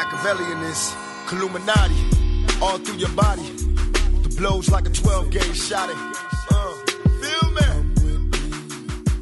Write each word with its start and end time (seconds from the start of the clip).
Machiavellian 0.00 0.62
is 0.62 0.96
Illuminati 1.30 1.92
all 2.62 2.78
through 2.78 2.96
your 2.96 3.10
body. 3.10 3.42
The 4.22 4.34
blows 4.38 4.70
like 4.70 4.86
a 4.86 4.90
12 4.90 5.30
gauge 5.30 5.60
shot. 5.60 5.90
Uh, 5.90 6.72
feel 7.20 7.50
me? 7.52 7.68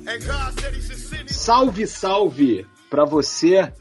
And 0.07 0.25
God 0.25 0.61
said 0.61 0.75
he 0.75 0.81
should 0.81 0.99
send 0.99 1.31
Salve, 1.31 1.85
salve 1.89 2.65
para 2.89 3.05
você 3.05 3.73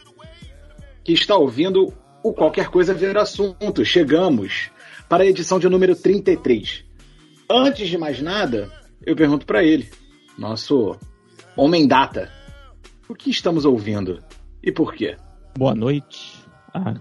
que 1.03 1.13
está 1.13 1.35
ouvindo 1.35 1.93
o 2.23 2.33
Qualquer 2.33 2.69
Coisa 2.69 2.95
Ver 2.95 3.15
Assunto. 3.15 3.85
Chegamos 3.85 4.71
para 5.07 5.21
a 5.21 5.27
edição 5.27 5.59
de 5.59 5.69
número 5.69 5.95
33. 5.95 6.83
Antes 7.47 7.89
de 7.89 7.97
mais 7.99 8.19
nada, 8.23 8.71
eu 9.05 9.15
pergunto 9.15 9.45
para 9.45 9.63
ele, 9.63 9.87
nosso 10.35 10.97
homem 11.55 11.87
data, 11.87 12.31
o 13.07 13.13
que 13.13 13.29
estamos 13.29 13.65
ouvindo 13.65 14.23
e 14.63 14.71
por 14.71 14.95
quê? 14.95 15.15
Boa 15.55 15.75
noite 15.75 16.36
a 16.73 16.95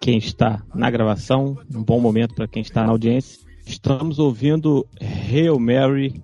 quem 0.00 0.18
está 0.18 0.62
na 0.74 0.90
gravação, 0.90 1.56
um 1.74 1.82
bom 1.82 2.00
momento 2.00 2.34
para 2.34 2.48
quem 2.48 2.62
está 2.62 2.84
na 2.84 2.90
audiência. 2.90 3.40
Estamos 3.66 4.18
ouvindo 4.18 4.86
Hail 5.00 5.58
Mary 5.58 6.22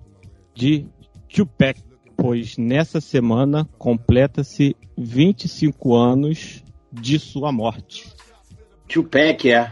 de 0.53 0.87
Tupac, 1.29 1.81
pois 2.15 2.57
nessa 2.57 3.01
semana 3.01 3.67
completa-se 3.77 4.75
25 4.97 5.95
anos 5.95 6.63
de 6.91 7.19
sua 7.19 7.51
morte. 7.51 8.11
Tupac 8.87 9.51
é 9.51 9.71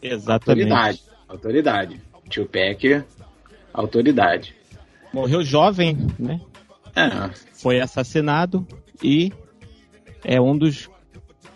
Exatamente. 0.00 0.72
autoridade. 0.72 1.02
Autoridade. 1.28 2.00
Tupac, 2.30 3.04
autoridade. 3.72 4.54
Morreu 5.12 5.42
jovem, 5.42 5.96
né? 6.18 6.40
É, 6.96 7.30
Foi 7.52 7.80
assassinado 7.80 8.66
e 9.02 9.32
é 10.24 10.40
um 10.40 10.56
dos 10.56 10.88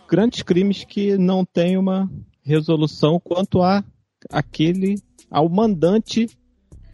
grandes 0.08 0.42
crimes 0.42 0.84
que 0.84 1.16
não 1.18 1.44
tem 1.44 1.76
uma 1.76 2.10
resolução 2.42 3.20
quanto 3.22 3.62
a 3.62 3.82
aquele 4.30 4.96
ao 5.30 5.48
mandante 5.48 6.28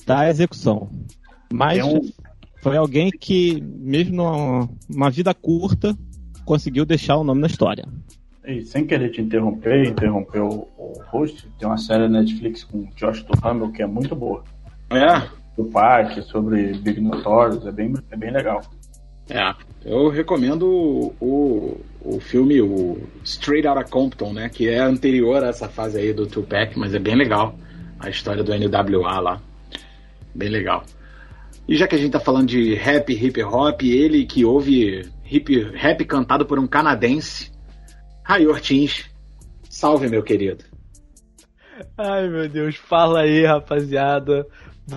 da 0.06 0.28
execução. 0.28 0.90
Mas 1.52 1.78
É 1.78 1.84
um- 1.84 2.00
foi 2.62 2.76
alguém 2.76 3.10
que, 3.10 3.60
mesmo 3.60 4.16
numa 4.16 4.68
uma 4.88 5.10
vida 5.10 5.32
curta, 5.34 5.96
conseguiu 6.44 6.84
deixar 6.84 7.16
o 7.16 7.24
nome 7.24 7.40
na 7.40 7.46
história. 7.46 7.84
E 8.46 8.62
sem 8.62 8.84
querer 8.86 9.10
te 9.10 9.20
interromper, 9.20 9.86
interromper 9.88 10.40
o, 10.40 10.66
o 10.76 10.92
host, 11.10 11.48
tem 11.58 11.68
uma 11.68 11.78
série 11.78 12.08
na 12.08 12.20
Netflix 12.20 12.64
com 12.64 12.88
Josh 12.96 13.22
Duhamel 13.24 13.70
que 13.70 13.82
é 13.82 13.86
muito 13.86 14.16
boa. 14.16 14.42
é, 14.90 15.28
Do 15.56 15.64
parque, 15.66 16.22
sobre 16.22 16.72
Big 16.74 17.00
Notorious, 17.00 17.64
é 17.66 17.70
bem, 17.72 17.94
é 18.10 18.16
bem 18.16 18.30
legal. 18.32 18.60
é. 19.30 19.54
Eu 19.84 20.08
recomendo 20.08 20.62
o, 20.68 21.14
o, 21.20 21.80
o 22.04 22.20
filme 22.20 22.60
o 22.60 22.98
Straight 23.24 23.66
Outta 23.66 23.84
Compton, 23.84 24.32
né? 24.32 24.48
Que 24.48 24.68
é 24.68 24.80
anterior 24.80 25.42
a 25.42 25.48
essa 25.48 25.68
fase 25.68 25.98
aí 25.98 26.12
do 26.12 26.26
Tupac, 26.26 26.78
mas 26.78 26.94
é 26.94 26.98
bem 26.98 27.16
legal. 27.16 27.56
A 27.98 28.10
história 28.10 28.42
do 28.42 28.52
NWA 28.52 29.20
lá. 29.20 29.40
Bem 30.34 30.48
legal. 30.48 30.84
E 31.68 31.76
já 31.76 31.86
que 31.86 31.94
a 31.94 31.98
gente 31.98 32.10
tá 32.10 32.20
falando 32.20 32.48
de 32.48 32.74
rap, 32.74 33.12
hip 33.12 33.42
hop, 33.42 33.82
ele 33.82 34.26
que 34.26 34.44
ouve 34.44 35.08
hip, 35.24 35.70
rap 35.74 36.04
cantado 36.04 36.44
por 36.44 36.58
um 36.58 36.66
canadense, 36.66 37.52
Ray 38.24 38.46
Ortins. 38.46 39.08
Salve, 39.70 40.08
meu 40.08 40.22
querido. 40.22 40.64
Ai 41.96 42.28
meu 42.28 42.48
Deus, 42.48 42.76
fala 42.76 43.22
aí 43.22 43.44
rapaziada. 43.44 44.46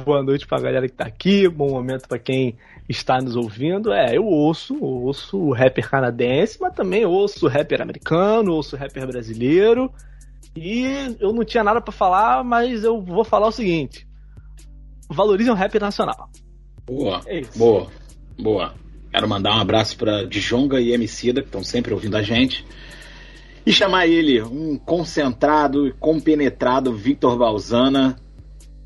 Boa 0.03 0.23
noite 0.23 0.47
pra 0.47 0.59
galera 0.59 0.87
que 0.87 0.95
tá 0.95 1.05
aqui, 1.05 1.47
bom 1.47 1.69
momento 1.69 2.07
pra 2.07 2.17
quem 2.17 2.57
está 2.87 3.17
nos 3.19 3.35
ouvindo. 3.35 3.91
É, 3.91 4.15
eu 4.15 4.25
ouço, 4.25 4.77
ouço 4.83 5.37
o 5.37 5.53
rapper 5.53 5.89
canadense, 5.89 6.57
mas 6.59 6.73
também 6.73 7.05
ouço 7.05 7.45
o 7.45 7.49
rapper 7.49 7.81
americano, 7.81 8.53
ouço 8.53 8.75
o 8.75 8.79
rapper 8.79 9.07
brasileiro. 9.07 9.91
E 10.55 11.15
eu 11.19 11.33
não 11.33 11.43
tinha 11.43 11.63
nada 11.63 11.81
pra 11.81 11.91
falar, 11.91 12.43
mas 12.43 12.83
eu 12.83 13.01
vou 13.01 13.25
falar 13.25 13.47
o 13.47 13.51
seguinte: 13.51 14.07
valorizem 15.09 15.51
o 15.51 15.55
rap 15.55 15.77
nacional. 15.79 16.29
Boa, 16.85 17.21
É 17.25 17.39
isso. 17.39 17.57
boa, 17.57 17.87
boa. 18.39 18.73
Quero 19.11 19.27
mandar 19.29 19.55
um 19.55 19.61
abraço 19.61 19.97
para 19.97 20.25
Djonga 20.25 20.79
e 20.79 20.91
Emicida, 20.93 21.41
que 21.41 21.47
estão 21.47 21.63
sempre 21.63 21.93
ouvindo 21.93 22.15
a 22.17 22.21
gente. 22.21 22.65
E 23.65 23.73
chamar 23.73 24.07
ele, 24.07 24.41
um 24.43 24.77
concentrado 24.77 25.87
e 25.87 25.93
compenetrado 25.93 26.93
Victor 26.93 27.37
Valzana. 27.37 28.17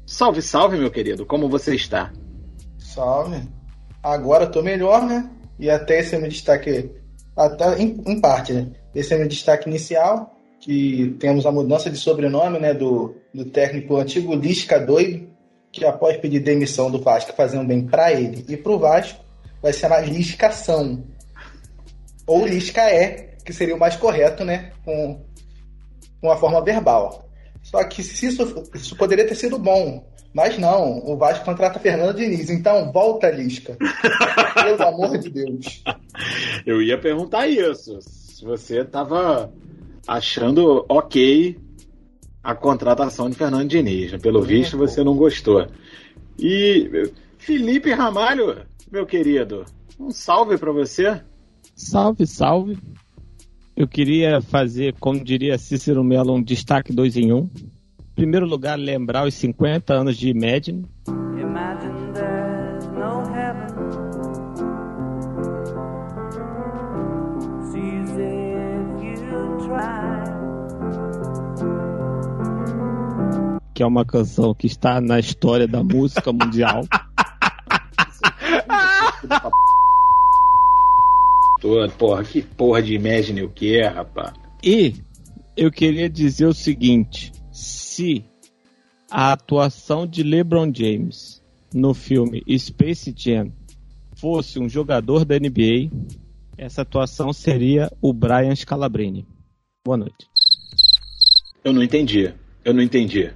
Salve, 0.06 0.42
salve, 0.42 0.78
meu 0.78 0.90
querido, 0.90 1.26
como 1.26 1.50
você 1.50 1.76
está? 1.76 2.14
Salve. 2.78 3.42
Agora 4.02 4.48
tô 4.48 4.62
melhor, 4.62 5.06
né? 5.06 5.30
E 5.58 5.70
até 5.70 6.00
esse 6.00 6.16
é 6.16 6.20
meu 6.20 6.30
destaque, 6.30 6.90
até 7.36 7.82
em, 7.82 8.02
em 8.06 8.20
parte, 8.20 8.54
né? 8.54 8.68
Esse 8.96 9.14
é 9.14 9.18
meu 9.18 9.28
destaque 9.28 9.70
inicial, 9.70 10.36
que 10.60 11.16
temos 11.20 11.46
a 11.46 11.52
mudança 11.52 11.90
de 11.90 11.98
sobrenome, 11.98 12.60
né, 12.60 12.74
do, 12.74 13.16
do 13.34 13.46
técnico 13.46 13.98
antigo 13.98 14.36
Lisca 14.36 14.80
Doido, 14.80 15.30
que 15.72 15.86
após 15.86 16.18
pedir 16.18 16.40
demissão 16.40 16.90
do 16.90 17.02
Vasco, 17.02 17.34
fazendo 17.34 17.68
bem 17.68 17.86
pra 17.86 18.12
ele 18.12 18.46
e 18.48 18.58
pro 18.58 18.80
Vasco, 18.80 19.24
vai 19.62 19.72
ser 19.72 19.92
a 19.92 20.02
Liscação. 20.02 21.04
Ou 22.26 22.46
Lisca 22.46 22.82
é, 22.82 23.36
que 23.46 23.54
seria 23.54 23.76
o 23.76 23.80
mais 23.80 23.96
correto, 23.96 24.44
né, 24.44 24.72
com, 24.84 25.24
com 26.22 26.32
a 26.32 26.38
forma 26.38 26.62
verbal. 26.62 27.30
Só 27.62 27.84
que 27.84 28.02
se 28.02 28.26
isso, 28.26 28.66
isso 28.74 28.96
poderia 28.96 29.28
ter 29.28 29.36
sido 29.36 29.60
bom. 29.60 30.09
Mas 30.34 30.58
não, 30.58 31.00
o 31.06 31.18
Vasco 31.18 31.44
contrata 31.44 31.80
Fernando 31.80 32.16
Diniz. 32.16 32.50
Então, 32.50 32.92
volta, 32.92 33.30
Lisca. 33.32 33.76
Pelo 34.64 34.84
amor 34.84 35.18
de 35.18 35.30
Deus. 35.30 35.84
Eu 36.66 36.82
ia 36.82 36.98
perguntar 36.98 37.48
isso. 37.48 38.00
Se 38.02 38.46
você 38.46 38.82
estava 38.82 39.52
achando 40.08 40.86
ok 40.88 41.58
a 42.44 42.56
contratação 42.56 43.30
de 43.30 43.36
Fernando 43.36 43.68
Diniz. 43.68 44.12
né? 44.12 44.18
Pelo 44.18 44.42
visto, 44.42 44.78
você 44.78 45.04
não 45.04 45.16
gostou. 45.16 45.68
E 46.38 47.12
Felipe 47.38 47.92
Ramalho, 47.92 48.66
meu 48.92 49.06
querido, 49.06 49.66
um 50.00 50.12
salve 50.12 50.58
para 50.58 50.72
você. 50.72 51.22
Salve, 51.76 52.26
salve. 52.26 52.78
Eu 53.76 53.88
queria 53.88 54.42
fazer, 54.42 54.94
como 55.00 55.24
diria 55.24 55.58
Cícero 55.58 56.04
Mello, 56.04 56.34
um 56.34 56.44
destaque 56.44 56.92
dois 56.94 57.16
em 57.16 57.32
um. 57.32 57.50
Em 58.20 58.24
primeiro 58.24 58.46
lugar, 58.46 58.78
lembrar 58.78 59.26
os 59.26 59.34
50 59.36 59.94
anos 59.94 60.18
de 60.18 60.28
Imagine. 60.28 60.86
Imagine 61.08 62.12
there's 62.14 62.86
no 62.88 63.24
heaven. 63.32 63.70
It's 67.62 67.74
easy 67.76 68.58
if 68.66 69.02
you 69.02 69.58
try. 69.66 70.20
que 73.74 73.82
é 73.82 73.86
uma 73.86 74.04
canção 74.04 74.54
que 74.54 74.68
está 74.68 75.00
na 75.00 75.18
história 75.18 75.66
da 75.66 75.82
música 75.82 76.34
mundial. 76.34 76.82
Porra, 81.98 82.26
que 82.26 82.42
porra 82.42 82.82
de 82.82 82.96
Imagine 82.96 83.44
o 83.44 83.50
que 83.50 83.80
é, 83.80 83.88
rapaz? 83.88 84.34
E 84.62 84.94
eu 85.56 85.72
queria 85.72 86.10
dizer 86.10 86.48
o 86.48 86.54
seguinte: 86.54 87.32
se 87.60 88.26
a 89.12 89.34
atuação 89.34 90.08
de 90.08 90.24
LeBron 90.24 90.72
James 90.74 91.44
no 91.74 91.94
filme 91.94 92.44
Space 92.58 93.14
Jam 93.16 93.52
fosse 94.16 94.60
um 94.60 94.68
jogador 94.68 95.26
da 95.26 95.38
NBA, 95.38 95.90
essa 96.58 96.82
atuação 96.82 97.32
seria 97.32 97.92
o 98.02 98.14
Brian 98.14 98.56
Scalabrine. 98.56 99.28
Boa 99.86 99.98
noite. 99.98 100.28
Eu 101.64 101.74
não 101.74 101.84
entendi. 101.84 102.34
Eu 102.64 102.74
não 102.74 102.82
entendi. 102.82 103.32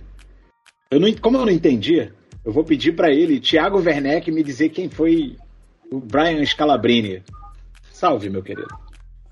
Eu 0.90 1.00
não, 1.00 1.14
como 1.14 1.38
eu 1.38 1.46
não 1.46 1.52
entendi, 1.52 2.12
eu 2.46 2.52
vou 2.52 2.64
pedir 2.64 2.94
para 2.96 3.12
ele, 3.12 3.40
Thiago 3.40 3.80
Werneck, 3.80 4.30
me 4.32 4.44
dizer 4.44 4.70
quem 4.70 4.90
foi 4.90 5.38
o 5.92 6.00
Brian 6.00 6.46
Scalabrini. 6.46 7.24
Salve, 7.92 8.30
meu 8.30 8.44
querido. 8.44 8.83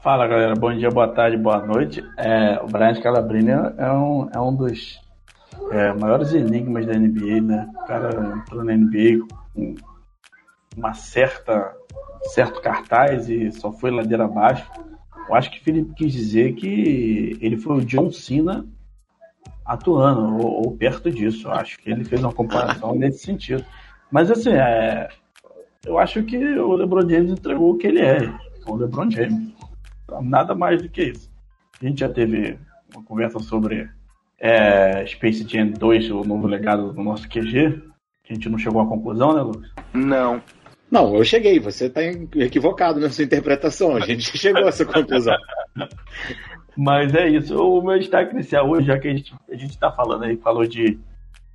Fala 0.02 0.26
galera, 0.26 0.56
bom 0.56 0.74
dia, 0.74 0.90
boa 0.90 1.08
tarde, 1.08 1.38
boa 1.38 1.64
noite. 1.64 2.04
É, 2.18 2.60
o 2.60 2.66
Brian 2.66 2.96
Scalabrine 2.96 3.52
é 3.52 3.92
um, 3.92 4.30
é 4.34 4.40
um 4.40 4.56
dos 4.56 5.00
é, 5.70 5.94
maiores 5.94 6.34
enigmas 6.34 6.88
da 6.88 6.98
NBA, 6.98 7.40
né? 7.40 7.70
O 7.76 7.86
cara 7.86 8.36
entrou 8.36 8.64
na 8.64 8.76
NBA 8.76 9.28
com 9.54 9.76
uma 10.76 10.96
certa 10.96 11.76
certo 12.24 12.60
cartaz 12.62 13.30
e 13.30 13.52
só 13.52 13.72
foi 13.72 13.92
ladeira 13.92 14.26
abaixo. 14.26 14.68
Eu 15.30 15.36
acho 15.36 15.52
que 15.52 15.60
o 15.60 15.64
Felipe 15.64 15.94
quis 15.94 16.12
dizer 16.12 16.56
que 16.56 17.38
ele 17.40 17.58
foi 17.58 17.78
o 17.78 17.86
John 17.86 18.12
Cena 18.12 18.66
atuando, 19.64 20.44
ou, 20.44 20.66
ou 20.66 20.72
perto 20.76 21.12
disso. 21.12 21.48
Eu 21.48 21.52
acho 21.52 21.78
que 21.78 21.92
ele 21.92 22.04
fez 22.04 22.24
uma 22.24 22.34
comparação 22.34 22.96
nesse 22.96 23.20
sentido. 23.20 23.64
Mas 24.12 24.32
assim, 24.32 24.54
é, 24.54 25.10
eu 25.86 26.00
acho 26.00 26.24
que 26.24 26.38
o 26.58 26.74
LeBron 26.74 27.08
James 27.08 27.32
entregou 27.32 27.74
o 27.74 27.78
que 27.78 27.86
ele 27.86 28.02
é. 28.02 28.34
O 28.66 28.76
LeBron 28.76 29.12
James. 29.12 29.61
Nada 30.22 30.56
mais 30.56 30.82
do 30.82 30.90
que 30.90 31.04
isso. 31.04 31.32
A 31.82 31.86
gente 31.86 32.00
já 32.00 32.10
teve 32.10 32.58
uma 32.94 33.04
conversa 33.04 33.40
sobre 33.40 33.90
é, 34.40 35.06
Space 35.06 35.48
Jam 35.48 35.72
2, 35.72 36.12
o 36.12 36.24
novo 36.24 36.48
legado 36.48 36.92
do 36.92 37.04
nosso 37.04 37.30
QG. 37.30 37.82
A 38.30 38.34
gente 38.34 38.50
não 38.50 38.58
chegou 38.58 38.82
à 38.82 38.88
conclusão, 38.88 39.34
né, 39.34 39.42
Lucas? 39.42 39.72
Não. 39.94 40.42
Não, 40.90 41.16
eu 41.16 41.24
cheguei. 41.24 41.60
Você 41.60 41.86
está 41.86 42.02
equivocado 42.04 43.00
na 43.00 43.10
sua 43.10 43.24
interpretação. 43.24 43.96
A 43.96 44.02
gente 44.02 44.24
chegou 44.38 44.66
a 44.66 44.68
essa 44.68 44.86
conclusão. 44.86 45.36
Mas 46.76 47.14
é 47.14 47.30
isso. 47.30 47.56
O 47.56 47.82
meu 47.82 47.98
destaque 48.00 48.34
inicial 48.34 48.70
hoje, 48.70 48.88
já 48.88 49.00
que 49.00 49.08
a 49.08 49.14
gente, 49.14 49.34
a 49.50 49.56
gente 49.56 49.78
tá 49.78 49.92
falando 49.92 50.24
aí, 50.24 50.38
falou 50.38 50.66
de, 50.66 51.00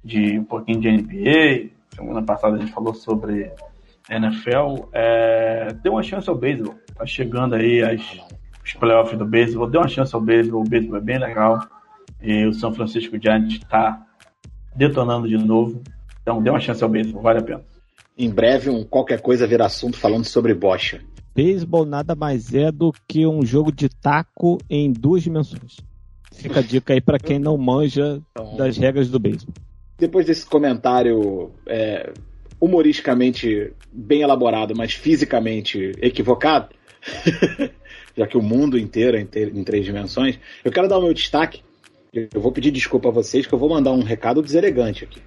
de 0.03 0.39
um 0.39 0.45
pouquinho 0.45 0.81
de 0.81 0.91
NBA, 0.91 1.71
semana 1.95 2.23
passada 2.23 2.57
a 2.57 2.59
gente 2.59 2.73
falou 2.73 2.95
sobre 2.95 3.51
NFL, 4.09 4.89
é, 4.93 5.69
dê 5.83 5.89
uma 5.89 6.03
chance 6.03 6.29
ao 6.29 6.37
beisebol. 6.37 6.75
Tá 6.95 7.05
chegando 7.05 7.55
aí 7.55 7.83
as, 7.83 8.21
os 8.67 8.75
playoffs 8.75 9.17
do 9.17 9.25
beisebol, 9.25 9.71
dê 9.71 9.79
uma 9.79 9.87
chance 9.87 10.13
ao 10.13 10.21
beisebol, 10.21 10.63
o 10.63 10.69
beisebol 10.69 10.99
é 10.99 11.01
bem 11.01 11.19
legal. 11.19 11.61
E 12.21 12.45
o 12.47 12.53
São 12.53 12.75
Francisco 12.75 13.17
Giants 13.21 13.61
tá 13.61 14.05
detonando 14.75 15.29
de 15.29 15.39
novo. 15.39 15.81
Então 16.21 16.43
dê 16.43 16.51
uma 16.51 16.59
chance 16.59 16.83
ao 16.83 16.91
beisebol, 16.91 17.23
vale 17.23 17.39
a 17.39 17.43
pena. 17.43 17.65
Em 18.19 18.29
breve, 18.29 18.69
um 18.69 18.83
qualquer 18.83 19.21
coisa 19.21 19.47
vira 19.47 19.67
assunto 19.67 19.97
falando 19.97 20.25
sobre 20.25 20.53
bocha. 20.53 21.01
Beisebol 21.35 21.85
nada 21.85 22.17
mais 22.17 22.53
é 22.55 22.73
do 22.73 22.93
que 23.07 23.27
um 23.27 23.45
jogo 23.45 23.71
de 23.71 23.89
taco 23.89 24.59
em 24.69 24.91
duas 24.91 25.23
dimensões. 25.23 25.77
Fica 26.33 26.59
a 26.59 26.63
dica 26.63 26.93
aí 26.93 27.01
pra 27.01 27.19
quem 27.19 27.39
não 27.39 27.57
manja 27.57 28.21
das 28.57 28.77
regras 28.77 29.09
do 29.09 29.21
beisebol. 29.21 29.55
Depois 29.99 30.27
desse 30.27 30.45
comentário 30.45 31.53
é, 31.67 32.13
humoristicamente 32.61 33.73
bem 33.93 34.23
elaborado, 34.23 34.75
mas 34.75 34.93
fisicamente 34.93 35.93
equivocado, 36.01 36.69
já 38.17 38.27
que 38.27 38.37
o 38.37 38.43
mundo 38.43 38.79
inteiro 38.79 39.17
é 39.17 39.21
em, 39.21 39.65
três 39.65 39.85
dimensões, 39.85 40.39
eu 40.65 40.73
quero 40.73 40.89
dar 40.89 40.99
o 40.99 41.03
meu 41.03 41.13
destaque. 41.13 41.63
Eu 42.13 42.41
vou 42.41 42.51
pedir 42.51 42.71
desculpa 42.71 43.09
a 43.09 43.13
vocês 43.13 43.47
que 43.47 43.53
eu 43.53 43.59
vou 43.59 43.69
mandar 43.69 43.93
um 43.93 44.03
recado 44.03 44.41
deselegante 44.41 45.05
aqui. 45.05 45.21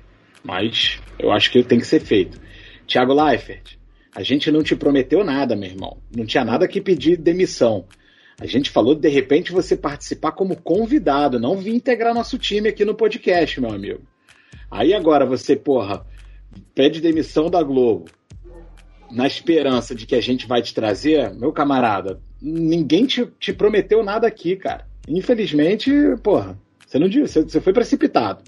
Mas 0.43 0.99
eu 1.19 1.31
acho 1.31 1.51
que 1.51 1.63
tem 1.63 1.79
que 1.79 1.85
ser 1.85 1.99
feito. 1.99 2.39
Tiago 2.87 3.13
Leifert, 3.13 3.77
a 4.15 4.23
gente 4.23 4.49
não 4.51 4.63
te 4.63 4.75
prometeu 4.75 5.23
nada, 5.23 5.55
meu 5.55 5.69
irmão. 5.69 5.97
Não 6.15 6.25
tinha 6.25 6.43
nada 6.43 6.67
que 6.67 6.81
pedir 6.81 7.17
demissão. 7.17 7.85
A 8.39 8.47
gente 8.47 8.71
falou 8.71 8.95
de 8.95 9.09
repente 9.09 9.51
você 9.51 9.75
participar 9.75 10.31
como 10.31 10.55
convidado, 10.55 11.39
não 11.39 11.57
vir 11.57 11.75
integrar 11.75 12.13
nosso 12.13 12.37
time 12.37 12.69
aqui 12.69 12.85
no 12.85 12.95
podcast, 12.95 13.59
meu 13.61 13.69
amigo. 13.69 14.01
Aí 14.71 14.93
agora 14.93 15.25
você, 15.25 15.55
porra, 15.55 16.05
pede 16.73 17.01
demissão 17.01 17.49
da 17.49 17.61
Globo 17.61 18.05
na 19.11 19.27
esperança 19.27 19.93
de 19.93 20.05
que 20.05 20.15
a 20.15 20.21
gente 20.21 20.47
vai 20.47 20.61
te 20.61 20.73
trazer, 20.73 21.33
meu 21.33 21.51
camarada, 21.51 22.21
ninguém 22.41 23.05
te, 23.05 23.25
te 23.39 23.53
prometeu 23.53 24.03
nada 24.03 24.27
aqui, 24.27 24.55
cara. 24.55 24.87
Infelizmente, 25.07 25.91
porra, 26.23 26.59
você 26.85 26.99
não 26.99 27.09
disse, 27.09 27.41
você, 27.43 27.59
foi 27.59 27.73
precipitado. 27.73 28.43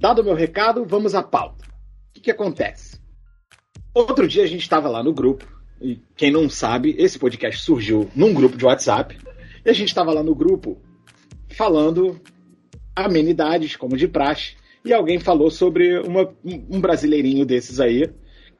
Dado 0.00 0.20
o 0.22 0.24
meu 0.24 0.34
recado, 0.34 0.84
vamos 0.84 1.14
à 1.14 1.22
pauta. 1.22 1.64
O 1.64 2.12
que, 2.14 2.20
que 2.20 2.30
acontece? 2.30 3.00
Outro 3.94 4.26
dia 4.26 4.42
a 4.42 4.46
gente 4.46 4.62
estava 4.62 4.88
lá 4.88 5.02
no 5.02 5.12
grupo, 5.12 5.46
e 5.80 6.00
quem 6.16 6.30
não 6.30 6.48
sabe, 6.48 6.94
esse 6.98 7.18
podcast 7.18 7.62
surgiu 7.62 8.10
num 8.14 8.32
grupo 8.32 8.56
de 8.56 8.64
WhatsApp, 8.64 9.16
e 9.64 9.70
a 9.70 9.72
gente 9.72 9.88
estava 9.88 10.12
lá 10.12 10.22
no 10.22 10.34
grupo 10.34 10.80
falando 11.50 12.20
amenidades, 12.96 13.76
como 13.76 13.96
de 13.96 14.08
praxe, 14.08 14.54
e 14.84 14.92
alguém 14.92 15.20
falou 15.20 15.50
sobre 15.50 15.98
uma- 16.00 16.32
um 16.44 16.76
um 16.76 16.80
brasileirinho 16.80 17.44
desses 17.46 17.78
aí, 17.78 18.10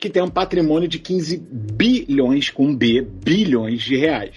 que 0.02 0.10
tem 0.10 0.20
um 0.20 0.28
patrimônio 0.28 0.88
de 0.88 0.98
15 0.98 1.36
bilhões, 1.38 2.50
com 2.50 2.74
B, 2.74 3.02
bilhões 3.02 3.82
de 3.82 3.96
reais. 3.96 4.34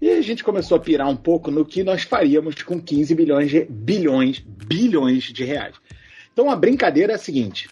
E 0.00 0.10
a 0.10 0.20
gente 0.20 0.42
começou 0.42 0.76
a 0.76 0.80
pirar 0.80 1.08
um 1.08 1.14
pouco 1.14 1.52
no 1.52 1.64
que 1.64 1.84
nós 1.84 2.02
faríamos 2.02 2.60
com 2.64 2.82
15 2.82 3.14
bilhões 3.14 3.48
de 3.48 3.64
bilhões, 3.64 4.40
bilhões 4.40 5.22
de 5.32 5.44
reais. 5.44 5.76
Então 6.32 6.50
a 6.50 6.56
brincadeira 6.56 7.12
é 7.12 7.14
a 7.14 7.18
seguinte: 7.18 7.70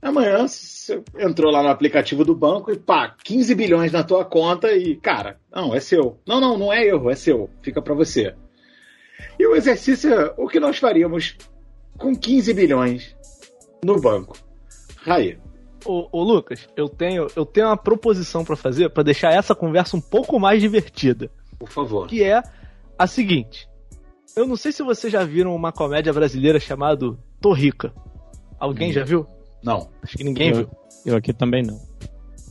amanhã 0.00 0.48
você 0.48 1.02
entrou 1.18 1.52
lá 1.52 1.62
no 1.62 1.68
aplicativo 1.68 2.24
do 2.24 2.34
banco 2.34 2.72
e 2.72 2.78
pá, 2.78 3.14
15 3.22 3.54
bilhões 3.54 3.92
na 3.92 4.02
tua 4.02 4.24
conta 4.24 4.72
e, 4.72 4.96
cara, 4.96 5.38
não, 5.54 5.74
é 5.74 5.80
seu. 5.80 6.18
Não, 6.26 6.40
não, 6.40 6.56
não 6.56 6.72
é 6.72 6.86
erro, 6.86 7.10
é 7.10 7.14
seu. 7.14 7.50
Fica 7.60 7.82
pra 7.82 7.94
você. 7.94 8.34
E 9.38 9.46
o 9.46 9.54
exercício 9.54 10.10
é 10.10 10.34
o 10.38 10.48
que 10.48 10.58
nós 10.58 10.78
faríamos 10.78 11.36
com 11.98 12.16
15 12.16 12.54
bilhões 12.54 13.14
no 13.84 14.00
banco. 14.00 14.38
Aí, 15.04 15.36
Ô, 15.84 16.08
ô, 16.12 16.22
Lucas, 16.22 16.68
eu 16.76 16.88
tenho, 16.88 17.26
eu 17.36 17.46
tenho 17.46 17.66
uma 17.68 17.76
proposição 17.76 18.44
pra 18.44 18.56
fazer 18.56 18.90
pra 18.90 19.02
deixar 19.02 19.32
essa 19.32 19.54
conversa 19.54 19.96
um 19.96 20.00
pouco 20.00 20.38
mais 20.38 20.60
divertida. 20.60 21.30
por 21.58 21.68
favor. 21.70 22.06
Que 22.08 22.22
é 22.22 22.42
a 22.98 23.06
seguinte. 23.06 23.68
Eu 24.36 24.46
não 24.46 24.56
sei 24.56 24.70
se 24.72 24.82
vocês 24.82 25.12
já 25.12 25.24
viram 25.24 25.54
uma 25.56 25.72
comédia 25.72 26.12
brasileira 26.12 26.60
chamada 26.60 27.16
Torrica. 27.40 27.92
Alguém 28.60 28.90
Hum. 28.90 28.92
já 28.92 29.04
viu? 29.04 29.26
Não. 29.62 29.88
Acho 30.02 30.16
que 30.16 30.22
ninguém 30.24 30.50
eu, 30.50 30.54
viu. 30.56 30.70
eu 31.06 31.16
aqui 31.16 31.32
também 31.32 31.62
não. 31.64 31.80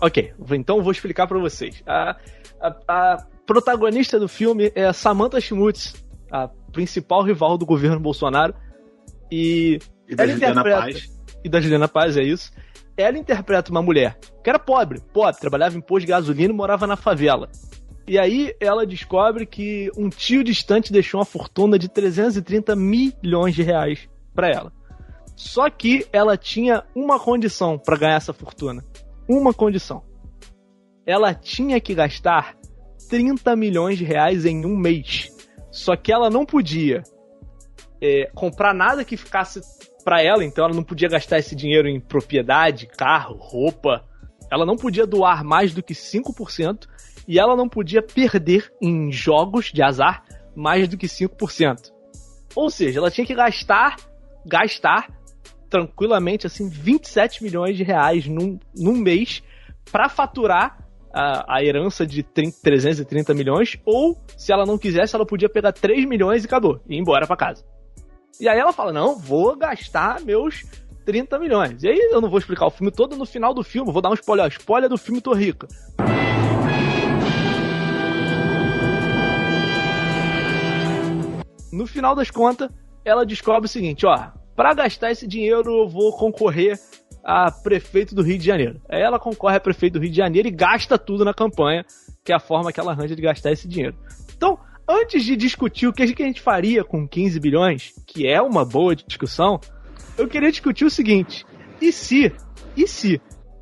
Ok, 0.01 0.33
então 0.51 0.77
eu 0.77 0.83
vou 0.83 0.91
explicar 0.91 1.25
pra 1.27 1.37
vocês. 1.39 1.81
A, 1.87 2.17
a- 2.61 2.75
a 2.87 3.25
protagonista 3.45 4.19
do 4.19 4.27
filme 4.27 4.71
é 4.75 4.85
a 4.85 4.93
Samantha 4.93 5.39
Schmutz, 5.39 5.95
a 6.31 6.49
principal 6.71 7.23
rival 7.23 7.57
do 7.57 7.65
governo 7.65 7.99
Bolsonaro. 7.99 8.53
E, 9.31 9.79
E 10.07 10.15
da 10.15 10.23
Ela 10.23 10.33
Juliana 10.33 10.61
interpreta. 10.61 10.81
Paz. 10.81 11.11
e 11.43 11.49
da 11.49 11.61
Juliana 11.61 11.87
Paz, 11.87 12.17
é 12.17 12.23
isso. 12.23 12.51
Ela 12.97 13.17
interpreta 13.17 13.71
uma 13.71 13.81
mulher 13.81 14.17
que 14.43 14.49
era 14.49 14.57
pobre, 14.57 15.01
pobre, 15.13 15.39
trabalhava 15.39 15.77
em 15.77 15.81
posto 15.81 16.05
de 16.05 16.11
gasolina 16.11 16.51
e 16.51 16.55
morava 16.55 16.87
na 16.87 16.95
favela. 16.95 17.49
E 18.07 18.17
aí 18.17 18.55
ela 18.59 18.85
descobre 18.85 19.45
que 19.45 19.91
um 19.97 20.09
tio 20.09 20.43
distante 20.43 20.93
deixou 20.93 21.19
uma 21.19 21.25
fortuna 21.25 21.77
de 21.77 21.89
330 21.89 22.75
milhões 22.75 23.53
de 23.53 23.61
reais 23.61 24.09
pra 24.33 24.47
ela. 24.47 24.71
Só 25.35 25.69
que 25.69 26.07
ela 26.11 26.37
tinha 26.37 26.83
uma 26.95 27.19
condição 27.19 27.77
pra 27.77 27.97
ganhar 27.97 28.15
essa 28.15 28.33
fortuna. 28.33 28.83
Uma 29.27 29.53
condição. 29.53 30.01
Ela 31.05 31.33
tinha 31.33 31.79
que 31.79 31.93
gastar 31.93 32.55
30 33.09 33.55
milhões 33.55 33.97
de 33.97 34.05
reais 34.05 34.45
em 34.45 34.65
um 34.65 34.75
mês. 34.75 35.27
Só 35.69 35.95
que 35.95 36.11
ela 36.11 36.29
não 36.29 36.45
podia 36.45 37.03
é, 38.01 38.31
comprar 38.33 38.73
nada 38.73 39.03
que 39.03 39.17
ficasse 39.17 39.59
pra 40.07 40.23
ela, 40.23 40.41
então 40.45 40.63
ela 40.63 40.73
não 40.73 40.85
podia 40.85 41.09
gastar 41.09 41.37
esse 41.37 41.53
dinheiro 41.53 41.85
em 41.85 41.99
propriedade, 41.99 42.87
carro, 42.87 43.35
roupa. 43.35 44.05
Ela 44.49 44.65
não 44.65 44.77
podia 44.77 45.05
doar 45.05 45.43
mais 45.43 45.73
do 45.73 45.83
que 45.83 45.93
5% 45.93 46.87
e 47.27 47.37
ela 47.37 47.57
não 47.57 47.67
podia 47.67 48.01
perder 48.01 48.71
em 48.81 49.11
jogos 49.11 49.65
de 49.65 49.83
azar 49.83 50.23
mais 50.55 50.87
do 50.87 50.97
que 50.97 51.07
5%. 51.07 51.91
Ou 52.55 52.69
seja, 52.69 52.99
ela 52.99 53.11
tinha 53.11 53.27
que 53.27 53.35
gastar, 53.35 53.97
gastar 54.45 55.09
tranquilamente 55.69 56.47
assim 56.47 56.69
27 56.69 57.43
milhões 57.43 57.75
de 57.75 57.83
reais 57.83 58.27
num, 58.27 58.57
num 58.73 58.95
mês 58.95 59.43
pra 59.91 60.07
faturar 60.07 60.87
a, 61.13 61.57
a 61.57 61.61
herança 61.61 62.07
de 62.07 62.23
30, 62.23 62.61
330 62.63 63.33
milhões, 63.33 63.77
ou 63.83 64.15
se 64.37 64.53
ela 64.53 64.65
não 64.65 64.77
quisesse, 64.77 65.17
ela 65.17 65.25
podia 65.25 65.49
pegar 65.49 65.73
3 65.73 66.05
milhões 66.07 66.45
e 66.45 66.47
acabou, 66.47 66.79
e 66.87 66.95
ir 66.95 66.97
embora 66.97 67.27
pra 67.27 67.35
casa. 67.35 67.65
E 68.39 68.47
aí 68.47 68.59
ela 68.59 68.71
fala: 68.71 68.93
Não, 68.93 69.17
vou 69.17 69.55
gastar 69.55 70.21
meus 70.21 70.63
30 71.05 71.39
milhões. 71.39 71.83
E 71.83 71.87
aí 71.87 71.97
eu 72.11 72.21
não 72.21 72.29
vou 72.29 72.37
explicar 72.37 72.67
o 72.67 72.71
filme 72.71 72.91
todo, 72.91 73.15
no 73.15 73.25
final 73.25 73.53
do 73.53 73.63
filme, 73.63 73.91
vou 73.91 74.01
dar 74.01 74.09
um 74.09 74.13
spoiler: 74.13 74.47
spoiler 74.47 74.89
do 74.89 74.97
filme 74.97 75.21
Tô 75.21 75.33
Rica. 75.33 75.67
No 81.71 81.85
final 81.85 82.15
das 82.15 82.31
contas, 82.31 82.69
ela 83.03 83.25
descobre 83.25 83.65
o 83.65 83.69
seguinte: 83.69 84.05
ó, 84.05 84.31
pra 84.55 84.73
gastar 84.73 85.11
esse 85.11 85.27
dinheiro 85.27 85.83
eu 85.83 85.87
vou 85.87 86.15
concorrer 86.15 86.79
a 87.23 87.51
prefeito 87.51 88.15
do 88.15 88.21
Rio 88.21 88.37
de 88.37 88.45
Janeiro. 88.45 88.79
Aí 88.87 89.01
ela 89.01 89.19
concorre 89.19 89.57
a 89.57 89.59
prefeito 89.59 89.93
do 89.93 89.99
Rio 89.99 90.11
de 90.11 90.17
Janeiro 90.17 90.47
e 90.47 90.51
gasta 90.51 90.97
tudo 90.97 91.25
na 91.25 91.33
campanha, 91.33 91.85
que 92.23 92.31
é 92.31 92.35
a 92.35 92.39
forma 92.39 92.71
que 92.71 92.79
ela 92.79 92.91
arranja 92.91 93.15
de 93.15 93.21
gastar 93.21 93.51
esse 93.51 93.67
dinheiro. 93.67 93.97
Então, 94.35 94.57
antes 94.87 95.23
de 95.23 95.35
discutir 95.35 95.87
o 95.87 95.93
que 95.93 96.03
a 96.03 96.07
gente 96.07 96.41
faria 96.41 96.83
com 96.83 97.07
15 97.07 97.39
bilhões, 97.39 97.93
que 98.05 98.27
é 98.27 98.41
uma 98.41 98.63
boa 98.65 98.95
discussão, 98.95 99.59
eu 100.17 100.27
queria 100.27 100.51
discutir 100.51 100.85
o 100.85 100.89
seguinte: 100.89 101.45
e 101.81 101.91
se, 101.91 102.31
e 102.75 102.87
se, 102.87 103.21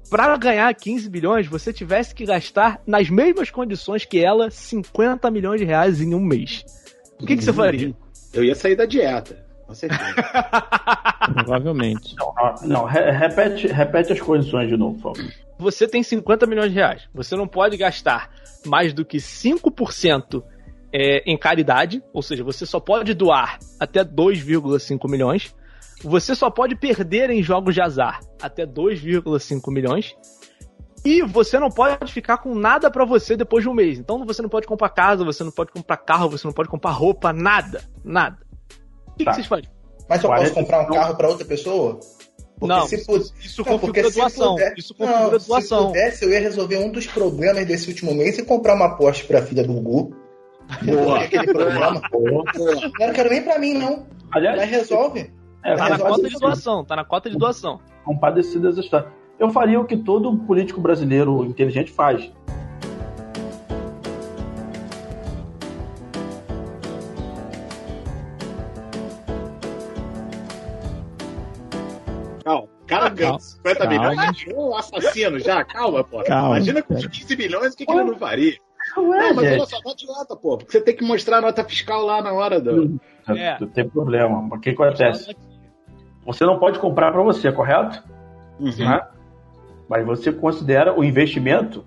para 0.09 0.37
ganhar 0.37 0.73
15 0.73 1.09
bilhões, 1.09 1.47
você 1.47 1.73
tivesse 1.73 2.13
que 2.13 2.25
gastar 2.25 2.81
nas 2.85 3.09
mesmas 3.09 3.49
condições 3.49 4.05
que 4.05 4.19
ela 4.23 4.49
50 4.51 5.29
milhões 5.31 5.59
de 5.59 5.65
reais 5.65 6.01
em 6.01 6.13
um 6.13 6.21
mês? 6.21 6.63
O 7.19 7.25
que, 7.25 7.35
que 7.37 7.43
você 7.43 7.53
faria? 7.53 7.95
Eu 8.33 8.43
ia 8.43 8.53
sair 8.55 8.75
da 8.75 8.85
dieta, 8.85 9.45
com 9.65 9.73
certeza. 9.73 10.03
Provavelmente. 11.33 12.15
Não, 12.17 12.33
não, 12.63 12.85
re- 12.85 13.11
repete, 13.11 13.67
repete 13.67 14.13
as 14.13 14.19
condições 14.21 14.67
de 14.67 14.77
novo, 14.77 14.99
por 15.01 15.15
favor. 15.15 15.31
Você 15.57 15.87
tem 15.87 16.03
50 16.03 16.45
milhões 16.45 16.69
de 16.69 16.75
reais. 16.75 17.03
Você 17.13 17.35
não 17.35 17.47
pode 17.47 17.77
gastar 17.77 18.29
mais 18.65 18.93
do 18.93 19.05
que 19.05 19.17
5% 19.17 20.43
é, 20.97 21.21
em 21.29 21.37
caridade, 21.37 22.01
ou 22.13 22.21
seja, 22.21 22.41
você 22.41 22.65
só 22.65 22.79
pode 22.79 23.13
doar 23.13 23.59
até 23.77 24.01
2,5 24.05 25.09
milhões. 25.09 25.53
Você 26.01 26.33
só 26.35 26.49
pode 26.49 26.75
perder 26.75 27.29
em 27.29 27.43
jogos 27.43 27.73
de 27.73 27.81
azar 27.81 28.21
até 28.41 28.65
2,5 28.65 29.71
milhões. 29.73 30.15
E 31.03 31.21
você 31.21 31.59
não 31.59 31.69
pode 31.69 32.11
ficar 32.11 32.37
com 32.37 32.55
nada 32.55 32.89
pra 32.89 33.03
você 33.05 33.35
depois 33.35 33.63
de 33.63 33.69
um 33.69 33.73
mês. 33.73 33.99
Então 33.99 34.25
você 34.25 34.41
não 34.41 34.49
pode 34.49 34.65
comprar 34.67 34.89
casa, 34.89 35.23
você 35.25 35.43
não 35.43 35.51
pode 35.51 35.71
comprar 35.71 35.97
carro, 35.97 36.29
você 36.29 36.47
não 36.47 36.53
pode 36.53 36.69
comprar 36.69 36.91
roupa, 36.91 37.33
nada. 37.33 37.81
Nada. 38.03 38.37
O 39.07 39.11
que, 39.11 39.17
que 39.19 39.25
Tá. 39.25 39.33
vocês 39.33 39.47
fazem? 39.47 39.69
Mas 40.09 40.23
eu 40.23 40.29
posso 40.29 40.41
40 40.51 40.53
comprar 40.53 40.81
um 40.81 40.87
carro 40.93 41.15
para 41.15 41.27
outra 41.27 41.45
pessoa? 41.45 41.99
Porque 42.59 42.73
Não, 42.73 42.87
se 42.87 43.05
pu- 43.05 43.17
Isso 43.17 43.63
Não, 43.65 43.77
porque 43.79 44.01
configura 44.01 44.09
se 44.11 44.19
doação. 44.19 44.55
puder- 44.55 44.73
Isso 44.77 44.95
configura 44.95 45.21
Não, 45.23 45.29
doação. 45.47 45.79
Se 45.81 45.85
pudesse, 45.87 46.25
eu 46.25 46.31
ia 46.31 46.39
resolver 46.39 46.77
um 46.77 46.89
dos 46.91 47.05
problemas 47.05 47.65
desse 47.65 47.89
último 47.89 48.13
mês 48.15 48.37
e 48.37 48.43
comprar 48.43 48.75
uma 48.75 48.95
Porsche 48.95 49.25
pra 49.25 49.41
filha 49.41 49.63
do 49.63 49.73
Gugu. 49.73 50.15
Boa. 50.83 51.19
Aquele 51.21 51.53
programa. 51.53 52.01
Pô, 52.09 52.27
Eu 52.27 53.07
não 53.07 53.13
quero 53.13 53.29
nem 53.29 53.41
pra 53.43 53.59
mim, 53.59 53.73
não. 53.75 54.05
Mas 54.33 54.35
Aliás, 54.45 54.69
resolve. 54.69 55.31
é, 55.63 55.75
Tá 55.75 55.89
na 55.89 55.95
Resolve 55.95 56.11
cota 56.13 56.27
isso. 56.27 56.35
de 56.35 56.39
doação, 56.41 56.85
tá 56.85 56.95
na 56.95 57.05
cota 57.05 57.29
de 57.29 57.37
doação. 57.37 57.79
compadecido 58.03 58.67
dessa 58.67 58.81
história. 58.81 59.07
Eu 59.39 59.49
faria 59.49 59.79
o 59.79 59.85
que 59.85 59.97
todo 59.97 60.35
político 60.39 60.79
brasileiro 60.81 61.43
inteligente 61.45 61.91
faz. 61.91 62.31
Cara 72.87 73.09
ganha 73.09 73.29
Calma. 73.31 73.39
50 73.39 73.79
Calma. 73.79 73.93
milhões. 73.93 74.17
Já 74.17 74.31
virou 74.45 74.69
um 74.69 74.75
assassino 74.75 75.39
já. 75.39 75.63
Calma, 75.63 76.03
pô. 76.03 76.23
Calma. 76.23 76.57
Imagina 76.57 76.83
com 76.83 76.95
15 76.95 77.35
milhões 77.35 77.73
o 77.73 77.77
que, 77.77 77.85
que 77.85 77.91
ele 77.91 78.03
não 78.03 78.15
faria. 78.17 78.53
Não 78.95 79.09
Não, 79.09 79.33
mas 79.33 79.45
gente. 79.45 79.59
olha 79.59 79.65
só, 79.65 79.79
não 79.83 79.91
adianta, 79.91 80.35
pô. 80.35 80.57
Porque 80.57 80.71
você 80.71 80.81
tem 80.81 80.95
que 80.95 81.03
mostrar 81.03 81.37
a 81.37 81.41
nota 81.41 81.63
fiscal 81.63 82.03
lá 82.05 82.21
na 82.21 82.31
hora 82.33 82.59
do. 82.61 82.99
É. 83.29 83.59
Não 83.59 83.67
tem 83.67 83.87
problema. 83.89 84.39
O 84.55 84.59
que 84.59 84.69
acontece? 84.71 85.35
Você 86.25 86.45
não 86.45 86.57
pode 86.59 86.79
comprar 86.79 87.11
para 87.11 87.21
você, 87.21 87.51
correto? 87.51 88.03
Uhum. 88.59 88.71
Né? 88.77 89.01
Mas 89.89 90.05
você 90.05 90.31
considera 90.31 90.97
o 90.97 91.03
investimento 91.03 91.85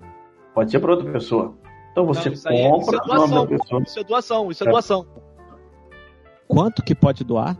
pode 0.53 0.71
ser 0.71 0.79
para 0.79 0.91
outra 0.91 1.11
pessoa. 1.11 1.55
Então 1.91 2.05
você 2.05 2.29
Não, 2.29 2.33
isso 2.33 2.47
aí 2.49 2.57
é- 2.61 2.69
compra 2.69 2.95
isso 2.97 3.03
é 3.03 3.07
doação. 3.17 3.47
pessoa. 3.47 3.81
Isso 3.83 3.99
é 3.99 4.03
doação, 4.03 4.51
isso 4.51 4.63
é 4.63 4.67
É. 4.67 4.71
doação. 4.71 5.05
Quanto 6.47 6.83
que 6.83 6.95
pode 6.95 7.23
doar? 7.23 7.57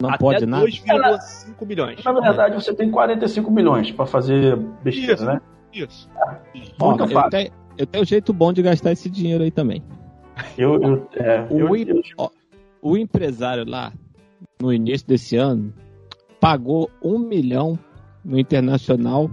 Não 0.00 0.10
Até 0.10 0.18
pode 0.18 0.46
nada? 0.46 0.62
2,5 0.64 1.66
milhões. 1.66 2.02
Na 2.04 2.12
verdade, 2.12 2.54
você 2.54 2.72
tem 2.72 2.90
45 2.90 3.50
milhões 3.50 3.90
para 3.90 4.06
fazer 4.06 4.56
besteira, 4.82 5.14
Isso. 5.14 5.24
né? 5.24 5.40
Isso. 5.72 6.08
Ó, 6.80 6.88
Muito 6.90 7.04
eu, 7.04 7.08
fácil. 7.08 7.52
Tenho 7.86 8.02
um 8.02 8.06
jeito 8.06 8.32
bom 8.32 8.52
de 8.52 8.62
gastar 8.62 8.92
esse 8.92 9.08
dinheiro 9.08 9.44
aí 9.44 9.50
também. 9.50 9.82
Eu, 10.56 10.80
eu, 10.82 11.08
é, 11.14 11.46
O, 11.50 11.76
eu, 11.76 12.02
ó, 12.16 12.30
o 12.82 12.96
empresário 12.96 13.64
lá, 13.68 13.92
no 14.60 14.72
início 14.72 15.06
desse 15.06 15.36
ano, 15.36 15.72
pagou 16.40 16.90
um 17.02 17.18
milhão 17.18 17.78
no 18.24 18.38
Internacional 18.38 19.30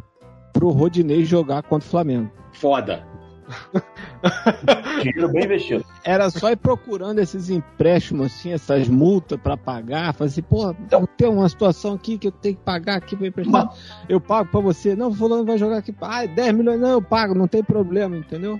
pro 0.53 0.69
Rodinei 0.69 1.25
jogar 1.25 1.63
contra 1.63 1.87
o 1.87 1.91
Flamengo. 1.91 2.31
Foda. 2.53 3.05
dinheiro 5.01 5.29
bem 5.31 5.43
investido. 5.45 5.85
Era 6.03 6.29
só 6.29 6.51
ir 6.51 6.55
procurando 6.57 7.19
esses 7.19 7.49
empréstimos, 7.49 8.27
assim, 8.27 8.51
essas 8.53 8.87
multas 8.87 9.39
pra 9.39 9.55
pagar. 9.57 10.13
Fazer 10.13 10.31
assim, 10.31 10.41
pô, 10.43 10.71
Então- 10.71 11.07
tem 11.17 11.29
uma 11.29 11.47
situação 11.49 11.93
aqui 11.93 12.17
que 12.17 12.27
eu 12.27 12.31
tenho 12.31 12.55
que 12.55 12.61
pagar 12.63 12.95
aqui 12.97 13.15
pra 13.15 13.27
emprestar. 13.27 13.69
Eu 14.09 14.19
pago 14.19 14.49
pra 14.49 14.59
você. 14.59 14.95
Não, 14.95 15.13
fulano 15.13 15.45
vai 15.45 15.57
jogar 15.57 15.77
aqui. 15.77 15.93
Ah, 16.01 16.25
10 16.25 16.53
milhões, 16.53 16.79
não, 16.79 16.89
eu 16.89 17.01
pago, 17.01 17.33
não 17.35 17.47
tem 17.47 17.63
problema, 17.63 18.15
entendeu? 18.17 18.59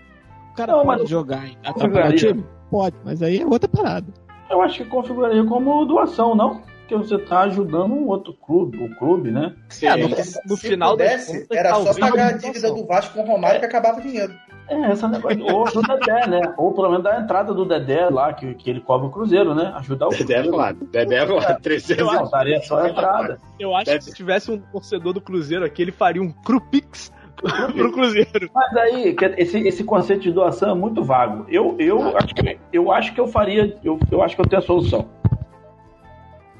O 0.51 0.56
cara 0.56 0.74
Não, 0.74 0.84
pode 0.86 1.01
mas 1.01 1.10
jogar 1.10 1.48
e 1.48 1.56
configuraria. 1.74 2.18
time? 2.18 2.46
Pode, 2.70 2.96
mas 3.04 3.22
aí 3.22 3.42
é 3.42 3.46
outra 3.46 3.68
parada. 3.70 4.08
Eu 4.50 4.62
acho 4.62 4.84
que 4.84 4.89
configuraria 4.89 5.44
como 5.46 5.86
doação, 5.86 6.36
não? 6.36 6.62
Porque 6.80 6.96
você 6.98 7.15
está 7.15 7.42
ajudando 7.42 7.94
um 7.96 8.08
outro 8.08 8.32
clube, 8.34 8.77
o 8.77 8.96
clube, 8.98 9.32
né? 9.32 9.56
Sim. 9.70 9.88
É, 9.88 9.98
no, 9.98 10.15
Se 10.15 10.39
no 10.48 10.56
final 10.56 10.96
das 10.96 11.25
pudesse, 11.25 11.42
contas, 11.42 11.58
era 11.58 11.75
só 11.75 11.94
pagar 12.00 12.27
a 12.27 12.32
dívida 12.34 12.72
do 12.72 12.86
Vasco 12.86 13.15
com 13.15 13.24
o 13.24 13.25
Romário 13.27 13.60
que 13.60 13.65
acabava 13.65 13.98
o 14.00 14.01
dinheiro. 14.04 14.34
É, 14.68 14.92
esse 14.92 15.08
negócio. 15.08 15.46
Ou 15.54 15.66
do 15.66 15.82
Dedé, 15.82 16.28
né? 16.28 16.42
Ou 16.58 16.74
pelo 16.74 16.90
menos 16.90 17.04
da 17.04 17.20
entrada 17.20 17.54
do 17.54 17.66
Dedé 17.66 18.10
lá, 18.10 18.34
que, 18.34 18.54
que 18.56 18.70
ele 18.70 18.82
cobra 18.82 19.08
o 19.08 19.12
Cruzeiro, 19.12 19.54
né? 19.54 19.72
Ajudar 19.76 20.08
o 20.08 20.10
Dedé 20.10 20.36
é 20.36 20.44
lá. 20.44 20.72
Dedé 20.72 21.16
é 21.18 21.26
lá. 21.26 21.54
300 21.54 22.06
Não, 22.06 22.30
daria 22.30 22.62
só 22.62 22.80
a 22.80 22.90
entrada. 22.90 23.40
Eu 23.60 23.76
acho 23.76 23.86
Deve 23.86 24.00
que 24.00 24.06
se 24.06 24.14
tivesse 24.14 24.52
um 24.52 24.58
torcedor 24.58 25.14
do 25.14 25.22
Cruzeiro 25.22 25.64
aqui, 25.66 25.82
ele 25.82 25.92
faria 25.92 26.22
um 26.22 26.32
Crupix 26.32 27.12
pro 27.36 27.92
Cruzeiro. 27.92 28.50
Mas 28.54 28.78
aí, 28.78 29.14
que 29.14 29.26
esse, 29.38 29.60
esse 29.60 29.84
conceito 29.84 30.24
de 30.24 30.32
doação 30.32 30.72
é 30.72 30.76
muito 30.76 31.04
vago. 31.04 31.46
Eu, 31.48 31.76
eu, 31.78 32.18
acho, 32.18 32.34
que, 32.34 32.60
eu 32.74 32.92
acho 32.92 33.14
que 33.14 33.20
eu 33.20 33.28
faria. 33.28 33.78
Eu, 33.84 34.00
eu 34.12 34.24
acho 34.24 34.36
que 34.36 34.42
eu 34.42 34.48
tenho 34.48 34.62
a 34.62 34.66
solução. 34.66 35.08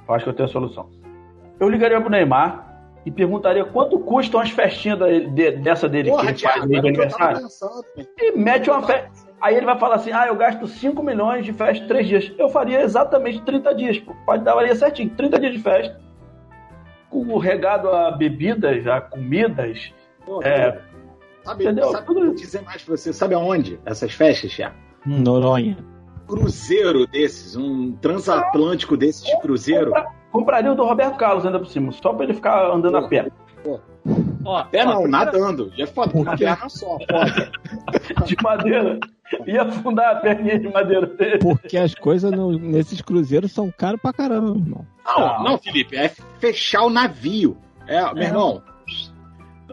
Eu 0.08 0.14
acho 0.14 0.24
que 0.24 0.30
eu 0.30 0.36
tenho 0.36 0.48
a 0.48 0.52
solução. 0.52 0.90
Eu 1.60 1.70
ligaria 1.70 2.00
pro 2.00 2.10
Neymar 2.10 2.75
e 3.06 3.12
perguntaria 3.12 3.64
quanto 3.66 4.00
custam 4.00 4.40
as 4.40 4.50
festinhas 4.50 4.98
da- 4.98 5.08
de- 5.08 5.52
dessa 5.52 5.88
dele 5.88 6.10
Porra, 6.10 6.24
que 6.24 6.30
ele 6.30 6.40
faz 6.40 6.62
tava 6.62 6.78
aniversário. 6.80 7.42
pensando. 7.42 7.84
E 8.18 8.32
mete 8.38 8.70
uma 8.70 8.82
festa. 8.82 9.10
Aí 9.40 9.56
ele 9.56 9.66
vai 9.66 9.78
falar 9.78 9.96
assim: 9.96 10.12
ah, 10.12 10.26
eu 10.28 10.36
gasto 10.36 10.66
5 10.68 11.04
milhões 11.04 11.46
de 11.46 11.54
festa 11.54 11.84
em 11.84 11.88
3 11.88 12.08
dias. 12.08 12.32
Eu 12.38 12.50
faria 12.50 12.82
exatamente 12.82 13.42
30 13.44 13.76
dias. 13.76 14.02
Pode 14.26 14.44
dar 14.44 14.56
varia 14.56 14.74
certinho. 14.76 15.10
30 15.12 15.40
dias 15.40 15.54
de 15.54 15.60
festa. 15.60 16.02
Com 17.10 17.20
o 17.28 17.38
regado 17.38 17.90
a 17.90 18.12
bebidas, 18.12 18.88
a 18.88 19.00
comidas. 19.02 19.94
Pô, 20.26 20.42
É, 20.42 20.82
Sabe, 21.44 21.64
Entendeu? 21.64 21.92
sabe 21.92 22.08
Tudo 22.08 22.26
vou 22.26 22.34
dizer 22.34 22.64
mais 22.64 22.82
pra 22.84 22.98
você? 22.98 23.14
Sabe 23.14 23.36
aonde? 23.36 23.80
Essas 23.86 24.12
festas, 24.14 24.52
Thiago? 24.56 24.74
Noronha. 25.06 25.78
Cruzeiro 26.28 27.06
desses, 27.06 27.56
um 27.56 27.92
transatlântico 27.98 28.98
desses 28.98 29.24
de 29.24 29.40
cruzeiro. 29.42 29.92
compra- 29.92 30.08
compraria 30.36 30.72
o 30.72 30.76
do 30.76 30.84
Roberto 30.86 31.16
Carlos 31.18 31.46
ainda 31.46 31.58
por 31.60 31.68
cima, 31.68 31.92
só 31.92 32.14
pra 32.14 32.26
ele 32.26 32.34
ficar 32.34 32.70
andando 32.72 32.98
a 32.98 33.08
pé. 33.08 33.32
Ó, 34.46 34.64
Pé 34.66 34.84
ó, 34.84 34.86
não, 34.86 35.02
primeira- 35.02 35.26
nadando. 35.26 35.72
E 35.76 35.82
é 35.82 35.88
foda, 35.88 36.12
com 36.12 36.22
uma 36.22 36.38
perna 36.38 36.70
só. 36.70 36.98
Foda. 37.00 37.52
De 38.28 38.36
madeira. 38.44 39.00
Ia 39.48 39.64
afundar 39.64 40.18
a 40.18 40.20
perninha 40.20 40.60
de 40.60 40.68
madeira 40.72 41.08
dele. 41.08 41.40
Porque 41.40 41.76
as 41.78 41.96
coisas 41.96 42.32
no- 42.32 42.52
nesses 42.60 43.02
cruzeiros 43.02 43.52
são 43.52 43.72
caras 43.72 44.00
pra 44.00 44.14
caramba, 44.14 44.52
meu 44.54 44.58
irmão. 44.62 44.86
Não, 45.06 45.44
não, 45.44 45.58
Felipe, 45.58 45.98
é 45.98 46.10
fechar 46.40 46.84
o 46.84 46.90
navio. 46.92 47.58
É, 47.88 48.14
meu 48.14 48.24
irmão. 48.24 48.62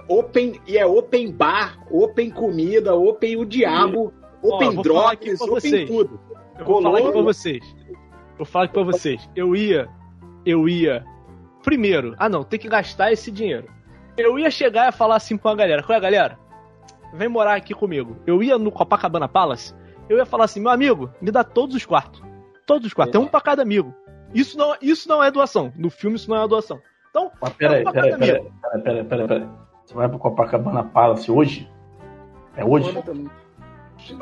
Open, 0.09 0.59
e 0.67 0.77
é 0.79 0.87
open 0.87 1.31
bar, 1.33 1.79
open 1.91 2.31
comida, 2.31 2.95
open 2.95 3.37
o 3.37 3.45
diabo, 3.45 4.13
Ó, 4.43 4.57
open 4.57 4.69
aqui 4.69 4.83
drogas, 4.83 5.41
open 5.41 5.49
vocês. 5.55 5.89
tudo. 5.91 6.19
Eu 6.59 6.65
vou 6.65 6.83
falar 6.83 6.99
aqui 6.99 7.13
pra 7.13 7.21
vocês. 7.23 7.77
Vou 8.39 8.47
falar 8.47 8.65
aqui 8.65 8.75
pra 8.75 8.83
vocês. 8.85 9.31
Eu 9.37 9.55
ia. 9.55 9.89
Eu 10.45 10.69
ia. 10.69 11.05
Primeiro, 11.63 12.15
ah 12.19 12.29
não, 12.29 12.43
tem 12.43 12.59
que 12.59 12.69
gastar 12.69 13.13
esse 13.13 13.31
dinheiro. 13.31 13.69
Eu 14.17 14.39
ia 14.39 14.51
chegar 14.51 14.89
e 14.89 14.97
falar 14.97 15.17
assim 15.17 15.37
pra 15.37 15.55
galera: 15.55 15.83
qual 15.83 15.97
é, 15.97 16.01
galera? 16.01 16.39
Vem 17.15 17.29
morar 17.29 17.55
aqui 17.55 17.75
comigo. 17.75 18.17
Eu 18.27 18.43
ia 18.43 18.59
no 18.59 18.73
Copacabana 18.73 19.29
Palace. 19.29 19.75
Eu 20.09 20.19
ia 20.19 20.27
falar 20.27 20.45
assim: 20.45 20.61
meu 20.61 20.71
amigo, 20.71 21.11
me 21.21 21.31
dá 21.31 21.45
todos 21.45 21.77
os 21.77 21.87
quartos. 21.87 22.23
Todos 22.67 22.87
os 22.87 22.95
quartos. 22.95 23.13
Tem 23.13 23.21
um 23.21 23.27
pra 23.29 23.41
cada 23.41 23.63
amigo. 23.63 23.95
Isso 24.35 24.57
não, 24.57 24.75
isso 24.81 25.09
não 25.09 25.23
é 25.23 25.31
doação. 25.31 25.73
No 25.77 25.91
filme, 25.91 26.17
isso 26.17 26.29
não 26.31 26.37
é 26.37 26.41
uma 26.41 26.49
doação. 26.49 26.81
Então, 27.11 27.31
Mas 27.41 27.53
peraí, 27.53 27.85
é 27.85 27.89
um 27.89 27.93
peraí, 27.93 28.11
peraí, 28.17 28.33
peraí, 28.43 28.83
peraí, 28.83 29.05
peraí, 29.05 29.29
peraí. 29.29 29.49
Você 29.85 29.95
vai 29.95 30.09
pro 30.09 30.19
Copacabana 30.19 30.83
Palace 30.85 31.31
hoje? 31.31 31.71
É 32.57 32.65
hoje? 32.65 32.91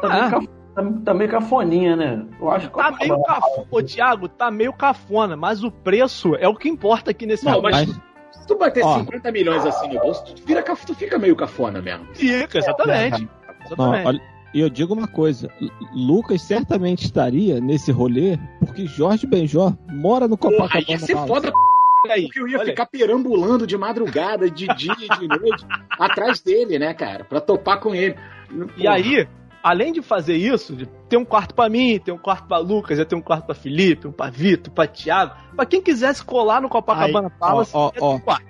Tá 0.00 0.08
Ah. 0.26 0.30
caf- 0.30 0.48
tá, 0.74 0.82
tá 1.04 1.14
meio 1.14 1.30
cafoninha, 1.30 1.96
né? 1.96 2.26
Eu 2.40 2.50
acho 2.50 2.70
que 2.70 2.76
Tá 2.76 2.90
meio 2.92 3.22
cafona. 3.22 3.66
Ô, 3.70 3.82
Thiago, 3.82 4.28
tá 4.28 4.50
meio 4.50 4.72
cafona, 4.72 5.36
mas 5.36 5.62
o 5.64 5.70
preço 5.70 6.34
é 6.36 6.48
o 6.48 6.54
que 6.54 6.68
importa 6.68 7.10
aqui 7.10 7.26
nesse 7.26 7.44
Não, 7.44 7.54
filme. 7.54 7.70
mas 7.70 7.88
se 8.32 8.46
tu 8.46 8.56
bater 8.56 8.84
Ó. 8.84 8.98
50 8.98 9.32
milhões 9.32 9.64
assim 9.66 9.88
no 9.88 10.00
bolso, 10.00 10.24
tu, 10.34 10.42
vira, 10.46 10.62
tu 10.62 10.94
fica 10.94 11.18
meio 11.18 11.36
cafona 11.36 11.80
mesmo. 11.82 12.06
Fica, 12.14 12.58
exatamente. 12.58 13.28
Ó, 13.46 13.64
Exatamente. 13.66 14.06
olha, 14.06 14.20
e 14.54 14.60
eu 14.60 14.70
digo 14.70 14.94
uma 14.94 15.06
coisa: 15.06 15.48
Lu- 15.60 15.70
Lucas 15.94 16.42
certamente 16.42 17.04
estaria 17.04 17.60
nesse 17.60 17.92
rolê 17.92 18.38
porque 18.58 18.86
Jorge 18.86 19.26
Benjó 19.26 19.72
mora 19.90 20.26
no 20.26 20.36
Porra, 20.36 20.52
Copacabana. 20.56 20.84
ia 20.88 20.98
ser 20.98 21.16
foda 21.26 21.52
aí, 22.08 22.22
porque 22.24 22.40
eu 22.40 22.48
ia 22.48 22.58
olha 22.58 22.66
ficar 22.70 22.86
perambulando 22.86 23.66
de 23.66 23.76
madrugada, 23.76 24.50
de 24.50 24.66
dia 24.74 24.94
e 24.98 25.18
de 25.18 25.28
noite, 25.28 25.64
atrás 25.98 26.40
dele, 26.40 26.78
né, 26.78 26.94
cara? 26.94 27.22
Pra 27.24 27.40
topar 27.40 27.78
com 27.78 27.94
ele. 27.94 28.16
E 28.76 28.88
aí, 28.88 29.28
além 29.62 29.92
de 29.92 30.02
fazer 30.02 30.36
isso, 30.36 30.74
de 30.74 30.86
ter 31.08 31.16
um 31.16 31.24
quarto 31.24 31.54
pra 31.54 31.68
mim, 31.68 31.98
ter 31.98 32.12
um 32.12 32.18
quarto 32.18 32.46
pra 32.46 32.58
Lucas, 32.58 32.98
ia 32.98 33.04
ter 33.04 33.14
um 33.14 33.20
quarto 33.20 33.46
pra 33.46 33.54
Felipe, 33.54 34.06
um 34.08 34.12
pra 34.12 34.30
Vitor, 34.30 34.72
pra 34.72 34.86
Thiago, 34.86 35.34
pra 35.54 35.66
quem 35.66 35.82
quisesse 35.82 36.24
colar 36.24 36.60
no 36.60 36.68
Copacabana 36.68 37.28
Aí, 37.28 37.38
Palace, 37.38 37.72
ó, 37.74 37.90
ter 37.90 38.02
ó. 38.02 38.14
um 38.14 38.20
quarto. 38.20 38.46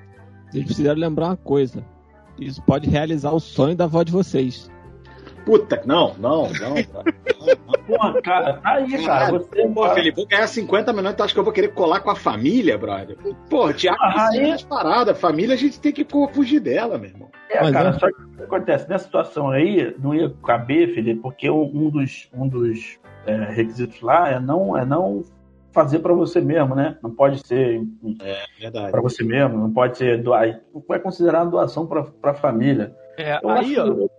Vocês 0.50 0.64
precisam 0.64 0.94
lembrar 0.94 1.26
uma 1.28 1.36
coisa: 1.36 1.84
isso 2.38 2.62
pode 2.62 2.88
realizar 2.88 3.32
o 3.32 3.40
sonho 3.40 3.76
da 3.76 3.84
avó 3.84 4.02
de 4.02 4.12
vocês. 4.12 4.70
Puta, 5.44 5.82
não, 5.86 6.14
não, 6.18 6.48
não. 6.52 6.74
Porra, 7.86 8.22
cara, 8.22 8.52
tá 8.54 8.70
aí, 8.72 9.04
cara. 9.04 9.32
Você, 9.32 9.66
Pô, 9.68 9.88
Felipe, 9.90 10.16
vou 10.16 10.26
ganhar 10.26 10.46
50 10.46 10.92
milhões, 10.92 11.14
tu 11.16 11.22
acha 11.22 11.34
que 11.34 11.40
eu 11.40 11.44
vou 11.44 11.52
querer 11.52 11.68
colar 11.68 12.00
com 12.00 12.10
a 12.10 12.14
família, 12.16 12.76
brother? 12.78 13.16
Pô, 13.48 13.72
Tiago, 13.72 13.98
Ah, 14.00 14.28
aí- 14.30 14.50
das 14.50 14.62
paradas. 14.62 15.18
Família, 15.20 15.54
a 15.54 15.58
gente 15.58 15.80
tem 15.80 15.92
que 15.92 16.06
fugir 16.32 16.60
dela, 16.60 16.98
meu 16.98 17.10
irmão. 17.10 17.28
É, 17.50 17.60
Mas 17.62 17.72
cara, 17.72 17.88
é. 17.88 17.92
só 17.94 18.06
que 18.06 18.22
o 18.22 18.28
que 18.36 18.42
acontece? 18.42 18.88
Nessa 18.88 19.04
situação 19.04 19.50
aí, 19.50 19.94
não 19.98 20.14
ia 20.14 20.32
caber, 20.46 20.94
Felipe, 20.94 21.20
porque 21.20 21.50
um 21.50 21.90
dos, 21.90 22.28
um 22.32 22.46
dos 22.46 22.98
é, 23.26 23.34
requisitos 23.50 24.00
lá 24.00 24.30
é 24.30 24.38
não, 24.38 24.76
é 24.78 24.84
não 24.84 25.24
fazer 25.72 25.98
pra 26.00 26.12
você 26.12 26.40
mesmo, 26.40 26.74
né? 26.74 26.96
Não 27.02 27.10
pode 27.10 27.44
ser 27.46 27.80
Verdade. 28.60 28.90
pra 28.90 29.00
você 29.00 29.24
mesmo, 29.24 29.56
não 29.58 29.72
pode 29.72 29.98
ser 29.98 30.22
doar. 30.22 30.60
Não 30.72 30.82
é 30.94 30.98
considerado 30.98 31.50
doação 31.50 31.86
pra, 31.86 32.02
pra 32.04 32.34
família. 32.34 32.94
É, 33.18 33.38
Eu, 33.42 33.50
aí, 33.50 33.78
ó, 33.78 33.82
acho, 33.84 34.10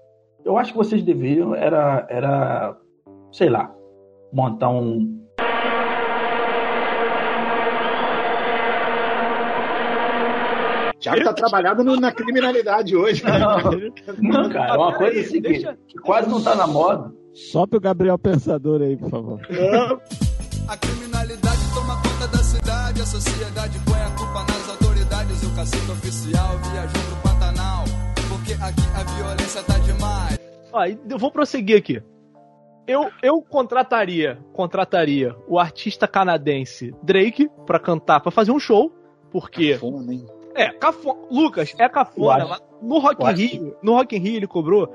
eu 0.45 0.57
acho 0.57 0.71
que 0.71 0.77
vocês 0.77 1.03
deveriam, 1.03 1.53
era, 1.55 2.05
era, 2.09 2.77
sei 3.31 3.49
lá, 3.49 3.71
montar 4.33 4.69
um. 4.69 5.19
Tiago 10.99 11.23
tá 11.23 11.33
trabalhando 11.33 11.83
no- 11.83 11.95
na 11.99 12.11
criminalidade 12.11 12.95
hoje. 12.95 13.23
né? 13.25 13.39
Não, 13.39 14.43
não, 14.43 14.49
cara, 14.49 14.75
é 14.75 14.77
uma 14.77 14.93
coisa 14.93 15.19
assim 15.19 15.33
que, 15.33 15.41
deixa- 15.41 15.75
que 15.87 15.97
quase 15.99 16.29
não 16.29 16.41
tá 16.43 16.53
na 16.55 16.67
moda. 16.67 17.11
Sobe 17.33 17.77
o 17.77 17.81
Gabriel 17.81 18.19
Pensador 18.19 18.81
aí, 18.81 18.95
por 18.95 19.09
favor. 19.09 19.39
A 20.67 20.77
criminalidade 20.77 21.59
toma 21.73 21.95
conta 21.95 22.27
da 22.27 22.43
cidade, 22.43 23.01
a 23.01 23.05
sociedade 23.05 23.79
põe 23.85 23.99
a 23.99 24.09
culpa 24.11 24.41
nas 24.51 24.69
autoridades. 24.69 25.43
O 25.43 25.55
cacete 25.55 25.91
oficial 25.91 26.57
viajou 26.71 27.01
pro 27.09 27.31
Pantanal, 27.31 27.83
porque 28.51 28.63
aqui 28.63 28.81
a 28.95 29.03
violência 29.03 29.63
tá 29.63 29.77
demais. 29.77 30.39
Ó, 30.73 30.85
eu 30.85 31.17
vou 31.17 31.31
prosseguir 31.31 31.77
aqui. 31.77 32.01
Eu, 32.87 33.09
eu 33.21 33.41
contrataria, 33.41 34.39
contrataria 34.53 35.35
o 35.47 35.59
artista 35.59 36.07
canadense 36.07 36.93
Drake 37.03 37.49
pra 37.65 37.79
cantar, 37.79 38.19
pra 38.19 38.31
fazer 38.31 38.51
um 38.51 38.59
show, 38.59 38.91
porque 39.31 39.77
Fome, 39.77 40.15
hein? 40.15 40.25
é 40.55 40.69
cafona. 40.71 41.19
Lucas, 41.29 41.73
é 41.77 41.87
cafona. 41.87 42.59
No 42.81 42.99
Rock 42.99 43.23
in 43.23 43.33
Rio, 43.33 43.77
no 43.81 43.93
Rock 43.93 44.15
in 44.15 44.19
Rio 44.19 44.35
ele 44.37 44.47
cobrou 44.47 44.87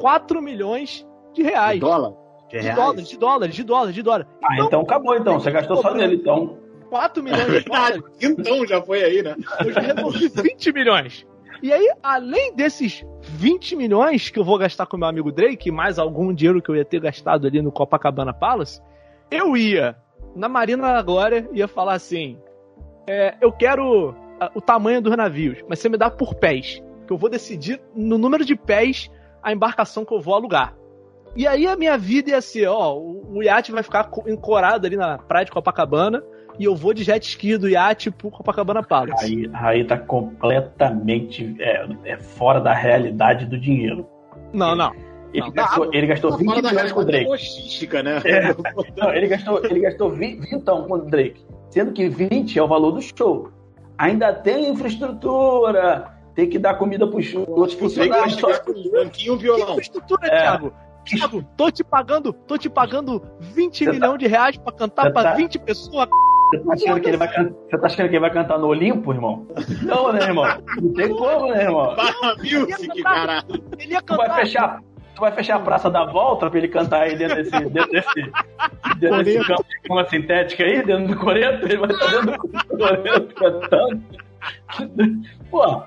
4 0.00 0.42
milhões 0.42 1.06
de 1.32 1.42
reais. 1.42 1.80
Dólar? 1.80 2.12
De 2.50 2.58
reais? 2.58 2.76
dólares, 2.76 3.08
de 3.08 3.18
dólares, 3.18 3.54
de 3.54 3.64
dólares, 3.64 3.94
de 3.94 4.02
dólares. 4.02 4.26
Ah, 4.42 4.60
então 4.60 4.80
acabou 4.80 5.14
então. 5.14 5.38
Você 5.38 5.50
gastou 5.50 5.76
só 5.80 5.94
nele, 5.94 6.16
então. 6.16 6.58
4 6.90 7.22
milhões 7.22 7.46
de 7.46 7.60
dólares. 7.60 8.02
Então 8.20 8.66
já 8.66 8.82
foi 8.82 9.04
aí, 9.04 9.22
né? 9.22 9.36
Eu 9.64 9.72
já 9.72 9.80
resolvi 9.80 10.28
20 10.28 10.72
milhões. 10.72 11.26
E 11.62 11.72
aí, 11.72 11.92
além 12.02 12.54
desses 12.54 13.04
20 13.22 13.74
milhões 13.76 14.30
que 14.30 14.38
eu 14.38 14.44
vou 14.44 14.58
gastar 14.58 14.86
com 14.86 14.96
meu 14.96 15.08
amigo 15.08 15.32
Drake, 15.32 15.70
mais 15.70 15.98
algum 15.98 16.32
dinheiro 16.32 16.62
que 16.62 16.68
eu 16.70 16.76
ia 16.76 16.84
ter 16.84 17.00
gastado 17.00 17.46
ali 17.46 17.60
no 17.60 17.72
Copacabana 17.72 18.32
Palace, 18.32 18.80
eu 19.30 19.56
ia 19.56 19.96
na 20.36 20.48
Marina 20.48 21.04
e 21.52 21.58
ia 21.58 21.68
falar 21.68 21.94
assim: 21.94 22.38
é, 23.06 23.34
eu 23.40 23.50
quero 23.52 24.14
o 24.54 24.60
tamanho 24.60 25.02
dos 25.02 25.16
navios, 25.16 25.58
mas 25.68 25.78
você 25.80 25.88
me 25.88 25.96
dá 25.96 26.10
por 26.10 26.34
pés. 26.34 26.82
Que 27.06 27.12
eu 27.12 27.16
vou 27.16 27.30
decidir 27.30 27.80
no 27.94 28.18
número 28.18 28.44
de 28.44 28.54
pés 28.54 29.10
a 29.42 29.52
embarcação 29.52 30.04
que 30.04 30.14
eu 30.14 30.20
vou 30.20 30.34
alugar. 30.34 30.76
E 31.34 31.46
aí 31.46 31.66
a 31.66 31.76
minha 31.76 31.96
vida 31.96 32.30
ia 32.30 32.40
ser, 32.40 32.66
ó, 32.68 32.94
o, 32.96 33.42
iate 33.42 33.72
vai 33.72 33.82
ficar 33.82 34.04
co- 34.04 34.24
ancorado 34.28 34.86
ali 34.86 34.96
na 34.96 35.18
praia 35.18 35.44
de 35.44 35.50
Copacabana 35.50 36.22
e 36.58 36.64
eu 36.64 36.74
vou 36.74 36.92
de 36.92 37.04
jet 37.04 37.22
ski 37.26 37.56
do 37.56 37.68
iate 37.68 38.10
pro 38.10 38.30
Copacabana 38.30 38.82
Palace. 38.82 39.24
Aí, 39.24 39.50
aí 39.54 39.84
tá 39.84 39.96
completamente 39.96 41.56
é, 41.60 41.86
é 42.04 42.16
fora 42.18 42.60
da 42.60 42.72
realidade 42.74 43.46
do 43.46 43.58
dinheiro. 43.58 44.06
Não, 44.52 44.74
não. 44.74 44.92
Ele 45.32 45.44
Não, 45.46 45.52
gastou, 45.52 45.90
ele 45.92 46.06
gastou 46.06 46.36
20 46.38 46.46
Fora 46.48 46.62
da 46.62 46.70
milhões 46.70 46.92
com 46.92 47.00
o 47.00 47.04
Drake. 47.04 47.26
logística, 47.28 48.02
né? 48.02 48.22
É. 48.24 48.54
Não, 48.96 49.12
ele 49.12 49.26
gastou, 49.28 49.62
ele 49.64 49.80
gastou 49.80 50.10
20 50.10 50.52
então 50.54 50.84
com 50.84 50.94
o 50.94 50.98
Drake. 51.04 51.44
Sendo 51.70 51.92
que 51.92 52.08
20 52.08 52.58
é 52.58 52.62
o 52.62 52.66
valor 52.66 52.92
do 52.92 53.02
show. 53.02 53.50
Ainda 53.98 54.32
tem 54.32 54.70
infraestrutura, 54.70 56.14
tem 56.34 56.48
que 56.48 56.58
dar 56.58 56.74
comida 56.74 57.06
pros 57.06 57.34
outros 57.34 57.74
O 57.74 57.94
Drake 57.94 58.08
vai 58.10 58.30
funcionários. 58.30 58.68
Um 58.68 58.90
banquinho 58.90 59.26
e 59.26 59.30
um 59.30 59.36
Que 59.36 59.42
violão. 59.42 59.70
infraestrutura, 59.72 60.26
É. 60.28 60.40
Thiago? 60.40 60.72
Thiago, 61.04 61.44
tô 61.56 61.70
te 61.70 61.82
pagando, 61.84 62.32
tô 62.32 62.56
te 62.58 62.68
pagando 62.70 63.22
20 63.40 63.84
Você 63.84 63.90
milhões 63.90 64.18
de 64.18 64.26
reais 64.26 64.56
pra 64.58 64.72
cantar 64.72 65.04
Você 65.06 65.10
pra 65.12 65.22
tá- 65.22 65.34
20 65.34 65.58
pessoas. 65.58 66.08
Você 66.50 66.58
tá, 66.60 66.72
achando 66.72 67.00
que 67.00 67.08
ele 67.08 67.16
vai 67.16 67.28
can- 67.28 67.50
Você 67.70 67.78
tá 67.78 67.86
achando 67.86 68.08
que 68.08 68.14
ele 68.14 68.20
vai 68.20 68.30
cantar 68.32 68.58
no 68.58 68.68
Olimpo, 68.68 69.12
irmão? 69.12 69.46
Não, 69.82 70.12
né, 70.12 70.22
irmão? 70.22 70.44
Não 70.80 70.92
tem 70.94 71.08
como, 71.08 71.48
né, 71.48 71.62
irmão? 71.64 71.94
Barra 71.94 72.34
Music, 72.38 73.02
caralho. 73.02 73.44
Ele 73.78 73.92
ia 73.92 74.02
Tu 74.02 74.16
vai 74.16 74.26
cantar. 74.28 74.40
fechar, 74.40 74.80
tu 75.14 75.20
vai 75.20 75.32
fechar 75.32 75.56
a 75.56 75.60
Praça 75.60 75.90
da 75.90 76.04
Volta 76.06 76.48
pra 76.48 76.58
ele 76.58 76.68
cantar 76.68 77.02
aí 77.02 77.16
dentro 77.16 77.36
desse, 77.36 77.50
dentro 77.50 77.90
desse, 77.92 78.32
dentro 78.98 79.24
desse 79.24 79.46
campo 79.46 79.64
de 79.68 79.80
cama 79.88 80.04
sintética 80.08 80.64
aí, 80.64 80.82
dentro 80.82 81.08
do 81.14 81.16
coreto? 81.20 81.66
Ele 81.66 81.76
vai 81.76 81.90
estar 81.90 82.06
dentro 82.06 82.48
do 82.48 82.78
coreto 82.78 83.34
cantando. 83.34 84.02
Pô, 85.50 85.82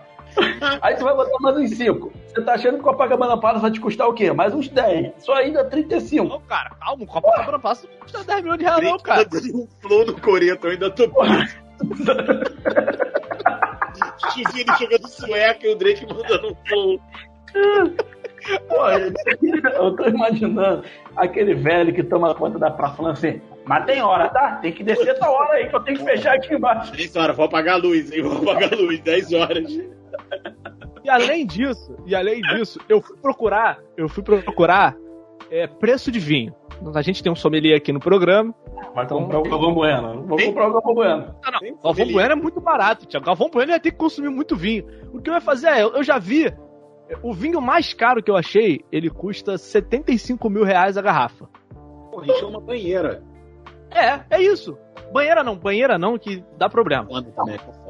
aí 0.82 0.96
tu 0.96 1.04
vai 1.04 1.16
botar 1.16 1.40
mais 1.40 1.58
uns 1.58 1.72
5. 1.76 2.12
Você 2.34 2.42
tá 2.44 2.54
achando 2.54 2.76
que 2.76 2.80
o 2.80 2.84
Copacabana 2.84 3.38
Palace 3.38 3.62
vai 3.62 3.72
te 3.72 3.82
custar 3.82 4.08
o 4.08 4.14
quê? 4.14 4.32
Mais 4.32 4.54
uns 4.54 4.70
10. 4.70 5.12
Só 5.18 5.34
ainda 5.34 5.66
35. 5.66 6.26
Não, 6.26 6.40
cara, 6.42 6.70
calma, 6.80 7.04
o 7.04 7.08
Copacabana 7.08 7.60
Palace 7.60 7.86
não 7.92 8.00
custa 8.00 8.24
10 8.24 8.42
milhões 8.42 8.60
de 8.60 8.64
reais, 8.64 8.84
não, 8.84 8.98
cara. 8.98 9.28
um 9.54 9.68
flow 9.82 10.06
no 10.06 10.22
coreto, 10.22 10.68
eu 10.68 10.72
ainda 10.72 10.90
tô. 10.90 11.04
Chuvinho 14.34 14.78
jogando 14.80 15.08
sueca 15.10 15.68
e 15.68 15.74
o 15.74 15.76
Drake 15.76 16.06
mandando 16.06 16.52
um 16.52 16.56
flow. 16.66 17.02
Pô, 18.70 18.90
eu 18.90 19.96
tô 19.96 20.08
imaginando 20.08 20.86
aquele 21.16 21.54
velho 21.54 21.94
que 21.94 22.02
toma 22.02 22.34
conta 22.34 22.58
da 22.58 22.72
praça 22.72 22.96
falando 22.96 23.14
assim, 23.14 23.42
mas 23.66 23.86
tem 23.86 24.02
hora, 24.02 24.30
tá? 24.30 24.56
Tem 24.62 24.72
que 24.72 24.84
descer 24.84 25.10
essa 25.10 25.30
hora 25.30 25.56
aí 25.56 25.68
que 25.68 25.76
eu 25.76 25.82
tenho 25.82 25.98
que 25.98 26.06
fechar 26.06 26.36
aqui 26.36 26.54
embaixo. 26.54 26.94
10 26.94 27.16
horas, 27.18 27.36
vou 27.36 27.46
apagar 27.46 27.76
a 27.76 27.78
luz, 27.78 28.12
hein? 28.12 28.24
Vou 28.24 28.42
apagar 28.42 28.74
a 28.74 28.76
luz, 28.76 29.00
10 29.02 29.34
horas. 29.34 29.78
E 31.04 31.10
além 31.10 31.46
disso, 31.46 31.96
e 32.06 32.16
além 32.16 32.42
disso, 32.42 32.80
eu 32.88 33.02
fui 33.02 33.18
procurar, 33.18 33.80
eu 33.98 34.08
fui 34.08 34.24
procurar 34.24 34.96
é, 35.50 35.68
preço 35.68 36.12
de 36.12 36.20
vinho. 36.20 36.54
A 36.96 37.02
gente 37.02 37.22
tem 37.22 37.32
um 37.32 37.36
sommelier 37.36 37.78
aqui 37.78 37.92
no 37.92 38.00
programa. 38.00 38.54
Vai 38.96 39.08
comprar 39.08 39.40
o 39.40 39.44
Galvão 39.44 39.74
Bueno. 39.74 40.24
Vou 40.26 40.38
comprar 40.38 40.68
o 40.68 40.74
Galvão 40.74 40.94
Bueno. 40.96 41.36
Não, 41.44 41.52
não. 41.52 41.78
Galvão 41.84 42.08
Bueno 42.08 42.32
é 42.32 42.36
muito 42.36 42.60
barato, 42.60 43.06
Thiago. 43.06 43.26
Galvão 43.26 43.50
Bueno 43.50 43.72
ia 43.72 43.80
ter 43.80 43.92
que 43.92 43.98
consumir 43.98 44.30
muito 44.30 44.56
vinho. 44.56 44.86
O 45.14 45.22
que 45.22 45.30
eu 45.30 45.34
ia 45.34 45.42
fazer 45.42 45.68
é, 45.68 45.84
eu, 45.84 45.94
eu 45.96 46.04
já 46.04 46.18
vi, 46.18 46.48
é, 46.48 46.56
o 47.22 47.34
vinho 47.34 47.62
mais 47.62 47.94
caro 47.94 48.24
que 48.24 48.32
eu 48.32 48.36
achei, 48.36 48.84
ele 48.92 49.10
custa 49.10 49.58
75 49.58 50.50
mil 50.50 50.64
reais 50.64 50.98
a 50.98 51.02
garrafa. 51.02 51.48
Porra, 52.10 52.26
encheu 52.26 52.50
uma 52.50 52.62
banheira. 52.62 53.24
É, 53.94 54.20
é 54.30 54.42
isso. 54.42 54.78
Banheira 55.12 55.44
não, 55.44 55.58
banheira 55.58 55.98
não, 55.98 56.18
que 56.18 56.44
dá 56.58 56.70
problema. 56.70 57.06
Tá. 57.36 57.44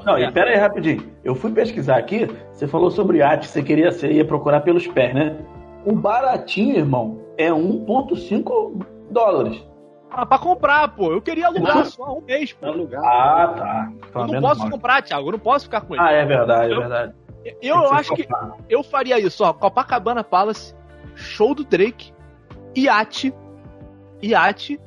Não, 0.06 0.18
e 0.18 0.32
pera 0.32 0.50
aí 0.50 0.58
rapidinho. 0.58 1.12
Eu 1.24 1.36
fui 1.36 1.52
pesquisar 1.52 1.98
aqui, 1.98 2.26
você 2.52 2.68
falou 2.68 2.90
sobre 2.90 3.20
iate, 3.20 3.48
você 3.48 3.62
queria, 3.62 3.92
você 3.92 4.12
ia 4.12 4.26
procurar 4.26 4.62
pelos 4.62 4.88
pés, 4.88 5.14
né? 5.14 5.38
O 5.86 5.94
baratinho, 5.94 6.78
irmão, 6.78 7.22
é 7.38 7.50
1.5 7.50 8.86
dólares. 9.12 9.64
Ah, 10.10 10.26
pra 10.26 10.38
comprar, 10.40 10.88
pô. 10.90 11.12
Eu 11.14 11.22
queria 11.22 11.48
alugar 11.48 11.86
só 11.86 12.18
um 12.18 12.22
mês, 12.22 12.52
pô. 12.52 12.66
Alugar. 12.66 13.02
Ah, 13.04 13.48
tá. 13.56 13.92
Eu 14.22 14.28
não 14.28 14.42
posso 14.42 14.70
comprar, 14.70 15.02
Thiago. 15.02 15.28
Eu 15.28 15.32
não 15.34 15.40
posso 15.40 15.66
ficar 15.66 15.82
com 15.82 15.96
ele. 15.96 16.04
Ah, 16.04 16.12
é 16.12 16.26
verdade, 16.26 16.72
é 16.72 16.76
Eu- 16.76 16.80
verdade. 16.80 17.14
eu 17.62 17.88
ser 17.88 17.94
acho 17.94 18.16
que 18.16 18.28
eu 18.68 18.84
faria 18.84 19.20
isso, 19.20 19.44
ó. 19.44 19.54
Copacabana 19.54 20.24
Palace, 20.24 20.76
show 21.16 21.56
do 21.56 21.64
Drake, 21.64 22.12
iate, 22.76 23.34
iate 24.22 24.80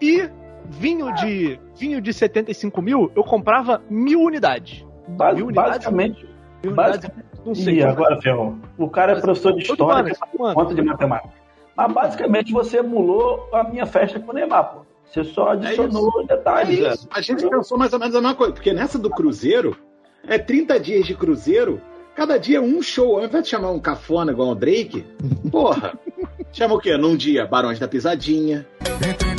e 0.00 0.28
vinho 0.68 1.12
de 1.14 1.58
vinho 1.78 2.00
de 2.00 2.12
75 2.12 2.80
mil, 2.82 3.10
eu 3.16 3.24
comprava 3.24 3.82
mil 3.88 4.20
unidades. 4.20 4.84
Basi- 5.08 5.36
Mil 5.36 5.46
unidades? 5.46 5.70
basicamente, 5.72 6.28
Mil 6.62 6.72
unidades, 6.72 7.10
não 7.44 7.54
sei. 7.54 7.74
Ih, 7.78 7.82
agora 7.84 8.20
ferrou. 8.20 8.56
O 8.78 8.88
cara 8.88 9.12
é 9.12 9.20
professor 9.20 9.52
de 9.54 9.62
história, 9.62 10.14
mano. 10.38 10.54
conta 10.54 10.74
de 10.74 10.82
matemática. 10.82 11.30
Mas 11.76 11.92
basicamente 11.92 12.52
você 12.52 12.78
emulou 12.78 13.48
a 13.52 13.64
minha 13.64 13.86
festa 13.86 14.20
com 14.20 14.30
o 14.30 14.34
Neymar, 14.34 14.74
pô. 14.74 14.80
Você 15.06 15.24
só 15.24 15.48
adicionou 15.50 16.22
É 16.22 16.26
detalhes. 16.36 16.78
isso. 16.78 17.08
A 17.12 17.20
gente 17.20 17.48
pensou 17.48 17.76
mais 17.78 17.92
ou 17.92 17.98
menos 17.98 18.14
a 18.14 18.20
mesma 18.20 18.36
coisa, 18.36 18.52
porque 18.52 18.72
nessa 18.72 18.96
do 18.98 19.10
Cruzeiro, 19.10 19.76
é 20.28 20.38
30 20.38 20.78
dias 20.78 21.06
de 21.06 21.14
Cruzeiro, 21.16 21.80
cada 22.14 22.38
dia 22.38 22.60
um 22.62 22.80
show. 22.82 23.18
Ao 23.18 23.24
invés 23.24 23.42
de 23.44 23.48
chamar 23.50 23.70
um 23.72 23.80
cafona 23.80 24.30
igual 24.30 24.50
o 24.50 24.54
Drake, 24.54 25.04
porra, 25.50 25.98
chama 26.52 26.74
o 26.74 26.78
quê? 26.78 26.96
Num 26.96 27.16
dia, 27.16 27.44
Barões 27.46 27.78
da 27.80 27.88
Pisadinha. 27.88 28.66
Dela 29.00 29.29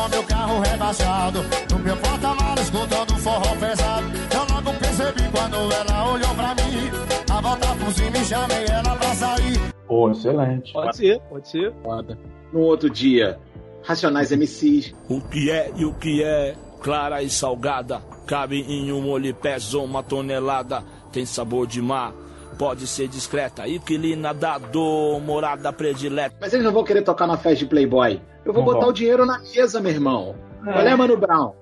com 0.00 0.08
meu 0.08 0.22
carro 0.24 0.60
rebaixado 0.60 1.40
No 1.70 1.78
meu 1.78 1.96
porta-malas 1.96 2.60
escutando 2.60 3.16
forró 3.18 3.56
pesado 3.56 4.06
Eu 4.34 4.54
logo 4.54 4.78
percebi 4.78 5.22
quando 5.30 5.56
ela 5.72 6.12
olhou 6.12 6.34
pra 6.34 6.54
mim 6.54 6.90
A 7.30 7.40
volta 7.40 7.66
por 7.76 7.92
cima 7.92 8.16
e 8.16 8.24
chamei 8.24 8.64
ela 8.66 8.96
pra 8.96 9.14
sair 9.14 9.70
Pô, 9.86 10.08
excelente. 10.08 10.72
Pode 10.72 10.96
ser, 10.96 11.20
pode 11.22 11.48
ser. 11.48 11.74
Foda. 11.82 12.16
No 12.52 12.60
outro 12.60 12.88
dia, 12.88 13.40
Racionais 13.82 14.30
MCs. 14.30 14.94
O 15.08 15.20
que 15.20 15.50
é 15.50 15.72
e 15.76 15.84
o 15.84 15.92
que 15.92 16.22
é, 16.22 16.54
clara 16.80 17.24
e 17.24 17.28
salgada. 17.28 18.00
Cabe 18.24 18.60
em 18.60 18.92
um 18.92 19.00
molho 19.00 19.26
e 19.26 19.32
pesa 19.32 19.78
uma 19.78 20.00
tonelada. 20.00 20.84
Tem 21.10 21.26
sabor 21.26 21.66
de 21.66 21.82
mar, 21.82 22.14
pode 22.56 22.86
ser 22.86 23.08
discreta. 23.08 23.66
Inquilina 23.66 24.32
da 24.32 24.58
dor, 24.58 25.20
morada 25.20 25.72
predileta. 25.72 26.36
Mas 26.40 26.52
eles 26.52 26.64
não 26.64 26.72
vão 26.72 26.84
querer 26.84 27.02
tocar 27.02 27.26
na 27.26 27.36
festa 27.36 27.64
de 27.64 27.66
Playboy. 27.66 28.20
Eu 28.44 28.52
vou 28.52 28.62
Não 28.62 28.64
botar 28.64 28.80
vão. 28.80 28.88
o 28.90 28.92
dinheiro 28.92 29.26
na 29.26 29.38
mesa, 29.38 29.80
meu 29.80 29.90
irmão. 29.92 30.34
Qual 30.64 30.78
é, 30.78 30.96
Mano 30.96 31.16
Brown? 31.16 31.52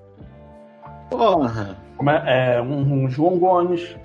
Porra. 1.09 1.77
Como 1.97 2.09
é, 2.09 2.55
é, 2.57 2.61
um, 2.61 3.03
um 3.05 3.09
João 3.09 3.37
Gomes. 3.37 3.95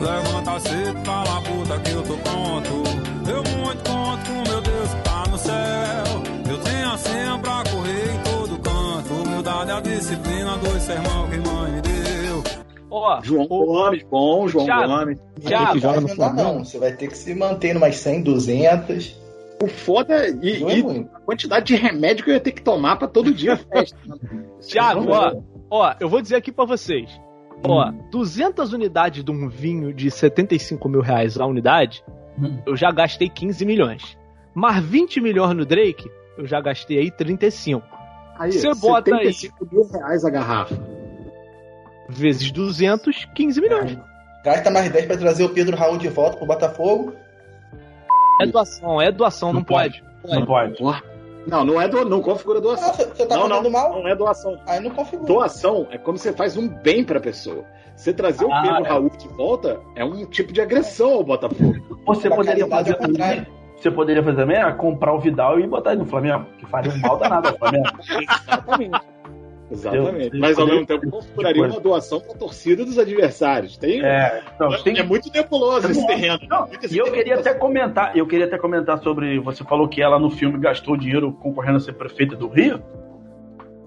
Levanta 0.00 0.60
cedo, 0.60 1.00
cala 1.04 1.38
a 1.38 1.40
puta 1.42 1.80
que 1.80 1.90
eu 1.92 2.02
tô 2.02 2.16
pronto. 2.18 3.30
Eu 3.30 3.42
muito 3.58 3.90
conto 3.90 4.30
com 4.30 4.50
meu 4.50 4.60
Deus 4.60 4.94
que 4.94 5.02
tá 5.02 5.24
no 5.30 5.38
céu. 5.38 6.50
Eu 6.50 6.58
tenho 6.58 6.90
a 6.92 6.98
senha 6.98 7.38
pra 7.38 7.62
correr 7.70 8.14
em 8.14 8.22
todo 8.22 8.58
canto. 8.60 9.14
Humildade, 9.28 9.70
a 9.70 9.80
disciplina, 9.80 10.56
dois 10.58 10.82
sermão 10.82 11.28
que 11.28 11.36
mãe 11.38 11.72
me 11.72 11.80
deu. 11.80 12.42
Ó, 12.90 13.20
João 13.22 13.46
o- 13.48 13.66
Gomes, 13.66 14.02
bom, 14.10 14.46
João 14.48 14.66
Thiago. 14.66 14.86
Gomes. 14.88 15.18
Thiago, 15.40 15.72
que 15.72 15.78
joga 15.80 16.00
no 16.00 16.08
Flamengo. 16.08 16.48
não. 16.58 16.64
Você 16.64 16.78
vai 16.78 16.92
ter 16.92 17.08
que 17.08 17.16
se 17.16 17.34
manter 17.34 17.72
numas 17.74 17.96
100, 17.96 18.22
200. 18.22 19.18
O 19.64 19.68
foda 19.68 20.28
e, 20.42 20.62
é 20.64 20.78
e 20.78 21.06
a 21.14 21.20
quantidade 21.20 21.66
de 21.66 21.76
remédio 21.76 22.24
que 22.24 22.30
eu 22.30 22.34
ia 22.34 22.40
ter 22.40 22.52
que 22.52 22.62
tomar 22.62 22.96
pra 22.96 23.08
todo 23.08 23.32
dia 23.32 23.56
festa. 23.56 23.96
Thiago, 24.68 25.06
ó, 25.10 25.32
ó, 25.70 25.94
eu 25.98 26.08
vou 26.08 26.20
dizer 26.20 26.36
aqui 26.36 26.52
pra 26.52 26.64
vocês. 26.64 27.08
Ó, 27.62 27.90
200 28.10 28.72
unidades 28.72 29.24
de 29.24 29.30
um 29.30 29.48
vinho 29.48 29.92
de 29.94 30.10
75 30.10 30.88
mil 30.88 31.00
reais 31.00 31.38
a 31.38 31.46
unidade, 31.46 32.04
Hum. 32.38 32.58
eu 32.66 32.76
já 32.76 32.90
gastei 32.90 33.28
15 33.28 33.64
milhões. 33.64 34.18
mais 34.54 34.82
20 34.84 35.20
milhões 35.20 35.56
no 35.56 35.64
Drake, 35.64 36.10
eu 36.36 36.46
já 36.46 36.60
gastei 36.60 36.98
aí 36.98 37.10
35. 37.10 37.86
Aí, 38.38 38.50
Você 38.52 38.68
bota 38.74 39.14
aí 39.14 39.32
75 39.32 39.68
mil 39.72 39.88
reais 39.88 40.24
a 40.24 40.30
garrafa. 40.30 40.76
vezes 42.08 42.50
200, 42.50 43.24
15 43.34 43.60
milhões. 43.60 43.98
Gasta 44.44 44.70
mais 44.70 44.90
10 44.92 45.06
pra 45.06 45.16
trazer 45.16 45.44
o 45.44 45.48
Pedro 45.48 45.76
Raul 45.76 45.96
de 45.96 46.08
volta 46.08 46.36
pro 46.36 46.46
Botafogo. 46.46 47.14
É 48.40 48.46
doação, 48.46 49.00
é 49.00 49.12
doação, 49.12 49.52
não, 49.52 49.62
pode. 49.62 50.02
Não 50.24 50.44
pode. 50.44 50.82
Não, 51.46 51.64
não 51.64 51.80
é 51.80 51.86
do, 51.86 52.04
não 52.04 52.20
configura 52.22 52.60
doação. 52.60 52.88
Ah, 52.88 52.92
você 52.92 53.26
tá 53.26 53.36
não, 53.36 53.48
falando 53.48 53.64
não, 53.64 53.70
mal? 53.70 53.92
não 53.92 54.08
é 54.08 54.16
doação. 54.16 54.58
Aí 54.66 54.80
não 54.80 54.90
configura. 54.90 55.26
Doação 55.26 55.86
é 55.90 55.98
quando 55.98 56.18
você 56.18 56.32
faz 56.32 56.56
um 56.56 56.68
bem 56.68 57.04
pra 57.04 57.20
pessoa. 57.20 57.64
Você 57.94 58.12
trazer 58.12 58.44
o 58.44 58.52
Ah, 58.52 58.62
Pedro 58.62 58.84
é. 58.84 58.88
Raul 58.88 59.10
de 59.10 59.28
volta 59.28 59.80
é 59.94 60.04
um 60.04 60.26
tipo 60.26 60.52
de 60.52 60.60
agressão 60.60 61.12
ao 61.14 61.24
Botafogo. 61.24 61.74
Você 62.06 62.28
Pra 62.28 62.38
poderia 62.38 62.66
fazer 62.66 62.92
é 62.92 62.94
o 62.94 62.98
contrário. 62.98 63.46
Você 63.76 63.90
poderia 63.90 64.22
fazer 64.22 64.36
também 64.36 64.56
é 64.56 64.72
comprar 64.72 65.14
o 65.14 65.20
Vidal 65.20 65.60
e 65.60 65.66
botar 65.66 65.92
ele 65.92 66.00
no 66.00 66.06
Flamengo, 66.06 66.46
que 66.58 66.66
faria 66.66 66.90
um 66.90 66.98
mal 66.98 67.18
danado 67.18 67.48
ao 67.50 67.58
Flamengo. 67.58 67.88
Exatamente. 68.00 69.00
Exatamente. 69.70 70.34
Eu- 70.34 70.40
Mas 70.40 70.58
ao 70.58 70.66
mesmo 70.66 70.86
tempo 70.86 71.10
configuraria 71.10 71.62
uma 71.62 71.80
doação 71.80 72.20
pra 72.20 72.34
torcida 72.34 72.84
dos 72.84 72.98
adversários. 72.98 73.76
Tem, 73.76 74.04
É, 74.04 74.42
então, 74.54 74.70
tem 74.82 74.98
é 74.98 75.02
muito 75.02 75.30
nebuloso 75.32 75.90
esse 75.90 76.06
terreno. 76.06 76.38
não, 76.48 76.68
E 76.90 76.96
eu 76.98 77.04
queria 77.06 77.24
nebuloso. 77.36 77.40
até 77.48 77.54
comentar, 77.54 78.16
eu 78.16 78.26
queria 78.26 78.46
até 78.46 78.58
comentar 78.58 78.98
sobre. 79.02 79.38
Você 79.40 79.64
falou 79.64 79.88
que 79.88 80.02
ela 80.02 80.18
no 80.18 80.30
filme 80.30 80.58
gastou 80.58 80.96
dinheiro 80.96 81.32
concorrendo 81.32 81.78
a 81.78 81.80
ser 81.80 81.94
prefeita 81.94 82.36
do 82.36 82.48
Rio. 82.48 82.82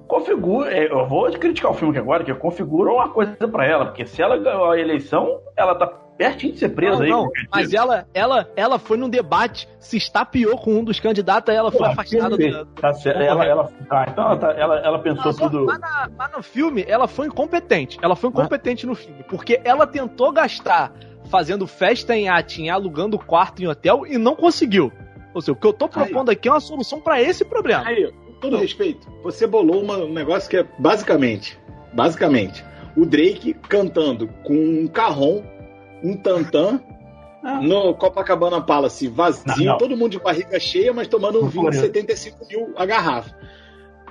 Configura, 0.08 0.72
é, 0.72 0.90
eu 0.90 1.06
vou 1.06 1.30
criticar 1.34 1.70
o 1.70 1.74
filme 1.74 1.92
aqui 1.92 2.00
agora, 2.00 2.24
que 2.24 2.34
configura 2.34 2.92
uma 2.92 3.10
coisa 3.10 3.36
pra 3.52 3.66
ela, 3.66 3.86
porque 3.88 4.06
se 4.06 4.22
ela 4.22 4.38
ganhou 4.38 4.72
a 4.72 4.80
eleição, 4.80 5.42
ela 5.56 5.76
tá 5.76 5.86
pertinho 6.18 6.54
de 6.54 6.60
ser 6.60 6.70
presa 6.70 6.96
Não, 6.98 7.04
aí. 7.04 7.10
não, 7.10 7.30
mas 7.52 7.74
ela, 7.74 8.08
ela, 8.14 8.50
ela 8.56 8.80
foi 8.80 8.98
num 8.98 9.08
debate, 9.10 9.68
se 9.80 9.98
estapeou 9.98 10.58
com 10.58 10.74
um 10.76 10.84
dos 10.84 11.00
candidatos, 11.00 11.50
aí 11.50 11.56
ela 11.56 11.72
foi 11.72 11.80
Pô, 11.80 11.86
afastada 11.86 12.36
perfeito. 12.36 12.66
do. 12.66 12.72
Tá 12.82 12.94
certo. 12.94 13.22
Ela, 13.22 13.46
ela, 13.46 13.72
tá, 13.88 14.06
então 14.10 14.24
ela, 14.26 14.38
tá- 14.38 14.52
ela, 14.54 14.80
ela 14.80 15.00
pensou 15.00 15.24
Mas, 15.26 15.38
tudo. 15.38 15.66
mas 15.66 15.80
na- 15.80 16.10
mas 16.18 16.32
no 16.32 16.42
filme, 16.44 16.84
ela 16.88 17.08
foi 17.08 17.28
incompetente. 17.28 17.98
Ela 18.02 18.16
foi 18.16 18.30
incompetente 18.30 18.86
no 18.88 18.96
filme. 18.96 19.24
Porque 19.30 19.62
ela 19.64 19.86
tentou 19.86 20.32
gastar 20.32 20.92
fazendo 21.30 21.68
festa 21.68 22.16
em 22.16 22.26
iate, 22.26 22.68
alugando 22.70 23.20
quarto 23.20 23.62
em 23.62 23.68
hotel 23.68 24.06
e 24.08 24.18
não 24.18 24.36
conseguiu. 24.36 24.92
Ou 25.34 25.42
seja, 25.42 25.52
o 25.52 25.56
que 25.56 25.68
eu 25.68 25.74
tô 25.74 25.88
propondo 25.88 26.30
aqui 26.32 26.48
é 26.48 26.52
uma 26.52 26.60
solução 26.60 27.00
pra 27.00 27.22
esse 27.22 27.46
problema. 27.46 27.86
Aí, 27.86 28.12
com 28.12 28.32
todo 28.40 28.58
respeito, 28.58 29.08
você 29.22 29.46
bolou 29.46 29.84
uma- 29.84 29.98
um 29.98 30.12
negócio 30.14 30.50
que 30.50 30.58
é 30.58 30.66
basicamente, 30.80 31.60
basicamente, 31.94 32.64
o 32.96 33.06
Drake 33.06 33.54
cantando 33.54 34.28
com 34.44 34.54
um 34.56 34.88
carrom, 34.88 35.44
um 36.04 36.16
tantã, 36.18 36.80
Ah. 37.44 37.62
no 37.62 37.94
Copacabana 37.96 38.60
Palace 38.62 39.08
vazio, 39.08 39.44
Não, 39.48 39.66
não. 39.66 39.78
todo 39.78 39.96
mundo 39.96 40.12
de 40.12 40.20
barriga 40.20 40.60
cheia, 40.60 40.92
mas 40.94 41.08
tomando 41.08 41.44
um 41.44 41.48
vinho 41.48 41.70
de 41.70 41.78
foi. 41.78 41.86
75 41.88 42.46
mil 42.48 42.74
a 42.76 42.86
garrafa. 42.86 43.34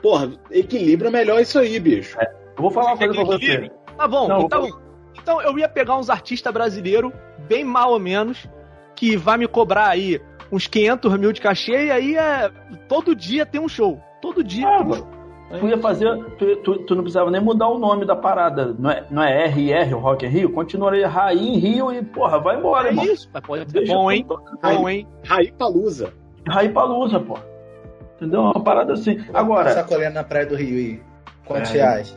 Porra, 0.01 0.31
equilibra 0.51 1.11
melhor 1.11 1.41
isso 1.41 1.59
aí, 1.59 1.79
bicho. 1.81 2.17
Eu 2.57 2.63
vou 2.63 2.71
falar 2.71 2.93
uma 2.93 2.97
coisa 2.99 3.13
pra 3.15 3.25
você. 3.25 3.71
Tá 3.97 4.07
bom, 4.07 4.29
Não, 4.29 4.41
então, 4.43 4.69
então 5.21 5.43
eu 5.43 5.59
ia 5.59 5.69
pegar 5.69 5.97
uns 5.97 6.09
artistas 6.11 6.53
brasileiros, 6.53 7.13
bem 7.49 7.65
mal 7.65 7.93
ou 7.93 7.99
menos, 7.99 8.47
que 8.95 9.17
vai 9.17 9.37
me 9.37 9.49
cobrar 9.49 9.89
aí 9.89 10.21
uns 10.53 10.67
500 10.67 11.19
mil 11.19 11.33
de 11.33 11.41
cachê 11.41 11.87
e 11.87 11.91
aí 11.91 12.17
é. 12.17 12.51
Todo 12.89 13.15
dia 13.15 13.45
tem 13.45 13.61
um 13.61 13.69
show. 13.69 14.01
Todo 14.23 14.45
dia 14.45 14.67
Ah, 14.69 14.77
tem 14.79 14.87
um 14.87 14.89
mano. 14.91 15.03
show. 15.03 15.16
Tu 15.61 15.69
ia 15.69 15.79
fazer. 15.79 16.25
Tu, 16.39 16.57
tu- 16.57 16.79
tu 16.79 16.95
não 16.97 17.03
precisava 17.03 17.31
nem 17.31 17.41
mudar 17.41 17.69
o 17.69 17.79
nome 17.79 18.05
da 18.05 18.17
parada. 18.17 18.75
Não 18.79 18.91
é, 18.91 19.05
não 19.11 19.23
é 19.23 19.45
RR, 19.47 19.95
o 19.95 19.99
Rock 19.99 20.27
in 20.27 20.29
Rio? 20.29 20.51
Continuaria 20.53 21.07
Raí 21.09 21.39
em 21.39 21.57
Rio 21.59 21.93
e, 21.93 22.03
porra, 22.03 22.39
vai 22.41 22.59
embora, 22.59 22.89
É 22.89 22.91
irmão. 22.91 23.05
isso, 23.05 23.29
mas 23.33 23.43
pode 23.45 23.71
ser 23.71 23.79
Deixa 23.79 23.93
bom, 23.93 24.11
hein? 24.11 24.27
Bom, 24.61 24.89
hein? 24.89 25.07
Raí 25.25 25.53
Palusa. 25.53 26.13
Raí 26.49 26.69
Palusa, 26.69 27.21
pô. 27.21 27.39
Entendeu? 28.17 28.41
Uma 28.41 28.61
parada 28.63 28.95
assim. 28.95 29.23
Agora, 29.33 29.71
Sacolé 29.71 30.11
na 30.11 30.25
praia 30.25 30.47
do 30.47 30.57
Rio 30.57 30.77
aí. 30.79 31.01
Quantos 31.45 31.71
É. 31.75 31.79
reais? 31.79 32.17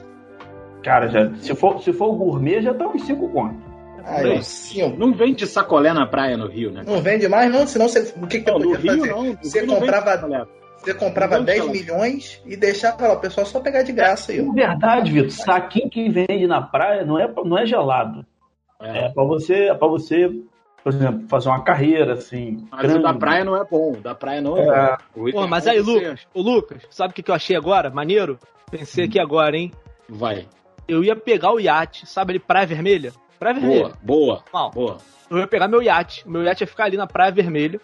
cara, 0.84 1.08
já, 1.10 1.30
se, 1.36 1.54
for, 1.54 1.80
se 1.84 1.94
for 1.94 2.08
o 2.10 2.16
gourmet, 2.16 2.62
já 2.62 2.74
tá 2.74 2.88
uns 2.88 3.04
5 3.04 3.30
contos. 3.30 3.58
Aí, 4.06 4.42
cinco. 4.42 4.98
Não 4.98 5.14
vende 5.14 5.46
sacolé 5.46 5.94
na 5.94 6.08
praia 6.08 6.36
no 6.36 6.48
Rio, 6.48 6.72
né? 6.72 6.84
Não 6.88 7.00
vende 7.02 7.28
mais, 7.28 7.52
não? 7.52 7.68
Senão 7.68 7.88
você. 7.88 8.12
O 8.20 8.26
que, 8.26 8.40
que 8.40 8.50
Não, 8.50 8.58
Rio 8.72 9.06
não. 9.06 9.38
Você 9.44 9.60
Rio 9.60 9.68
não 9.68 9.80
vende 9.80 9.92
comprava-. 9.92 10.48
Você 10.82 10.94
comprava 10.94 11.38
Não, 11.38 11.44
10 11.46 11.60
cara. 11.60 11.72
milhões 11.72 12.42
e 12.46 12.56
deixava 12.56 13.08
lá, 13.08 13.14
o 13.14 13.20
pessoal 13.20 13.46
só 13.46 13.60
pegar 13.60 13.84
de 13.84 13.92
graça 13.92 14.32
aí, 14.32 14.42
ó. 14.42 14.46
Na 14.46 14.54
verdade, 14.54 15.12
Vitor, 15.12 15.32
saquinho 15.32 15.90
que 15.90 16.10
vende 16.10 16.48
na 16.48 16.62
praia 16.62 17.06
não 17.06 17.20
é, 17.20 17.28
não 17.46 17.58
é 17.58 17.66
gelado. 17.66 18.26
É. 18.82 19.06
É 19.06 19.10
pra 19.10 19.24
você, 19.26 19.54
é 19.70 19.74
pra 19.76 19.88
você, 19.90 20.30
por 20.84 20.94
exemplo, 20.94 21.28
fazer 21.28 21.50
uma 21.50 21.62
carreira 21.64 22.14
assim. 22.14 22.66
Mas 22.72 22.86
o 22.86 22.88
grande. 22.88 23.04
da 23.04 23.14
praia 23.14 23.44
não 23.44 23.58
é 23.58 23.66
bom. 23.66 23.92
O 23.92 23.98
da 24.02 24.16
praia 24.16 24.42
não 24.42 24.58
é, 24.58 24.62
É. 24.62 24.98
bom. 25.16 25.28
O 25.28 25.32
Pô, 25.32 25.48
mas 25.48 25.68
aí, 25.68 25.78
é 25.80 25.82
Lucas, 25.82 26.26
ô 26.34 26.42
Lucas, 26.42 26.82
sabe 26.90 27.12
o 27.12 27.14
que 27.14 27.30
eu 27.30 27.36
achei 27.36 27.58
agora? 27.58 27.90
Maneiro? 27.90 28.40
Pensei 28.72 29.06
aqui 29.06 29.20
agora, 29.20 29.58
hein? 29.58 29.72
Vai. 30.08 30.48
Eu 30.88 31.04
ia 31.04 31.16
pegar 31.16 31.52
o 31.52 31.60
iate, 31.60 32.08
sabe 32.08 32.32
ali, 32.32 32.40
Praia 32.40 32.66
Vermelha? 32.66 33.12
Praia 33.38 33.56
Vermelha. 33.60 33.92
Boa, 34.02 34.42
boa, 34.42 34.44
Mal. 34.54 34.72
boa. 34.72 34.98
Eu 35.30 35.38
ia 35.40 35.48
pegar 35.48 35.68
meu 35.68 35.84
iate, 35.84 36.26
o 36.26 36.32
meu 36.32 36.44
iate 36.44 36.64
ia 36.64 36.68
ficar 36.68 36.86
ali 36.86 36.96
na 36.98 37.06
Praia 37.06 37.32
Vermelha. 37.32 37.80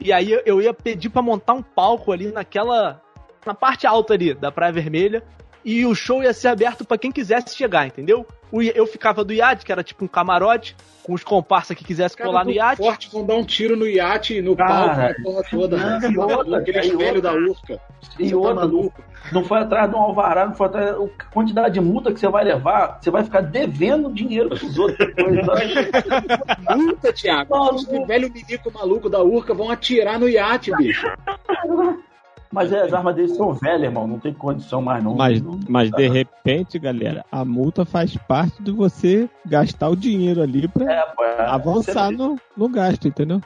E 0.00 0.12
aí 0.12 0.38
eu- 0.44 0.60
ia 0.62 0.72
pedir 0.72 1.08
pra 1.08 1.20
montar 1.22 1.54
um 1.54 1.62
palco 1.62 2.12
ali 2.12 2.30
naquela. 2.30 3.00
na 3.46 3.54
parte 3.54 3.86
alta 3.86 4.12
ali 4.14 4.34
da 4.34 4.52
Praia 4.52 4.72
Vermelha. 4.72 5.22
E 5.64 5.84
o 5.86 5.94
show 5.94 6.22
ia 6.22 6.32
ser 6.32 6.48
aberto 6.48 6.84
pra 6.84 6.96
quem 6.98 7.10
quisesse 7.10 7.56
chegar, 7.56 7.86
entendeu? 7.86 8.26
Eu 8.74 8.86
ficava 8.86 9.24
do 9.24 9.32
iate, 9.32 9.64
que 9.66 9.72
era 9.72 9.82
tipo 9.82 10.04
um 10.04 10.08
camarote, 10.08 10.76
com 11.02 11.12
os 11.14 11.24
comparsas 11.24 11.76
que 11.76 11.84
quisessem 11.84 12.16
Cara 12.16 12.28
colar 12.30 12.44
no 12.44 12.50
iate. 12.50 12.76
forte 12.78 13.10
vão 13.10 13.24
dar 13.26 13.34
um 13.34 13.44
tiro 13.44 13.76
no 13.76 13.86
iate, 13.86 14.40
no 14.40 14.56
Cara, 14.56 14.70
palco, 14.70 15.00
na 15.00 15.14
porra 15.24 15.42
toda. 15.50 15.76
e 16.12 16.16
outra, 16.18 16.58
Aquele 16.58 16.96
velho 16.96 17.20
da 17.20 17.32
Urca. 17.34 17.80
E 18.18 18.30
tá 18.30 18.36
outra, 18.36 18.54
não, 18.54 18.60
maluco? 18.62 19.02
Não 19.32 19.44
foi 19.44 19.58
atrás 19.58 19.88
de 19.90 19.96
um 19.96 20.00
alvará, 20.00 20.46
não 20.46 20.54
foi 20.54 20.66
atrás. 20.66 20.96
A 20.96 21.24
quantidade 21.32 21.74
de 21.74 21.80
multa 21.80 22.12
que 22.12 22.20
você 22.20 22.28
vai 22.28 22.44
levar, 22.44 22.98
você 23.00 23.10
vai 23.10 23.24
ficar 23.24 23.40
devendo 23.42 24.12
dinheiro 24.12 24.48
pros 24.50 24.78
outros 24.78 24.98
depois. 25.14 25.44
sabe? 25.46 25.74
Multa, 26.76 27.12
Thiago. 27.12 27.54
Não, 27.54 27.74
Os 27.74 27.84
velho 28.06 28.32
milico 28.32 28.72
maluco 28.72 29.08
da 29.08 29.22
Urca 29.22 29.54
vão 29.54 29.70
atirar 29.70 30.18
no 30.18 30.28
iate, 30.28 30.70
bicho. 30.76 31.06
Mas 32.50 32.72
é, 32.72 32.82
as 32.82 32.92
armas 32.94 33.14
deles 33.14 33.36
são 33.36 33.52
velhas, 33.52 33.82
irmão. 33.82 34.06
Não 34.06 34.18
tem 34.18 34.32
condição 34.32 34.80
mais, 34.80 35.04
não. 35.04 35.14
Mas, 35.14 35.42
Não- 35.42 35.60
mas 35.68 35.90
de 35.90 36.08
repente, 36.08 36.78
galera, 36.78 37.24
a 37.30 37.44
multa 37.44 37.84
faz 37.84 38.16
parte 38.16 38.62
de 38.62 38.70
você 38.70 39.28
gastar 39.44 39.90
o 39.90 39.96
dinheiro 39.96 40.40
ali 40.40 40.66
pra 40.66 40.90
É, 40.90 41.02
pô, 41.14 41.24
é. 41.24 41.42
avançar 41.46 42.10
no, 42.10 42.38
no 42.56 42.68
gasto, 42.68 43.06
entendeu? 43.06 43.40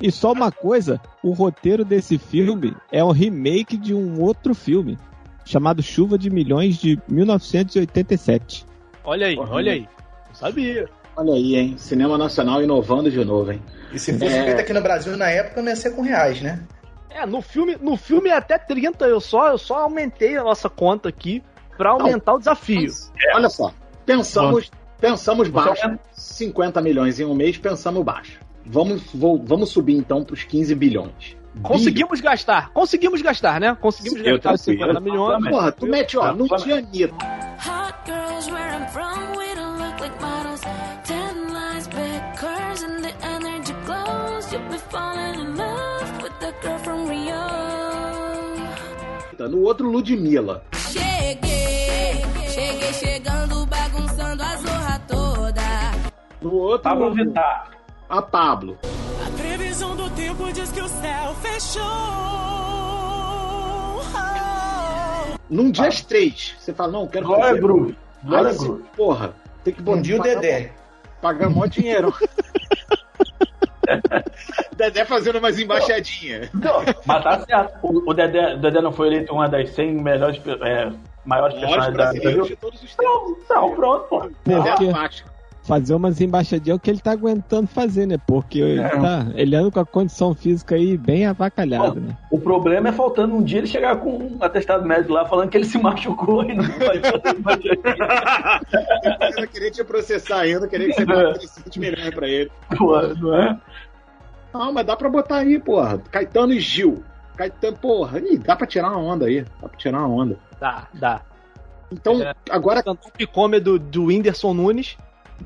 E 0.00 0.10
só 0.10 0.32
uma 0.32 0.50
coisa, 0.52 1.00
o 1.22 1.30
roteiro 1.32 1.84
desse 1.84 2.18
filme 2.18 2.74
é 2.90 3.02
um 3.02 3.10
remake 3.12 3.76
de 3.76 3.94
um 3.94 4.20
outro 4.20 4.54
filme 4.54 4.98
chamado 5.44 5.82
Chuva 5.82 6.16
de 6.18 6.30
Milhões 6.30 6.76
de 6.76 6.98
1987. 7.08 8.64
Olha 9.04 9.26
aí, 9.26 9.36
Porra, 9.36 9.54
olha 9.54 9.72
aí. 9.72 9.88
Não 10.28 10.34
sabia. 10.34 10.88
Olha 11.16 11.34
aí, 11.34 11.56
hein? 11.56 11.74
Cinema 11.76 12.16
Nacional 12.16 12.62
inovando 12.62 13.10
de 13.10 13.22
novo, 13.24 13.52
hein? 13.52 13.62
E 13.92 13.98
se 13.98 14.12
fosse 14.18 14.34
É. 14.34 14.44
feito 14.44 14.60
aqui 14.60 14.72
no 14.72 14.80
Brasil 14.80 15.16
na 15.16 15.28
época, 15.28 15.60
não 15.60 15.68
ia 15.68 15.76
ser 15.76 15.90
com 15.90 16.02
reais, 16.02 16.40
né? 16.40 16.62
É, 17.10 17.26
no 17.26 17.42
filme, 17.42 17.76
no 17.80 17.96
filme 17.96 18.30
é 18.30 18.36
até 18.36 18.56
30, 18.56 19.04
eu 19.06 19.20
só, 19.20 19.48
eu 19.48 19.58
só 19.58 19.80
aumentei 19.82 20.36
a 20.38 20.42
nossa 20.42 20.70
conta 20.70 21.10
aqui 21.10 21.42
pra 21.76 21.90
aumentar 21.90 22.32
o 22.34 22.38
desafio. 22.38 22.90
Olha 23.34 23.50
só. 23.50 23.72
Pensamos, 24.06 24.70
pensamos 24.98 25.48
baixo. 25.48 25.82
aumenta- 25.84 26.02
50 26.14 26.80
milhões 26.80 27.20
em 27.20 27.24
um 27.26 27.34
mês, 27.34 27.58
pensamos 27.58 28.02
baixo. 28.02 28.40
Vamos, 28.64 29.02
vou- 29.12 29.42
vamos 29.44 29.68
subir 29.70 29.94
então 29.96 30.24
pros 30.24 30.44
15 30.44 30.74
bilhões. 30.74 31.36
Conseguimos 31.60 32.20
gastar, 32.20 32.70
conseguimos 32.70 33.20
gastar, 33.20 33.60
né? 33.60 33.76
Conseguimos 33.80 34.18
Eu 34.20 34.34
gastar 34.36 34.54
os 34.54 34.62
tranquilo. 34.62 34.86
50 34.94 35.00
milhões. 35.00 35.48
Porra, 35.48 35.72
tu 35.72 35.86
mete, 35.86 36.16
ó, 36.16 36.32
no 36.32 36.46
dia 36.56 36.78
Anitta. 36.78 37.14
Hot 37.14 37.94
girls 38.06 38.50
where 38.50 38.74
I'm 38.74 38.86
from, 38.88 39.36
we 39.36 39.54
don't 39.54 39.78
look 39.78 40.00
like 40.00 40.20
models. 40.20 40.60
Ten 41.04 41.52
lines, 41.52 41.86
big 41.88 42.22
curves, 42.38 42.82
and 42.82 43.02
the 43.02 43.12
energy 43.26 43.74
glows. 43.84 44.50
You'll 44.52 44.68
be 44.70 44.78
falling 44.90 45.34
in 45.40 45.56
love 45.56 46.22
with 46.22 46.32
the 46.40 46.52
girl 46.62 46.78
from 46.78 47.06
Rio. 47.08 47.42
No 49.48 49.62
outro, 49.64 49.90
Ludmilla. 49.90 50.62
Cheguei, 50.90 52.22
cheguei 52.48 52.92
chegando, 52.94 53.66
bagunçando 53.66 54.42
a 54.42 54.56
zorra 54.56 54.98
toda. 55.08 55.62
No 56.40 56.54
outro, 56.54 56.82
Pablo 56.82 57.12
Vittar. 57.14 57.70
a 58.08 58.22
Pablo. 58.22 58.78
Previsão 59.82 59.96
do 59.96 60.08
tempo 60.10 60.52
diz 60.52 60.70
que 60.70 60.80
o 60.80 60.86
céu 60.88 61.34
fechou. 61.42 61.82
Num 65.50 65.72
dia 65.72 65.88
as 65.88 66.02
três. 66.02 66.54
Você 66.56 66.72
fala, 66.72 66.92
não, 66.92 67.08
quero 67.08 67.26
Glória 67.26 67.46
fazer. 67.46 67.60
Groove. 67.60 67.96
Aí, 68.24 68.44
você- 68.44 68.58
Groove. 68.64 68.82
porra, 68.96 69.34
tem 69.64 69.74
que 69.74 69.82
botar. 69.82 69.98
Um 69.98 70.02
dia 70.02 70.20
o 70.20 70.22
Dedé. 70.22 70.70
Pagar 71.20 71.50
mó 71.50 71.66
dinheiro. 71.66 72.14
Dedé 74.76 75.04
fazendo 75.04 75.38
umas 75.40 75.58
embaixadinhas. 75.58 76.48
Não, 76.54 76.76
mas 77.04 77.24
tá 77.24 77.40
certo. 77.40 77.78
O, 77.82 78.08
o 78.10 78.14
Dedé, 78.14 78.54
o 78.54 78.58
Dedé 78.58 78.80
não 78.80 78.92
foi 78.92 79.08
eleito 79.08 79.34
uma 79.34 79.48
das 79.48 79.68
100 79.70 79.94
melhores, 79.94 80.40
é, 80.64 80.92
maiores 81.24 81.58
personalidades 81.58 82.22
brasileiros 82.22 82.56
Brasil? 82.60 82.88
Não, 83.02 83.36
não, 83.50 83.74
pronto, 83.74 84.04
pô. 84.08 84.30
Dedé 84.46 84.74
do 84.76 84.92
Vasco. 84.92 85.31
Fazer 85.62 85.94
umas 85.94 86.20
embaixadinhas 86.20 86.78
que 86.82 86.90
ele 86.90 86.98
tá 87.00 87.12
aguentando 87.12 87.68
fazer, 87.68 88.06
né? 88.06 88.18
Porque 88.26 88.58
ele, 88.60 88.80
É. 88.80 88.88
tá, 88.88 89.26
ele 89.34 89.54
anda 89.54 89.70
com 89.70 89.80
a 89.80 89.86
condição 89.86 90.34
física 90.34 90.74
aí 90.74 90.96
bem 90.96 91.24
avacalhada, 91.26 92.00
né? 92.00 92.16
O 92.30 92.38
problema 92.38 92.88
é 92.88 92.92
faltando 92.92 93.34
um 93.34 93.42
dia 93.42 93.58
ele 93.58 93.66
chegar 93.66 93.96
com 93.96 94.10
um 94.16 94.38
atestado 94.40 94.84
médico 94.84 95.12
lá 95.12 95.24
falando 95.24 95.50
que 95.50 95.56
ele 95.56 95.64
se 95.64 95.78
machucou 95.78 96.42
e 96.44 96.54
não 96.54 96.64
vai 96.64 97.00
fazer 99.18 99.46
querer 99.48 99.70
te 99.70 99.84
processar 99.84 100.40
ainda, 100.40 100.66
querer 100.66 100.88
que 100.88 100.94
você 100.94 101.06
pague 101.06 101.34
300 101.38 101.76
milhões 101.76 102.10
pra 102.14 102.28
ele. 102.28 102.50
Pô, 102.76 103.00
não 103.00 103.34
é? 103.34 103.58
Não, 104.52 104.72
mas 104.72 104.84
dá 104.86 104.96
pra 104.96 105.08
botar 105.08 105.36
aí, 105.36 105.58
porra. 105.58 105.98
Caetano 106.10 106.52
e 106.52 106.60
Gil. 106.60 107.02
Caetano, 107.36 107.76
porra, 107.78 108.18
ih, 108.18 108.36
dá 108.38 108.54
pra 108.54 108.66
tirar 108.66 108.90
uma 108.90 108.98
onda 108.98 109.26
aí. 109.26 109.42
Dá 109.60 109.68
pra 109.68 109.78
tirar 109.78 109.98
uma 110.00 110.08
onda. 110.08 110.36
Dá, 110.60 110.86
dá. 110.92 111.22
Então, 111.90 112.18
agora. 112.50 112.82
O 112.86 113.26
come 113.28 113.60
do, 113.60 113.78
do 113.78 114.04
Whindersson 114.06 114.54
Nunes, 114.54 114.96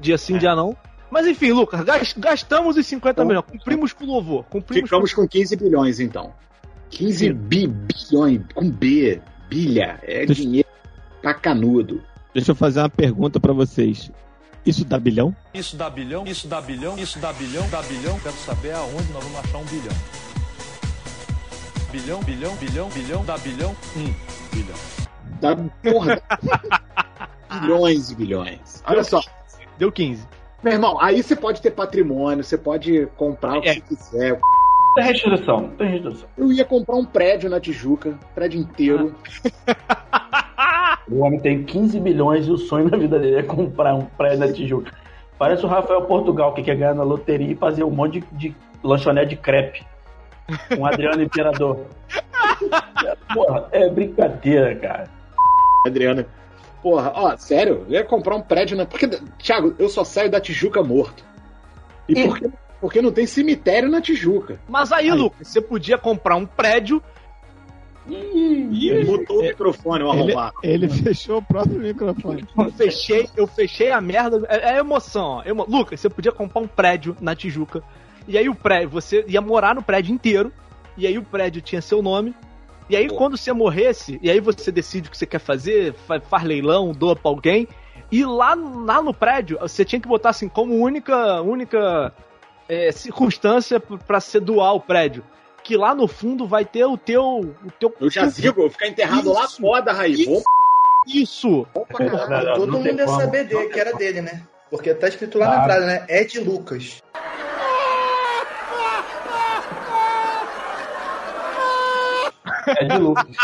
dia 0.00 0.18
sim, 0.18 0.38
dia 0.38 0.54
não. 0.54 0.76
Mas 1.10 1.26
enfim, 1.26 1.52
Lucas, 1.52 1.82
gas- 1.84 2.14
gastamos 2.16 2.76
os 2.76 2.86
50 2.86 3.24
milhões. 3.24 3.44
Cumprimos 3.46 3.92
com 3.92 4.04
louvor. 4.04 4.44
Cumprimos 4.44 4.88
Ficamos 4.90 5.14
com 5.14 5.26
15 5.26 5.56
bilhões, 5.56 6.00
então. 6.00 6.32
15 6.90 7.32
bi, 7.32 7.66
bilhões, 7.66 8.40
com 8.54 8.70
B, 8.70 9.20
bilha, 9.48 9.98
é 10.02 10.24
dinheiro 10.26 10.68
pra 11.22 11.34
canudo. 11.34 12.02
Deixa 12.34 12.50
eu 12.52 12.54
fazer 12.56 12.80
uma 12.80 12.88
pergunta 12.88 13.38
pra 13.40 13.52
vocês. 13.52 14.10
Isso 14.64 14.84
dá 14.84 14.98
bilhão? 14.98 15.34
Isso 15.54 15.76
dá 15.76 15.88
bilhão, 15.88 16.24
isso 16.26 16.48
dá 16.48 16.60
bilhão, 16.60 16.98
isso 16.98 17.18
dá 17.20 17.32
bilhão, 17.32 17.68
dá 17.70 17.82
bilhão. 17.82 18.18
Quero 18.20 18.34
saber 18.36 18.72
aonde 18.72 19.12
nós 19.12 19.22
vamos 19.24 19.38
achar 19.38 19.58
um 19.58 19.64
bilhão. 19.64 19.96
Bilhão, 21.92 22.22
bilhão, 22.24 22.54
bilhão, 22.56 22.88
bilhão, 22.90 23.24
dá 23.24 23.38
bilhão, 23.38 23.76
um 23.96 24.12
bilhão. 24.54 24.76
Dá, 25.40 25.56
porra, 25.82 26.20
bilhões 27.60 28.10
e 28.10 28.14
bilhões. 28.16 28.82
Olha 28.86 29.04
só. 29.04 29.20
Deu 29.78 29.92
15. 29.92 30.26
Meu 30.62 30.72
irmão, 30.72 31.00
aí 31.00 31.22
você 31.22 31.36
pode 31.36 31.60
ter 31.60 31.70
patrimônio, 31.70 32.42
você 32.42 32.56
pode 32.56 33.06
comprar 33.16 33.58
o 33.58 33.60
que 33.60 33.74
você 33.74 33.80
quiser. 33.80 34.40
Tem 34.94 35.04
restrição, 35.04 35.68
tem 35.76 35.88
restrição. 35.88 36.28
Eu 36.38 36.50
ia 36.50 36.64
comprar 36.64 36.96
um 36.96 37.04
prédio 37.04 37.50
na 37.50 37.60
Tijuca, 37.60 38.18
prédio 38.34 38.60
inteiro. 38.60 39.14
O 41.08 41.20
homem 41.20 41.38
tem 41.38 41.62
15 41.62 42.00
bilhões 42.00 42.46
e 42.46 42.50
o 42.50 42.56
sonho 42.56 42.90
da 42.90 42.96
vida 42.96 43.18
dele 43.18 43.36
é 43.36 43.42
comprar 43.42 43.94
um 43.94 44.06
prédio 44.06 44.38
na 44.38 44.52
Tijuca. 44.52 44.92
Parece 45.38 45.64
o 45.64 45.68
Rafael 45.68 46.02
Portugal 46.02 46.54
que 46.54 46.62
quer 46.62 46.76
ganhar 46.76 46.94
na 46.94 47.02
loteria 47.02 47.52
e 47.52 47.54
fazer 47.54 47.84
um 47.84 47.90
monte 47.90 48.20
de, 48.20 48.50
de 48.50 48.56
lanchonete 48.82 49.30
de 49.30 49.36
crepe. 49.36 49.86
Um 50.78 50.86
Adriano 50.86 51.22
Imperador. 51.22 51.86
Porra, 53.34 53.68
é 53.70 53.88
brincadeira, 53.88 54.74
cara. 54.76 55.10
Adriana. 55.86 56.26
Porra, 56.86 57.10
ó, 57.16 57.36
sério, 57.36 57.84
eu 57.88 57.94
ia 57.94 58.04
comprar 58.04 58.36
um 58.36 58.40
prédio 58.40 58.76
na. 58.76 58.86
Porque, 58.86 59.08
Thiago, 59.42 59.74
eu 59.76 59.88
só 59.88 60.04
saio 60.04 60.30
da 60.30 60.40
Tijuca 60.40 60.84
morto. 60.84 61.24
E 62.08 62.14
por 62.24 62.38
que, 62.38 62.48
porque 62.80 63.02
não 63.02 63.10
tem 63.10 63.26
cemitério 63.26 63.90
na 63.90 64.00
Tijuca. 64.00 64.60
Mas 64.68 64.92
aí, 64.92 65.10
Lucas, 65.10 65.48
você 65.48 65.60
podia 65.60 65.98
comprar 65.98 66.36
um 66.36 66.46
prédio. 66.46 67.02
Ih, 68.08 69.02
mutou 69.04 69.40
o 69.40 69.42
microfone, 69.42 70.04
o 70.04 70.12
Ele, 70.12 70.20
arrombado. 70.32 70.54
ele 70.62 70.88
fechou 70.88 71.38
o 71.38 71.42
próprio 71.42 71.80
microfone. 71.80 72.44
Eu 72.56 72.70
fechei, 72.70 73.28
eu 73.36 73.48
fechei 73.48 73.90
a 73.90 74.00
merda. 74.00 74.46
É, 74.48 74.74
é 74.74 74.78
emoção, 74.78 75.24
ó. 75.24 75.42
Emo- 75.44 75.66
Lucas, 75.68 75.98
você 75.98 76.08
podia 76.08 76.30
comprar 76.30 76.60
um 76.60 76.68
prédio 76.68 77.16
na 77.20 77.34
Tijuca. 77.34 77.82
E 78.28 78.38
aí 78.38 78.48
o 78.48 78.54
prédio, 78.54 78.90
você 78.90 79.24
ia 79.26 79.40
morar 79.40 79.74
no 79.74 79.82
prédio 79.82 80.14
inteiro. 80.14 80.52
E 80.96 81.04
aí 81.04 81.18
o 81.18 81.22
prédio 81.24 81.60
tinha 81.60 81.82
seu 81.82 82.00
nome. 82.00 82.32
E 82.88 82.96
aí 82.96 83.08
quando 83.08 83.36
você 83.36 83.52
morresse, 83.52 84.18
e 84.22 84.30
aí 84.30 84.38
você 84.40 84.70
decide 84.70 85.08
o 85.08 85.10
que 85.10 85.18
você 85.18 85.26
quer 85.26 85.40
fazer, 85.40 85.92
fa- 86.06 86.20
faz 86.20 86.44
leilão, 86.44 86.92
doa 86.92 87.16
pra 87.16 87.30
alguém. 87.30 87.66
E 88.12 88.24
lá, 88.24 88.54
lá 88.54 89.02
no 89.02 89.12
prédio, 89.12 89.58
você 89.60 89.84
tinha 89.84 90.00
que 90.00 90.06
botar 90.06 90.30
assim 90.30 90.48
como 90.48 90.74
única, 90.76 91.40
única 91.42 92.12
é, 92.68 92.92
circunstância 92.92 93.80
p- 93.80 93.96
pra 94.06 94.20
você 94.20 94.38
doar 94.38 94.74
o 94.74 94.80
prédio. 94.80 95.24
Que 95.64 95.76
lá 95.76 95.92
no 95.94 96.06
fundo 96.06 96.46
vai 96.46 96.64
ter 96.64 96.84
o 96.84 96.96
teu. 96.96 97.24
O 97.64 97.70
teu 97.80 97.92
Eu 98.00 98.08
já 98.08 98.30
sigo, 98.30 98.46
eu 98.48 98.54
vou 98.54 98.70
ficar 98.70 98.86
enterrado 98.86 99.32
lá 99.32 99.48
foda, 99.48 99.92
Raí. 99.92 100.24
Vou 100.24 100.42
Isso! 101.08 101.66
Todo 102.54 102.72
mundo 102.78 102.98
ia 103.00 103.08
saber 103.08 103.44
dele, 103.44 103.68
que 103.68 103.80
era 103.80 103.92
dele, 103.92 104.20
né? 104.20 104.42
Porque 104.70 104.94
tá 104.94 105.08
escrito 105.08 105.38
lá 105.38 105.46
na 105.46 105.54
Claro. 105.54 105.64
entrada, 105.72 105.86
né? 105.86 106.06
Ed 106.08 106.38
Lucas. 106.40 107.02
É 112.66 112.84
de 112.84 112.98
Lucas. 112.98 113.36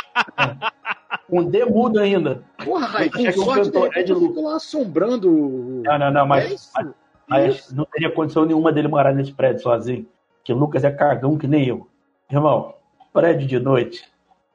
Um 1.30 1.44
D 1.48 1.64
mudo 1.64 1.98
ainda. 1.98 2.42
Porra, 2.64 3.04
Chega 3.04 3.40
um 3.40 3.44
sorte 3.44 3.70
cantor, 3.70 3.90
de 3.90 3.98
é 3.98 4.02
de 4.02 4.12
lá 4.12 4.56
assombrando. 4.56 5.30
o- 5.30 5.82
Não, 5.84 5.98
não, 5.98 6.10
não, 6.10 6.20
É 6.22 6.26
mas, 6.26 6.52
isso? 6.52 6.70
mas- 6.74 6.88
mas 7.28 7.72
não 7.72 7.84
teria 7.86 8.10
condição 8.10 8.44
nenhuma 8.44 8.72
dele 8.72 8.88
morar 8.88 9.14
nesse 9.14 9.32
prédio 9.32 9.62
sozinho. 9.62 10.06
Que 10.44 10.52
o 10.52 10.56
Lucas 10.56 10.84
é 10.84 10.90
cagão 10.90 11.38
que 11.38 11.46
nem 11.46 11.66
eu. 11.66 11.86
Irmão, 12.30 12.74
prédio 13.12 13.46
de 13.46 13.58
noite, 13.58 14.04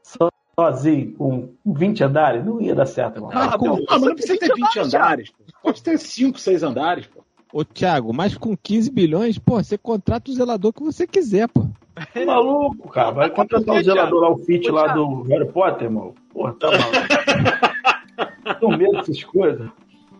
so- 0.03 0.29
sozinho, 0.59 1.13
com 1.13 1.49
20 1.65 2.03
andares, 2.03 2.43
não 2.45 2.59
ia 2.61 2.75
dar 2.75 2.85
certo, 2.85 3.17
irmão. 3.17 3.29
Ah, 3.33 3.57
pô, 3.57 3.75
ah, 3.75 3.79
mas 3.91 4.01
não 4.01 4.13
precisa 4.15 4.37
ter 4.39 4.53
20 4.53 4.79
andares. 4.79 5.29
pô. 5.31 5.43
Pode 5.63 5.81
ter 5.83 5.97
5, 5.97 6.39
6 6.39 6.61
andares, 6.63 7.07
pô. 7.07 7.23
Ô, 7.57 7.65
Thiago, 7.65 8.13
mas 8.13 8.37
com 8.37 8.55
15 8.55 8.91
bilhões, 8.91 9.39
pô, 9.39 9.55
você 9.55 9.79
contrata 9.79 10.29
o 10.29 10.33
zelador 10.35 10.71
que 10.71 10.83
você 10.83 11.07
quiser, 11.07 11.47
pô. 11.47 11.65
Tá 11.95 12.23
maluco, 12.23 12.87
cara. 12.87 13.09
Vai 13.09 13.31
contratar 13.31 13.77
o 13.77 13.83
zelador 13.83 14.21
lá, 14.21 14.29
o 14.29 14.37
fit 14.37 14.69
lá 14.69 14.93
do 14.93 15.23
Harry 15.23 15.51
Potter, 15.51 15.85
irmão. 15.85 16.13
Porra, 16.31 16.53
tá 16.53 16.67
maluco. 16.69 18.59
Tô 18.61 18.69
medo 18.77 18.91
dessas 18.91 19.23
coisas. 19.23 19.71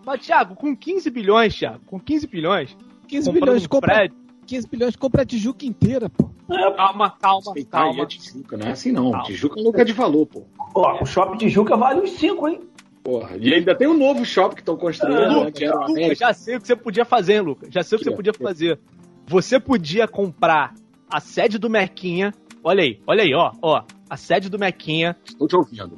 Mas, 0.03 0.25
Thiago, 0.25 0.55
com 0.55 0.75
15 0.75 1.11
bilhões, 1.11 1.55
Thiago, 1.55 1.79
com 1.85 1.99
15 1.99 2.25
bilhões. 2.25 2.75
15 3.07 3.27
comprando 3.27 3.45
bilhões, 3.45 3.65
um 3.65 3.67
compra, 3.67 3.93
prédio. 3.93 4.17
15 4.47 4.67
bilhões, 4.67 4.95
compra 4.95 5.21
a 5.21 5.25
Tijuca 5.25 5.63
inteira, 5.63 6.09
pô. 6.09 6.31
Calma, 6.75 7.11
calma, 7.11 7.53
calma. 7.69 8.03
a 8.03 8.07
Tijuca, 8.07 8.57
não 8.57 8.65
é 8.65 8.71
assim 8.71 8.91
não. 8.91 9.21
Tijuca 9.21 9.59
é 9.59 9.63
lugar 9.63 9.85
de 9.85 9.93
valor, 9.93 10.25
pô. 10.25 10.41
Ó, 10.73 11.03
o 11.03 11.05
shopping 11.05 11.37
Tijuca 11.37 11.77
vale 11.77 12.01
uns 12.01 12.13
5, 12.13 12.47
hein? 12.47 12.61
Porra, 13.03 13.37
e 13.39 13.53
ainda 13.53 13.73
tem 13.75 13.87
um 13.87 13.97
novo 13.97 14.25
shopping 14.25 14.55
que 14.55 14.61
estão 14.61 14.75
construindo, 14.75 15.19
né, 15.19 15.27
Lucas, 15.27 15.53
que 15.53 15.65
era 15.65 15.75
o 15.75 15.79
Lucas, 15.79 15.95
América. 15.95 16.15
já 16.15 16.33
sei 16.33 16.55
o 16.57 16.61
que 16.61 16.67
você 16.67 16.75
podia 16.75 17.05
fazer, 17.05 17.33
hein, 17.35 17.41
Lucas. 17.41 17.69
Já 17.71 17.81
sei 17.83 17.95
o 17.95 17.99
que 17.99 18.03
Que 18.05 18.09
você 18.09 18.13
é? 18.13 18.15
podia 18.17 18.33
fazer. 18.33 18.79
Você 19.27 19.59
podia 19.59 20.07
comprar 20.07 20.73
a 21.09 21.19
sede 21.19 21.57
do 21.57 21.69
Mequinha. 21.69 22.33
Olha 22.63 22.83
aí, 22.83 22.99
olha 23.07 23.23
aí, 23.23 23.33
ó, 23.33 23.51
ó. 23.61 23.83
A 24.09 24.17
sede 24.17 24.49
do 24.49 24.59
Mequinha. 24.59 25.15
Estou 25.25 25.47
te 25.47 25.55
ouvindo. 25.55 25.95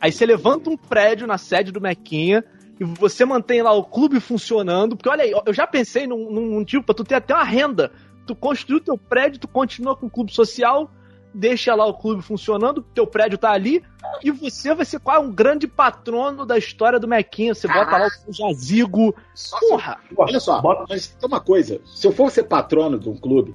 Aí 0.00 0.10
você 0.12 0.24
levanta 0.26 0.70
um 0.70 0.76
prédio 0.76 1.26
na 1.26 1.38
sede 1.38 1.70
do 1.72 1.80
Mequinha 1.80 2.44
e 2.80 2.84
você 2.84 3.24
mantém 3.24 3.62
lá 3.62 3.72
o 3.72 3.84
clube 3.84 4.20
funcionando. 4.20 4.96
Porque 4.96 5.08
olha 5.08 5.24
aí, 5.24 5.32
eu 5.46 5.52
já 5.52 5.66
pensei 5.66 6.06
num, 6.06 6.30
num 6.30 6.64
tipo 6.64 6.84
pra 6.86 6.94
tu 6.94 7.04
ter 7.04 7.16
até 7.16 7.34
uma 7.34 7.44
renda. 7.44 7.92
Tu 8.26 8.34
construiu 8.34 8.80
teu 8.80 8.96
prédio, 8.98 9.40
tu 9.40 9.48
continua 9.48 9.96
com 9.96 10.06
o 10.06 10.10
clube 10.10 10.32
social, 10.32 10.90
deixa 11.38 11.74
lá 11.74 11.86
o 11.86 11.94
clube 11.94 12.20
funcionando, 12.20 12.82
teu 12.82 13.06
prédio 13.06 13.38
tá 13.38 13.52
ali, 13.52 13.82
e 14.22 14.30
você 14.30 14.74
vai 14.74 14.84
ser 14.84 14.98
quase 14.98 15.24
um 15.24 15.32
grande 15.32 15.68
patrono 15.68 16.44
da 16.44 16.58
história 16.58 16.98
do 16.98 17.06
Mequinha. 17.06 17.54
Você 17.54 17.68
bota 17.68 17.96
lá 17.96 18.06
o 18.06 18.10
seu 18.10 18.32
jazigo. 18.32 19.14
Porra! 19.60 19.98
Olha 20.16 20.40
só, 20.40 20.60
mas 20.88 21.06
tem 21.06 21.28
uma 21.28 21.40
coisa. 21.40 21.80
Se 21.84 22.06
eu 22.06 22.12
for 22.12 22.30
ser 22.30 22.44
patrono 22.44 22.98
de 22.98 23.08
um 23.08 23.16
clube, 23.16 23.54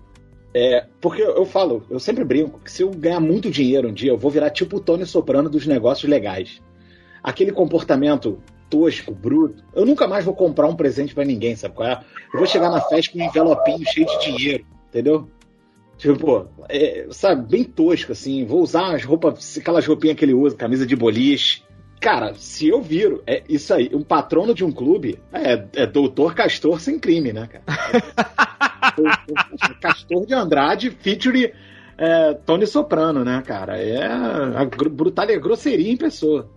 é, 0.54 0.88
porque 1.02 1.22
eu, 1.22 1.36
eu 1.36 1.46
falo, 1.46 1.86
eu 1.90 2.00
sempre 2.00 2.24
brinco, 2.24 2.60
que 2.60 2.72
se 2.72 2.84
eu 2.84 2.92
ganhar 2.92 3.20
muito 3.20 3.52
dinheiro 3.52 3.90
um 3.90 3.94
dia, 3.94 4.12
eu 4.12 4.18
vou 4.18 4.32
virar 4.32 4.50
tipo 4.50 4.78
o 4.78 4.80
Tony 4.80 5.06
Soprano 5.06 5.50
dos 5.50 5.68
negócios 5.68 6.10
legais. 6.10 6.62
Aquele 7.22 7.52
comportamento 7.52 8.42
tosco, 8.70 9.14
bruto. 9.14 9.64
Eu 9.74 9.86
nunca 9.86 10.08
mais 10.08 10.24
vou 10.24 10.34
comprar 10.34 10.68
um 10.68 10.76
presente 10.76 11.14
pra 11.14 11.26
ninguém, 11.26 11.56
sabe 11.56 11.76
qual 11.76 11.90
é? 11.90 12.00
Eu 12.34 12.40
vou 12.40 12.48
chegar 12.48 12.70
na 12.70 12.82
festa 12.82 13.12
com 13.12 13.20
um 13.20 13.26
envelopinho 13.26 13.86
cheio 13.86 14.06
de 14.06 14.20
dinheiro, 14.20 14.66
entendeu? 14.88 15.30
Tipo, 16.04 16.50
é, 16.68 17.08
sabe, 17.12 17.50
bem 17.50 17.64
tosco, 17.64 18.12
assim. 18.12 18.44
Vou 18.46 18.62
usar 18.62 18.94
as 18.94 19.06
roupas, 19.06 19.58
aquelas 19.58 19.88
roupinhas 19.88 20.18
que 20.18 20.26
ele 20.26 20.34
usa, 20.34 20.54
camisa 20.54 20.86
de 20.86 20.98
boliche. 20.98 21.64
Cara, 22.02 22.34
se 22.34 22.68
eu 22.68 22.82
viro, 22.82 23.24
é 23.26 23.42
isso 23.48 23.74
aí. 23.74 23.90
Um 23.94 24.04
patrono 24.04 24.54
de 24.54 24.66
um 24.66 24.72
clube 24.72 25.18
é, 25.32 25.84
é 25.84 25.88
doutor 25.88 26.36
Castor 26.36 26.82
sem 26.82 27.00
crime, 27.00 27.32
né, 27.32 27.48
cara? 27.48 27.64
Castor 29.80 30.26
de 30.26 30.34
Andrade, 30.34 30.90
featuring 30.92 31.52
é, 31.98 32.34
Tony 32.34 32.68
Soprano, 32.68 33.24
né, 33.24 33.42
cara? 33.46 33.78
É 33.78 34.06
a 34.06 34.66
brutalidade, 34.66 35.40
grosseria 35.40 35.90
em 35.90 35.96
pessoa. 35.96 36.50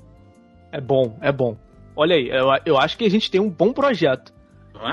É 0.72 0.80
bom, 0.80 1.16
é 1.20 1.30
bom. 1.30 1.56
Olha 1.94 2.16
aí, 2.16 2.28
eu, 2.28 2.48
eu 2.66 2.78
acho 2.78 2.98
que 2.98 3.04
a 3.04 3.10
gente 3.10 3.30
tem 3.30 3.40
um 3.40 3.48
bom 3.48 3.72
projeto. 3.72 4.34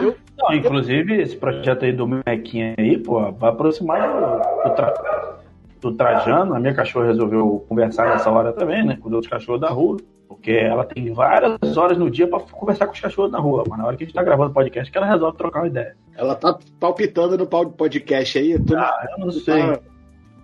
Eu- 0.02 0.15
Não, 0.38 0.54
inclusive, 0.54 1.22
esse 1.22 1.36
projeto 1.38 1.86
aí 1.86 1.93
do 1.93 2.08
Mequinha 2.08 2.74
aí, 2.78 2.98
pô, 2.98 3.32
vai 3.34 3.50
aproximar 3.52 4.02
do, 4.02 4.69
do, 4.69 4.76
tra- 4.76 5.38
do 5.82 5.91
Trajano. 5.93 6.56
A 6.56 6.60
minha 6.60 6.74
cachorra 6.74 7.08
resolveu 7.08 7.63
conversar 7.69 8.10
nessa 8.10 8.30
hora 8.32 8.52
também, 8.54 8.84
né? 8.86 8.98
Com 9.00 9.08
os 9.10 9.13
outros 9.13 9.32
cachorros 9.32 9.62
da 9.62 9.69
rua. 9.69 9.98
Porque 10.28 10.52
ela 10.52 10.84
tem 10.84 11.13
várias 11.13 11.78
horas 11.78 11.98
no 11.98 12.10
dia 12.10 12.28
pra 12.28 12.39
conversar 12.39 12.88
com 12.88 12.93
os 12.93 13.00
cachorros 13.00 13.32
na 13.32 13.39
rua. 13.39 13.63
Mas 13.69 13.78
na 13.78 13.86
hora 13.86 13.96
que 13.96 14.04
a 14.04 14.08
gente 14.08 14.15
tá 14.15 14.24
gravando 14.24 14.50
o 14.50 14.54
podcast, 14.54 14.91
que 14.91 14.98
ela 14.98 15.06
resolve 15.08 15.38
trocar 15.38 15.60
uma 15.62 15.67
ideia. 15.67 15.96
Ela 16.17 16.34
tá 16.36 16.58
palpitando 16.80 17.38
no 17.38 17.46
pau- 17.46 17.69
podcast 17.69 18.38
aí. 18.39 18.58
Tu 18.60 18.76
Ah, 18.76 19.06
eu 19.17 19.26
não 19.26 19.32
sei. 19.32 19.62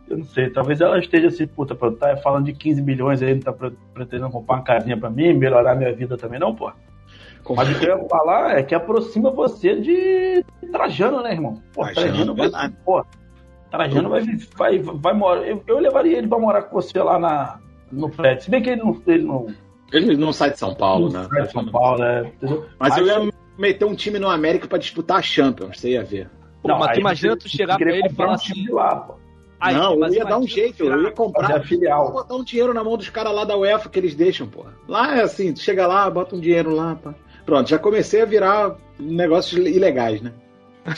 Eu 0.10 0.18
não 0.18 0.26
sei, 0.26 0.50
talvez 0.50 0.82
ela 0.82 0.98
esteja 0.98 1.28
assim, 1.28 1.46
puta, 1.46 1.76
pô, 1.76 1.92
tá 1.92 2.18
falando 2.18 2.46
de 2.46 2.54
15 2.54 2.82
bilhões 2.82 3.22
aí, 3.22 3.36
não 3.36 3.42
tá 3.42 3.54
pre- 3.54 3.74
pretendendo 3.94 4.32
comprar 4.32 4.56
uma 4.56 4.64
casinha 4.64 4.98
pra 4.98 5.08
mim, 5.08 5.34
melhorar 5.34 5.76
minha 5.76 5.94
vida 5.94 6.18
também, 6.18 6.40
não, 6.40 6.56
pô. 6.56 6.72
Mas 7.56 7.70
o 7.70 7.80
que 7.80 7.86
eu 7.86 7.98
ia 7.98 8.08
falar 8.08 8.58
é 8.58 8.64
que 8.64 8.76
aproxima 8.76 9.32
você 9.32 9.76
de 9.80 10.44
Trajano, 10.72 11.22
né, 11.22 11.32
irmão? 11.34 11.62
Pô, 11.74 11.84
Trajano, 11.84 12.08
Trajano, 12.08 12.36
vai, 12.36 12.50
verdade. 12.50 12.76
pô, 12.86 13.06
Trajano 13.72 14.10
vai, 14.10 14.22
vai, 14.58 14.80
vai 14.80 15.14
morar. 15.14 15.42
Eu, 15.48 15.64
eu 15.68 15.80
levaria 15.80 16.18
ele 16.18 16.28
pra 16.28 16.40
morar 16.40 16.64
com 16.64 16.82
você 16.82 17.00
lá 17.00 17.20
na, 17.20 17.60
no 17.92 18.10
prédio. 18.10 18.44
Se 18.44 18.52
bem 18.52 18.62
que 18.62 18.70
ele 18.70 18.82
não. 18.82 19.02
Ele 19.08 19.24
não, 19.24 19.48
Ele 19.92 20.18
não 20.18 20.34
sai 20.34 20.52
de 20.52 20.60
São 20.60 20.74
Paulo, 20.74 21.12
não 21.12 21.22
né? 21.22 21.28
sai 21.30 21.42
de 21.44 21.52
São 21.52 21.66
Paulo, 21.68 22.00
né? 22.00 22.32
Mas 22.80 22.98
eu 22.98 23.06
ia 23.06 23.32
meter 23.58 23.86
um 23.86 23.96
time 23.96 24.20
no 24.20 24.30
América 24.30 24.68
pra 24.68 24.78
disputar 24.78 25.18
a 25.18 25.22
Champions, 25.22 25.80
você 25.80 25.92
ia 25.92 26.04
ver. 26.04 26.30
Pô, 26.62 26.70
mas 26.70 26.88
tu 26.88 26.90
aí 26.92 27.00
imagina 27.00 27.38
tu 27.38 27.48
chegar 27.48 27.78
pra 27.78 27.92
ele 27.92 28.08
e 28.08 28.14
falar 28.14 28.32
um 28.32 28.34
assim. 28.34 28.54
time 28.54 28.72
lá, 28.72 28.96
pô. 28.96 29.14
Aí, 29.60 29.76
não, 29.76 29.94
eu 29.94 30.00
mas 30.00 30.16
ia 30.16 30.24
dar 30.24 30.40
um 30.40 30.48
jeito, 30.48 30.86
eu 30.86 31.02
ia 31.02 31.12
comprar. 31.12 31.58
a 31.58 31.62
filial. 31.62 32.04
Eu 32.04 32.08
ia 32.08 32.14
botar 32.14 32.36
um 32.36 32.44
dinheiro 32.44 32.74
na 32.74 32.82
mão 32.84 32.96
dos 32.96 33.10
caras 33.10 33.34
lá 33.36 33.44
da 33.44 33.58
UEFA 33.58 33.90
que 33.90 34.00
eles 34.00 34.16
deixam, 34.16 34.48
porra. 34.48 34.74
Lá 34.88 35.18
é 35.18 35.22
assim, 35.22 35.54
tu 35.54 35.60
chega 35.60 35.86
lá, 35.86 36.10
bota 36.10 36.36
um 36.36 36.40
dinheiro 36.40 36.74
lá, 36.74 36.96
pá. 36.96 37.14
Pronto, 37.50 37.68
já 37.68 37.80
comecei 37.80 38.22
a 38.22 38.26
virar 38.26 38.76
negócios 39.00 39.60
ilegais, 39.66 40.22
né? 40.22 40.32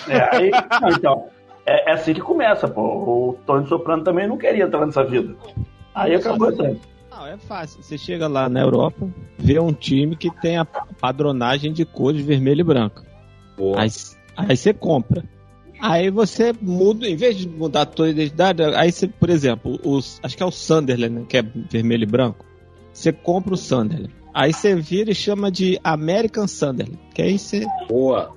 É, 0.09 0.35
aí, 0.35 0.51
então, 0.97 1.29
é, 1.65 1.91
é 1.91 1.93
assim 1.93 2.13
que 2.13 2.19
começa, 2.19 2.67
pô. 2.67 2.81
O 2.81 3.37
Tony 3.45 3.65
Soprano 3.69 4.03
também 4.03 4.27
não 4.27 4.37
queria 4.37 4.65
entrar 4.65 4.85
nessa 4.85 5.01
vida. 5.01 5.33
Aí 5.95 6.13
acabou 6.13 6.51
entrando. 6.51 6.77
Não, 7.09 7.25
é 7.25 7.37
fácil. 7.37 7.81
Você 7.81 7.97
chega 7.97 8.27
lá 8.27 8.49
na 8.49 8.59
Europa, 8.59 9.07
vê 9.39 9.61
um 9.61 9.71
time 9.71 10.17
que 10.17 10.29
tem 10.41 10.57
a 10.57 10.65
padronagem 10.65 11.71
de 11.71 11.85
cores 11.85 12.25
vermelho 12.25 12.59
e 12.59 12.65
branco. 12.65 13.01
Aí, 13.77 13.89
aí 14.35 14.57
você 14.57 14.73
compra. 14.73 15.23
Aí 15.79 16.09
você 16.09 16.53
muda, 16.61 17.07
em 17.07 17.15
vez 17.15 17.37
de 17.37 17.47
mudar 17.47 17.83
a 17.83 17.85
tua 17.85 18.09
identidade, 18.09 18.61
aí 18.61 18.91
você, 18.91 19.07
por 19.07 19.29
exemplo, 19.29 19.79
os, 19.85 20.19
acho 20.21 20.35
que 20.35 20.43
é 20.43 20.45
o 20.45 20.51
Sunderland, 20.51 21.15
né, 21.15 21.25
que 21.29 21.37
é 21.37 21.41
vermelho 21.41 22.03
e 22.03 22.07
branco. 22.07 22.45
Você 22.91 23.13
compra 23.13 23.53
o 23.53 23.57
Sunderland. 23.57 24.20
Aí 24.33 24.53
você 24.53 24.75
vira 24.75 25.11
e 25.11 25.15
chama 25.15 25.51
de 25.51 25.79
American 25.83 26.47
Sunderland. 26.47 26.97
Que 27.13 27.21
aí 27.21 27.37
você 27.37 27.65
Boa. 27.87 28.31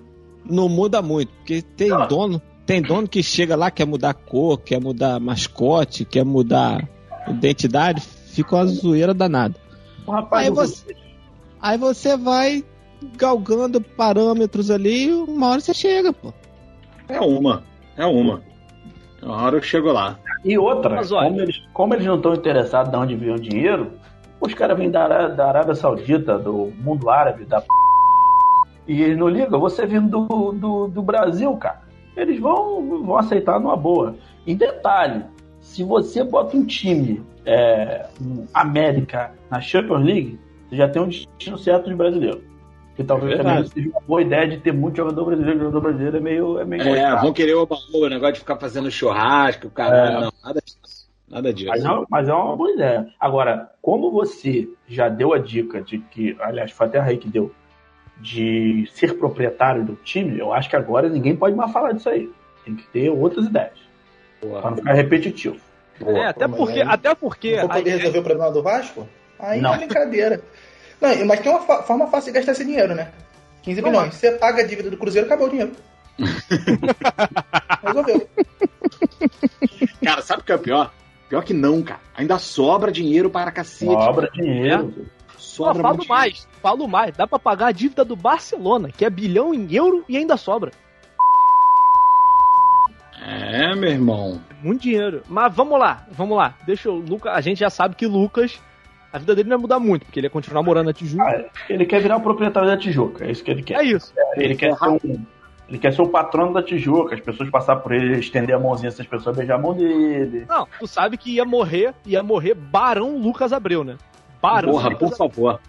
não 0.48 0.68
muda 0.68 1.00
muito, 1.00 1.30
porque 1.38 1.62
tem 1.62 1.88
dono, 2.08 2.42
tem 2.66 2.82
dono 2.82 3.06
que 3.08 3.22
chega 3.22 3.54
lá, 3.54 3.70
quer 3.70 3.86
mudar 3.86 4.14
cor, 4.14 4.58
quer 4.58 4.80
mudar 4.80 5.20
mascote, 5.20 6.04
quer 6.04 6.24
mudar 6.24 6.88
identidade, 7.28 8.00
fica 8.00 8.56
uma 8.56 8.66
zoeira 8.66 9.14
danada. 9.14 9.54
Rapaz 10.06 10.46
Aí 10.46 10.50
você, 10.52 10.96
aí 11.60 11.78
você 11.78 12.16
vai 12.16 12.64
galgando 13.16 13.80
parâmetros 13.80 14.70
ali, 14.70 15.12
uma 15.12 15.48
hora 15.50 15.60
você 15.60 15.72
chega, 15.74 16.12
pô. 16.12 16.32
É 17.08 17.20
uma. 17.20 17.62
É 17.96 18.04
uma. 18.06 18.42
Uma 19.22 19.36
hora 19.42 19.56
eu 19.56 19.62
chego 19.62 19.90
lá. 19.92 20.18
E 20.44 20.58
outra, 20.58 20.96
Mas 20.96 21.10
olha- 21.12 21.28
como, 21.30 21.40
eles, 21.40 21.62
como 21.72 21.94
eles 21.94 22.06
não 22.06 22.16
estão 22.16 22.34
interessados 22.34 22.90
de 22.90 22.96
onde 22.98 23.14
vem 23.16 23.32
o 23.34 23.38
dinheiro, 23.40 23.92
os 24.44 24.54
caras 24.54 24.76
vêm 24.76 24.90
da, 24.90 25.28
da 25.28 25.48
Arábia 25.48 25.74
Saudita, 25.74 26.38
do 26.38 26.72
mundo 26.78 27.08
árabe, 27.10 27.44
da 27.44 27.60
p... 27.60 27.66
E 28.86 29.02
eles 29.02 29.18
não 29.18 29.28
ligam, 29.28 29.58
você 29.58 29.86
vindo 29.86 30.26
do, 30.26 30.52
do, 30.52 30.88
do 30.88 31.02
Brasil, 31.02 31.56
cara. 31.56 31.80
Eles 32.16 32.38
vão, 32.38 33.02
vão 33.04 33.16
aceitar 33.16 33.58
numa 33.58 33.76
boa. 33.76 34.14
E 34.46 34.54
detalhe, 34.54 35.24
se 35.58 35.82
você 35.82 36.22
bota 36.22 36.56
um 36.56 36.66
time 36.66 37.24
é, 37.46 38.06
um 38.20 38.46
América 38.52 39.32
na 39.50 39.60
Champions 39.60 40.04
League, 40.04 40.38
você 40.68 40.76
já 40.76 40.88
tem 40.88 41.00
um 41.02 41.08
destino 41.08 41.58
certo 41.58 41.88
de 41.88 41.94
brasileiro. 41.94 42.42
Que 42.94 43.02
talvez 43.02 43.40
É 43.40 43.42
também 43.42 43.66
seja 43.66 43.88
uma 43.88 44.00
boa 44.00 44.22
ideia 44.22 44.46
de 44.46 44.58
ter 44.58 44.72
muito 44.72 44.96
jogador 44.96 45.24
brasileiro. 45.24 45.58
Jogador 45.58 45.80
brasileiro 45.80 46.16
é 46.16 46.20
meio. 46.20 46.58
É, 46.60 46.64
meio 46.64 46.82
É, 46.82 47.20
vão 47.20 47.32
querer 47.32 47.54
o 47.54 47.66
baú, 47.66 47.80
o 47.94 48.08
negócio 48.08 48.34
de 48.34 48.40
ficar 48.40 48.56
fazendo 48.56 48.90
churrasco, 48.90 49.68
caralho. 49.70 50.18
É. 50.18 50.20
Não, 50.20 50.32
nada 50.44 50.60
disso. 50.64 50.78
Nada 51.28 51.52
disso. 51.52 51.68
Mas 51.70 51.84
é, 51.84 51.88
uma- 51.90 52.06
mas 52.08 52.28
é 52.28 52.34
uma 52.34 52.56
boa 52.56 52.70
ideia. 52.70 53.08
Agora, 53.18 53.70
como 53.80 54.10
você 54.10 54.68
já 54.86 55.08
deu 55.08 55.32
a 55.32 55.38
dica 55.38 55.80
de 55.80 55.98
que, 55.98 56.36
aliás, 56.40 56.70
foi 56.70 56.86
até 56.86 56.98
a 56.98 57.02
Rei 57.02 57.16
que 57.18 57.28
deu, 57.28 57.52
de 58.20 58.88
ser 58.94 59.18
proprietário 59.18 59.84
do 59.84 59.96
time, 59.96 60.38
eu 60.38 60.52
acho 60.52 60.68
que 60.70 60.76
agora 60.76 61.08
ninguém 61.08 61.34
pode 61.34 61.56
mais 61.56 61.72
falar 61.72 61.92
disso 61.92 62.08
aí. 62.08 62.30
Tem 62.64 62.76
que 62.76 62.86
ter 62.88 63.10
outras 63.10 63.46
ideias. 63.46 63.72
Pra 64.40 64.70
não 64.70 64.76
ficar 64.76 64.92
repetitivo. 64.92 65.56
É, 66.04 66.26
até 66.26 66.46
porque, 66.48 66.80
aí- 66.82 66.88
até 66.88 67.14
porque. 67.14 67.52
Não 67.52 67.60
vou 67.62 67.68
poder 67.70 67.90
aí- 67.92 67.96
resolver 67.98 68.18
o 68.18 68.22
problema 68.22 68.50
do 68.52 68.62
Vasco? 68.62 69.08
Aí 69.38 69.60
Não. 69.60 69.74
é 69.74 69.78
brincadeira. 69.78 70.40
Não, 71.00 71.26
mas 71.26 71.40
tem 71.40 71.50
uma 71.52 71.60
forma 71.82 72.06
fácil 72.08 72.32
de 72.32 72.38
gastar 72.38 72.52
esse 72.52 72.64
dinheiro, 72.64 72.94
né? 72.94 73.10
15 73.62 73.80
Não, 73.80 73.90
milhões. 73.90 74.14
Você 74.14 74.32
paga 74.32 74.62
a 74.62 74.66
dívida 74.66 74.90
do 74.90 74.96
Cruzeiro, 74.96 75.26
acabou 75.26 75.46
o 75.46 75.50
dinheiro. 75.50 75.72
Resolveu. 77.82 78.28
Cara, 80.04 80.22
sabe 80.22 80.42
o 80.42 80.44
que 80.44 80.52
é 80.52 80.56
o 80.56 80.58
pior? 80.58 80.92
Pior 81.34 81.42
que 81.42 81.52
não, 81.52 81.82
cara. 81.82 81.98
Ainda 82.16 82.38
sobra 82.38 82.92
dinheiro 82.92 83.28
para 83.28 83.50
cacete. 83.50 83.90
Sobra 83.90 84.30
dinheiro. 84.30 84.94
Ó, 85.00 85.36
Sobra 85.36 85.82
falo 85.82 85.96
muito 85.96 86.08
mais, 86.08 86.48
falo 86.62 86.86
mais. 86.86 87.16
Dá 87.16 87.26
pra 87.26 87.40
pagar 87.40 87.66
a 87.66 87.72
dívida 87.72 88.04
do 88.04 88.14
Barcelona, 88.14 88.88
que 88.96 89.04
é 89.04 89.10
bilhão 89.10 89.52
em 89.52 89.66
euro 89.74 90.04
e 90.08 90.16
ainda 90.16 90.36
sobra. 90.36 90.70
É, 93.20 93.74
meu 93.74 93.90
irmão. 93.90 94.40
Muito 94.62 94.82
dinheiro. 94.82 95.24
Mas 95.28 95.52
vamos 95.52 95.76
lá, 95.76 96.06
vamos 96.12 96.36
lá. 96.36 96.54
Deixa 96.64 96.88
o 96.88 97.00
Lucas. 97.00 97.32
A 97.34 97.40
gente 97.40 97.58
já 97.58 97.68
sabe 97.68 97.96
que 97.96 98.06
Lucas. 98.06 98.62
A 99.12 99.18
vida 99.18 99.34
dele 99.34 99.48
não 99.48 99.56
vai 99.56 99.62
mudar 99.62 99.80
muito, 99.80 100.04
porque 100.04 100.20
ele 100.20 100.28
ia 100.28 100.30
continuar 100.30 100.62
morando 100.62 100.86
na 100.86 100.92
Tijuca. 100.92 101.24
Ah, 101.24 101.44
ele 101.68 101.84
quer 101.84 102.00
virar 102.00 102.16
o 102.16 102.20
proprietário 102.20 102.68
da 102.68 102.76
Tijuca, 102.76 103.24
é 103.24 103.32
isso 103.32 103.42
que 103.42 103.50
ele 103.50 103.62
quer. 103.64 103.80
É 103.80 103.82
isso. 103.82 104.14
Ele 104.36 104.54
quer 104.54 104.76
ser 104.76 104.88
um. 104.88 105.26
Ele 105.68 105.78
quer 105.78 105.92
ser 105.94 106.02
o 106.02 106.08
patrono 106.08 106.52
da 106.52 106.62
Tijuca, 106.62 107.14
as 107.14 107.20
pessoas 107.20 107.48
passar 107.48 107.76
por 107.76 107.92
ele, 107.92 108.18
estender 108.18 108.54
a 108.54 108.58
mãozinha, 108.58 108.88
essas 108.88 109.06
pessoas 109.06 109.34
beijar 109.36 109.54
a 109.54 109.58
mão 109.58 109.72
dele. 109.74 110.44
Não, 110.48 110.68
tu 110.78 110.86
sabe 110.86 111.16
que 111.16 111.30
ia 111.34 111.44
morrer, 111.44 111.94
ia 112.04 112.22
morrer 112.22 112.54
Barão 112.54 113.16
Lucas 113.18 113.52
Abreu, 113.52 113.82
né? 113.82 113.96
Barão 114.42 114.72
Porra, 114.72 114.90
Lucas 114.90 115.08
por 115.10 115.16
favor. 115.16 115.60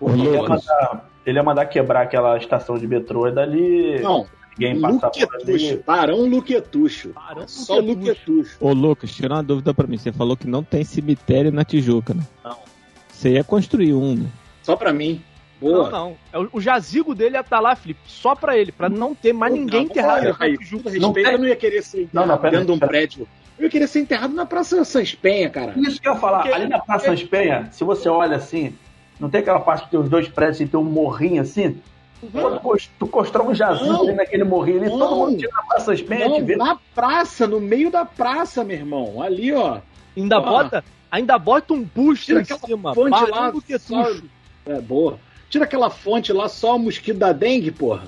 Por 0.00 0.10
Ele 0.10 0.24
ia, 0.24 0.32
favor. 0.32 0.48
mandar, 0.48 1.08
ele 1.24 1.38
ia 1.38 1.42
mandar 1.44 1.66
quebrar 1.66 2.02
aquela 2.02 2.36
estação 2.36 2.76
de 2.76 2.88
metrô 2.88 3.30
dali. 3.30 4.00
Não, 4.00 4.26
ninguém 4.58 4.80
passar 4.80 5.10
por 5.10 5.36
ali. 5.40 5.76
Barão 5.86 6.26
Luquetucho. 6.26 7.12
Barão 7.14 7.46
Só 7.46 7.78
Luquetucho. 7.78 8.56
Ô 8.60 8.72
Lucas, 8.72 9.12
tira 9.12 9.32
uma 9.34 9.42
dúvida 9.44 9.72
pra 9.72 9.86
mim. 9.86 9.96
Você 9.96 10.10
falou 10.10 10.36
que 10.36 10.48
não 10.48 10.64
tem 10.64 10.82
cemitério 10.82 11.52
na 11.52 11.64
Tijuca, 11.64 12.12
né? 12.14 12.22
Não. 12.44 12.56
Você 13.08 13.30
ia 13.30 13.44
construir 13.44 13.94
um, 13.94 14.16
né? 14.16 14.26
Só 14.62 14.74
pra 14.74 14.92
mim. 14.92 15.22
Não, 15.60 15.72
Boa. 15.72 15.90
não. 15.90 16.16
É 16.32 16.38
o- 16.38 16.48
O 16.52 16.60
jazigo 16.60 17.14
dele 17.14 17.36
ia 17.36 17.40
estar 17.40 17.60
lá, 17.60 17.74
Felipe, 17.74 18.00
só 18.06 18.34
pra 18.34 18.56
ele, 18.56 18.70
pra 18.72 18.88
não 18.88 19.14
ter 19.14 19.32
mais 19.32 19.52
ninguém 19.54 19.84
Não, 19.84 19.90
enterrado 19.90 20.30
Raí, 20.32 20.58
Tijuca. 20.58 20.84
com 20.84 20.90
todo 20.90 21.04
respeito, 21.06 21.30
eu 21.30 21.38
não 21.38 21.46
ia 21.46 21.56
querer 21.56 21.82
ser 21.82 22.02
enterrado 22.02 22.28
Não, 22.28 22.36
não, 22.36 22.42
dentro 22.42 22.64
de 22.66 22.70
um 22.72 22.74
aí, 22.74 22.80
aí. 22.82 22.88
prédio. 22.88 23.28
Eu 23.58 23.64
ia 23.64 23.70
querer 23.70 23.86
ser 23.86 24.00
enterrado 24.00 24.34
na 24.34 24.44
Praça 24.44 24.84
Sans 24.84 25.14
Penha, 25.14 25.48
cara. 25.48 25.72
Isso 25.78 26.00
que 26.00 26.06
eu 26.06 26.12
ia 26.14 26.18
falar, 26.20 26.40
Porque- 26.42 26.52
ali 26.54 26.68
na 26.68 26.78
Praça 26.78 27.06
Sans 27.06 27.22
Penha, 27.22 27.68
se 27.72 27.84
você 27.84 28.06
olha 28.08 28.36
assim, 28.36 28.74
não 29.18 29.30
tem 29.30 29.40
aquela 29.40 29.60
parte 29.60 29.84
que 29.84 29.90
tem 29.92 29.98
os 30.00 30.10
dois 30.10 30.28
prédios 30.28 30.60
e 30.60 30.66
tem 30.66 30.78
um 30.78 30.84
morrinho 30.84 31.40
assim? 31.40 31.80
Quando 32.32 32.60
cons- 32.60 32.90
tu 32.98 33.06
constrói 33.06 33.46
um 33.48 33.54
jazigo 33.54 33.92
Não. 33.92 34.02
ali 34.02 34.12
naquele 34.14 34.44
morrinho 34.44 34.80
ali, 34.82 34.90
todo 34.90 34.98
Não. 34.98 35.16
mundo 35.16 35.38
tira 35.38 35.52
na 35.54 35.62
Praça 35.62 35.84
Sans 35.86 36.02
Penha 36.02 36.26
te 36.26 36.38
Não, 36.40 36.44
vê. 36.46 36.56
na 36.56 36.78
praça, 36.94 37.46
no 37.46 37.60
meio 37.60 37.90
da 37.90 38.04
praça, 38.04 38.62
meu 38.62 38.76
irmão. 38.76 39.22
Ali, 39.22 39.52
ó. 39.54 39.78
Ainda 40.16 40.36
Ah. 40.36 40.40
bota, 40.40 40.84
ainda 41.10 41.38
bota 41.38 41.72
um 41.74 41.82
busto 41.82 42.32
em 42.38 42.44
cima. 42.44 42.94
fonte 42.94 43.30
lá, 43.30 43.48
Luquetucho. 43.48 44.24
É, 44.66 44.80
boa. 44.80 45.18
Tira 45.48 45.64
aquela 45.64 45.90
fonte 45.90 46.32
lá, 46.32 46.48
só 46.48 46.76
o 46.76 46.78
mosquito 46.78 47.18
da 47.18 47.32
dengue, 47.32 47.70
porra. 47.70 48.04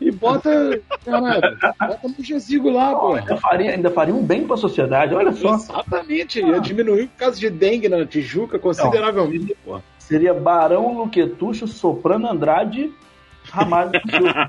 E 0.00 0.10
bota. 0.10 0.80
Caralho, 1.04 1.58
bota 1.60 2.08
no 2.08 2.24
jazigo 2.24 2.70
lá, 2.70 2.94
porra. 2.94 3.20
Ainda 3.20 3.36
faria, 3.36 3.70
ainda 3.70 3.90
faria 3.90 4.14
um 4.14 4.22
bem 4.22 4.46
pra 4.46 4.56
sociedade, 4.56 5.14
olha 5.14 5.32
só. 5.32 5.54
Exatamente, 5.54 6.40
ia 6.40 6.60
diminuir 6.60 7.04
o 7.04 7.08
caso 7.18 7.38
de 7.38 7.48
dengue 7.48 7.88
na 7.88 8.04
Tijuca 8.04 8.58
consideravelmente, 8.58 9.56
porra. 9.64 9.82
Seria 9.98 10.34
Barão 10.34 10.98
Luquetucho, 10.98 11.66
Soprano 11.66 12.28
Andrade, 12.28 12.92
Ramalho. 13.50 13.92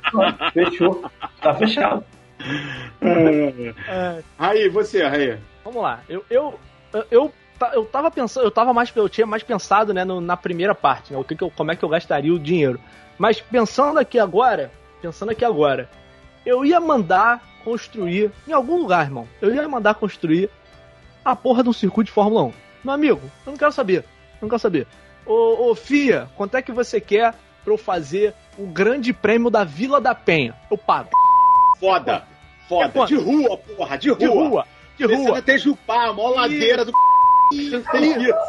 Fechou. 0.53 1.03
Tá 1.39 1.53
fechado. 1.55 2.03
É, 3.01 4.23
Aí, 4.37 4.69
você, 4.69 5.03
Raí. 5.03 5.37
vamos 5.63 5.81
lá. 5.81 6.01
Eu, 6.09 6.25
eu, 6.29 6.59
eu, 7.09 7.31
eu, 7.63 7.69
ta- 7.69 7.75
eu 7.75 7.85
tava 7.85 8.11
pensando, 8.11 8.43
eu 8.45 8.51
tava 8.51 8.73
mais, 8.73 8.91
eu 8.95 9.07
tinha 9.09 9.25
mais 9.27 9.43
pensado, 9.43 9.93
né, 9.93 10.03
no- 10.03 10.19
na 10.21 10.35
primeira 10.37 10.73
parte, 10.75 11.13
né, 11.13 11.19
o 11.19 11.23
que 11.23 11.35
que 11.35 11.43
eu, 11.43 11.51
como 11.51 11.71
é 11.71 11.75
que 11.75 11.83
eu 11.83 11.89
gastaria 11.89 12.33
o 12.33 12.39
dinheiro. 12.39 12.79
Mas 13.17 13.39
pensando 13.39 13.99
aqui 13.99 14.17
agora, 14.19 14.71
pensando 15.01 15.31
aqui 15.31 15.45
agora, 15.45 15.89
eu 16.45 16.65
ia 16.65 16.79
mandar 16.79 17.41
construir 17.63 18.31
em 18.47 18.51
algum 18.51 18.77
lugar, 18.77 19.05
irmão. 19.05 19.27
Eu 19.41 19.53
ia 19.53 19.67
mandar 19.69 19.95
construir 19.95 20.49
a 21.23 21.35
porra 21.35 21.63
de 21.63 21.69
um 21.69 21.73
circuito 21.73 22.07
de 22.07 22.11
Fórmula 22.13 22.43
1. 22.43 22.53
Meu 22.83 22.93
amigo, 22.93 23.21
eu 23.45 23.51
não 23.51 23.57
quero 23.57 23.71
saber. 23.71 23.99
Eu 23.99 24.39
não 24.41 24.49
quero 24.49 24.59
saber. 24.59 24.87
Ô, 25.25 25.69
ô 25.69 25.75
Fia, 25.75 26.27
quanto 26.35 26.57
é 26.57 26.61
que 26.61 26.71
você 26.73 26.99
quer 26.99 27.33
pra 27.63 27.73
eu 27.73 27.77
fazer 27.77 28.33
o 28.57 28.65
grande 28.65 29.13
prêmio 29.13 29.49
da 29.49 29.63
Vila 29.63 30.01
da 30.01 30.13
Penha? 30.13 30.53
Eu 30.69 30.77
pago. 30.77 31.09
Foda. 31.79 32.23
Foda. 32.67 32.89
quanto? 32.89 33.07
De 33.07 33.15
rua, 33.15 33.57
porra, 33.57 33.97
de 33.97 34.09
rua. 34.09 34.17
De 34.19 34.25
rua. 34.27 34.65
De 34.97 35.07
Descendo 35.07 35.29
rua. 35.29 35.39
até 35.39 35.57
Jupá, 35.57 36.09
a 36.09 36.13
maior 36.13 36.35
ladeira 36.35 36.83
do. 36.85 36.91
É 37.51 37.55
isso, 37.55 37.83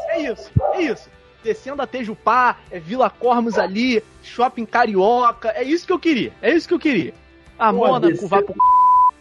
é 0.09 0.21
isso, 0.21 0.51
é 0.75 0.83
isso. 0.83 1.11
Descendo 1.43 1.83
a 1.83 1.87
Tejupá, 1.87 2.57
é 2.71 2.79
Vila 2.79 3.11
Cormos 3.11 3.59
ali, 3.59 4.03
shopping 4.23 4.65
carioca, 4.65 5.51
é 5.55 5.63
isso 5.63 5.87
que 5.87 5.93
eu 5.93 5.99
queria, 5.99 6.33
é 6.41 6.53
isso 6.53 6.67
que 6.67 6.75
eu 6.75 6.79
queria. 6.79 7.13
A 7.59 7.71
Pô, 7.71 7.79
Mônaco 7.87 8.07
descer- 8.13 8.29
vai 8.29 8.43
pro 8.43 8.55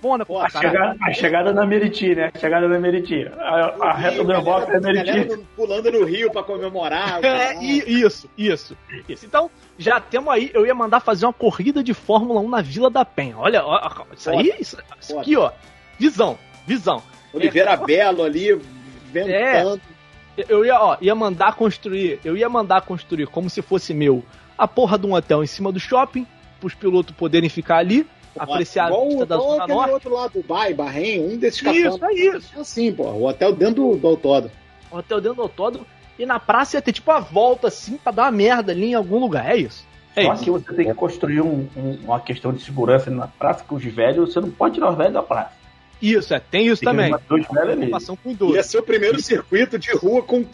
chefona 0.04 0.26
pra 0.26 0.46
A 0.46 0.50
chegada, 0.50 0.96
a 1.02 1.14
chegada 1.14 1.54
na 1.54 1.66
Meriti, 1.66 2.16
né? 2.16 2.32
A 2.34 2.40
chegada 2.40 2.68
na 2.68 2.80
Meriti. 2.80 3.26
A, 3.38 3.76
a 3.90 3.94
reta 3.94 4.24
do 4.24 4.32
reboque 4.32 4.72
é 4.72 4.80
Meriti. 4.80 5.44
pulando 5.56 5.92
no 5.92 6.06
rio 6.06 6.32
pra 6.32 6.44
comemorar. 6.44 7.20
É, 7.24 7.62
isso, 7.64 8.30
isso, 8.38 8.78
isso. 9.08 9.26
Então, 9.26 9.50
já 9.78 10.00
temos 10.00 10.34
aí, 10.34 10.50
eu 10.54 10.66
ia 10.66 10.74
mandar 10.76 11.00
fazer 11.00 11.26
uma 11.26 11.34
corrida 11.34 11.84
de 11.84 11.94
Fórmula 11.94 12.40
1 12.42 12.50
na 12.50 12.62
Vila 12.62 12.90
da 12.90 13.04
Penha. 13.06 13.38
Olha, 13.38 13.66
ó, 13.66 13.80
isso 14.16 14.30
aí, 14.30 14.54
isso, 14.60 14.78
isso 15.00 15.20
aqui, 15.20 15.36
ó. 15.38 15.52
Visão, 16.00 16.38
visão. 16.66 17.02
Oliveira 17.34 17.76
Belo 17.78 18.24
ali, 18.24 18.60
ventando. 19.14 19.82
Eu 20.49 20.66
ia, 20.66 20.80
ó, 20.82 20.97
ia 20.99 21.14
mandar 21.14 21.55
construir, 21.55 22.20
eu 22.26 22.36
ia 22.36 22.49
mandar 22.49 22.82
construir 22.82 23.28
como 23.28 23.49
se 23.49 23.61
fosse 23.61 23.93
meu 23.93 24.24
a 24.57 24.68
porra 24.68 24.97
de 24.97 25.05
um 25.05 25.14
hotel 25.14 25.43
em 25.43 25.47
cima 25.47 25.72
do 25.72 25.80
shopping, 25.80 26.26
pros 26.59 26.74
pilotos 26.74 27.16
poderem 27.16 27.49
ficar 27.49 27.78
ali, 27.78 28.07
apreciar 28.38 28.86
a 28.86 28.88
Igual, 28.89 29.07
vista 29.09 29.26
da 29.28 29.38
Zona 29.38 29.68
Norte. 29.68 29.91
outro 29.91 30.14
lá, 30.14 30.28
Dubai, 30.28 30.74
Bahrein, 30.74 31.20
um 31.34 31.38
desses 31.38 31.61
Isso, 31.61 31.99
capangas. 31.99 32.03
é 32.03 32.14
isso. 32.38 32.59
Assim, 32.59 32.91
pô, 32.91 33.03
o 33.03 33.28
hotel 33.28 33.53
dentro 33.53 33.76
do, 33.91 33.95
do 33.97 34.07
autódromo. 34.07 34.55
O 34.91 34.97
hotel 34.97 35.22
dentro 35.22 35.36
do 35.38 35.41
autódromo, 35.43 35.86
e 36.18 36.26
na 36.26 36.39
praça 36.39 36.78
ia 36.78 36.82
ter 36.82 36.93
tipo 36.93 37.11
uma 37.11 37.20
volta 37.20 37.68
assim 37.68 37.97
pra 37.97 38.11
dar 38.11 38.24
uma 38.24 38.32
merda 38.32 38.72
ali 38.72 38.86
em 38.88 38.93
algum 38.95 39.20
lugar. 39.20 39.51
É 39.51 39.57
isso. 39.57 39.86
É 40.16 40.26
Só 40.26 40.34
isso. 40.34 40.43
que 40.43 40.51
você 40.51 40.74
tem 40.74 40.86
que 40.88 40.93
construir 40.93 41.41
um- 41.41 41.68
um- 41.76 41.99
uma 42.05 42.20
questão 42.20 42.51
de 42.53 42.64
segurança 42.64 43.09
na 43.11 43.28
praça, 43.28 43.64
que 43.68 43.74
os 43.74 43.84
velhos, 43.84 44.32
você 44.34 44.39
não 44.39 44.49
pode 44.51 44.76
tirar 44.76 44.89
os 44.91 44.97
velhos 44.97 45.14
da 45.14 45.24
praça. 45.24 45.51
Isso, 46.04 46.34
é, 46.34 46.39
tem 46.39 46.68
isso 46.68 46.82
Tem 46.82 46.89
também. 46.89 47.16
Preocupação 47.47 48.18
com 48.18 48.32
idoso. 48.32 48.56
Ia 48.56 48.64
ser 48.64 48.80
o 48.80 48.84
primeiro 48.84 49.22
circuito 49.22 49.80
de 49.80 49.93
rua 49.93 50.22
com, 50.22 50.45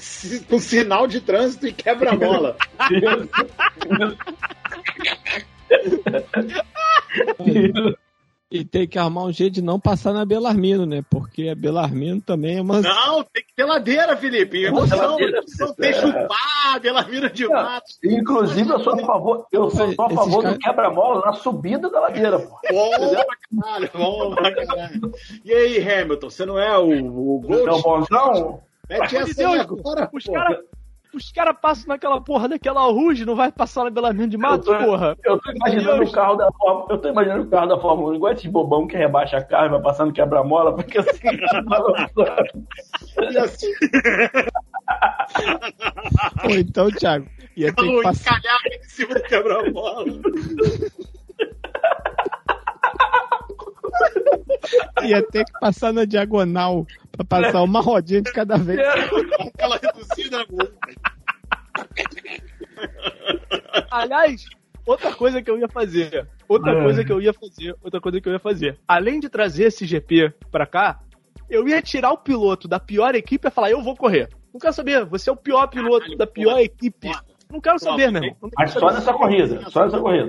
com 0.48 0.60
sinal 0.60 1.08
de 1.08 1.20
trânsito 1.20 1.68
e 1.68 1.74
quebra-mola. 1.74 2.56
E 8.52 8.66
tem 8.66 8.88
que 8.88 8.98
arrumar 8.98 9.26
um 9.26 9.32
jeito 9.32 9.54
de 9.54 9.62
não 9.62 9.80
passar 9.80 10.12
na 10.12 10.26
Belarmino, 10.26 10.84
né? 10.84 11.04
Porque 11.08 11.50
a 11.50 11.56
Belarmino 11.56 12.20
também 12.20 12.58
é 12.58 12.62
uma. 12.62 12.82
Não, 12.82 13.24
tem 13.24 13.44
que 13.44 13.54
ter 13.56 13.64
ladeira, 13.64 14.18
Felipe. 14.18 14.64
Emoção, 14.64 15.12
Ladeira. 15.12 15.38
emoção, 15.38 15.74
tem 15.76 15.94
chupar, 15.94 16.80
Belamira 16.82 17.30
de 17.30 17.48
mato. 17.48 17.86
Inclusive, 18.04 18.72
eu 18.72 18.80
sou 18.80 18.94
a 18.94 19.06
favor, 19.06 19.46
eu 19.52 19.70
sou 19.70 19.86
a 20.00 20.10
favor 20.10 20.44
do 20.44 20.58
quebra-mola 20.58 21.28
na 21.28 21.34
subida 21.34 21.92
da 21.92 22.00
ladeira, 22.00 22.40
pô. 22.40 22.60
Bom 22.72 22.90
pra 22.90 23.38
caralho, 23.62 23.90
bom 23.94 24.34
pra 24.36 24.56
caralho. 24.66 25.12
E 25.46 25.54
aí, 25.54 25.78
Hamilton, 25.88 26.30
você 26.32 26.44
não 26.44 26.58
é 26.58 26.76
o, 26.76 26.90
o 26.90 27.40
Gold? 27.42 27.62
Então, 27.62 27.82
bonzão, 27.82 28.64
Mete 28.90 29.16
essa 29.16 29.34
Deus, 29.36 29.60
agora, 29.60 30.10
Os 30.12 30.24
pô. 30.24 30.34
caras 30.34 30.58
os 31.14 31.32
cara 31.32 31.54
passam 31.54 31.88
naquela 31.88 32.22
porra 32.22 32.48
daquela 32.48 32.82
ruge, 32.84 33.26
não 33.26 33.36
vai 33.36 33.52
passar 33.52 33.84
na 33.84 33.90
Belamino 33.90 34.28
de 34.28 34.38
Mato, 34.38 34.72
Eu 34.72 34.78
tô- 34.80 34.86
porra. 34.86 35.18
Eu 35.24 35.40
tô 35.40 35.52
imaginando 35.52 35.98
Deus. 35.98 36.10
o 36.10 36.14
carro 36.14 36.36
da 36.36 36.52
Fórmula, 36.52 36.88
eu 36.90 36.98
tô 36.98 37.10
imaginando 37.10 37.44
o 37.44 37.50
carro 37.50 37.68
da 37.68 37.80
Fórmula 37.80 38.12
1, 38.12 38.16
igual 38.16 38.34
esse 38.34 38.48
bobão 38.48 38.88
que 38.88 38.96
rebaixa 38.98 39.38
a 39.38 39.44
carro 39.44 39.66
e 39.66 39.70
vai 39.70 39.82
passando 39.82 40.14
quebra-mola, 40.14 40.76
porque 40.76 40.98
assim, 41.00 41.28
E 43.32 43.38
assim, 43.38 43.72
Ou 46.46 46.52
então, 46.58 46.90
Thiago, 46.92 47.28
ia 47.56 47.74
ter 47.74 47.82
que 47.88 48.02
passar. 48.04 48.40
em 48.72 48.84
cima 48.84 49.14
do 49.16 49.22
quebra-mola. 49.24 50.06
Ia 55.04 55.22
ter 55.28 55.46
que 55.46 55.52
passar 55.60 55.94
na 55.94 56.06
diagonal 56.06 56.86
pra 57.12 57.24
passar 57.26 57.62
uma 57.64 57.82
rodinha 57.82 58.22
de 58.22 58.32
cada 58.32 58.58
vez. 58.58 58.80
Aquela 58.80 59.78
reduzida. 59.78 60.46
Aliás, 63.92 64.46
outra 64.86 65.14
coisa 65.14 65.42
que 65.42 65.50
eu 65.50 65.58
ia 65.58 65.68
fazer. 65.68 66.28
Outra 66.48 66.72
É. 66.72 66.84
coisa 66.84 67.04
que 67.06 67.12
eu 67.12 67.22
ia 67.22 67.34
fazer. 67.34 67.76
Outra 67.84 68.00
coisa 68.02 68.20
que 68.22 68.28
eu 68.28 68.34
ia 68.34 68.40
fazer. 68.40 68.78
Além 68.88 69.20
de 69.20 69.30
trazer 69.30 69.66
esse 69.66 69.86
GP 69.86 70.34
pra 70.52 70.66
cá, 70.66 71.00
eu 71.50 71.68
ia 71.68 71.82
tirar 71.82 72.12
o 72.12 72.18
piloto 72.18 72.68
da 72.68 72.80
pior 72.80 73.16
equipe 73.16 73.48
e 73.48 73.52
falar, 73.52 73.72
eu 73.72 73.82
vou 73.84 73.96
correr. 73.96 74.30
Não 74.54 74.60
quero 74.60 74.74
saber, 74.74 75.06
você 75.06 75.30
é 75.30 75.34
o 75.34 75.38
pior 75.38 75.68
piloto 75.68 76.00
Caralho, 76.02 76.18
da 76.18 76.28
pior 76.28 76.52
porra. 76.52 76.64
equipe. 76.64 77.12
Não 77.52 77.60
quero 77.62 77.80
saber, 77.80 78.12
meu 78.12 78.24
irmão. 78.24 78.50
Mas 78.56 78.72
só 78.72 78.92
nessa 78.92 79.14
corrida, 79.14 79.70
só 79.70 79.86
nessa 79.86 80.00
corrida. 80.00 80.28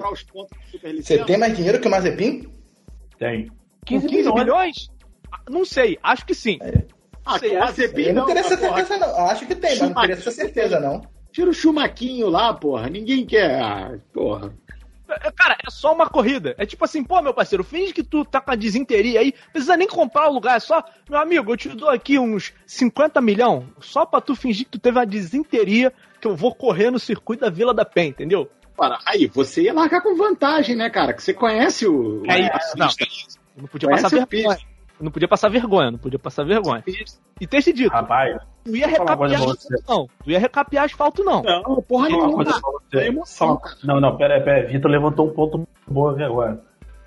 Você 1.02 1.24
tem 1.24 1.38
mais 1.38 1.54
dinheiro 1.56 1.80
que 1.80 1.88
o 1.88 1.90
Mazepin? 1.90 2.50
Tem. 3.18 3.46
Com 3.86 4.00
15 4.00 4.32
bilhões? 4.32 4.88
Ah, 5.32 5.38
Não 5.48 5.64
sei, 5.64 5.98
acho 6.02 6.24
que 6.26 6.34
sim. 6.34 6.58
Ah, 7.24 7.38
Sei, 7.38 7.58
Mazepin 7.58 8.06
não 8.12 8.14
não, 8.22 8.26
teria 8.26 8.40
essa 8.40 8.56
porra. 8.56 8.76
certeza, 8.84 8.98
não. 9.06 9.26
Acho 9.26 9.46
que 9.46 9.54
tem, 9.54 9.70
mas 9.78 9.80
não 9.90 9.94
teria 10.00 10.14
essa 10.14 10.30
certeza, 10.30 10.80
não. 10.80 11.02
Tira 11.32 11.50
o 11.50 11.54
chumaquinho 11.54 12.28
lá, 12.28 12.52
porra. 12.52 12.88
Ninguém 12.88 13.24
quer. 13.24 13.62
Ah, 13.62 13.98
porra. 14.12 14.52
É, 15.08 15.30
Cara, 15.32 15.56
é 15.66 15.70
só 15.70 15.92
uma 15.92 16.08
corrida. 16.08 16.54
É 16.56 16.64
tipo 16.64 16.84
assim, 16.84 17.02
pô, 17.02 17.20
meu 17.20 17.34
parceiro, 17.34 17.64
finge 17.64 17.92
que 17.92 18.02
tu 18.02 18.24
tá 18.24 18.40
com 18.40 18.50
a 18.52 18.56
desinteria 18.56 19.20
aí, 19.20 19.34
não 19.44 19.52
precisa 19.52 19.76
nem 19.76 19.88
comprar 19.88 20.28
o 20.28 20.32
lugar, 20.32 20.56
é 20.56 20.60
só, 20.60 20.84
meu 21.08 21.18
amigo, 21.18 21.52
eu 21.52 21.56
te 21.56 21.68
dou 21.70 21.88
aqui 21.88 22.18
uns 22.18 22.52
50 22.66 23.20
milhão, 23.20 23.66
só 23.80 24.06
pra 24.06 24.20
tu 24.20 24.36
fingir 24.36 24.66
que 24.66 24.72
tu 24.72 24.78
teve 24.78 24.98
uma 24.98 25.06
desinteria, 25.06 25.92
que 26.20 26.28
eu 26.28 26.36
vou 26.36 26.54
correr 26.54 26.90
no 26.90 26.98
circuito 26.98 27.40
da 27.42 27.50
Vila 27.50 27.74
da 27.74 27.84
Penha, 27.84 28.10
entendeu? 28.10 28.48
Para, 28.76 28.98
aí, 29.04 29.26
você 29.26 29.62
ia 29.62 29.74
largar 29.74 30.00
com 30.00 30.16
vantagem, 30.16 30.76
né, 30.76 30.88
cara? 30.88 31.12
Que 31.12 31.22
você 31.22 31.34
conhece 31.34 31.86
o. 31.86 32.22
É 32.26 32.40
isso, 32.56 32.78
não. 32.78 32.88
Não 33.56 33.66
podia 33.66 33.88
Conhece 33.88 34.04
passar 34.04 34.26
vergonha. 34.26 34.58
Não 35.01 35.11
podia 35.11 35.28
passar 35.28 35.48
vergonha, 35.48 35.90
não 35.90 35.98
podia 35.98 36.18
passar 36.18 36.44
vergonha. 36.44 36.84
E 37.40 37.46
ter 37.46 37.62
se 37.62 37.72
dito, 37.72 37.90
Rapaz, 37.90 38.38
tu 38.64 38.76
ia 38.76 38.86
recapear 38.86 39.32
asfalto 39.34 39.68
não. 39.88 40.09
Tu 40.22 40.30
ia 40.30 40.38
recapear 40.38 40.84
asfalto 40.84 41.24
não. 41.24 41.42
Não, 41.42 41.82
porra 41.82 42.09
nenhuma. 42.09 42.44
É. 42.92 43.11
Não, 43.82 44.01
não, 44.01 44.16
pera 44.16 44.34
aí, 44.34 44.42
pera 44.42 44.57
aí. 44.59 44.66
Vitor 44.66 44.90
levantou 44.90 45.28
um 45.28 45.32
ponto 45.32 45.66
bom 45.88 46.09
aqui 46.11 46.22
agora. 46.22 46.62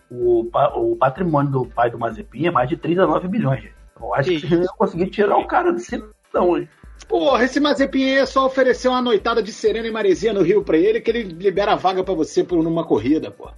O, 0.09 0.49
o 0.75 0.95
patrimônio 0.95 1.51
do 1.51 1.65
pai 1.65 1.89
do 1.89 1.99
Mazepin 1.99 2.47
é 2.47 2.51
mais 2.51 2.69
de 2.69 2.77
39 2.77 3.27
bilhões. 3.27 3.61
gente. 3.61 3.73
Eu 3.99 4.13
acho 4.13 4.29
que 4.29 4.41
Que 4.41 4.47
você 4.47 4.55
não 4.55 4.63
ia 4.63 4.69
conseguir 4.69 5.09
tirar 5.09 5.37
o 5.37 5.47
cara 5.47 5.71
desse 5.71 6.03
não, 6.33 6.57
hein? 6.57 6.67
Porra, 7.07 7.43
esse 7.43 7.59
Mazepin 7.59 8.03
aí 8.05 8.17
é 8.19 8.25
só 8.25 8.45
oferecer 8.45 8.87
uma 8.87 9.01
noitada 9.01 9.43
de 9.43 9.51
serena 9.51 9.87
e 9.87 9.91
maresia 9.91 10.33
no 10.33 10.41
Rio 10.41 10.63
pra 10.63 10.77
ele 10.77 10.99
que 10.99 11.11
ele 11.11 11.23
libera 11.23 11.73
a 11.73 11.75
vaga 11.75 12.03
pra 12.03 12.13
você 12.13 12.43
por 12.43 12.63
numa 12.63 12.85
corrida, 12.85 13.29
porra. 13.29 13.55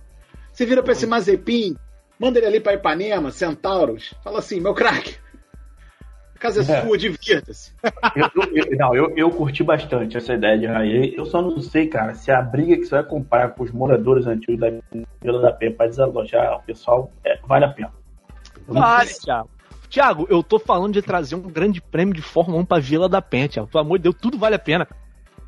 Você 0.52 0.66
vira 0.66 0.82
pra 0.82 0.94
esse 0.94 1.06
Mazepin, 1.06 1.76
manda 2.20 2.38
ele 2.40 2.48
ali 2.48 2.60
pra 2.60 2.74
Ipanema, 2.74 3.32
Centauros, 3.32 4.14
fala 4.24 4.40
assim, 4.40 4.60
meu 4.60 4.74
craque, 4.74 5.16
a 6.36 6.40
casa 6.40 6.60
é, 6.62 6.78
É. 6.78 6.82
sua, 6.82 6.98
divirta-se. 6.98 7.74
Eu, 8.16 8.30
eu- 8.36 8.66
eu- 8.72 8.78
não, 8.78 8.96
eu, 8.96 9.14
eu 9.16 9.30
curti 9.32 9.64
bastante 9.64 10.18
essa 10.18 10.34
ideia 10.34 10.58
de 10.58 10.66
raia. 10.66 11.14
Eu 11.16 11.26
só 11.26 11.42
não 11.42 11.60
sei, 11.60 11.88
cara, 11.88 12.14
se 12.14 12.32
a 12.32 12.42
briga 12.42 12.76
que 12.78 12.86
você 12.86 12.96
vai 12.96 13.04
comprar 13.04 13.50
com 13.52 13.64
os 13.64 13.72
moradores 13.72 14.28
antigos 14.28 14.60
da 14.60 14.68
Vila 15.22 15.42
da 15.42 15.52
Penha 15.52 15.74
pra 15.74 15.88
desalojar 15.88 16.58
o 16.58 16.64
pessoal 16.64 17.12
é, 17.26 17.38
vale 17.48 17.66
a 17.66 17.70
pena. 17.70 17.92
Vale. 18.68 19.10
Thiago. 19.14 19.50
Thiago, 19.90 20.28
eu 20.30 20.42
tô 20.44 20.60
falando 20.60 20.94
de 20.94 21.02
trazer 21.02 21.36
um 21.36 21.42
grande 21.42 21.80
prêmio 21.80 22.14
de 22.14 22.22
Fórmula 22.22 22.60
1 22.62 22.66
pra 22.66 22.80
Vila 22.80 23.08
da 23.08 23.22
Penha, 23.22 23.48
Thiago. 23.48 23.70
Pelo 23.70 23.84
amor 23.84 23.98
de 23.98 24.04
Deus, 24.04 24.16
tudo 24.20 24.38
vale 24.38 24.56
a 24.56 24.60
pena. 24.60 24.88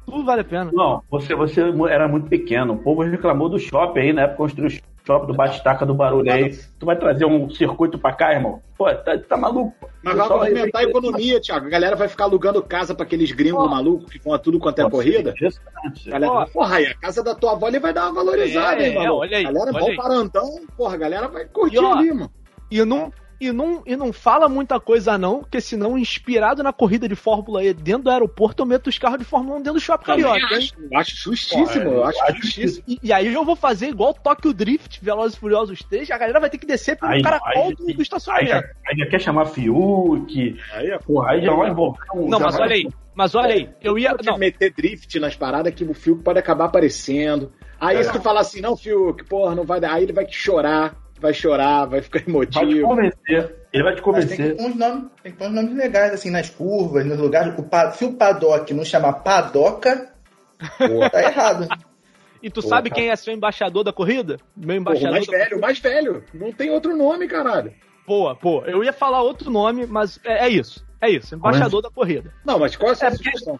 Tudo 0.07 0.23
vale 0.23 0.41
a 0.41 0.45
pena. 0.45 0.71
Não, 0.73 1.03
você, 1.11 1.35
você 1.35 1.61
era 1.89 2.07
muito 2.07 2.29
pequeno. 2.29 2.73
O 2.73 2.77
povo 2.77 3.01
reclamou 3.01 3.49
do 3.49 3.59
shopping 3.59 3.99
aí, 3.99 4.13
né? 4.13 4.25
Construiu 4.25 4.69
o 4.69 5.05
shopping 5.05 5.27
do 5.27 5.33
Batistaca 5.33 5.85
do 5.85 5.93
barulho 5.93 6.31
aí. 6.31 6.57
Tu 6.79 6.85
vai 6.85 6.95
trazer 6.97 7.25
um 7.25 7.49
circuito 7.49 7.99
pra 7.99 8.13
cá, 8.13 8.31
irmão? 8.33 8.61
Pô, 8.77 8.85
tá, 8.95 9.17
tá 9.17 9.35
maluco. 9.35 9.75
Mas 10.01 10.15
vai 10.15 10.29
movimentar 10.29 10.81
a 10.81 10.85
economia, 10.85 11.41
Thiago. 11.41 11.65
A 11.65 11.69
galera 11.69 11.95
vai 11.97 12.07
ficar 12.07 12.23
alugando 12.23 12.61
casa 12.63 12.95
pra 12.95 13.03
aqueles 13.05 13.31
gringos 13.33 13.65
Ó. 13.65 13.67
malucos 13.67 14.09
que 14.09 14.17
vão 14.19 14.33
a 14.33 14.39
tudo 14.39 14.59
quanto 14.59 14.79
é 14.79 14.83
Nossa, 14.83 14.95
corrida. 14.95 15.33
Galera, 16.05 16.31
Ó. 16.31 16.45
porra, 16.45 16.77
aí 16.77 16.85
a 16.85 16.95
casa 16.95 17.21
da 17.21 17.35
tua 17.35 17.51
avó 17.51 17.65
ali 17.67 17.77
vai 17.79 17.91
dar 17.93 18.05
uma 18.05 18.13
valorizada, 18.23 18.81
É, 18.81 18.87
hein, 18.89 18.95
mano? 18.95 19.15
olha 19.15 19.37
aí, 19.37 19.43
galera, 19.43 19.71
olha 19.71 19.79
bom 19.79 19.89
aí. 19.89 19.95
parantão, 19.97 20.61
porra, 20.77 20.93
a 20.93 20.97
galera 20.97 21.27
vai 21.27 21.45
curtir 21.45 21.75
E, 21.75 21.79
ó, 21.79 21.93
ali, 21.93 22.13
mano. 22.13 22.31
E 22.71 22.85
não, 22.85 23.11
e, 23.39 23.51
não, 23.51 23.83
e 23.85 23.95
não 23.95 24.11
fala 24.11 24.49
muita 24.49 24.79
coisa, 24.79 25.17
não, 25.17 25.39
porque 25.39 25.61
senão, 25.61 25.97
inspirado 25.97 26.63
na 26.63 26.73
corrida 26.73 27.07
de 27.07 27.15
Fórmula 27.15 27.63
E 27.63 27.73
dentro 27.73 28.03
do 28.03 28.09
aeroporto, 28.09 28.63
eu 28.63 28.65
meto 28.67 28.87
os 28.87 28.97
carros 28.97 29.19
de 29.19 29.25
Fórmula 29.25 29.55
1 29.55 29.57
dentro 29.59 29.73
do 29.73 29.79
shopping 29.79 30.05
carioca. 30.05 30.55
acho, 30.55 30.73
eu 30.91 30.97
acho 30.99 31.15
justíssimo, 31.15 31.83
Porra, 31.85 31.95
eu 31.95 32.05
acho 32.05 32.35
justíssimo. 32.41 32.83
E, 32.87 32.99
e 33.03 33.13
aí 33.13 33.33
eu 33.33 33.45
vou 33.45 33.55
fazer 33.55 33.87
igual 33.89 34.13
Tokyo 34.13 34.53
Drift, 34.53 34.99
Velozes 35.03 35.37
e 35.37 35.39
Furiosos 35.39 35.79
3, 35.83 36.09
a 36.11 36.17
galera 36.17 36.39
vai 36.39 36.49
ter 36.49 36.57
que 36.57 36.65
descer 36.65 36.97
pelo 36.97 37.11
Aí, 37.11 37.21
caracol 37.21 37.69
aí, 37.69 37.75
do, 37.75 37.83
do 37.85 37.89
Aí 37.91 38.01
estacionamento. 38.01 38.67
aí 38.87 38.97
já 38.97 39.05
quer 39.05 39.21
chamar 39.21 39.45
Fiuk. 39.45 40.59
Aí 40.73 40.87
é 40.91 40.97
Porra, 40.99 41.31
aí 41.31 41.41
já 41.43 41.53
vai 41.53 41.69
envolver 41.69 41.99
um. 42.15 42.27
Não, 42.27 42.39
mas 42.39 42.55
vai- 42.55 42.63
olha 42.67 42.75
aí, 42.75 42.87
mas 43.15 43.35
olha 43.35 43.53
aí, 43.53 43.69
eu 43.81 43.97
ia... 43.97 44.11
Pode 44.11 44.27
Não, 44.27 44.37
meter 44.37 44.71
drift 44.73 45.19
nas 45.19 45.35
paradas 45.35 45.73
que 45.73 45.83
o 45.83 45.93
Fiuk 45.93 46.23
pode 46.23 46.39
acabar 46.39 46.65
aparecendo. 46.65 47.51
Aí 47.79 47.97
É. 47.97 48.03
se 48.03 48.11
tu 48.11 48.21
falar 48.21 48.41
assim, 48.41 48.61
não, 48.61 48.75
Fiuk, 48.75 49.23
porra, 49.25 49.53
não 49.55 49.63
vai 49.63 49.79
dar. 49.79 49.93
Aí 49.93 50.03
ele 50.03 50.13
vai 50.13 50.25
te 50.25 50.35
chorar, 50.35 50.95
vai 51.19 51.33
chorar, 51.33 51.85
vai 51.85 52.01
ficar 52.01 52.19
Vai 52.19 52.45
te 52.45 52.59
emotivo. 52.59 52.87
convencer. 52.87 53.55
Ele 53.73 53.83
vai 53.83 53.95
te 53.95 54.01
Mas 54.05 54.25
tem 54.25 54.37
que 54.37 54.45
convencer. 54.45 54.55
pôr 54.57 54.65
uns 54.65 54.75
nomes, 54.75 55.03
tem 55.23 55.31
que 55.31 55.37
pôr 55.37 55.47
uns 55.47 55.53
nomes 55.53 55.75
legais, 55.75 56.13
assim, 56.13 56.29
nas 56.29 56.49
curvas, 56.49 57.05
nos 57.05 57.17
lugares. 57.19 57.53
O 57.57 57.91
se 57.93 58.05
o 58.05 58.13
paddock 58.13 58.73
não 58.73 58.83
chamar 58.85 59.13
padoca, 59.13 60.11
tá 61.11 61.21
errado. 61.23 61.67
e 62.41 62.49
tu 62.49 62.61
Porra. 62.61 62.67
sabe 62.75 62.89
quem 62.89 63.09
é 63.09 63.15
seu 63.15 63.33
embaixador 63.33 63.83
da 63.83 63.93
corrida? 63.93 64.37
Meu 64.55 64.65
Porra, 64.65 64.73
o 64.73 64.79
embaixador 64.81 65.11
mais 65.11 65.27
velho, 65.27 65.57
o 65.57 65.61
mais 65.61 65.79
velho. 65.79 66.23
Não 66.33 66.51
tem 66.51 66.69
outro 66.71 66.95
nome, 66.95 67.27
caralho. 67.27 67.73
Boa, 68.07 68.35
boa. 68.35 68.65
Eu 68.67 68.83
ia 68.83 68.93
falar 68.93 69.21
outro 69.21 69.51
nome, 69.51 69.85
mas 69.85 70.19
é, 70.23 70.45
é 70.45 70.49
isso. 70.49 70.85
É 71.01 71.09
isso, 71.11 71.35
embaixador 71.35 71.81
da 71.81 71.91
corrida. 71.91 72.33
Não, 72.45 72.57
mas 72.57 72.75
qual 72.75 72.89
é 72.89 72.93
a 72.93 72.95
sua 72.95 73.07
É 73.07 73.11
porque- 73.11 73.23
sugestão? 73.31 73.59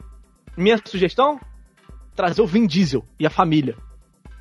Minha 0.55 0.79
sugestão? 0.83 1.39
Trazer 2.15 2.41
o 2.41 2.47
Vin 2.47 2.65
Diesel 2.65 3.05
e 3.19 3.27
a 3.27 3.29
família. 3.29 3.75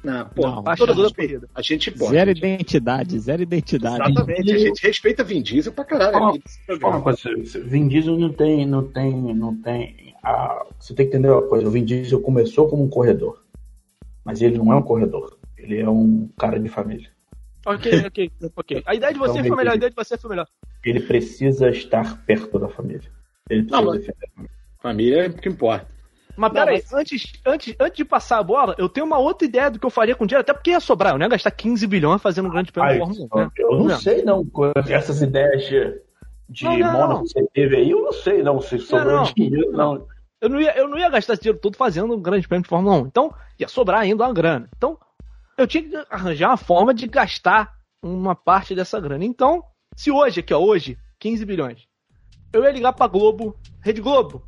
Não, 0.06 0.28
pô, 0.28 0.42
Não, 0.42 0.62
a, 0.64 0.76
Toda 0.76 0.94
gente, 0.94 1.02
da 1.02 1.14
corrida. 1.16 1.48
a 1.52 1.62
gente 1.62 1.90
pode. 1.90 2.10
Zero 2.12 2.30
identidade, 2.30 3.18
zero 3.18 3.42
identidade. 3.42 4.10
Exatamente, 4.12 4.52
a 4.52 4.58
gente 4.58 4.82
respeita 4.86 5.24
Vin 5.24 5.42
Diesel 5.42 5.72
pra 5.72 5.84
caralho. 5.84 6.40
Fala- 6.80 7.02
Fala 7.02 7.16
Vin 7.64 7.88
Diesel 7.88 8.16
não 8.16 8.32
tem, 8.32 8.64
não 8.64 8.86
tem, 8.86 9.34
não 9.34 9.54
tem. 9.56 10.14
a- 10.22 10.64
você 10.78 10.94
tem 10.94 11.06
que 11.08 11.16
entender 11.16 11.30
uma 11.30 11.42
coisa. 11.42 11.66
O 11.66 11.70
Vin 11.72 11.84
Diesel 11.84 12.20
começou 12.20 12.68
como 12.68 12.84
um 12.84 12.88
corredor, 12.88 13.42
mas 14.24 14.40
ele 14.42 14.56
não 14.58 14.72
é 14.72 14.76
um 14.76 14.82
corredor. 14.82 15.36
Ele 15.58 15.78
é 15.80 15.88
um 15.90 16.28
cara 16.38 16.60
de 16.60 16.68
família. 16.68 17.08
Ok, 17.66 17.90
ok, 18.06 18.30
ok. 18.54 18.82
A 18.86 18.94
ideia 18.94 19.12
de 19.12 19.18
você 19.18 19.38
Então, 19.38 19.46
foi 19.48 19.56
melhor, 19.56 19.72
a 19.72 19.76
ideia 19.76 19.90
de 19.90 19.96
você 19.96 20.16
foi 20.16 20.30
melhor. 20.30 20.46
Ele 20.84 21.00
precisa 21.00 21.68
estar 21.68 22.24
perto 22.24 22.60
da 22.60 22.68
família. 22.68 23.10
Ele 23.50 23.62
precisa 23.64 23.82
Não, 23.82 23.90
mas- 23.90 24.00
defender 24.00 24.24
a 24.24 24.30
família. 24.36 24.50
Família 24.80 25.24
é 25.24 25.28
o 25.28 25.32
que 25.34 25.48
importa. 25.48 25.95
Mas 26.36 26.52
peraí, 26.52 26.82
mas- 26.82 26.92
antes, 26.92 27.32
antes, 27.46 27.74
antes 27.80 27.96
de 27.96 28.04
passar 28.04 28.38
a 28.38 28.42
bola, 28.42 28.74
eu 28.78 28.88
tenho 28.88 29.06
uma 29.06 29.18
outra 29.18 29.46
ideia 29.46 29.70
do 29.70 29.78
que 29.78 29.86
eu 29.86 29.90
faria 29.90 30.14
com 30.14 30.26
dinheiro, 30.26 30.42
até 30.42 30.52
porque 30.52 30.70
ia 30.70 30.80
sobrar, 30.80 31.14
eu 31.14 31.18
não 31.18 31.24
ia 31.24 31.30
gastar 31.30 31.50
15 31.50 31.86
bilhões 31.86 32.20
fazendo 32.20 32.46
um 32.46 32.50
grande 32.50 32.70
prêmio 32.72 32.90
de 32.90 32.94
Ai, 32.94 33.06
Fórmula 33.06 33.28
1, 33.32 33.38
né? 33.38 33.50
Eu 33.58 33.70
não 33.78 33.84
Não. 33.86 33.98
sei 33.98 34.22
não, 34.22 34.46
essas 34.88 35.22
ideias 35.22 35.64
de, 35.64 36.64
Não, 36.64 36.78
não. 36.78 36.92
Mônaco 36.92 37.22
que 37.24 37.28
você 37.30 37.46
teve 37.54 37.76
aí, 37.76 37.90
eu 37.90 38.02
não 38.02 38.12
sei 38.12 38.42
não 38.42 38.60
se 38.60 38.78
sobrou 38.78 39.22
dinheiro, 39.34 39.72
não. 39.72 40.06
Eu 40.40 40.50
não, 40.50 40.60
ia, 40.60 40.76
eu 40.76 40.86
não 40.86 40.98
ia 40.98 41.08
gastar 41.08 41.32
esse 41.32 41.42
dinheiro 41.42 41.58
todo 41.60 41.76
fazendo 41.76 42.14
um 42.14 42.20
grande 42.20 42.46
prêmio 42.46 42.62
de 42.62 42.68
Fórmula 42.68 42.96
1. 42.96 43.06
Então, 43.06 43.34
ia 43.58 43.66
sobrar 43.68 44.00
ainda 44.00 44.22
uma 44.24 44.32
grana. 44.34 44.68
Então, 44.76 44.98
eu 45.56 45.66
tinha 45.66 45.82
que 45.82 45.96
arranjar 46.10 46.50
uma 46.50 46.56
forma 46.58 46.92
de 46.92 47.06
gastar 47.06 47.72
uma 48.02 48.34
parte 48.34 48.74
dessa 48.74 49.00
grana. 49.00 49.24
Então, 49.24 49.64
se 49.96 50.10
hoje, 50.10 50.40
aqui 50.40 50.52
ó, 50.52 50.58
hoje, 50.58 50.98
15 51.18 51.44
bilhões, 51.46 51.88
eu 52.52 52.62
ia 52.62 52.70
ligar 52.70 52.92
pra 52.92 53.06
Globo, 53.06 53.56
Rede 53.80 54.02
Globo, 54.02 54.42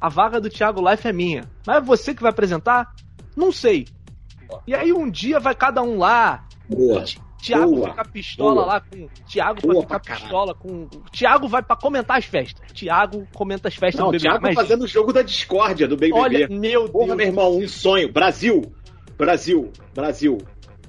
a 0.00 0.08
vaga 0.08 0.40
do 0.40 0.48
Thiago 0.48 0.86
Life 0.88 1.06
é 1.06 1.12
minha. 1.12 1.44
Mas 1.66 1.76
é 1.76 1.80
você 1.80 2.14
que 2.14 2.22
vai 2.22 2.30
apresentar? 2.30 2.94
Não 3.36 3.52
sei. 3.52 3.86
E 4.66 4.74
aí 4.74 4.92
um 4.92 5.10
dia 5.10 5.38
vai 5.38 5.54
cada 5.54 5.82
um 5.82 5.98
lá, 5.98 6.46
Boa. 6.68 7.04
Thiago 7.40 7.76
Boa. 7.76 7.90
fica 7.90 8.04
pistola 8.04 8.54
Boa. 8.54 8.66
lá 8.66 8.80
com. 8.80 9.08
Thiago 9.26 9.60
Boa 9.60 9.74
vai 9.74 9.82
ficar 9.82 10.00
pistola 10.00 10.54
com. 10.54 10.88
Thiago 11.12 11.48
vai 11.48 11.62
pra 11.62 11.76
comentar 11.76 12.18
as 12.18 12.24
festas. 12.24 12.72
Thiago 12.72 13.26
comenta 13.32 13.68
as 13.68 13.76
festas 13.76 14.00
Não, 14.00 14.06
do 14.06 14.16
o 14.16 14.18
BBB. 14.18 14.28
Thiago 14.28 14.42
Mas, 14.44 14.54
fazendo 14.54 14.82
o 14.84 14.88
jogo 14.88 15.12
da 15.12 15.22
discórdia 15.22 15.86
do 15.86 15.96
BBB. 15.96 16.18
Olha, 16.18 16.48
meu 16.48 16.88
Porra, 16.88 17.06
Deus. 17.06 17.16
meu 17.16 17.26
irmão, 17.26 17.56
um 17.58 17.68
sonho. 17.68 18.12
Brasil, 18.12 18.62
Brasil, 19.16 19.72
Brasil. 19.94 20.38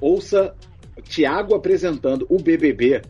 Ouça 0.01 0.55
Thiago 1.03 1.53
apresentando 1.53 2.25
o 2.29 2.41
BBB. 2.41 3.01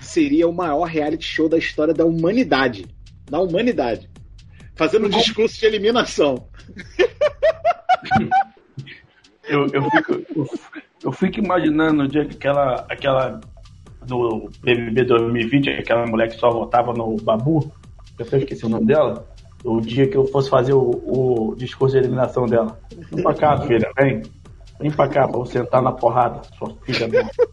Seria 0.00 0.46
o 0.46 0.52
maior 0.52 0.84
reality 0.84 1.24
show 1.24 1.48
da 1.48 1.56
história 1.56 1.94
da 1.94 2.04
humanidade. 2.04 2.86
Da 3.28 3.40
humanidade. 3.40 4.08
Fazendo 4.76 5.06
um 5.06 5.10
discurso 5.10 5.58
de 5.58 5.66
eliminação. 5.66 6.48
Eu, 9.48 9.66
eu, 9.72 9.90
fico, 9.90 10.12
eu, 10.12 10.46
eu 11.04 11.12
fico 11.12 11.38
imaginando 11.38 12.02
o 12.02 12.08
dia 12.08 12.24
que 12.24 12.34
aquela, 12.34 12.84
aquela 12.88 13.40
no 14.08 14.50
BBB 14.60 15.04
2020, 15.04 15.70
aquela 15.70 16.06
mulher 16.06 16.28
que 16.28 16.36
só 16.36 16.50
votava 16.50 16.92
no 16.92 17.16
Babu, 17.16 17.72
eu 18.18 18.26
até 18.26 18.38
esqueci 18.38 18.66
o 18.66 18.68
nome 18.68 18.86
dela, 18.86 19.26
o 19.64 19.80
dia 19.80 20.08
que 20.08 20.16
eu 20.16 20.26
fosse 20.26 20.50
fazer 20.50 20.72
o, 20.72 21.50
o 21.50 21.54
discurso 21.56 21.94
de 21.94 22.00
eliminação 22.00 22.46
dela. 22.46 22.78
Vem 23.12 23.22
pra 23.22 23.34
cá, 23.34 23.60
filha, 23.60 23.90
vem. 23.96 24.22
Vem 24.80 24.90
pra 24.90 25.08
cá 25.08 25.28
pra 25.28 25.38
eu 25.38 25.46
sentar 25.46 25.80
na 25.80 25.92
porrada, 25.92 26.42
sua 26.58 26.76
filha. 26.84 27.08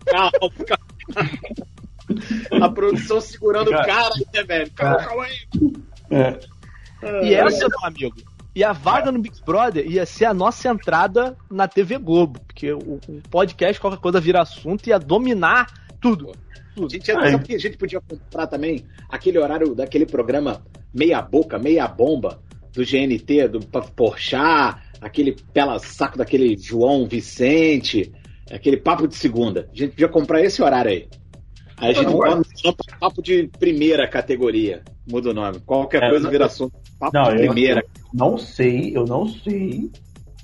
Calma, 0.05 0.51
calma. 0.67 2.65
A 2.65 2.69
produção 2.69 3.21
segurando 3.21 3.69
o 3.69 3.71
Cara. 3.71 4.13
né, 4.34 4.43
velho? 4.43 4.71
Calma, 4.71 4.97
calma 4.97 5.24
aí. 5.24 5.38
É. 6.09 6.39
E 7.24 7.34
essa, 7.34 7.68
meu 7.68 7.86
amigo, 7.86 8.16
e 8.56 8.64
a 8.64 8.72
vaga 8.72 9.12
no 9.12 9.20
Big 9.20 9.36
Brother 9.43 9.89
ia 9.89 10.06
ser 10.06 10.26
a 10.26 10.34
nossa 10.34 10.70
entrada 10.70 11.36
na 11.49 11.68
TV 11.68 11.97
Globo. 11.97 12.39
Porque 12.45 12.72
o, 12.72 12.99
o 13.08 13.22
podcast, 13.30 13.82
qualquer 13.82 13.99
coisa 13.99 14.20
vira 14.20 14.41
assunto, 14.41 14.88
ia 14.88 14.99
dominar 14.99 15.68
tudo. 15.99 16.32
A 16.78 16.82
gente 16.88 17.08
ia, 17.08 17.16
sabe 17.16 17.43
que 17.43 17.56
a 17.56 17.60
gente 17.60 17.78
podia 17.78 17.99
comprar 18.01 18.47
também 18.47 18.86
aquele 19.10 19.39
horário 19.39 19.74
daquele 19.74 20.06
programa 20.06 20.64
meia 20.93 21.22
boca, 21.22 21.58
meia 21.58 21.88
bomba 21.88 22.41
do 22.72 22.84
GNT, 22.84 23.47
do 23.47 23.60
Porchat, 23.95 24.78
aquele 25.01 25.36
pela 25.54 25.80
saco 25.80 26.18
daquele 26.18 26.58
João 26.58 27.08
Vicente, 27.08 28.12
aquele 28.51 28.78
papo 28.78 29.08
de 29.08 29.16
segunda. 29.16 29.70
A 29.72 29.76
gente 29.76 29.91
podia 29.91 30.08
comprar 30.08 30.41
esse 30.41 30.62
horário 30.62 30.91
aí. 30.91 31.08
Aí 31.78 31.91
a 31.91 31.93
gente 31.93 32.12
bota 32.12 32.84
pra 32.86 32.97
papo 32.97 33.22
de 33.22 33.47
primeira 33.60 34.08
categoria. 34.08 34.84
Muda 35.08 35.32
o 35.32 35.34
nome. 35.34 35.60
Qualquer 35.66 36.04
É, 36.04 36.10
coisa 36.10 36.30
vira 36.30 36.45
assunto. 36.45 36.74
Papo 36.99 37.16
Não, 37.18 37.24
de 37.26 37.32
eu, 37.32 37.38
primeira. 37.51 37.82
eu 37.82 38.01
não 38.14 38.38
sei, 38.38 38.95
eu 38.95 39.06
não 39.06 39.28
sei 39.28 39.91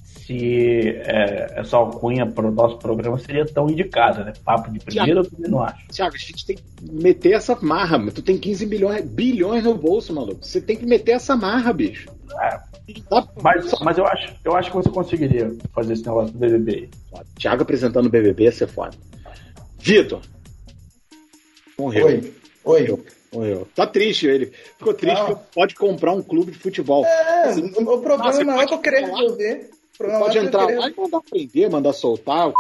se 0.04 0.90
é, 1.06 1.54
essa 1.60 1.78
alcunha 1.78 2.26
para 2.28 2.48
o 2.48 2.52
nosso 2.52 2.78
programa 2.78 3.18
seria 3.18 3.46
tão 3.46 3.68
indicada, 3.70 4.24
né? 4.24 4.34
Papo 4.44 4.72
de 4.72 4.80
primeira 4.80 5.22
eu 5.22 5.30
também 5.30 5.50
não 5.50 5.64
acho. 5.64 5.88
Thiago, 5.88 6.16
a 6.16 6.20
gente 6.20 6.46
tem 6.46 6.56
que 6.58 6.64
meter 6.92 7.32
essa 7.34 7.58
marra. 7.62 7.98
mano. 7.98 8.12
Tu 8.12 8.22
tem 8.22 8.38
15 8.38 8.66
bilhões, 8.66 9.06
bilhões 9.06 9.64
no 9.64 9.74
bolso, 9.76 10.14
maluco. 10.14 10.46
Você 10.46 10.62
tem 10.62 10.76
que 10.76 10.86
meter 10.86 11.14
essa 11.14 11.36
marra, 11.36 11.72
bicho. 11.74 12.10
É, 12.42 12.60
mas, 13.42 13.72
mas 13.82 13.98
eu 13.98 14.06
acho, 14.06 14.36
eu 14.46 14.56
acho 14.56 14.70
que 14.70 14.78
você 14.78 14.90
conseguiria 14.90 15.52
fazer 15.74 15.94
esse 15.94 16.06
negócio 16.06 16.32
do 16.34 16.38
BBB. 16.40 16.90
aí. 17.16 17.22
Thiago 17.40 17.64
apresentando 17.64 18.06
o 18.06 18.10
BBB 18.10 18.44
ia 18.44 18.52
ser 18.52 18.68
foda. 18.68 18.96
Vitor. 19.80 20.22
Morreu. 21.78 22.06
Oi. 22.08 22.34
Oi. 22.66 22.82
Morreu. 22.82 23.06
Tá 23.76 23.86
triste 23.86 24.26
ele. 24.28 24.52
Ficou 24.78 24.94
triste 24.94 25.22
Não. 25.30 25.36
pode 25.54 25.76
comprar 25.76 26.14
um 26.14 26.22
clube 26.22 26.52
de 26.52 26.58
futebol. 26.58 27.06
É, 27.06 27.50
o 27.78 27.94
o 27.94 28.02
problema 28.02 28.44
não 28.44 28.62
é 28.62 28.66
que 28.66 28.74
eu 28.74 28.80
querer 28.80 29.06
resolver. 29.06 29.70
O 29.94 29.98
problema 29.98 30.26
pode 30.26 30.38
é 30.38 30.42
entrar 30.44 30.66
querer- 30.66 30.80
lá 30.80 30.90
e 30.90 30.96
mandar 31.00 31.22
prender, 31.22 31.70
mandar 31.70 31.94
soltar. 31.94 32.48
o 32.48 32.54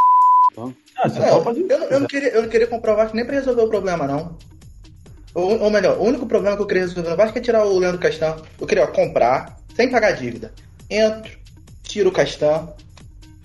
Então, 0.52 0.76
Ah, 0.98 1.08
É, 1.08 1.42
pode 1.42 1.62
eu, 1.62 1.68
eu, 1.68 1.78
eu 1.90 2.00
não 2.02 2.08
queria, 2.08 2.30
eu 2.30 2.42
não 2.44 2.50
queria 2.50 2.68
comprar 2.68 2.94
o 2.94 2.98
Vasco 2.98 3.16
nem 3.16 3.26
pra 3.26 3.36
resolver 3.36 3.62
o 3.64 3.70
problema, 3.70 4.06
não. 4.06 4.38
Ou, 5.34 5.60
ou 5.62 5.70
melhor, 5.70 5.98
o 5.98 6.04
único 6.04 6.26
problema 6.26 6.56
que 6.58 6.62
eu 6.62 6.68
queria 6.68 6.84
resolver 6.84 7.10
no 7.10 7.16
Vasco 7.16 7.38
é 7.38 7.42
tirar 7.42 7.66
o 7.66 7.78
Leandro 7.80 8.00
Castan. 8.02 8.36
Eu 8.60 8.68
queria 8.68 8.84
ó, 8.84 8.88
comprar, 8.88 9.58
sem 9.76 9.90
pagar 9.90 10.12
dívida. 10.12 10.54
Entro, 10.90 11.32
tiro 11.84 12.10
o 12.10 12.12
Castan, 12.12 12.68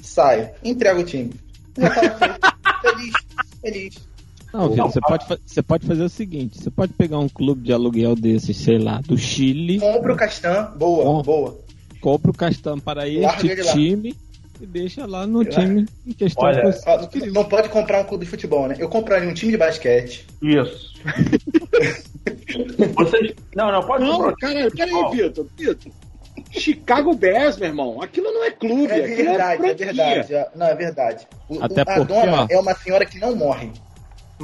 saio, 0.03 0.51
entrego 0.65 1.01
o 1.01 1.05
time. 1.05 1.33
Já 1.79 1.91
tava 1.91 2.39
feliz, 2.83 3.15
feliz. 3.63 3.95
Não, 4.55 4.69
Vitor, 4.71 4.91
você 4.93 5.01
pode, 5.01 5.25
você 5.45 5.63
pode 5.63 5.87
fazer 5.87 6.05
o 6.05 6.09
seguinte: 6.09 6.63
você 6.63 6.71
pode 6.71 6.93
pegar 6.93 7.19
um 7.19 7.29
clube 7.29 7.63
de 7.63 7.73
aluguel 7.73 8.15
desses, 8.15 8.57
sei 8.57 8.79
lá, 8.79 9.01
do 9.01 9.19
Chile, 9.19 9.81
Compro 9.81 10.15
o 10.15 10.17
Castan, 10.17 10.73
boa, 10.77 11.05
Bom. 11.05 11.23
boa. 11.23 11.59
compra 12.01 12.31
o 12.31 12.35
Castan 12.35 12.79
para 12.79 13.09
este 13.09 13.73
time 13.73 14.15
e 14.61 14.67
deixa 14.67 15.07
lá 15.07 15.27
no 15.27 15.39
Larga. 15.39 15.51
time 15.61 15.87
em 16.07 16.13
questão. 16.13 16.45
Olha, 16.45 16.61
que 16.61 16.67
você 16.73 16.89
Ó, 16.89 16.95
adquiriu. 16.95 17.33
não 17.33 17.45
pode 17.45 17.69
comprar 17.69 18.01
um 18.01 18.05
clube 18.05 18.25
de 18.25 18.31
futebol, 18.31 18.69
né? 18.69 18.77
Eu 18.79 18.89
compraria 18.89 19.29
um 19.29 19.35
time 19.35 19.51
de 19.51 19.59
basquete. 19.59 20.25
Isso. 20.41 20.95
Vocês. 22.95 23.35
Não, 23.55 23.73
não, 23.73 23.83
pode 23.85 24.05
Não, 24.05 24.17
comprar. 24.17 24.37
cara, 24.37 24.71
peraí, 24.71 25.11
Vitor. 25.11 25.47
Vitor. 25.57 25.93
Chicago 26.51 27.15
Bears, 27.15 27.57
meu 27.59 27.69
irmão. 27.69 28.01
Aquilo 28.03 28.31
não 28.33 28.45
é 28.45 28.51
clube. 28.51 28.87
É 28.93 29.05
aquilo 29.05 29.17
verdade, 29.29 29.55
é 29.55 29.67
franquia. 29.67 29.87
verdade. 29.87 30.35
é- 30.35 30.49
Não, 30.55 30.67
é 30.67 30.75
verdade. 30.75 31.27
O- 31.49 31.63
Até 31.63 31.81
o- 31.81 31.83
a 31.83 31.95
porque, 31.97 32.13
dona 32.13 32.43
ó. 32.43 32.47
é 32.51 32.59
uma 32.59 32.75
senhora 32.75 33.05
que 33.05 33.19
não 33.19 33.35
morre. 33.37 33.71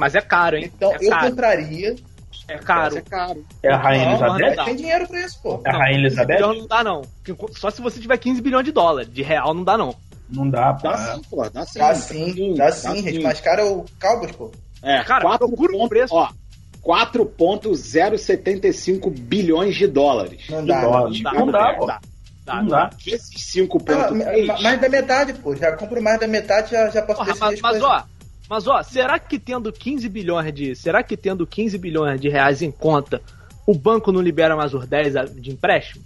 Mas 0.01 0.15
é 0.15 0.21
caro, 0.21 0.57
hein? 0.57 0.71
Então 0.75 0.91
é 0.93 0.97
eu 0.99 1.09
caro. 1.11 1.29
compraria. 1.29 1.95
É 2.47 2.57
caro. 2.57 2.97
É 2.97 3.01
caro. 3.01 3.45
É 3.61 3.71
a 3.71 3.77
Rainha 3.77 4.05
Não, 4.05 4.13
Elizabeth? 4.39 4.55
Mas 4.57 4.65
tem 4.65 4.75
dinheiro 4.75 5.07
pra 5.07 5.21
isso, 5.21 5.39
pô. 5.43 5.61
É 5.63 5.69
a 5.69 5.73
Rainha 5.73 6.09
15 6.09 6.21
Elizabeth? 6.21 6.39
não 6.39 6.65
dá, 6.67 6.83
não. 6.83 7.01
Só 7.51 7.69
se 7.69 7.81
você 7.83 7.99
tiver 7.99 8.17
15 8.17 8.41
bilhões 8.41 8.65
de 8.65 8.71
dólares. 8.71 9.13
De 9.13 9.21
real 9.21 9.53
não 9.53 9.63
dá, 9.63 9.77
não. 9.77 9.95
Não 10.27 10.49
dá, 10.49 10.71
Dá 10.71 10.91
pá. 10.91 10.97
sim, 10.97 11.21
pô. 11.29 11.47
Dá 11.49 11.63
sim. 11.65 11.77
Dá 11.79 11.93
sim, 11.95 12.55
dá 12.55 12.71
sim, 12.71 13.03
gente. 13.03 13.19
Mas 13.19 13.39
cara, 13.39 13.61
é 13.61 13.65
o 13.65 13.85
Cowboys, 14.01 14.31
pô. 14.31 14.49
É, 14.81 15.03
Cara, 15.03 15.21
4 15.21 15.47
procura 15.47 15.71
ponto- 15.73 15.89
preço. 15.89 16.15
Ó, 16.15 16.27
4,075 16.81 19.09
bilhões 19.11 19.75
de 19.75 19.85
dólares. 19.87 20.41
Não 20.49 20.61
De 20.61 20.67
dá. 20.67 20.81
dólares. 20.81 21.21
dá, 21.21 21.33
Não 21.33 21.45
dá, 21.47 21.73
pô. 21.75 21.85
Dá. 21.85 21.99
Dá, 22.43 22.55
Não 22.55 22.65
dá. 22.69 22.89
Vezes 23.05 23.29
Ah, 23.35 23.37
5,3. 23.37 24.47
ma- 24.47 24.59
mais 24.61 24.81
da 24.81 24.89
metade, 24.89 25.33
pô. 25.33 25.55
Já 25.55 25.73
compro 25.77 26.01
mais 26.01 26.19
da 26.19 26.27
metade, 26.27 26.71
já, 26.71 26.89
já 26.89 27.03
posso 27.03 27.19
Porra, 27.19 27.35
mas, 27.39 27.53
as 27.53 27.61
mas 27.61 27.83
ó, 27.83 28.03
mas 28.51 28.67
ó, 28.67 28.83
será 28.83 29.17
que 29.17 29.39
tendo 29.39 29.71
15 29.71 30.09
bilhões 30.09 30.53
de, 30.53 30.75
será 30.75 31.01
que 31.01 31.15
tendo 31.15 31.47
15 31.47 31.77
bilhões 31.77 32.19
de 32.19 32.27
reais 32.27 32.61
em 32.61 32.69
conta, 32.69 33.21
o 33.65 33.73
banco 33.73 34.11
não 34.11 34.19
libera 34.19 34.57
mais 34.57 34.73
os 34.73 34.85
10 34.85 35.15
a- 35.15 35.23
de 35.23 35.51
empréstimo? 35.51 36.03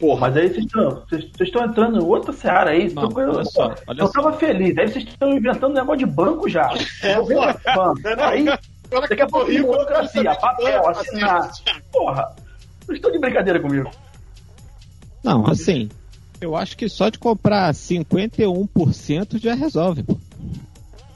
Pô, 0.00 0.16
mas 0.16 0.36
aí 0.36 0.48
vocês 0.48 0.64
estão, 0.66 0.90
vocês 1.08 1.22
vocês 1.30 1.48
estão 1.48 1.64
entrando 1.64 2.00
em 2.00 2.04
outra 2.04 2.32
seara 2.32 2.70
aí. 2.70 2.92
Não, 2.92 3.04
eu, 3.04 3.30
olha 3.30 3.44
só, 3.44 3.72
olha 3.86 4.00
eu 4.00 4.06
só. 4.08 4.12
tava 4.12 4.32
feliz. 4.32 4.76
Aí 4.76 4.88
vocês 4.88 5.04
estão 5.04 5.30
inventando 5.30 5.72
negócio 5.72 5.98
de 5.98 6.06
banco 6.06 6.48
já. 6.48 6.68
É, 7.00 7.12
Eu 7.14 7.24
vou 7.24 7.26
ver 7.28 7.54
pô. 7.54 7.72
banco. 7.76 8.00
Aí, 8.22 8.44
daqui 8.90 9.22
a 9.22 9.26
pouco 9.28 9.48
rico, 9.48 9.66
burocracia, 9.68 10.34
papel, 10.34 10.88
assinar. 10.88 11.48
Porra, 11.92 12.34
vocês 12.84 12.96
estão 12.98 13.12
de 13.12 13.20
brincadeira 13.20 13.60
comigo. 13.60 13.88
Não, 15.22 15.46
assim, 15.46 15.88
eu 16.40 16.56
acho 16.56 16.76
que 16.76 16.88
só 16.88 17.08
de 17.08 17.18
comprar 17.20 17.72
51% 17.72 19.38
já 19.38 19.54
resolve. 19.54 20.02
pô. 20.02 20.18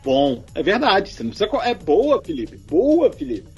Bom, 0.04 0.42
é 0.54 0.62
verdade. 0.62 1.12
Você 1.12 1.22
não 1.22 1.30
precisa. 1.30 1.50
É 1.62 1.74
boa, 1.74 2.22
Felipe. 2.22 2.56
Boa, 2.68 3.12
Felipe. 3.12 3.48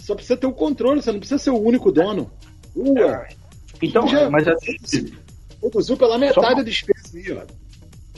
Só 0.00 0.14
precisa 0.14 0.36
ter 0.36 0.46
o 0.46 0.52
controle, 0.52 1.02
você 1.02 1.10
não 1.10 1.18
precisa 1.18 1.38
ser 1.38 1.50
o 1.50 1.58
único 1.60 1.90
dono. 1.90 2.30
Boa. 2.74 3.26
Então, 3.82 4.06
Já- 4.08 4.30
mas 4.30 4.46
assim, 4.46 5.10
Reduziu 5.62 5.96
pela 5.96 6.16
metade 6.18 6.60
a 6.60 6.62
despesa 6.62 7.08
aí, 7.16 7.32
ó. 7.32 7.42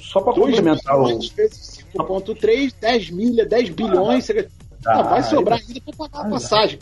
só 0.01 0.21
pra 0.21 0.33
2 0.33 0.57
complementar 0.57 0.99
o. 1.01 1.05
bilhões 1.07 1.29
vezes 1.31 1.85
5.3, 1.95 2.75
10 2.81 3.11
milha, 3.11 3.47
10 3.47 3.71
bilhões. 3.71 4.25
Você... 4.27 4.49
Ah, 4.87 4.99
Ah, 4.99 5.03
vai 5.03 5.23
sobrar 5.23 5.59
ainda 5.59 5.81
pra 5.81 6.09
pagar 6.09 6.27
a 6.27 6.31
passagem. 6.31 6.79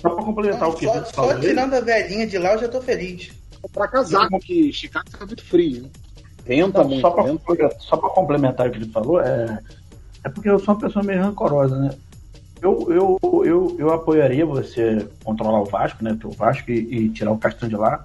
Só 0.00 0.10
pra 0.10 0.24
complementar 0.24 0.68
o 0.68 0.74
que 0.74 0.84
Só, 0.86 0.92
você 0.92 1.12
só 1.14 1.38
tirando 1.40 1.74
a 1.74 1.80
velhinha 1.80 2.26
de 2.26 2.38
lá, 2.38 2.52
eu 2.54 2.60
já 2.60 2.68
tô 2.68 2.80
feliz. 2.82 3.30
Pra 3.72 3.88
casaco, 3.88 4.38
que 4.40 4.72
Chicago 4.72 5.06
tá 5.10 5.24
muito 5.26 5.44
frio. 5.44 5.82
né? 5.84 5.88
Muito. 6.84 7.00
só, 7.00 7.10
venta. 7.10 7.38
complementar- 7.38 7.80
só 7.80 7.96
pra 7.96 8.10
complementar 8.10 8.68
o 8.68 8.70
que 8.70 8.78
ele 8.78 8.90
falou, 8.90 9.20
é, 9.20 9.58
é 10.24 10.28
porque 10.28 10.48
eu 10.48 10.58
sou 10.58 10.74
uma 10.74 10.80
pessoa 10.80 11.04
meio 11.04 11.20
rancorosa, 11.20 11.76
né? 11.78 11.90
Eu, 12.62 12.86
eu, 12.90 13.44
eu, 13.44 13.76
eu 13.78 13.90
apoiaria 13.92 14.46
você 14.46 15.06
controlar 15.22 15.60
o 15.60 15.64
Vasco, 15.66 16.02
né? 16.02 16.16
O 16.24 16.30
Vasco 16.30 16.70
e, 16.70 16.74
e 17.04 17.08
tirar 17.10 17.30
o 17.32 17.38
Castanho 17.38 17.70
de 17.70 17.76
lá. 17.76 18.04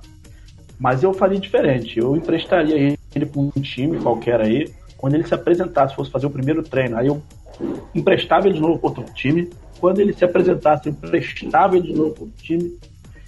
Mas 0.77 1.03
eu 1.03 1.13
faria 1.13 1.39
diferente. 1.39 1.99
Eu 1.99 2.15
emprestaria 2.15 2.97
ele 3.15 3.25
para 3.25 3.39
um 3.41 3.49
time 3.51 3.97
qualquer 3.99 4.41
aí. 4.41 4.69
Quando 4.97 5.13
ele 5.15 5.25
se 5.25 5.33
apresentasse, 5.33 5.95
fosse 5.95 6.11
fazer 6.11 6.25
o 6.25 6.29
primeiro 6.29 6.61
treino, 6.63 6.97
aí 6.97 7.07
eu 7.07 7.21
emprestava 7.95 8.47
ele 8.47 8.55
de 8.55 8.61
novo 8.61 8.77
para 8.79 8.89
outro 8.89 9.05
time. 9.13 9.49
Quando 9.79 9.99
ele 9.99 10.13
se 10.13 10.23
apresentasse, 10.25 10.87
eu 10.89 10.93
emprestava 10.93 11.77
ele 11.77 11.87
de 11.87 11.93
novo 11.93 12.11
para 12.11 12.23
outro 12.23 12.37
time. 12.43 12.77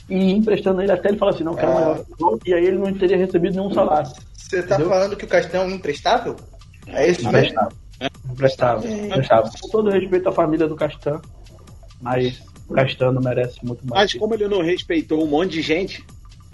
E 0.10 0.32
emprestando 0.34 0.82
ele 0.82 0.92
até 0.92 1.10
ele 1.10 1.18
falar 1.18 1.32
assim, 1.32 1.44
não, 1.44 1.56
quero 1.56 1.72
Ah. 1.72 1.96
mais. 2.20 2.40
E 2.46 2.54
aí 2.54 2.66
ele 2.66 2.78
não 2.78 2.94
teria 2.94 3.18
recebido 3.18 3.56
nenhum 3.56 3.74
salário. 3.74 4.12
Você 4.50 4.62
tá 4.64 4.76
Entendeu? 4.76 4.90
falando 4.90 5.16
que 5.16 5.26
o 5.26 5.28
Castão 5.28 5.64
é 5.64 5.66
um 5.66 5.72
imprestável? 5.72 6.36
É 6.88 7.10
isso 7.10 7.24
mesmo? 7.32 7.38
Emprestava. 7.40 7.74
Emprestava. 8.32 8.88
Emprestava. 8.88 9.52
Com 9.62 9.70
todo 9.70 9.90
respeito 9.90 10.30
à 10.30 10.32
família 10.32 10.68
do 10.68 10.76
Castan, 10.76 11.22
mas 12.02 12.42
o 12.68 12.74
Castan 12.74 13.12
não 13.14 13.22
merece 13.22 13.64
muito 13.66 13.86
mais. 13.88 14.12
Mas 14.14 14.20
como 14.20 14.34
ele 14.34 14.48
não 14.48 14.62
respeitou 14.62 15.24
um 15.24 15.28
monte 15.28 15.54
de 15.54 15.62
gente, 15.62 16.06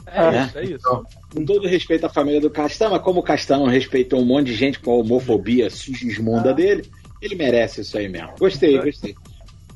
É, 0.05 0.31
né? 0.31 0.45
isso, 0.47 0.57
é 0.59 0.63
isso. 0.65 1.05
com 1.33 1.45
todo 1.45 1.67
respeito 1.67 2.05
à 2.05 2.09
família 2.09 2.39
do 2.39 2.49
Castan, 2.49 2.89
mas 2.89 3.01
como 3.01 3.19
o 3.21 3.23
Castan 3.23 3.57
não 3.59 3.67
respeitou 3.67 4.19
um 4.21 4.25
monte 4.25 4.47
de 4.47 4.55
gente 4.55 4.79
com 4.79 4.91
a 4.91 4.95
homofobia 4.97 5.69
sujesmunda 5.69 6.53
dele, 6.53 6.89
ele 7.21 7.35
merece 7.35 7.81
isso 7.81 7.97
aí 7.97 8.07
mesmo. 8.07 8.33
Gostei, 8.39 8.79
gostei. 8.79 9.15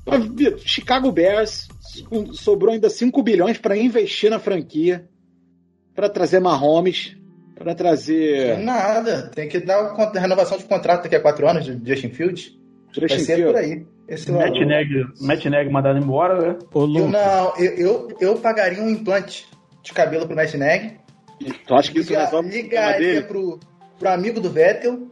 Mas, 0.05 0.25
Vitor, 0.27 0.59
Chicago 0.59 1.11
Bears 1.11 1.67
sobrou 2.33 2.73
ainda 2.73 2.89
5 2.89 3.21
bilhões 3.23 3.57
para 3.57 3.75
investir 3.77 4.29
na 4.29 4.37
franquia, 4.39 5.07
para 5.95 6.09
trazer 6.09 6.39
Mahomes, 6.39 7.15
para 7.63 7.73
trazer 7.75 8.57
Nada. 8.59 9.31
Tem 9.33 9.47
que 9.47 9.59
dar 9.59 9.81
o 9.95 10.01
a 10.01 10.19
renovação 10.19 10.57
de 10.57 10.65
contrato 10.65 11.03
daqui 11.03 11.15
a 11.15 11.19
quatro 11.21 11.47
anos 11.47 11.65
de 11.65 11.89
Justin 11.89 12.09
Fields. 12.09 12.51
Vai 12.95 13.07
Justin 13.09 13.23
ser 13.25 13.35
Fields. 13.37 13.53
por 13.53 13.59
aí. 13.61 13.85
Esse 14.07 14.31
Matt. 14.31 14.53
Neg, 14.59 14.89
Matt 15.21 15.45
Neg 15.45 15.71
mandado 15.71 15.97
embora, 15.97 16.39
né? 16.39 16.59
Ô, 16.73 16.81
Eu, 16.83 17.07
não, 17.07 17.53
eu, 17.57 17.71
eu, 17.77 18.17
eu 18.19 18.35
pagaria 18.35 18.81
um 18.83 18.89
implante 18.89 19.47
de 19.81 19.93
cabelo 19.93 20.27
pro 20.27 20.35
Matt 20.35 20.53
Neg. 20.55 20.97
Tu 21.65 21.73
acha 21.73 21.91
que 21.91 21.99
isso 21.99 22.09
Liga- 22.09 22.25
resolve 22.25 22.49
o 22.49 22.51
ligaria 22.51 23.21
pro, 23.23 23.59
pro 23.97 24.09
amigo 24.09 24.39
do 24.39 24.49
Vettel. 24.49 25.07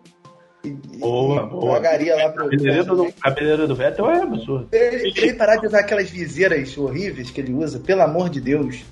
E, 0.63 0.67
e 0.67 0.97
Boa, 0.99 1.47
boa. 1.47 1.73
pagaria 1.73 2.15
lá 2.15 2.29
pro. 2.29 2.43
Cabeleira 2.49 2.83
do, 2.83 3.11
cabeleira 3.13 3.67
do 3.67 3.75
Vettel 3.75 4.09
é 4.11 4.21
absurdo. 4.21 4.67
Ele, 4.71 5.11
ele 5.15 5.33
parar 5.33 5.55
de 5.55 5.65
usar 5.67 5.79
aquelas 5.79 6.09
viseiras 6.09 6.77
horríveis 6.77 7.31
que 7.31 7.41
ele 7.41 7.53
usa, 7.53 7.79
pelo 7.79 8.01
amor 8.03 8.29
de 8.29 8.39
Deus. 8.39 8.83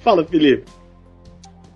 Fala, 0.00 0.24
Felipe. 0.24 0.64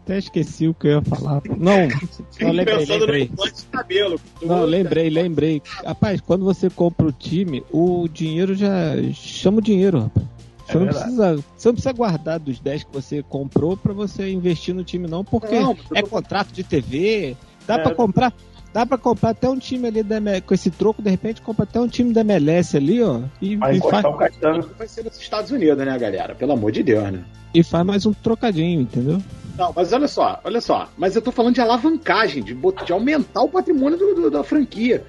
Até 0.04 0.18
esqueci 0.18 0.68
o 0.68 0.74
que 0.74 0.86
eu 0.86 0.92
ia 0.92 1.02
falar. 1.02 1.40
Não, 1.56 1.88
não 2.40 2.52
lembrei, 2.52 2.84
lembrei. 2.84 3.30
cabelo. 3.72 4.20
Não, 4.42 4.64
lembrei, 4.64 5.08
lembrei. 5.08 5.62
Rapaz, 5.84 6.20
quando 6.20 6.44
você 6.44 6.68
compra 6.68 7.06
o 7.06 7.12
time, 7.12 7.64
o 7.72 8.06
dinheiro 8.06 8.54
já 8.54 8.94
chama 9.14 9.58
o 9.58 9.62
dinheiro, 9.62 10.00
rapaz. 10.00 10.26
Você, 10.66 10.76
É 10.76 10.80
não 10.80 10.86
precisa, 10.86 11.36
você 11.56 11.68
não 11.68 11.74
precisa 11.74 11.92
guardar 11.92 12.38
dos 12.38 12.58
10 12.60 12.84
que 12.84 12.92
você 12.92 13.22
comprou 13.22 13.76
pra 13.76 13.92
você 13.92 14.30
investir 14.30 14.74
no 14.74 14.82
time, 14.84 15.06
não, 15.06 15.22
porque 15.24 15.58
Não, 15.60 15.76
é 15.94 16.02
contrato 16.02 16.52
de 16.52 16.62
TV, 16.62 17.36
dá 17.66 17.74
É. 17.74 17.78
pra 17.78 17.94
comprar. 17.94 18.32
Dá 18.74 18.84
pra 18.84 18.98
comprar 18.98 19.30
até 19.30 19.48
um 19.48 19.56
time 19.56 19.86
ali 19.86 20.02
da 20.02 20.18
com 20.44 20.52
esse 20.52 20.68
troco, 20.68 21.00
de 21.00 21.08
repente 21.08 21.40
compra 21.40 21.62
até 21.62 21.80
um 21.80 21.86
time 21.86 22.12
da 22.12 22.22
MLS 22.22 22.76
ali, 22.76 23.00
ó. 23.00 23.20
E, 23.40 23.54
Vai 23.54 23.76
e, 23.76 23.80
faz, 23.80 24.04
o 24.04 24.12
Castanho. 24.14 24.68
Vai 24.76 24.88
ser 24.88 25.04
nos 25.04 25.16
Estados 25.16 25.52
Unidos, 25.52 25.78
né, 25.78 25.96
galera? 25.96 26.34
Pelo 26.34 26.52
amor 26.54 26.72
de 26.72 26.82
Deus, 26.82 27.04
né? 27.12 27.24
e 27.54 27.62
faz 27.62 27.86
mais 27.86 28.04
um 28.04 28.12
trocadinho, 28.12 28.80
entendeu? 28.80 29.22
Não, 29.56 29.72
mas 29.76 29.92
olha 29.92 30.08
só, 30.08 30.40
olha 30.42 30.60
só. 30.60 30.88
Mas 30.98 31.14
eu 31.14 31.22
tô 31.22 31.30
falando 31.30 31.54
de 31.54 31.60
alavancagem, 31.60 32.42
de, 32.42 32.52
de 32.84 32.92
aumentar 32.92 33.42
o 33.42 33.48
patrimônio 33.48 33.96
do- 33.96 34.14
do- 34.22 34.30
da 34.32 34.42
franquia. 34.42 35.04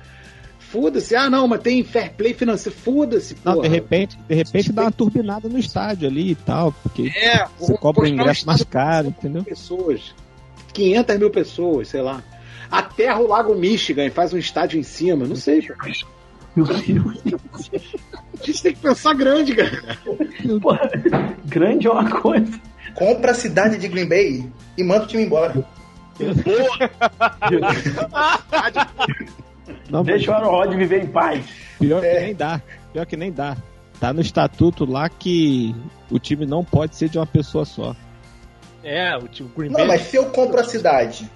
Foda-se, 0.60 1.16
ah 1.16 1.28
não, 1.28 1.48
mas 1.48 1.62
tem 1.62 1.84
fair 1.84 2.14
play 2.14 2.36
financeiro. 2.36 2.78
Foda-se, 2.78 3.36
Não, 3.44 3.62
de 3.62 3.68
repente, 3.68 4.16
de 4.30 4.36
repente 4.36 4.72
dá 4.72 4.84
uma 4.84 4.92
turbinada 4.92 5.50
no 5.50 5.58
estádio 5.58 6.08
ali 6.08 6.32
e 6.32 6.36
tal, 6.36 6.72
porque 6.84 7.12
É, 7.18 7.48
você 7.60 7.76
cobra 7.78 8.04
o 8.04 8.06
um 8.06 8.10
ingresso 8.10 8.46
mais 8.46 8.64
caro, 8.64 9.08
entendeu? 9.08 9.44
pessoas. 9.44 10.14
500 10.72 11.18
mil 11.18 11.32
pessoas, 11.32 11.88
sei 11.88 12.02
lá. 12.04 12.22
Aterra 12.80 13.20
o 13.20 13.28
Lago 13.28 13.56
Michigan 13.56 14.06
e 14.06 14.10
faz 14.10 14.34
um 14.34 14.38
estádio 14.38 14.80
em 14.80 14.84
cima. 14.84 15.26
Não 15.26 15.36
sei. 15.36 15.62
cara. 15.62 15.92
Meu 16.56 16.66
Deus. 16.66 17.72
A 18.42 18.46
gente 18.46 18.64
tem 18.64 18.74
que 18.74 18.80
pensar 18.80 19.14
grande, 19.14 19.56
cara. 19.56 19.98
Porra, 20.62 20.90
grande 21.46 21.88
é 21.88 21.92
uma 21.92 22.10
coisa. 22.10 22.60
Compra 22.94 23.32
a 23.32 23.36
cidade 23.36 23.78
de 23.78 23.88
Green 23.88 24.08
Bay 24.08 24.50
e 24.78 24.84
manda 24.84 25.04
o 25.04 25.08
time 25.08 25.24
embora. 25.24 25.66
Não, 29.90 30.04
Deixa 30.04 30.32
o 30.32 30.34
Aaron 30.34 30.50
Rod 30.50 30.74
viver 30.76 31.04
em 31.04 31.08
paz. 31.08 31.46
pior 31.80 32.02
que 32.02 32.08
É. 32.08 32.22
nem 32.22 32.36
dá. 32.36 32.62
Pior 32.94 33.06
que 33.06 33.18
nem 33.18 33.32
dá. 33.32 33.58
Tá 34.00 34.12
no 34.14 34.22
estatuto 34.22 34.86
lá 34.86 35.08
que 35.10 35.76
o 36.12 36.20
time 36.20 36.46
não 36.46 36.64
pode 36.64 36.96
ser 36.96 37.10
de 37.10 37.18
uma 37.18 37.26
pessoa 37.26 37.66
só. 37.66 37.96
É, 38.84 39.16
o 39.18 39.28
time 39.28 39.50
Green 39.56 39.70
Não, 39.70 39.80
Bay. 39.80 39.88
mas 39.88 40.02
se 40.04 40.16
eu 40.18 40.26
compro 40.28 40.60
a 40.60 40.64
cidade, 40.64 41.30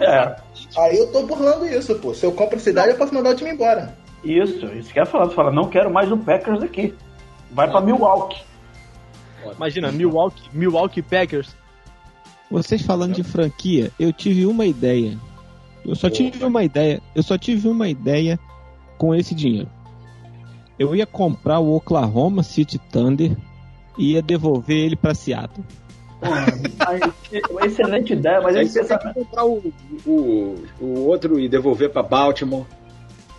É, 0.00 0.36
aí 0.78 0.98
eu 0.98 1.10
tô 1.12 1.22
burlando 1.26 1.66
isso, 1.66 1.94
pô. 1.96 2.14
Se 2.14 2.24
eu 2.24 2.32
compro 2.32 2.56
a 2.56 2.60
cidade, 2.60 2.90
eu 2.90 2.96
posso 2.96 3.14
mandar 3.14 3.30
o 3.30 3.36
time 3.36 3.50
embora. 3.50 3.96
isso. 4.24 4.66
Isso 4.66 4.92
que 4.92 4.98
ia 4.98 5.06
falar. 5.06 5.26
Você 5.26 5.34
fala, 5.34 5.52
não 5.52 5.68
quero 5.68 5.92
mais 5.92 6.10
o 6.10 6.16
Packers 6.16 6.62
aqui. 6.62 6.94
Vai 7.50 7.68
pra 7.70 7.80
Milwaukee. 7.80 8.42
Imagina, 9.56 9.90
Milwaukee, 9.90 10.48
Milwaukee 10.52 11.02
Packers. 11.02 11.56
Vocês 12.50 12.82
falando 12.82 13.14
de 13.14 13.22
franquia, 13.22 13.90
eu 13.98 14.12
tive 14.12 14.44
uma 14.44 14.66
ideia. 14.66 15.16
Eu 15.84 15.94
só 15.94 16.10
tive 16.10 16.44
uma 16.44 16.62
ideia. 16.62 17.00
Eu 17.14 17.22
só 17.22 17.38
tive 17.38 17.68
uma 17.68 17.88
ideia 17.88 18.38
com 18.98 19.14
esse 19.14 19.34
dinheiro. 19.34 19.68
Eu 20.78 20.94
ia 20.94 21.06
comprar 21.06 21.58
o 21.58 21.74
Oklahoma 21.74 22.42
City 22.42 22.78
Thunder 22.78 23.36
e 23.96 24.12
ia 24.12 24.22
devolver 24.22 24.76
ele 24.76 24.96
pra 24.96 25.14
Seattle. 25.14 25.64
Uma 27.50 27.66
excelente 27.66 28.12
ideia, 28.12 28.40
mas 28.40 28.56
Aí 28.56 28.64
esse, 28.64 28.74
você 28.74 28.80
tem 28.80 28.98
pensamento, 28.98 29.14
que 29.14 29.24
comprar 29.24 29.44
o, 29.44 29.72
o, 30.06 30.64
o 30.80 31.06
outro 31.06 31.38
e 31.40 31.48
devolver 31.48 31.90
pra 31.90 32.02
Baltimore. 32.02 32.66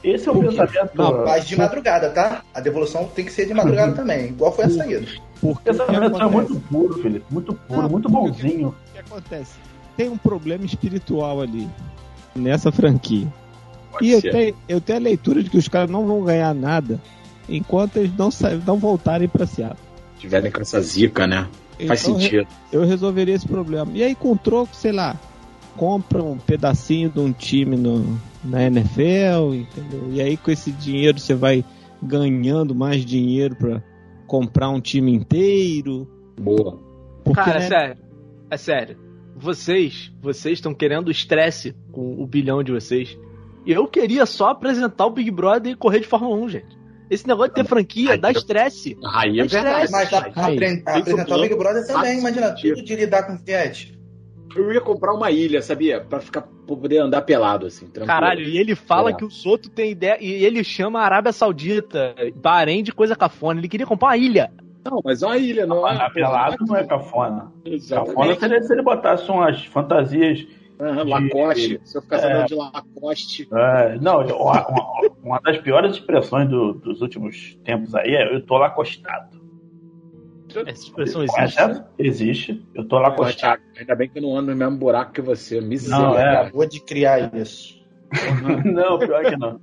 esse 0.03 0.27
é 0.27 0.31
o 0.31 0.39
pensamento. 0.39 0.91
Não, 0.95 1.25
Mas 1.25 1.45
de 1.45 1.55
madrugada, 1.55 2.09
tá? 2.09 2.43
A 2.53 2.59
devolução 2.59 3.05
tem 3.05 3.25
que 3.25 3.31
ser 3.31 3.45
de 3.45 3.53
madrugada 3.53 3.93
também, 3.93 4.27
igual 4.29 4.51
foi 4.51 4.65
a 4.65 4.69
saída. 4.69 5.05
Porque 5.39 5.69
o 5.71 5.73
que 5.73 5.79
pensamento 5.79 6.21
é 6.21 6.25
muito 6.25 6.55
puro, 6.61 7.01
Felipe. 7.01 7.25
Muito 7.29 7.53
puro, 7.53 7.81
Ah, 7.81 7.89
muito 7.89 8.09
bonzinho. 8.09 8.69
O 8.69 8.93
que 8.93 8.99
acontece? 8.99 9.53
Tem 9.97 10.09
um 10.09 10.17
problema 10.17 10.65
espiritual 10.65 11.41
ali 11.41 11.67
nessa 12.35 12.71
franquia. 12.71 13.27
Pode 13.91 14.05
E 14.05 14.11
eu 14.11 14.21
tenho, 14.21 14.55
eu 14.69 14.81
tenho 14.81 14.99
a 14.99 15.01
leitura 15.01 15.43
de 15.43 15.49
que 15.49 15.57
os 15.57 15.67
caras 15.67 15.89
não 15.89 16.05
vão 16.07 16.23
ganhar 16.23 16.53
nada 16.55 16.99
enquanto 17.49 17.97
eles 17.97 18.11
não, 18.15 18.29
não 18.65 18.77
voltarem 18.77 19.27
pra 19.27 19.45
Seattle. 19.45 19.77
Tiverem 20.17 20.51
com 20.51 20.61
essa 20.61 20.79
zica, 20.79 21.27
né? 21.27 21.47
Faz 21.87 22.03
Então, 22.03 22.19
sentido. 22.19 22.47
Eu 22.71 22.85
resolveria 22.85 23.35
esse 23.35 23.47
problema. 23.47 23.91
E 23.93 24.03
aí, 24.03 24.15
com 24.15 24.35
troco, 24.35 24.75
sei 24.75 24.91
lá, 24.91 25.19
compra 25.75 26.23
um 26.23 26.37
pedacinho 26.37 27.09
de 27.09 27.19
um 27.19 27.31
time 27.31 27.75
no, 27.75 28.19
na 28.43 28.63
NFL, 28.63 29.53
entendeu? 29.53 30.09
E 30.11 30.21
aí, 30.21 30.37
com 30.37 30.51
esse 30.51 30.71
dinheiro, 30.71 31.19
você 31.19 31.33
vai 31.33 31.63
ganhando 32.01 32.73
mais 32.73 33.05
dinheiro 33.05 33.55
pra 33.55 33.81
comprar 34.27 34.69
um 34.69 34.81
time 34.81 35.13
inteiro. 35.13 36.07
Boa. 36.39 36.79
Porque, 37.23 37.41
Cara, 37.41 37.57
é 37.57 37.61
né, 37.61 37.67
sério. 37.67 37.97
É 38.49 38.57
sério. 38.57 38.97
Vocês, 39.35 40.11
vocês 40.21 40.55
estão 40.55 40.73
querendo 40.73 41.09
estresse 41.09 41.75
com 41.91 42.21
o 42.21 42.25
bilhão 42.27 42.63
de 42.63 42.71
vocês. 42.71 43.17
E 43.65 43.71
eu 43.71 43.87
queria 43.87 44.25
só 44.25 44.49
apresentar 44.49 45.05
o 45.05 45.11
Big 45.11 45.31
Brother 45.31 45.71
e 45.71 45.75
correr 45.75 45.99
de 45.99 46.07
Fórmula 46.07 46.35
1, 46.35 46.49
gente. 46.49 46.80
Esse 47.11 47.27
negócio 47.27 47.49
de 47.53 47.55
ter 47.61 47.67
franquia 47.67 48.17
dá 48.17 48.31
estresse. 48.31 48.97
Aí 49.13 49.37
é 49.39 49.43
Mas 49.43 49.51
verdade. 49.51 49.91
Mas 49.91 50.13
a, 50.13 50.17
apre- 50.19 50.33
aí, 50.87 50.99
apresentar 50.99 51.37
o 51.37 51.41
Big 51.41 51.55
Brother 51.55 51.85
também, 51.85 52.19
imagina, 52.19 52.55
tudo 52.55 52.83
de 52.83 52.95
lidar 52.95 53.23
com 53.23 53.37
jet. 53.45 53.99
Eu 54.55 54.71
ia 54.73 54.81
comprar 54.81 55.13
uma 55.13 55.29
ilha, 55.31 55.61
sabia? 55.61 56.01
Pra 56.01 56.19
ficar 56.19 56.41
pra 56.41 56.75
poder 56.75 56.99
andar 56.99 57.21
pelado, 57.21 57.65
assim. 57.67 57.85
tranquilo. 57.85 58.07
Caralho, 58.07 58.41
e 58.41 58.57
ele 58.57 58.75
fala 58.75 59.09
É. 59.11 59.13
que 59.13 59.23
os 59.25 59.45
outros 59.45 59.71
têm 59.73 59.91
ideia. 59.91 60.17
E 60.21 60.43
ele 60.45 60.63
chama 60.63 60.99
a 61.01 61.05
Arábia 61.05 61.31
Saudita, 61.31 62.15
Bahrein 62.35 62.81
de 62.83 62.91
coisa 62.93 63.15
cafona. 63.15 63.59
Ele 63.59 63.67
queria 63.69 63.85
comprar 63.85 64.09
uma 64.09 64.17
ilha. 64.17 64.51
Não, 64.83 64.99
mas 65.05 65.21
é 65.21 65.25
uma 65.27 65.37
ilha, 65.37 65.65
não 65.67 65.87
é? 65.87 65.93
Andar 65.93 66.09
pelado 66.11 66.65
não 66.65 66.75
é 66.75 66.83
cafona. 66.85 67.41
Cafona 67.41 67.51
Exatamente. 67.65 68.39
seria 68.39 68.61
se 68.63 68.73
ele 68.73 68.81
botasse 68.81 69.29
umas 69.29 69.63
fantasias. 69.65 70.45
Lacoste. 71.03 71.81
Se 71.83 71.97
eu 71.97 72.01
ficasse 72.01 72.25
É. 72.25 72.33
andando 72.33 72.47
de 72.47 72.55
Lacoste. 72.55 73.47
é, 73.53 73.97
não, 73.99 74.21
uma, 74.27 74.67
uma- 75.23 75.39
das 75.41 75.57
piores 75.59 75.93
expressões 75.93 76.49
do- 76.49 76.73
dos 76.73 77.01
últimos 77.01 77.55
tempos 77.63 77.93
aí 77.95 78.15
é 78.15 78.33
eu 78.35 78.45
tô 78.45 78.57
lá 78.57 78.67
acostado. 78.67 79.39
Essa 80.65 80.83
expressão 80.83 81.23
existe. 81.23 81.39
essa? 81.41 81.87
Existe. 81.97 82.65
Eu 82.75 82.85
tô 82.85 82.99
Thiago, 83.37 83.63
ainda 83.79 83.95
bem 83.95 84.09
que 84.09 84.17
eu 84.19 84.21
não 84.23 84.35
ando 84.35 84.51
no 84.51 84.57
mesmo 84.57 84.77
buraco 84.77 85.13
que 85.13 85.21
você. 85.21 85.61
Não, 85.61 85.67
Miséria. 85.69 86.17
é. 86.19 86.35
Acabou 86.41 86.67
de 86.67 86.81
criar 86.83 87.33
isso. 87.35 87.79
Não, 88.65 88.99
pior 88.99 89.23
que 89.23 89.37
não. 89.37 89.61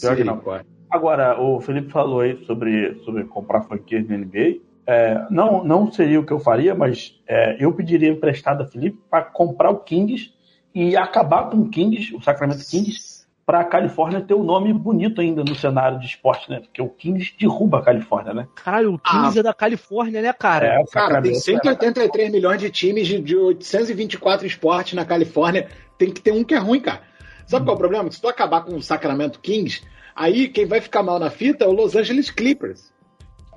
Pior 0.00 0.14
que 0.14 0.22
não. 0.22 0.34
Misericórdia. 0.36 0.66
Agora, 0.88 1.40
o 1.40 1.60
Felipe 1.60 1.90
falou 1.90 2.20
aí 2.20 2.36
sobre, 2.46 2.94
sobre 3.04 3.24
comprar 3.24 3.62
franquias 3.62 4.06
na 4.08 4.16
NBA. 4.16 4.60
É, 4.86 5.26
não, 5.30 5.64
não 5.64 5.90
seria 5.92 6.18
o 6.20 6.24
que 6.24 6.32
eu 6.32 6.38
faria, 6.38 6.74
mas 6.74 7.20
é, 7.28 7.56
eu 7.62 7.72
pediria 7.74 8.08
emprestado 8.08 8.62
a 8.62 8.66
Felipe 8.66 8.96
para 9.10 9.22
comprar 9.24 9.70
o 9.70 9.80
Kings 9.80 10.30
e 10.74 10.96
acabar 10.96 11.50
com 11.50 11.58
o 11.58 11.68
Kings, 11.68 12.14
o 12.14 12.22
Sacramento 12.22 12.64
Kings, 12.64 13.18
para 13.44 13.60
a 13.60 13.64
Califórnia 13.64 14.20
ter 14.20 14.34
um 14.34 14.42
nome 14.42 14.72
bonito 14.74 15.22
ainda 15.22 15.42
no 15.42 15.54
cenário 15.54 15.98
de 15.98 16.04
esporte, 16.04 16.50
né? 16.50 16.60
Porque 16.60 16.82
o 16.82 16.88
Kings 16.90 17.32
derruba 17.40 17.78
a 17.78 17.82
Califórnia, 17.82 18.34
né? 18.34 18.46
Caralho, 18.54 18.92
o 18.92 18.98
15 18.98 19.38
é 19.38 19.42
da 19.42 19.54
Califórnia, 19.54 20.20
né, 20.20 20.32
cara? 20.34 20.66
É, 20.66 20.78
o 20.78 20.84
Cara, 20.84 21.22
tem 21.22 21.34
Sacramento- 21.34 21.80
183 21.80 22.30
milhões 22.30 22.60
de 22.60 22.70
times 22.70 23.06
de, 23.06 23.18
de 23.20 23.34
824 23.34 24.46
esportes 24.46 24.92
na 24.92 25.04
Califórnia. 25.06 25.68
Tem 25.96 26.12
que 26.12 26.20
ter 26.20 26.32
um 26.32 26.44
que 26.44 26.54
é 26.54 26.58
ruim, 26.58 26.80
cara. 26.80 27.00
Sabe 27.46 27.64
qual 27.64 27.72
é 27.72 27.76
o 27.76 27.78
problema? 27.78 28.10
Se 28.10 28.20
tu 28.20 28.28
acabar 28.28 28.60
com 28.60 28.74
o 28.74 28.82
Sacramento 28.82 29.40
Kings, 29.40 29.82
aí 30.14 30.48
quem 30.48 30.66
vai 30.66 30.82
ficar 30.82 31.02
mal 31.02 31.18
na 31.18 31.30
fita 31.30 31.64
é 31.64 31.68
o 31.68 31.72
Los 31.72 31.96
Angeles 31.96 32.30
Clippers. 32.30 32.92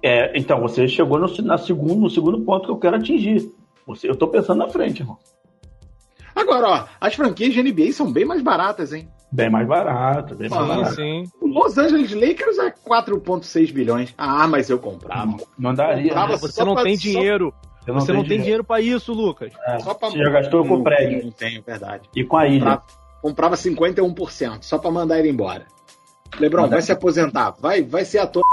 É, 0.02 0.32
então, 0.40 0.62
você 0.62 0.88
chegou 0.88 1.20
no, 1.20 1.28
na 1.44 1.58
segundo, 1.58 1.96
no 2.00 2.10
segundo 2.10 2.40
ponto 2.40 2.66
que 2.66 2.72
eu 2.72 2.80
quero 2.80 2.96
atingir. 2.96 3.52
Você, 3.86 4.10
eu 4.10 4.16
tô 4.16 4.30
pensando 4.30 4.60
na 4.60 4.70
frente, 4.70 5.02
irmão. 5.02 5.18
Agora, 6.36 6.68
ó, 6.70 6.86
as 7.00 7.14
franquias 7.16 7.54
de 7.54 7.62
NBA 7.62 7.92
são 7.94 8.12
bem 8.12 8.26
mais 8.26 8.42
baratas, 8.42 8.94
hein? 8.94 9.08
Bem 9.32 9.50
mais 9.50 9.68
barato, 9.68 10.36
bem 10.36 10.50
mais 10.50 10.62
Sim, 10.62 10.68
barato. 10.68 10.96
Sim. 10.96 11.24
O 11.42 11.48
Los 11.48 11.78
Angeles 11.78 12.12
Lakers 12.14 12.58
é 12.60 12.72
4,6 12.86 13.72
bilhões. 13.72 14.14
Ah, 14.18 14.48
mas 14.48 14.70
eu 14.70 14.78
comprava. 14.80 15.38
Não 15.58 15.74
daria. 15.74 16.04
Comprava 16.10 16.32
né? 16.34 16.38
Você 16.38 16.64
não 16.66 16.74
pra- 16.74 16.84
tem 16.84 16.96
só- 16.98 17.02
dinheiro. 17.04 17.54
Eu 17.88 17.94
Você 17.96 18.14
não 18.14 18.24
tem 18.24 18.40
dinheiro 18.40 18.64
pra 18.64 18.80
isso, 18.80 19.12
Lucas. 19.12 19.52
É, 19.68 19.80
Só 19.80 19.94
pra... 19.96 20.10
Você 20.10 20.20
já 20.20 20.30
gastou 20.30 20.64
com 20.64 20.74
o 20.76 20.78
Não, 20.78 20.84
prédio 20.84 21.24
Não 21.24 21.32
tenho, 21.32 21.64
verdade. 21.66 22.08
e 22.16 22.24
com 22.24 22.38
a 22.38 22.46
ilha. 22.48 22.60
Comprava, 22.60 22.84
comprava 23.22 23.56
51%, 23.56 24.62
só 24.62 24.78
pra 24.78 24.92
mandar 24.92 25.18
ele 25.20 25.30
embora. 25.30 25.66
Lebron, 26.40 26.62
Manda- 26.64 26.76
vai 26.76 26.82
se 26.84 26.92
aposentar. 26.92 27.56
Vai, 27.60 27.82
vai 27.82 28.06
ser 28.06 28.20
ator. 28.20 28.44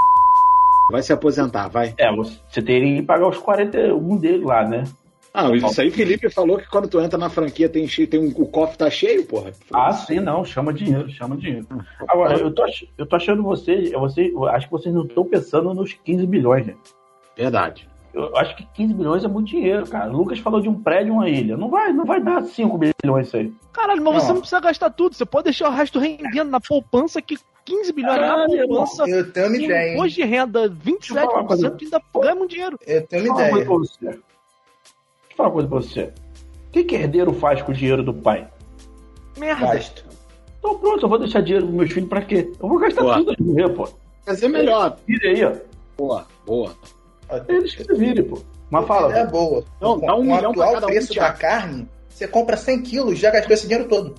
Vai 0.91 1.03
se 1.03 1.13
aposentar, 1.13 1.69
vai. 1.69 1.95
É, 1.99 2.11
você 2.17 2.63
teria 2.63 2.97
que 2.97 3.03
pagar 3.03 3.29
os 3.29 3.37
41 3.37 4.17
dele 4.17 4.45
lá, 4.45 4.67
né? 4.67 4.85
Ah, 5.33 5.51
isso 5.55 5.81
aí 5.81 5.91
Felipe 5.91 6.29
falou 6.31 6.59
que 6.59 6.69
quando 6.69 6.89
tu 6.89 7.01
entra 7.01 7.19
na 7.19 7.29
franquia 7.29 7.69
tem, 7.69 7.87
cheio, 7.87 8.09
tem 8.09 8.19
um, 8.19 8.29
o 8.37 8.47
cofre 8.47 8.77
tá 8.79 8.91
cheio, 8.91 9.25
porra. 9.25 9.53
Ah, 9.73 9.93
sim, 9.93 10.21
não, 10.21 10.45
chama 10.45 10.73
dinheiro, 10.73 11.09
chama 11.11 11.37
dinheiro. 11.37 11.67
Agora, 12.09 12.37
eu 12.39 12.51
tô, 12.53 12.63
ach- 12.65 12.89
eu 12.97 13.07
tô 13.07 13.15
achando 13.17 13.43
vocês, 13.43 13.93
eu, 13.93 14.01
você, 14.01 14.31
eu 14.33 14.47
acho 14.47 14.67
que 14.67 14.73
vocês 14.73 14.95
não 14.95 15.05
estão 15.05 15.25
pensando 15.25 15.73
nos 15.75 15.93
15 15.93 16.27
bilhões, 16.27 16.67
né? 16.67 16.75
Verdade. 17.37 17.89
Eu 18.13 18.37
acho 18.39 18.57
que 18.57 18.67
15 18.75 18.95
bilhões 18.95 19.23
é 19.25 19.29
muito 19.29 19.49
dinheiro, 19.49 19.87
cara. 19.87 20.11
O 20.11 20.17
Lucas 20.17 20.39
falou 20.41 20.61
de 20.61 20.69
um 20.69 20.75
prédio 20.83 21.09
e 21.09 21.11
uma 21.11 21.29
ilha. 21.29 21.57
Não 21.57 21.69
vai, 21.69 21.93
não 21.93 22.05
vai 22.05 22.21
dar 22.21 22.43
5 22.43 22.77
bilhões 22.79 23.29
isso 23.29 23.37
aí. 23.37 23.53
Caralho, 23.73 24.03
mas 24.03 24.15
você 24.15 24.29
Não. 24.29 24.35
não 24.35 24.41
precisa 24.41 24.61
gastar 24.61 24.91
tudo. 24.91 25.15
Você 25.15 25.25
pode 25.27 25.45
deixar 25.45 25.69
o 25.69 25.73
resto 25.73 25.99
rendendo 26.01 26.51
na 26.51 26.59
poupança 26.59 27.21
que 27.23 27.37
15 27.67 27.93
bilhões 27.93 28.17
Caralho, 28.19 28.57
na 28.57 28.67
poupança. 28.67 29.05
Eu 29.09 29.31
tenho 29.31 29.47
uma 29.49 29.57
ideia, 29.57 29.93
imposto 29.95 30.15
de 30.17 30.25
renda 30.25 30.69
Deixa 30.69 31.13
eu 31.13 31.15
falar 31.15 31.33
uma 31.33 31.43
27% 31.45 31.47
coisa. 31.47 31.77
ainda 31.81 32.03
ganha 32.23 32.35
muito 32.35 32.51
dinheiro. 32.51 32.79
Eu 32.87 33.07
tenho 33.07 33.31
uma 33.33 33.43
ideia. 33.47 33.67
Falar 35.39 35.49
uma 35.49 35.55
coisa 35.55 35.69
pra 35.69 35.79
você. 35.79 36.03
O 36.03 36.71
que, 36.73 36.85
que 36.85 36.97
herdeiro 36.97 37.33
faz 37.33 37.63
com 37.63 37.71
o 37.71 37.75
dinheiro 37.75 38.03
do 38.03 38.13
pai? 38.13 38.47
Merda. 39.39 39.67
Gasto. 39.67 40.05
Então 40.59 40.77
pronto, 40.77 41.05
eu 41.05 41.09
vou 41.09 41.19
deixar 41.19 41.41
dinheiro 41.41 41.67
pros 41.67 41.79
meus 41.79 41.93
filhos 41.93 42.09
pra 42.09 42.21
quê? 42.21 42.51
Eu 42.61 42.69
vou 42.69 42.79
gastar 42.79 43.03
Boa. 43.03 43.17
tudo 43.17 43.37
de 43.37 43.43
morrer, 43.43 43.69
pô. 43.71 43.89
Fazer 44.27 44.49
melhor. 44.49 44.99
Vire 45.07 45.29
aí, 45.29 45.45
ó. 45.45 45.53
Boa, 45.97 46.27
boa. 46.45 46.77
Eles 47.49 47.75
que 47.75 47.85
se 47.85 47.95
virem, 47.95 48.25
pô. 48.25 48.41
Mas 48.71 48.87
fala. 48.87 49.17
É 49.17 49.27
boa. 49.27 49.65
Não, 49.81 49.99
dá 49.99 50.15
um 50.15 50.19
com 50.19 50.23
milhão 50.25 50.53
pra 50.53 50.65
atual 50.65 50.75
cada 50.75 50.87
um, 50.87 50.91
preço 50.91 51.15
da 51.15 51.33
carne, 51.33 51.89
você 52.09 52.27
compra 52.27 52.57
100 52.57 52.83
quilos 52.83 53.19
já 53.19 53.31
gastou 53.31 53.55
esse 53.55 53.69
dinheiro 53.69 53.89
todo. 53.89 54.15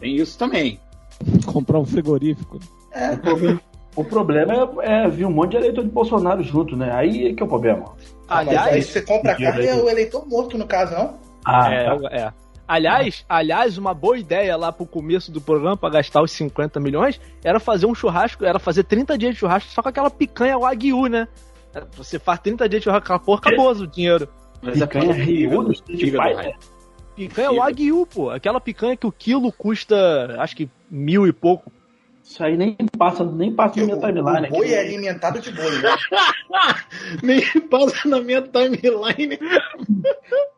Tem 0.00 0.16
isso 0.16 0.38
também. 0.38 0.80
Comprar 1.46 1.78
um 1.78 1.84
frigorífico. 1.84 2.58
É. 2.90 3.12
O 3.12 3.18
problema, 3.18 3.60
o 3.96 4.04
problema 4.04 4.82
é, 4.82 5.04
é 5.04 5.08
vir 5.08 5.26
um 5.26 5.30
monte 5.30 5.50
de 5.50 5.58
eleitor 5.58 5.84
de 5.84 5.90
Bolsonaro 5.90 6.42
junto, 6.42 6.74
né? 6.74 6.90
Aí 6.92 7.28
é 7.28 7.34
que 7.34 7.42
é 7.42 7.46
o 7.46 7.48
problema. 7.48 7.92
Ah, 8.28 8.44
mas 8.44 8.48
aí 8.48 8.58
Aliás, 8.58 8.86
você 8.86 9.02
compra 9.02 9.32
a 9.32 9.34
Dinheiro 9.34 9.58
carne 9.58 9.70
é 9.70 9.82
o 9.82 9.88
eleitor 9.88 10.26
morto, 10.26 10.56
no 10.56 10.66
caso, 10.66 10.94
não? 10.94 11.18
Ah, 11.44 11.72
é, 11.72 11.84
tá. 11.84 12.08
é. 12.10 12.32
Aliás, 12.66 13.24
aliás, 13.28 13.76
uma 13.76 13.92
boa 13.92 14.18
ideia 14.18 14.56
lá 14.56 14.72
pro 14.72 14.86
começo 14.86 15.30
do 15.30 15.40
programa 15.40 15.76
pra 15.76 15.90
gastar 15.90 16.22
os 16.22 16.32
50 16.32 16.80
milhões 16.80 17.20
era 17.42 17.60
fazer 17.60 17.84
um 17.84 17.94
churrasco, 17.94 18.44
era 18.44 18.58
fazer 18.58 18.84
30 18.84 19.18
dias 19.18 19.34
de 19.34 19.40
churrasco 19.40 19.70
só 19.70 19.82
com 19.82 19.88
aquela 19.90 20.10
picanha 20.10 20.58
Wagyu, 20.58 21.06
né? 21.06 21.28
Você 21.96 22.18
faz 22.18 22.40
30 22.40 22.66
dias 22.68 22.80
de 22.80 22.84
churrasco, 22.84 23.04
aquela 23.04 23.18
porra, 23.18 23.40
acabou 23.44 23.70
o 23.70 23.86
dinheiro. 23.86 24.28
Mas 24.62 24.80
é 24.80 24.86
Picanha 24.86 25.12
Rio 25.12 25.62
do 25.62 25.72
Street 25.72 26.00
Fighter. 26.00 26.56
Picanha. 27.14 27.52
Wagyu, 27.52 28.06
pô. 28.06 28.30
Aquela 28.30 28.60
picanha 28.60 28.96
que 28.96 29.06
o 29.06 29.12
quilo 29.12 29.52
custa, 29.52 30.36
acho 30.38 30.56
que 30.56 30.70
mil 30.90 31.26
e 31.26 31.32
pouco. 31.32 31.70
Isso 32.24 32.42
aí 32.42 32.56
nem 32.56 32.74
passa, 32.96 33.22
nem 33.22 33.52
passa 33.52 33.78
na 33.78 33.84
minha 33.84 33.98
timeline. 33.98 34.46
O 34.48 34.50
boi 34.50 34.64
aqui. 34.64 34.74
é 34.74 34.80
alimentado 34.80 35.40
de 35.40 35.52
boi, 35.52 35.78
né? 35.82 35.94
Nem 37.22 37.42
passa 37.68 38.08
na 38.08 38.20
minha 38.20 38.40
timeline. 38.40 39.38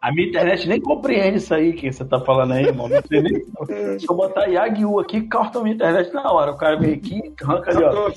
A 0.01 0.12
minha 0.12 0.29
internet 0.29 0.69
nem 0.69 0.81
compreende 0.81 1.39
isso 1.39 1.53
aí 1.53 1.73
que 1.73 1.91
você 1.91 2.05
tá 2.05 2.21
falando 2.21 2.53
aí, 2.53 2.67
irmão. 2.67 2.89
Não 2.89 3.03
sei 3.03 3.21
nem. 3.21 3.45
Se 3.99 4.09
eu 4.09 4.14
botar 4.14 4.47
Yagyu 4.47 5.01
aqui, 5.01 5.23
corta 5.23 5.59
a 5.59 5.62
minha 5.62 5.75
internet 5.75 6.12
na 6.12 6.31
hora. 6.31 6.53
O 6.53 6.57
cara 6.57 6.77
vem 6.77 6.95
aqui, 6.95 7.35
arranca 7.43 7.73
ali, 7.73 7.83
ó. 7.83 8.12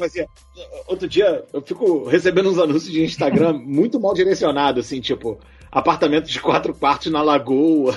Outro 0.87 1.07
dia 1.07 1.43
eu 1.51 1.61
fico 1.63 2.05
recebendo 2.05 2.51
uns 2.51 2.59
anúncios 2.59 2.91
de 2.91 3.03
Instagram 3.03 3.53
muito 3.65 3.99
mal 3.99 4.13
direcionados, 4.13 4.85
assim, 4.85 5.01
tipo, 5.01 5.39
apartamento 5.71 6.27
de 6.27 6.39
quatro 6.39 6.71
quartos 6.75 7.11
na 7.11 7.23
lagoa. 7.23 7.95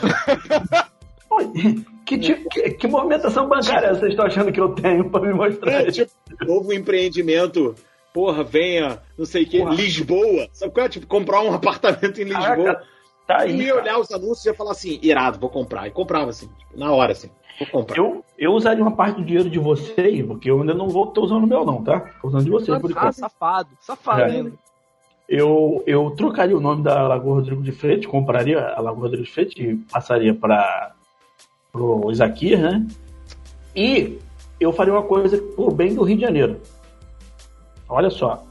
Que, 2.04 2.18
tipo- 2.18 2.48
que, 2.48 2.70
que 2.70 2.86
movimentação 2.88 3.48
bancária 3.48 3.94
vocês 3.94 4.10
estão 4.10 4.26
achando 4.26 4.52
que 4.52 4.60
eu 4.60 4.70
tenho 4.74 5.08
pra 5.10 5.20
me 5.20 5.32
mostrar? 5.32 5.72
É, 5.72 5.90
tipo, 5.90 6.10
novo 6.44 6.72
empreendimento. 6.72 7.74
Porra, 8.12 8.44
venha, 8.44 8.98
não 9.16 9.24
sei 9.24 9.44
o 9.44 9.48
que, 9.48 9.58
Porra. 9.60 9.74
Lisboa. 9.74 10.48
Sabe 10.52 10.72
qual 10.72 10.84
é? 10.84 10.88
Tipo, 10.88 11.06
comprar 11.06 11.40
um 11.40 11.52
apartamento 11.54 12.20
em 12.20 12.24
Lisboa. 12.24 12.42
Caraca, 12.56 12.82
tá 13.26 13.46
e 13.46 13.50
aí. 13.50 13.56
me 13.56 13.66
cara. 13.66 13.80
olhar 13.80 13.98
os 13.98 14.10
anúncios 14.12 14.44
e 14.44 14.48
ia 14.48 14.54
falar 14.54 14.72
assim, 14.72 14.98
irado, 15.02 15.38
vou 15.38 15.48
comprar. 15.48 15.86
E 15.86 15.90
comprava, 15.90 16.28
assim, 16.30 16.46
tipo, 16.48 16.78
na 16.78 16.92
hora, 16.92 17.12
assim. 17.12 17.30
Vou 17.58 17.68
comprar. 17.68 17.96
Eu, 17.96 18.22
eu 18.36 18.52
usaria 18.52 18.82
uma 18.82 18.94
parte 18.94 19.16
do 19.16 19.24
dinheiro 19.24 19.48
de 19.48 19.58
vocês, 19.58 20.26
porque 20.26 20.50
eu 20.50 20.60
ainda 20.60 20.74
não 20.74 20.88
vou 20.88 21.06
tô 21.06 21.22
usando 21.22 21.44
o 21.44 21.46
meu, 21.46 21.64
não, 21.64 21.82
tá? 21.82 22.00
Tô 22.20 22.28
usando 22.28 22.44
de 22.44 22.50
vocês 22.50 22.78
por 22.78 22.90
Ah, 22.90 22.92
enquanto. 22.92 23.14
safado, 23.14 23.68
safado 23.80 24.20
É. 24.22 24.24
ainda. 24.26 24.52
Eu, 25.28 25.82
eu 25.86 26.10
trocaria 26.10 26.56
o 26.56 26.60
nome 26.60 26.82
da 26.82 27.06
Lagoa 27.08 27.36
Rodrigo 27.36 27.62
de 27.62 27.72
Freitas, 27.72 28.04
compraria 28.06 28.60
a 28.60 28.80
Lagoa 28.80 29.04
Rodrigo 29.04 29.24
de 29.24 29.30
Freitas 29.30 29.54
e 29.56 29.76
passaria 29.90 30.34
para 30.34 30.92
o 31.74 32.10
Isaquias, 32.10 32.60
né? 32.60 32.86
E 33.74 34.18
eu 34.60 34.74
faria 34.74 34.92
uma 34.92 35.04
coisa 35.04 35.38
por 35.56 35.72
bem 35.72 35.94
do 35.94 36.02
Rio 36.02 36.16
de 36.16 36.22
Janeiro. 36.22 36.60
Olha 37.88 38.10
só. 38.10 38.44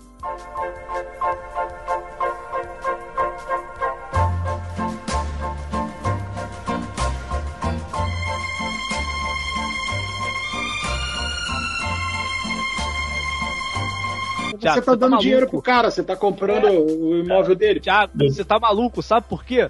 Você 14.59 14.81
tá 14.81 14.91
dando 14.93 15.11
maluco? 15.11 15.21
dinheiro 15.21 15.49
pro 15.49 15.61
cara, 15.61 15.91
você 15.91 16.03
tá 16.03 16.15
comprando 16.15 16.65
o 16.69 17.17
imóvel 17.17 17.55
dele. 17.55 17.79
Thiago, 17.79 18.13
você 18.15 18.43
tá 18.43 18.59
maluco, 18.59 19.01
sabe 19.01 19.27
por 19.27 19.43
quê? 19.43 19.67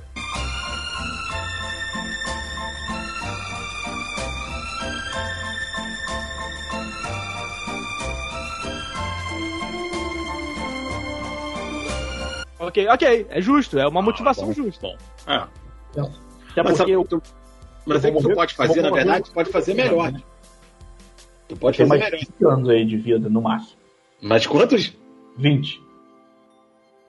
Ok, 12.72 12.88
ok, 12.88 13.28
é 13.30 13.42
justo, 13.42 13.78
é 13.78 13.86
uma 13.86 14.02
motivação 14.02 14.54
justa. 14.54 14.88
É. 15.28 15.36
Até 16.52 16.64
Mas, 16.64 16.78
porque 16.78 17.04
tu, 17.10 17.22
mas 17.86 18.04
eu 18.06 18.10
é 18.10 18.14
que 18.14 18.22
tu 18.22 18.34
pode 18.34 18.54
fazer, 18.54 18.82
na 18.82 18.90
verdade, 18.90 19.26
tu 19.26 19.34
pode 19.34 19.50
fazer 19.52 19.74
melhor. 19.74 20.10
né? 20.14 20.22
Tu 21.50 21.58
pode 21.58 21.78
fazer 21.78 21.90
mais 21.90 22.02
melhor. 22.02 22.20
20 22.20 22.46
anos 22.46 22.70
aí 22.70 22.86
de 22.86 22.96
vida, 22.96 23.28
no 23.28 23.42
máximo. 23.42 23.78
Mas 24.22 24.48
quantos? 24.48 24.96
20. 25.38 25.82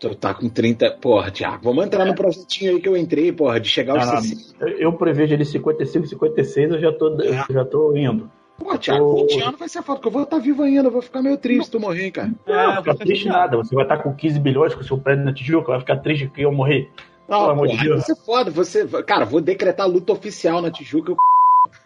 Tu 0.01 0.15
tá 0.17 0.35
com 0.35 0.49
30. 0.49 0.99
Porra, 1.01 1.31
Thiago, 1.31 1.63
vamos 1.63 1.87
entrar 1.87 2.05
no 2.05 2.15
projetinho 2.17 2.73
aí 2.73 2.81
que 2.81 2.89
eu 2.89 2.97
entrei, 2.97 3.31
porra, 3.31 3.61
de 3.61 3.69
chegar 3.69 3.93
aos 3.93 4.07
Não, 4.07 4.15
não, 4.15 4.21
60. 4.21 4.69
eu, 4.69 4.79
eu 4.79 4.93
prevejo 4.95 5.33
ele 5.33 5.45
55, 5.45 6.09
56, 6.09 6.73
eu 6.73 6.81
já 6.81 6.93
tô, 6.93 7.21
eu 7.21 7.45
já 7.49 7.65
tô 7.65 7.97
indo. 7.97 8.29
Pô, 8.59 8.78
Thiago, 8.78 9.05
Ô, 9.05 9.26
20 9.26 9.42
anos 9.42 9.59
vai 9.59 9.68
ser 9.68 9.82
foda, 9.82 9.98
porque 9.98 10.09
eu 10.09 10.12
vou 10.12 10.22
estar 10.22 10.38
vivo 10.38 10.62
ainda, 10.62 10.88
eu 10.88 10.92
vou 10.92 11.03
ficar 11.03 11.22
meio 11.22 11.36
triste 11.36 11.64
se 11.64 11.70
tu 11.70 11.80
morrer, 11.80 12.11
cara. 12.11 12.32
Não, 12.46 12.76
fica 12.76 12.94
triste 12.96 13.28
nada. 13.28 13.57
Você 13.57 13.74
vai 13.74 13.84
estar 13.84 13.98
com 13.98 14.14
15 14.14 14.38
bilhões 14.38 14.74
com 14.74 14.80
o 14.80 14.84
seu 14.84 14.98
prédio 14.98 15.24
na 15.24 15.32
Tijuca, 15.32 15.72
vai 15.72 15.80
ficar 15.80 15.96
triste 15.98 16.28
que 16.28 16.42
eu 16.42 16.53
morrer. 16.53 16.90
Não, 17.28 17.40
Pelo 17.40 17.50
amor 17.50 17.68
de 17.68 17.78
Deus. 17.78 18.05
ser 18.05 18.16
foda. 18.16 18.50
Você, 18.50 18.86
cara, 19.05 19.24
vou 19.24 19.40
decretar 19.40 19.88
luta 19.88 20.12
oficial 20.12 20.61
na 20.61 20.70
Tijuca. 20.70 21.14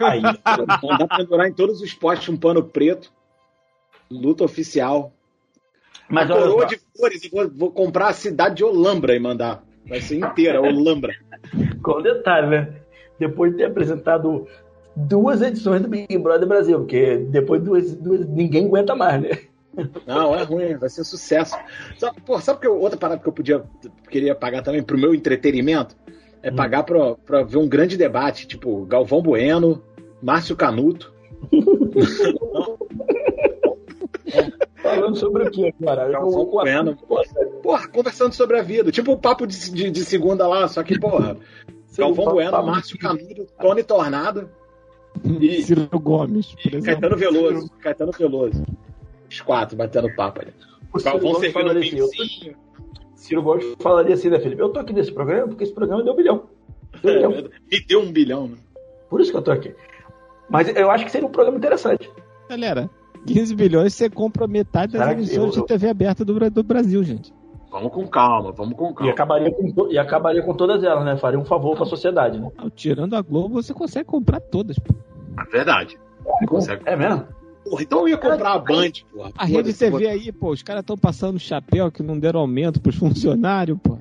Aí, 0.01 0.21
Mandar 0.83 1.17
pendurar 1.17 1.49
em 1.49 1.53
todos 1.53 1.81
os 1.81 1.95
postes 1.95 2.29
um 2.29 2.37
pano 2.37 2.63
preto. 2.63 3.13
Luta 4.11 4.45
oficial. 4.45 5.13
Mas 6.09 6.31
a 6.31 6.35
olha 6.35 6.43
coroa 6.45 6.67
de 6.67 6.81
flores 6.97 7.25
e 7.25 7.29
vou, 7.29 7.49
vou 7.49 7.71
comprar 7.71 8.09
a 8.09 8.13
cidade 8.13 8.57
de 8.57 8.65
Olambra 8.65 9.15
e 9.15 9.19
mandar. 9.19 9.63
Vai 9.87 10.01
ser 10.01 10.17
inteira, 10.17 10.61
Olambra. 10.61 11.15
Com 11.83 12.03
detalhe, 12.03 12.49
né? 12.49 12.75
Depois 13.19 13.53
de 13.53 13.59
ter 13.59 13.65
apresentado 13.65 14.47
duas 14.97 15.43
edições 15.43 15.83
do 15.83 15.89
Big 15.89 16.17
Brother 16.19 16.49
Brasil, 16.49 16.79
porque 16.79 17.19
depois 17.19 17.61
de 17.63 17.67
duas, 17.69 17.95
duas 17.97 18.27
ninguém 18.27 18.67
aguenta 18.67 18.95
mais, 18.95 19.21
né? 19.23 19.31
Não, 20.07 20.35
é 20.35 20.43
ruim, 20.43 20.75
vai 20.77 20.89
ser 20.89 21.05
sucesso. 21.05 21.55
Sabe, 21.99 22.21
pô, 22.23 22.41
sabe 22.41 22.61
que 22.61 22.67
eu- 22.67 22.81
outra 22.81 22.99
parada 22.99 23.21
que 23.21 23.29
eu 23.29 23.33
podia 23.33 23.63
queria 24.11 24.35
pagar 24.35 24.63
também 24.63 24.83
pro 24.83 24.99
meu 24.99 25.15
entretenimento? 25.15 25.95
É 26.43 26.51
pagar 26.51 26.85
pra, 26.85 27.15
pra 27.17 27.43
ver 27.43 27.59
um 27.59 27.69
grande 27.69 27.97
debate, 27.97 28.47
tipo 28.47 28.87
Galvão 28.87 29.21
Bueno, 29.21 29.83
Márcio 30.23 30.57
Canuto. 30.57 31.13
Falando 34.83 35.17
sobre 35.17 35.45
o 35.45 35.51
que 35.51 35.75
agora? 35.81 36.09
Galvão 36.11 36.45
Bueno. 36.47 36.97
Porra, 37.63 37.89
conversando 37.89 38.33
sobre 38.33 38.59
a 38.59 38.63
vida. 38.63 38.91
Tipo 38.93 39.13
o 39.13 39.19
papo 39.19 39.47
de, 39.47 39.71
de, 39.71 39.91
de 39.91 40.05
segunda 40.05 40.47
lá, 40.47 40.69
só 40.69 40.83
que, 40.83 40.99
porra, 40.99 41.37
Galvão 41.99 42.25
papo- 42.25 42.37
Bueno, 42.37 42.63
Márcio 42.65 42.99
Canuto, 42.99 43.47
Tony 43.61 43.83
Tornado 43.83 44.49
e 45.25 45.63
Ciro 45.65 45.89
Gomes, 46.01 46.55
por 46.55 46.75
exemplo. 46.75 46.85
Caetano 46.85 47.17
Veloso. 47.17 47.71
Caetano 47.81 48.13
Veloso. 48.13 48.65
Os 49.31 49.41
quatro 49.41 49.77
batendo 49.77 50.15
papo 50.15 50.41
ali. 50.43 50.53
O 50.93 50.99
Ciro 50.99 51.13
Galvão 51.13 51.33
Gomes 51.33 51.53
servindo 51.53 51.69
falaria 51.69 51.83
assim, 51.89 51.99
eu- 51.99 52.09
pincinho. 52.11 52.57
Ciro 53.15 53.43
Gomes 53.43 53.75
falaria 53.81 54.15
assim, 54.15 54.29
né, 54.29 54.39
Felipe? 54.39 54.61
Eu 54.63 54.69
tô 54.69 54.81
aqui 54.81 54.93
nesse 54.93 55.11
programa 55.13 55.49
porque 55.49 55.65
esse 55.65 55.73
programa 55.73 56.03
deu 56.03 56.13
um 56.13 56.17
bilhão. 56.17 56.45
Deu 57.03 57.29
um 57.29 57.33
bilhão. 57.33 57.51
Me 57.73 57.81
deu 57.87 58.01
um 58.03 58.13
bilhão, 58.13 58.49
né? 58.49 58.57
Por 59.11 59.21
isso 59.21 59.31
que 59.31 59.37
eu 59.37 59.43
tô 59.43 59.51
aqui. 59.51 59.75
Mas 60.49 60.69
eu 60.77 60.91
acho 60.91 61.05
que 61.05 61.11
seria 61.11 61.27
um 61.27 61.31
programa 61.31 61.59
interessante. 61.59 62.09
Galera, 62.49 62.89
15 63.27 63.55
bilhões 63.57 63.95
você 63.95 64.09
compra 64.09 64.47
metade 64.47 64.93
das 64.93 65.03
Será 65.03 65.13
emissoras 65.13 65.57
eu- 65.57 65.63
de 65.63 65.67
TV 65.69 65.89
aberta 65.89 66.25
do, 66.25 66.51
do 66.51 66.63
Brasil, 66.63 67.03
gente. 67.03 67.33
Vamos 67.71 67.93
com 67.93 68.07
calma, 68.07 68.53
vamos 68.53 68.77
com 68.77 68.91
E 68.91 68.95
calma. 68.95 69.13
acabaria 69.13 69.51
com, 69.53 69.73
to- 69.73 69.89
e 69.93 69.99
acabaria 69.99 70.43
com 70.43 70.55
todas 70.55 70.83
elas, 70.85 71.05
né? 71.05 71.17
Faria 71.17 71.39
um 71.39 71.45
favor 71.45 71.77
pra 71.77 71.85
sociedade, 71.85 72.39
né? 72.39 72.51
Tirando 72.75 73.15
a 73.15 73.21
Globo, 73.23 73.55
você 73.63 73.75
consegue 73.75 74.05
comprar 74.07 74.41
todas. 74.41 74.79
pô. 74.79 74.95
É 75.41 75.45
verdade. 75.51 75.99
Consegue. 76.47 76.83
É 76.87 76.97
mesmo? 76.97 77.27
Porra, 77.65 77.83
então 77.83 78.01
eu 78.01 78.09
ia 78.09 78.17
comprar 78.17 78.53
a 78.53 78.59
Band, 78.59 78.91
porra. 79.13 79.33
A 79.37 79.45
rede 79.45 79.73
TV 79.75 80.07
aí, 80.07 80.31
pô, 80.33 80.51
os 80.51 80.63
caras 80.63 80.81
estão 80.83 80.97
passando 80.97 81.39
chapéu 81.39 81.91
que 81.91 82.03
não 82.03 82.19
deram 82.19 82.41
aumento 82.41 82.81
pros 82.81 82.95
funcionários, 82.97 83.77
pô. 83.83 83.95
Os 83.95 83.99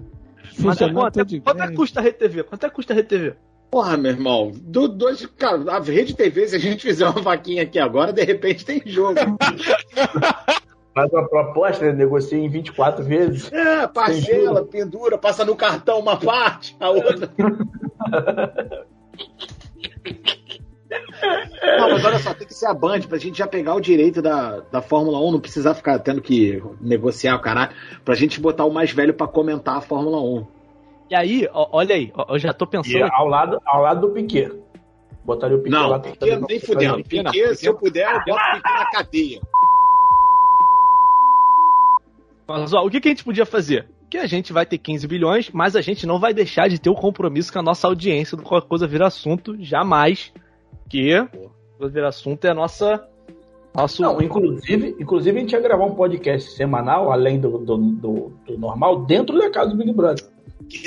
Mas 0.64 0.80
é 0.80 0.86
funcionários 0.88 0.94
quanto, 1.02 1.20
estão 1.20 1.26
de 1.26 1.40
quanto 1.42 1.56
é 1.58 1.60
que 1.62 1.66
greve. 1.68 1.76
custa 1.78 2.00
a 2.00 2.04
Rede 2.04 2.18
TV? 2.18 2.44
Quanto 2.44 2.66
é 2.66 2.70
que 2.70 2.76
custa 2.76 2.94
a 2.94 2.96
Rede 2.96 3.08
TV? 3.08 3.36
Porra, 3.72 3.98
meu 3.98 4.12
irmão. 4.12 4.52
Do, 4.56 4.88
dois, 4.88 5.26
cara, 5.26 5.72
a 5.76 5.80
Rede 5.80 6.16
TV, 6.16 6.48
se 6.48 6.56
a 6.56 6.60
gente 6.60 6.84
fizer 6.84 7.10
uma 7.10 7.20
vaquinha 7.22 7.64
aqui 7.64 7.80
agora, 7.80 8.14
de 8.14 8.24
repente 8.24 8.64
tem 8.64 8.82
jogo. 8.86 9.16
Faz 10.96 11.12
uma 11.12 11.28
proposta, 11.28 11.86
né? 11.86 11.92
negocia 11.92 12.38
em 12.38 12.48
24 12.48 13.04
vezes. 13.04 13.52
É, 13.52 13.86
parcela, 13.86 14.64
pendura, 14.64 15.18
passa 15.18 15.44
no 15.44 15.54
cartão 15.54 16.00
uma 16.00 16.16
parte, 16.16 16.74
a 16.80 16.90
outra. 16.90 17.30
Não, 21.78 21.90
mas 21.90 22.06
olha 22.06 22.20
só, 22.20 22.34
tem 22.34 22.48
que 22.48 22.54
ser 22.54 22.68
a 22.68 22.74
Band 22.74 23.02
pra 23.02 23.18
gente 23.18 23.38
já 23.38 23.48
pegar 23.48 23.76
o 23.76 23.82
direito 23.82 24.22
da, 24.22 24.62
da 24.72 24.82
Fórmula 24.82 25.20
1, 25.20 25.34
não 25.34 25.40
precisar 25.42 25.74
ficar 25.74 26.00
tendo 26.00 26.22
que 26.22 26.64
negociar 26.80 27.36
o 27.36 27.42
caralho, 27.42 27.76
pra 28.06 28.16
gente 28.16 28.40
botar 28.40 28.64
o 28.64 28.72
mais 28.72 28.92
velho 28.92 29.14
pra 29.14 29.28
comentar 29.28 29.76
a 29.76 29.82
Fórmula 29.82 30.22
1. 30.22 30.48
E 31.10 31.16
aí, 31.16 31.50
ó, 31.52 31.68
olha 31.74 31.96
aí, 31.96 32.14
ó, 32.16 32.26
eu 32.30 32.40
já 32.40 32.54
tô 32.54 32.66
pensando. 32.66 32.98
E 32.98 33.04
ao 33.04 33.28
lado, 33.28 33.60
ao 33.66 33.82
lado 33.82 34.08
do 34.08 34.14
Piquet. 34.14 34.50
Botaria 35.26 35.58
o 35.58 35.60
Piquet 35.60 35.76
Não, 35.76 35.90
lá. 35.90 36.00
Piquet 36.00 36.40
nem 36.48 36.60
fudendo. 36.60 37.04
Piquet, 37.04 37.56
se 37.56 37.66
eu 37.66 37.76
puder, 37.76 38.08
eu 38.10 38.34
boto 38.34 38.42
o 38.42 38.56
Piquet 38.56 38.74
na 38.74 38.92
cadeia. 38.92 39.42
Mas 42.48 42.74
ó, 42.74 42.86
o 42.86 42.90
que, 42.90 43.00
que 43.02 43.08
a 43.08 43.12
gente 43.12 43.24
podia 43.24 43.46
fazer? 43.46 43.88
Que 44.10 44.18
a 44.18 44.28
gente 44.28 44.54
vai 44.54 44.66
ter 44.66 44.78
15 44.78 45.08
bilhões, 45.08 45.50
mas 45.52 45.76
a 45.76 45.82
gente 45.82 46.06
não 46.06 46.20
vai 46.20 46.34
deixar 46.34 46.68
de 46.70 46.80
ter 46.80 46.90
o 46.90 46.96
compromisso 46.96 47.52
com 47.52 47.60
a 47.60 47.64
nossa 47.64 47.88
audiência 47.88 48.38
do 48.38 48.44
Qualquer 48.44 48.68
Coisa 48.68 48.88
Vira 48.88 49.08
Assunto, 49.08 49.56
jamais. 49.60 50.32
Que 50.90 51.26
Coisa 51.78 51.94
Vira 51.94 52.08
Assunto 52.10 52.46
é 52.46 52.50
a 52.52 52.54
nossa. 52.54 53.08
Nosso... 53.74 54.02
Não, 54.02 54.22
inclusive, 54.22 54.96
inclusive 55.00 55.38
a 55.38 55.42
gente 55.42 55.52
ia 55.54 55.60
gravar 55.60 55.84
um 55.86 55.96
podcast 55.96 56.52
semanal, 56.52 57.12
além 57.12 57.40
do, 57.40 57.58
do, 57.58 57.78
do- 57.78 58.34
do 58.48 58.58
normal, 58.58 59.04
dentro 59.06 59.38
da 59.38 59.50
casa 59.50 59.72
do 59.72 59.78
Big 59.78 59.92
Brother. 59.92 60.24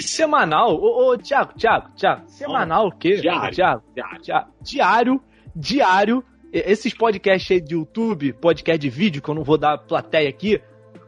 Semanal? 0.01 0.75
Ô, 0.75 1.11
ô 1.13 1.19
Thiago, 1.19 1.53
Thiago, 1.55 1.91
Thiago, 1.97 2.23
semanal 2.29 2.87
o 2.89 2.93
quê? 2.93 3.17
Diário. 3.17 3.55
Thiago, 3.55 3.83
Thiago, 4.23 4.49
diário, 4.63 5.21
diário. 5.55 6.25
Esses 6.51 6.95
podcasts 6.95 7.51
aí 7.51 7.61
de 7.61 7.75
YouTube, 7.75 8.33
podcast 8.33 8.79
de 8.79 8.89
vídeo, 8.89 9.21
que 9.21 9.29
eu 9.29 9.35
não 9.35 9.45
vou 9.45 9.59
dar 9.59 9.77
plateia 9.77 10.29
aqui, 10.31 10.59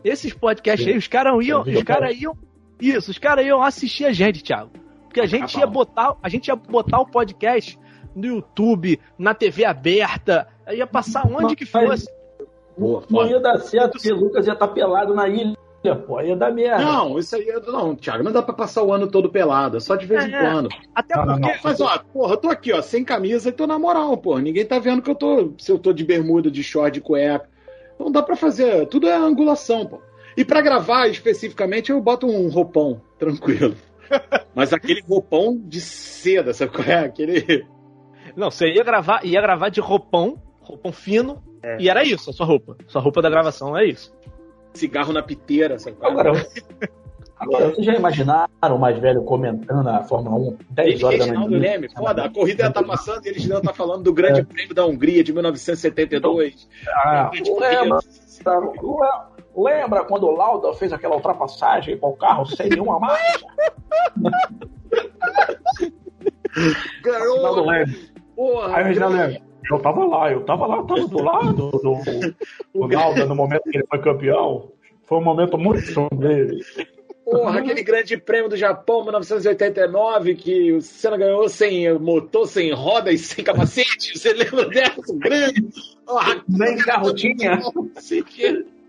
esses 0.04 0.32
podcasts 0.32 0.86
aí, 0.86 0.96
os 0.96 1.06
caras 1.08 1.44
iam, 1.44 1.62
os 1.62 1.82
caras 1.82 2.20
iam, 2.20 2.36
isso, 2.80 3.10
os 3.10 3.18
caras 3.18 3.44
iam 3.44 3.62
assistir 3.62 4.04
a 4.04 4.12
gente, 4.12 4.42
Thiago. 4.42 4.70
Porque 5.04 5.20
a 5.20 5.26
gente 5.26 5.58
ia 5.58 5.66
botar, 5.66 6.14
a 6.22 6.28
gente 6.28 6.48
ia 6.48 6.56
botar 6.56 7.00
o 7.00 7.06
podcast 7.06 7.78
no 8.14 8.26
YouTube, 8.26 9.00
na 9.18 9.34
TV 9.34 9.64
aberta, 9.64 10.46
ia 10.72 10.86
passar 10.86 11.26
onde 11.26 11.56
que 11.56 11.66
fosse. 11.66 12.08
Boa, 12.78 13.02
Não 13.10 13.26
ia 13.26 13.40
dar 13.40 13.58
certo 13.58 13.92
porque 13.92 14.12
o 14.12 14.16
Lucas 14.16 14.46
ia 14.46 14.54
estar 14.54 14.68
pelado 14.68 15.14
na 15.14 15.28
ilha, 15.28 15.56
pô. 16.06 16.20
Ia 16.20 16.36
dar 16.36 16.50
merda. 16.52 16.82
Não, 16.82 17.18
isso 17.18 17.36
aí, 17.36 17.46
não, 17.66 17.94
Thiago, 17.94 18.22
não 18.22 18.32
dá 18.32 18.40
pra 18.40 18.54
passar 18.54 18.82
o 18.82 18.92
ano 18.92 19.10
todo 19.10 19.28
pelado, 19.28 19.76
é 19.76 19.80
só 19.80 19.96
de 19.96 20.06
vez 20.06 20.24
em 20.24 20.32
É, 20.32 20.40
quando. 20.40 20.68
Até 20.94 21.16
Não, 21.16 21.26
não, 21.26 21.34
porque. 21.40 21.52
não. 21.52 21.58
Mas, 21.62 21.80
ó, 21.80 21.98
porra, 21.98 22.34
eu 22.34 22.38
tô 22.38 22.48
aqui, 22.48 22.72
ó, 22.72 22.80
sem 22.80 23.04
camisa 23.04 23.48
e 23.48 23.52
tô 23.52 23.66
na 23.66 23.78
moral, 23.78 24.16
porra. 24.16 24.40
Ninguém 24.40 24.64
tá 24.64 24.78
vendo 24.78 25.02
que 25.02 25.10
eu 25.10 25.14
tô. 25.14 25.52
Se 25.58 25.70
eu 25.70 25.78
tô 25.78 25.92
de 25.92 26.04
bermuda, 26.04 26.50
de 26.50 26.62
short, 26.62 26.94
de 26.94 27.00
cueca. 27.00 27.49
Não 28.00 28.10
dá 28.10 28.22
pra 28.22 28.34
fazer. 28.34 28.86
Tudo 28.86 29.06
é 29.06 29.14
angulação, 29.14 29.84
pô. 29.84 30.00
E 30.34 30.42
pra 30.42 30.62
gravar 30.62 31.06
especificamente, 31.08 31.92
eu 31.92 32.00
boto 32.00 32.26
um 32.26 32.48
roupão, 32.48 33.02
tranquilo. 33.18 33.76
Mas 34.56 34.72
aquele 34.72 35.02
roupão 35.02 35.54
de 35.54 35.82
seda, 35.82 36.54
sabe 36.54 36.72
qual 36.72 36.88
é? 36.88 37.04
Aquele. 37.04 37.66
Não, 38.34 38.50
você 38.50 38.68
ia 38.68 38.82
gravar, 38.82 39.24
ia 39.24 39.40
gravar 39.42 39.68
de 39.68 39.80
roupão, 39.80 40.40
roupão 40.60 40.92
fino, 40.92 41.42
e 41.78 41.90
era 41.90 42.02
isso, 42.02 42.30
a 42.30 42.32
sua 42.32 42.46
roupa. 42.46 42.76
Sua 42.86 43.02
roupa 43.02 43.20
da 43.20 43.28
gravação 43.28 43.76
é 43.76 43.84
isso. 43.84 44.16
Cigarro 44.72 45.12
na 45.12 45.22
piteira, 45.22 45.78
sabe 45.78 45.96
qual 45.96 46.10
é? 46.10 46.14
Agora, 46.14 46.32
agora, 47.40 47.70
vocês 47.70 47.86
já 47.86 47.94
imaginaram 47.94 48.48
o 48.62 48.78
mais 48.78 48.98
velho 48.98 49.22
comentando 49.24 49.88
a 49.88 50.04
Fórmula 50.04 50.36
1 50.36 50.58
10 50.70 50.88
Ele, 50.88 51.04
horas 51.04 51.18
da 51.18 51.26
manhã? 51.26 51.58
Leme, 51.58 51.88
foda, 51.92 52.24
a 52.24 52.30
corrida 52.30 52.64
já 52.64 52.70
tá 52.70 52.82
passando 52.82 53.24
e 53.24 53.28
eles 53.30 53.42
já 53.42 53.60
tá 53.60 53.72
falando 53.72 54.02
do 54.04 54.12
Grande 54.12 54.44
Prêmio 54.44 54.74
da 54.74 54.84
Hungria 54.86 55.24
de 55.24 55.32
1972. 55.32 56.68
Ah, 56.88 57.30
Grande 57.32 57.50
lembra, 57.50 57.98
lembra 59.56 60.04
quando 60.04 60.26
o 60.26 60.30
Lauda 60.30 60.72
fez 60.74 60.92
aquela 60.92 61.16
ultrapassagem 61.16 61.96
com 61.98 62.10
o 62.10 62.16
carro 62.16 62.46
sem 62.46 62.68
nenhuma 62.68 63.00
marcha? 63.00 63.46
Porra! 68.36 68.76
Aí 68.76 68.82
o 68.82 68.86
Reginaldo 68.86 69.16
Leme, 69.16 69.42
eu 69.70 69.78
tava 69.78 70.04
lá, 70.04 70.32
eu 70.32 70.44
tava 70.44 70.66
lá, 70.66 70.76
eu 70.76 70.84
tava 70.84 71.06
do 71.06 71.22
lado 71.22 71.52
do, 71.52 71.70
do, 71.70 71.94
do 72.74 72.86
Lauda 72.94 73.24
no 73.24 73.34
momento 73.34 73.62
que 73.62 73.78
ele 73.78 73.86
foi 73.88 74.00
campeão. 74.00 74.72
Foi 75.04 75.18
um 75.18 75.24
momento 75.24 75.58
muito 75.58 75.82
sombrio. 75.92 76.58
Porra, 77.24 77.60
aquele 77.60 77.82
grande 77.82 78.16
prêmio 78.16 78.48
do 78.48 78.56
Japão, 78.56 79.02
1989, 79.02 80.34
que 80.34 80.72
o 80.72 80.80
Senna 80.80 81.16
ganhou 81.16 81.48
sem 81.48 81.92
motor, 81.98 82.46
sem 82.46 82.72
roda 82.72 83.12
e 83.12 83.18
sem 83.18 83.44
capacete. 83.44 84.16
Você 84.18 84.32
lembra 84.32 84.68
dessa? 84.68 85.14
Grande. 85.16 85.68
Nem 86.48 86.76
carro 86.78 87.14
tinha. 87.14 87.60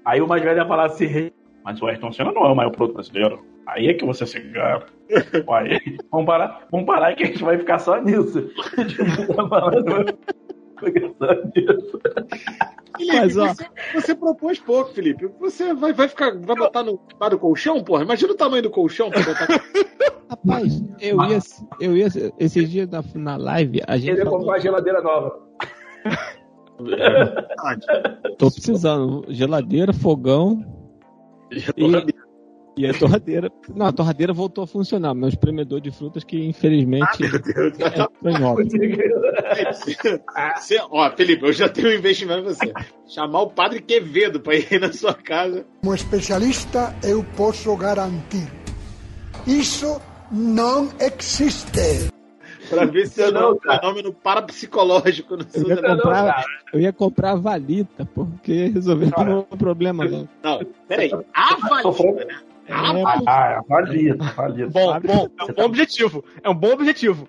Aí 0.06 0.22
o 0.22 0.28
mais 0.28 0.42
velho 0.44 0.58
ia 0.58 0.66
falar 0.68 0.86
assim, 0.88 1.30
mas 1.64 1.80
o 1.82 1.86
Ayrton 1.86 2.12
Senna 2.12 2.32
não 2.32 2.46
é 2.46 2.52
o 2.52 2.56
maior 2.56 2.72
piloto 2.72 2.94
brasileiro. 2.94 3.46
Aí 3.68 3.88
é 3.88 3.94
que 3.94 4.04
você 4.06 4.26
se 4.26 4.40
engana. 4.40 4.84
Aí, 5.50 5.98
vamos 6.10 6.26
parar, 6.26 6.68
vamos 6.72 6.86
parar 6.88 7.14
que 7.16 7.24
a 7.24 7.28
gente 7.28 7.44
vai 7.44 7.58
ficar 7.60 7.78
só 7.80 8.02
nisso. 8.02 8.50
Vai 9.36 9.48
falando- 9.50 10.18
fica 10.80 11.14
só 11.20 11.34
nisso. 11.56 12.02
Felipe, 13.02 13.18
Mas, 13.18 13.38
ó. 13.38 13.48
você, 13.48 13.66
você 13.94 14.16
propôs 14.16 14.60
pouco, 14.60 14.94
Felipe. 14.94 15.28
Você 15.40 15.74
vai, 15.74 15.92
vai 15.92 16.08
ficar, 16.08 16.38
vai 16.40 16.56
botar 16.56 16.84
no 16.84 17.00
bar 17.20 17.30
do 17.30 17.40
colchão, 17.40 17.84
porra? 17.84 18.04
Imagina 18.04 18.32
o 18.32 18.38
tamanho 18.38 18.64
do 18.64 18.70
colchão 18.70 19.10
pra 19.10 19.24
botar. 19.24 19.48
Rapaz, 20.30 20.82
eu 21.00 21.22
ia, 21.26 21.40
eu 21.80 21.98
ia 21.98 22.08
esses 22.40 22.70
dias 22.70 22.88
na, 22.90 23.04
na 23.16 23.38
live, 23.38 23.82
a 23.86 23.98
gente 23.98 24.12
Ele 24.12 24.24
falou, 24.24 24.40
comprar 24.40 24.60
geladeira 24.60 25.02
nova. 25.02 25.40
tô 28.38 28.50
precisando, 28.50 29.26
geladeira, 29.30 29.92
fogão 29.92 30.64
e, 31.52 31.60
e 32.78 32.88
a 32.88 32.94
torradeira. 32.94 33.52
Não, 33.76 33.86
a 33.88 33.92
torradeira 33.92 34.32
voltou 34.34 34.64
a 34.64 34.68
funcionar, 34.68 35.14
mas 35.14 35.26
o 35.26 35.30
espremedor 35.30 35.82
de 35.82 35.92
frutas 35.92 36.24
que 36.24 36.44
infelizmente 36.46 37.20
Meu 37.22 37.32
Deus. 37.42 37.74
entrou 37.80 38.10
em 38.26 38.44
obra. 38.44 38.66
Você- 40.56 40.82
ó, 40.90 41.12
Felipe, 41.12 41.46
eu 41.46 41.54
já 41.54 41.68
tenho 41.70 41.90
um 41.90 41.94
investimento 41.94 42.40
em 42.40 42.44
você. 42.44 42.74
Chamar 43.08 43.42
o 43.42 43.50
padre 43.50 43.82
Quevedo 43.82 44.40
pra 44.40 44.56
ir 44.56 44.80
na 44.80 44.92
sua 44.94 45.14
casa. 45.14 45.66
Como 45.82 45.94
especialista, 45.96 46.96
eu 47.04 47.24
posso 47.36 47.76
garantir. 47.76 48.48
Isso 49.46 50.00
não 50.32 50.90
existe. 51.00 52.10
Pra 52.70 52.86
ver 52.86 53.06
se 53.08 53.20
Não, 53.24 53.32
não 53.32 53.42
é 53.42 53.52
um 53.52 53.58
cara. 53.58 53.80
fenômeno 53.82 54.14
parapsicológico 54.14 55.36
no 55.36 55.46
Eu 55.54 55.68
ia 55.68 55.76
comprar, 55.98 56.46
eu 56.74 56.80
ia 56.80 56.94
comprar 56.94 57.32
a 57.32 57.36
valita, 57.36 58.06
porque 58.16 58.68
resolveu 58.68 59.10
o 59.50 59.58
problema 59.58 60.06
não. 60.06 60.30
Não, 60.42 60.60
peraí. 60.88 61.12
A 61.34 61.56
valita, 61.68 62.26
né? 62.26 62.40
A 62.72 62.94
valita. 62.94 63.32
Ah, 63.32 63.62
valida, 63.68 64.24
valida. 64.36 64.70
Bom, 64.70 65.00
bom, 65.02 65.28
é 65.40 65.44
um 65.44 65.54
bom 65.54 65.64
objetivo. 65.64 66.24
É 66.44 66.50
um 66.50 66.56
bom 66.56 66.72
objetivo. 66.74 67.28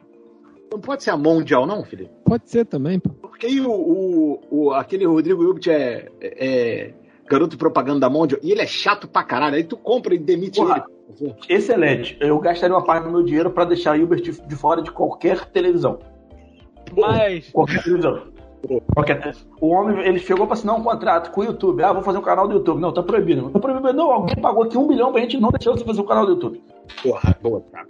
Não 0.73 0.81
pode 0.81 1.03
ser 1.03 1.11
a 1.11 1.17
Mondial, 1.17 1.67
não, 1.67 1.85
Felipe? 1.85 2.11
Pode 2.25 2.49
ser 2.51 2.65
também, 2.65 2.99
pô. 2.99 3.11
Porque 3.11 3.47
aí 3.47 3.61
o, 3.61 3.71
o, 3.71 4.41
o- 4.51 4.73
aquele 4.73 5.05
Rodrigo 5.07 5.43
Hilbert 5.43 5.69
é, 5.69 6.09
é 6.21 6.95
garoto 7.29 7.59
propaganda 7.59 8.01
da 8.01 8.09
Mondial 8.11 8.41
e 8.43 8.53
ele 8.53 8.63
é 8.63 8.67
chato 8.67 9.07
pra 9.07 9.23
caralho. 9.23 9.57
Aí 9.57 9.65
tu 9.65 9.77
compra 9.77 10.15
e 10.15 10.19
demite 10.19 10.59
Porra. 10.61 10.87
ele. 11.21 11.35
Excelente. 11.49 12.17
Eu 12.21 12.39
gastaria 12.39 12.75
uma 12.75 12.85
parte 12.85 13.05
do 13.05 13.11
meu 13.11 13.23
dinheiro 13.23 13.51
pra 13.51 13.65
deixar 13.67 13.93
o 13.95 13.97
Hilbert 14.01 14.23
de 14.23 14.57
fora 14.57 14.81
de 14.81 14.91
qualquer 14.91 15.45
televisão. 15.51 15.99
Mas. 16.97 17.51
Qualquer 17.51 17.83
televisão. 17.83 18.32
Qualquer... 18.95 19.35
O 19.61 19.69
homem, 19.69 19.99
ele 20.07 20.19
chegou 20.19 20.47
pra 20.47 20.55
assinar 20.55 20.77
um 20.77 20.83
contrato 20.83 21.31
com 21.31 21.41
o 21.41 21.45
YouTube. 21.45 21.83
Ah, 21.83 21.93
vou 21.93 22.03
fazer 22.03 22.19
um 22.19 22.23
canal 22.23 22.47
do 22.47 22.55
YouTube. 22.55 22.81
Não, 22.81 22.93
tá 22.93 23.03
proibido. 23.03 23.51
Tá 23.51 23.59
proibido. 23.59 23.93
Não, 23.93 24.11
alguém 24.13 24.37
pagou 24.37 24.65
aqui 24.65 24.79
um 24.79 24.87
bilhão 24.87 25.13
pra 25.13 25.21
gente 25.21 25.41
não 25.41 25.51
deixar 25.51 25.73
você 25.73 25.85
fazer 25.85 26.01
um 26.01 26.07
canal 26.07 26.25
do 26.27 26.33
YouTube. 26.33 26.63
Porra, 27.03 27.37
boa, 27.43 27.63
cara. 27.73 27.87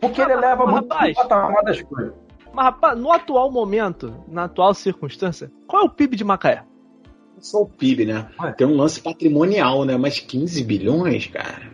Porque 0.00 0.20
ele 0.20 0.36
leva 0.36 0.64
Mas, 0.64 0.72
muito 0.74 0.92
rapaz, 0.92 1.16
patamar 1.16 1.64
das 1.64 1.82
coisas. 1.82 2.14
Mas, 2.52 2.64
rapaz, 2.64 2.98
no 2.98 3.12
atual 3.12 3.50
momento, 3.50 4.14
na 4.28 4.44
atual 4.44 4.72
circunstância, 4.74 5.50
qual 5.66 5.82
é 5.82 5.86
o 5.86 5.90
PIB 5.90 6.16
de 6.16 6.24
Macaé? 6.24 6.62
Só 7.38 7.62
o 7.62 7.66
PIB, 7.66 8.06
né? 8.06 8.28
Tem 8.56 8.66
um 8.66 8.76
lance 8.76 9.00
patrimonial, 9.00 9.84
né? 9.84 9.96
Mas 9.96 10.20
15 10.20 10.62
bilhões, 10.64 11.26
cara. 11.26 11.70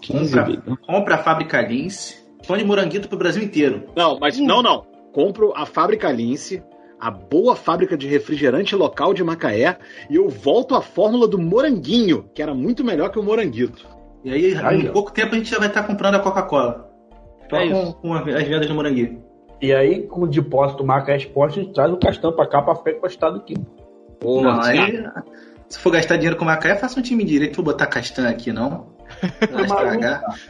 15 0.00 0.24
Compra, 0.30 0.44
bilhões. 0.44 0.78
compra 0.86 1.14
a 1.16 1.18
fábrica 1.18 1.60
Lince, 1.60 2.16
põe 2.46 2.58
de 2.58 2.64
moranguito 2.64 3.08
pro 3.08 3.18
Brasil 3.18 3.42
inteiro. 3.42 3.84
Não, 3.96 4.18
mas 4.18 4.38
não, 4.38 4.62
não. 4.62 4.86
Compro 5.12 5.52
a 5.56 5.66
fábrica 5.66 6.10
Lince, 6.10 6.62
a 7.00 7.10
boa 7.10 7.54
fábrica 7.54 7.96
de 7.96 8.06
refrigerante 8.08 8.74
local 8.74 9.14
de 9.14 9.22
Macaé, 9.22 9.78
e 10.10 10.16
eu 10.16 10.28
volto 10.28 10.74
à 10.74 10.82
fórmula 10.82 11.28
do 11.28 11.38
moranguinho, 11.38 12.28
que 12.34 12.42
era 12.42 12.54
muito 12.54 12.84
melhor 12.84 13.10
que 13.10 13.18
o 13.18 13.22
moranguito. 13.22 13.86
E 14.24 14.32
aí, 14.32 14.56
Aí, 14.56 14.80
em 14.82 14.92
pouco 14.92 15.12
tempo, 15.12 15.34
a 15.34 15.38
gente 15.38 15.50
já 15.50 15.58
vai 15.58 15.68
estar 15.68 15.84
comprando 15.84 16.16
a 16.16 16.20
Coca-Cola. 16.20 16.90
Só 17.48 17.56
É 17.56 17.68
com, 17.70 17.82
isso. 17.82 17.94
com 17.94 18.14
as 18.14 18.24
vendas 18.24 18.66
do 18.66 18.74
moranguinho. 18.74 19.22
E 19.60 19.72
aí, 19.72 20.02
com 20.02 20.22
o 20.22 20.26
depósito 20.28 20.84
Macaé 20.84 21.16
Esporte, 21.16 21.60
a 21.60 21.62
gente 21.62 21.74
traz 21.74 21.92
o 21.92 21.96
Castão 21.96 22.32
pra 22.32 22.46
cá 22.46 22.62
pra 22.62 22.74
ficar 22.74 22.92
encostado 22.92 23.36
aqui. 23.38 23.54
Ô, 24.22 24.42
não, 24.42 24.60
aí, 24.60 25.04
se 25.68 25.78
for 25.78 25.90
gastar 25.90 26.16
dinheiro 26.16 26.36
com 26.36 26.44
Macaé, 26.44 26.76
faça 26.76 26.98
um 26.98 27.02
time 27.02 27.24
direito. 27.24 27.56
Vou 27.56 27.64
botar 27.64 27.86
Castan 27.86 28.28
aqui, 28.28 28.52
não. 28.52 28.97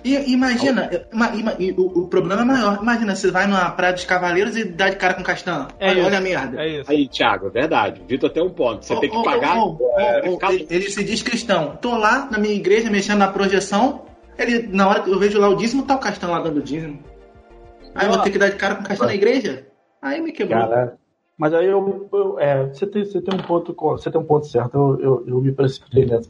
E, 0.04 0.32
imagina, 0.32 0.90
ima- 1.12 1.34
ima- 1.34 1.54
e 1.58 1.72
o, 1.72 2.00
o 2.04 2.08
problema 2.08 2.42
é 2.42 2.44
maior. 2.44 2.78
Imagina, 2.82 3.14
você 3.14 3.30
vai 3.30 3.46
numa 3.46 3.70
praia 3.70 3.92
dos 3.92 4.04
Cavaleiros 4.04 4.56
e 4.56 4.64
dá 4.64 4.90
de 4.90 4.96
cara 4.96 5.14
com 5.14 5.22
Castan. 5.22 5.68
É 5.78 5.90
olha, 5.90 6.04
olha 6.06 6.18
a 6.18 6.20
merda. 6.20 6.62
É 6.62 6.68
isso. 6.80 6.90
Aí, 6.90 7.08
Thiago, 7.08 7.46
é 7.48 7.50
verdade. 7.50 8.02
Vitor 8.06 8.30
até 8.30 8.42
um 8.42 8.50
ponto. 8.50 8.84
Você 8.84 8.94
Ô, 8.94 9.00
tem 9.00 9.10
que 9.10 9.16
ô, 9.16 9.22
pagar. 9.22 9.56
ficar- 10.22 10.52
ele, 10.52 10.66
ele 10.70 10.90
se 10.90 11.04
diz 11.04 11.22
cristão. 11.22 11.76
Tô 11.80 11.96
lá 11.96 12.28
na 12.30 12.38
minha 12.38 12.54
igreja 12.54 12.90
mexendo 12.90 13.18
na 13.18 13.28
projeção. 13.28 14.02
Ele, 14.38 14.68
na 14.70 14.88
hora 14.88 15.02
que 15.02 15.10
eu 15.10 15.18
vejo 15.18 15.38
lá 15.40 15.48
o 15.48 15.56
dízimo, 15.56 15.82
tá 15.84 15.96
o 15.96 15.98
Castan 15.98 16.28
lá 16.28 16.40
dando 16.40 16.58
o 16.58 16.62
dízimo. 16.62 16.98
Aí 17.94 18.06
eu 18.06 18.12
vou 18.12 18.22
ter 18.22 18.30
que 18.30 18.38
dar 18.38 18.50
de 18.50 18.56
cara 18.56 18.76
com 18.76 18.82
o 18.82 18.86
Castan 18.86 19.06
na 19.06 19.14
igreja? 19.14 19.66
Aí 20.00 20.20
me 20.20 20.30
quebrou. 20.30 20.60
Cara, 20.60 20.96
mas 21.36 21.52
aí 21.54 21.66
eu, 21.66 22.08
eu- 22.12 22.38
é, 22.38 22.66
você 22.66 22.86
tem, 22.86 23.04
você 23.04 23.20
tem 23.20 23.34
um 23.34 23.42
ponto, 23.42 23.74
você 23.74 24.10
tem 24.10 24.20
um 24.20 24.24
ponto 24.24 24.46
certo. 24.46 24.74
Eu, 24.76 25.00
eu, 25.00 25.24
eu 25.26 25.40
me 25.40 25.50
precipitei 25.52 26.06
nessa. 26.06 26.28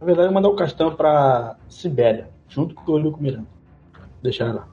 Na 0.00 0.06
verdade, 0.06 0.28
eu 0.28 0.32
mandar 0.32 0.48
o 0.48 0.54
Castão 0.56 0.94
pra 0.94 1.56
Sibéria, 1.68 2.28
junto 2.48 2.74
com 2.74 2.92
o 2.92 2.98
Eurico 2.98 3.22
Miranda. 3.22 3.46
Deixar 4.22 4.54
lá. 4.54 4.68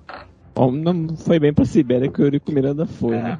Bom, 0.53 0.71
não 0.71 1.15
foi 1.17 1.39
bem 1.39 1.53
pra 1.53 1.65
Sibéria 1.65 2.09
que 2.09 2.21
o 2.21 2.25
Eurico 2.25 2.51
Miranda 2.51 2.85
foi, 2.85 3.15
É. 3.17 3.21
né? 3.23 3.39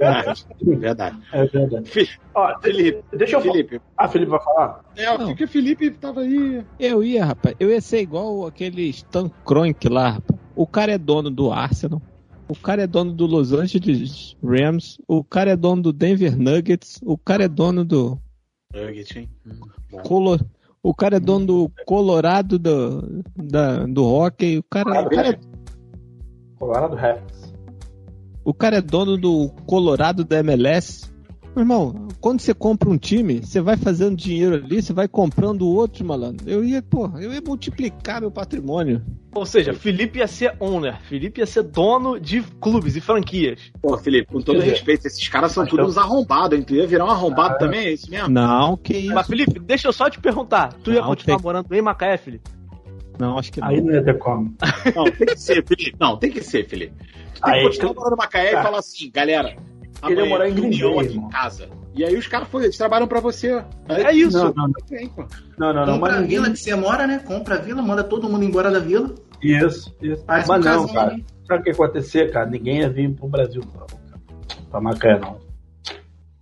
É 0.00 0.74
verdade. 0.76 1.16
É 1.32 1.46
verdade. 1.46 1.90
Fi- 1.90 2.08
Ó, 2.34 2.58
Felipe, 2.60 3.02
deixa 3.16 3.36
eu 3.36 3.40
Felipe. 3.40 3.80
Ah, 3.96 4.08
Felipe 4.08 4.30
vai 4.30 4.40
falar? 4.42 4.84
É, 4.96 5.18
Não. 5.18 5.32
o 5.32 5.46
Felipe 5.48 5.90
tava 5.92 6.20
aí. 6.20 6.62
Eu 6.78 7.02
ia, 7.02 7.24
rapaz. 7.24 7.54
Eu 7.58 7.70
ia 7.70 7.80
ser 7.80 8.00
igual 8.00 8.46
aquele 8.46 8.88
Stan 8.90 9.28
Kroenke 9.44 9.88
lá, 9.88 10.10
rapaz. 10.10 10.40
O 10.54 10.66
cara 10.66 10.92
é 10.92 10.98
dono 10.98 11.30
do 11.30 11.50
Arsenal. 11.50 12.00
O 12.48 12.54
cara 12.56 12.82
é 12.82 12.86
dono 12.86 13.12
do 13.12 13.24
Los 13.26 13.52
Angeles 13.52 14.36
Rams. 14.44 14.98
O 15.08 15.24
cara 15.24 15.52
é 15.52 15.56
dono 15.56 15.80
do 15.82 15.92
Denver 15.92 16.36
Nuggets. 16.38 17.00
O 17.04 17.16
cara 17.16 17.44
é 17.44 17.48
dono 17.48 17.84
do 17.84 18.18
Nugget, 18.74 19.18
hein? 19.18 19.28
Hum. 19.46 20.02
Colo... 20.02 20.38
O 20.84 20.92
cara 20.92 21.18
é 21.18 21.20
dono 21.20 21.46
do 21.46 21.72
Colorado 21.86 22.58
do, 22.58 23.22
da, 23.36 23.86
do 23.86 24.04
hockey. 24.04 24.58
O 24.58 24.64
cara, 24.64 25.02
o, 25.02 25.08
cara 25.08 25.28
é, 25.28 25.38
Colorado 26.58 26.96
Rapids. 26.96 27.54
o 28.44 28.52
cara 28.52 28.76
é 28.78 28.80
dono 28.80 29.16
do 29.16 29.48
Colorado 29.64 30.24
da 30.24 30.40
MLS. 30.40 31.11
Meu 31.54 31.62
irmão, 31.64 32.08
quando 32.18 32.40
você 32.40 32.54
compra 32.54 32.88
um 32.88 32.96
time, 32.96 33.40
você 33.40 33.60
vai 33.60 33.76
fazendo 33.76 34.16
dinheiro 34.16 34.54
ali, 34.54 34.80
você 34.80 34.92
vai 34.94 35.06
comprando 35.06 35.68
outro, 35.68 36.02
malandro. 36.02 36.48
Eu 36.48 36.64
ia, 36.64 36.80
pô, 36.80 37.10
eu 37.20 37.30
ia 37.30 37.42
multiplicar 37.42 38.22
meu 38.22 38.30
patrimônio. 38.30 39.02
Ou 39.34 39.44
seja, 39.44 39.74
Felipe 39.74 40.18
ia 40.18 40.26
ser 40.26 40.56
owner. 40.58 40.98
Felipe 41.02 41.40
ia 41.40 41.46
ser 41.46 41.62
dono 41.64 42.18
de 42.18 42.40
clubes 42.58 42.96
e 42.96 43.02
franquias. 43.02 43.70
Pô, 43.82 43.98
Felipe, 43.98 44.32
com 44.32 44.40
todo 44.40 44.60
respeito, 44.60 45.06
esses 45.06 45.28
caras 45.28 45.52
são 45.52 45.66
todos 45.66 45.90
uns 45.90 45.98
arrombados, 45.98 46.58
hein? 46.58 46.64
Tu 46.64 46.74
ia 46.74 46.86
virar 46.86 47.04
um 47.04 47.10
arrombado 47.10 47.58
também, 47.58 47.86
é 47.86 47.92
isso 47.92 48.10
mesmo? 48.10 48.28
Não, 48.30 48.74
que 48.76 48.96
isso. 48.96 49.14
Mas, 49.14 49.26
Felipe, 49.26 49.58
deixa 49.60 49.88
eu 49.88 49.92
só 49.92 50.08
te 50.08 50.18
perguntar. 50.20 50.72
Tu 50.82 50.92
ia 50.92 51.00
Não, 51.02 51.08
continuar 51.08 51.36
tem- 51.36 51.44
morando 51.44 51.74
em 51.74 51.82
Macaé, 51.82 52.16
Felipe? 52.16 52.50
Não, 53.18 53.38
acho 53.38 53.52
que 53.52 53.60
não. 53.60 53.68
Aí 53.68 53.78
não 53.80 53.92
ia 53.92 54.02
ter 54.02 54.16
como. 54.18 54.54
Não, 54.96 55.04
tem 55.04 55.26
que 55.26 55.36
ser, 55.38 55.62
Felipe. 55.66 55.94
Não, 56.00 56.16
tem 56.16 56.30
que 56.30 56.42
ser, 56.42 56.66
Felipe. 56.66 56.94
Tu 57.34 57.42
tem 57.42 57.52
Aí, 57.54 57.60
que 57.60 57.66
continuar 57.68 57.92
tu- 57.94 57.96
morando 58.00 58.14
em 58.14 58.18
Macaé 58.18 58.48
e 58.50 58.52
Tá. 58.54 58.62
falar 58.62 58.78
assim, 58.78 59.10
galera. 59.10 59.54
Ele 60.04 60.14
ia 60.14 60.20
amanhã 60.20 60.28
morar 60.28 60.48
em 60.48 60.54
Green 60.54 60.78
Bay, 60.78 61.06
aqui 61.06 61.18
em 61.18 61.28
casa. 61.28 61.68
E 61.94 62.04
aí 62.04 62.16
os 62.16 62.26
caras 62.26 62.48
foram, 62.48 62.64
eles 62.64 62.76
trabalham 62.76 63.06
pra 63.06 63.20
você. 63.20 63.62
É 63.88 64.12
isso. 64.14 64.36
Não, 64.36 64.52
não, 64.54 64.68
não. 64.68 64.74
Vem, 64.88 65.08
pô. 65.08 65.24
Não, 65.58 65.72
não, 65.72 65.86
não. 65.86 65.94
Compra 65.94 66.10
Mas 66.12 66.18
a 66.18 66.20
ninguém. 66.22 66.38
vila 66.38 66.50
que 66.50 66.56
você 66.56 66.74
mora, 66.74 67.06
né? 67.06 67.18
Compra 67.18 67.54
a 67.56 67.58
vila, 67.58 67.82
manda 67.82 68.02
todo 68.02 68.28
mundo 68.28 68.44
embora 68.44 68.70
da 68.70 68.78
vila. 68.78 69.14
Isso, 69.42 69.94
isso. 70.00 70.24
Faz 70.24 70.48
Mas 70.48 70.64
um 70.64 70.68
não, 70.68 70.86
casal, 70.86 70.94
cara. 70.94 71.16
né? 71.16 71.24
Sabe 71.46 71.60
o 71.60 71.62
que 71.64 71.70
ia 71.70 71.74
acontecer, 71.74 72.32
cara? 72.32 72.48
Ninguém 72.48 72.78
ia 72.78 72.88
vir 72.88 73.14
pro 73.14 73.28
Brasil, 73.28 73.62
não, 73.64 73.86
cara. 73.86 74.00
Pra 74.70 74.80
Macaé, 74.80 75.18
não. 75.20 75.38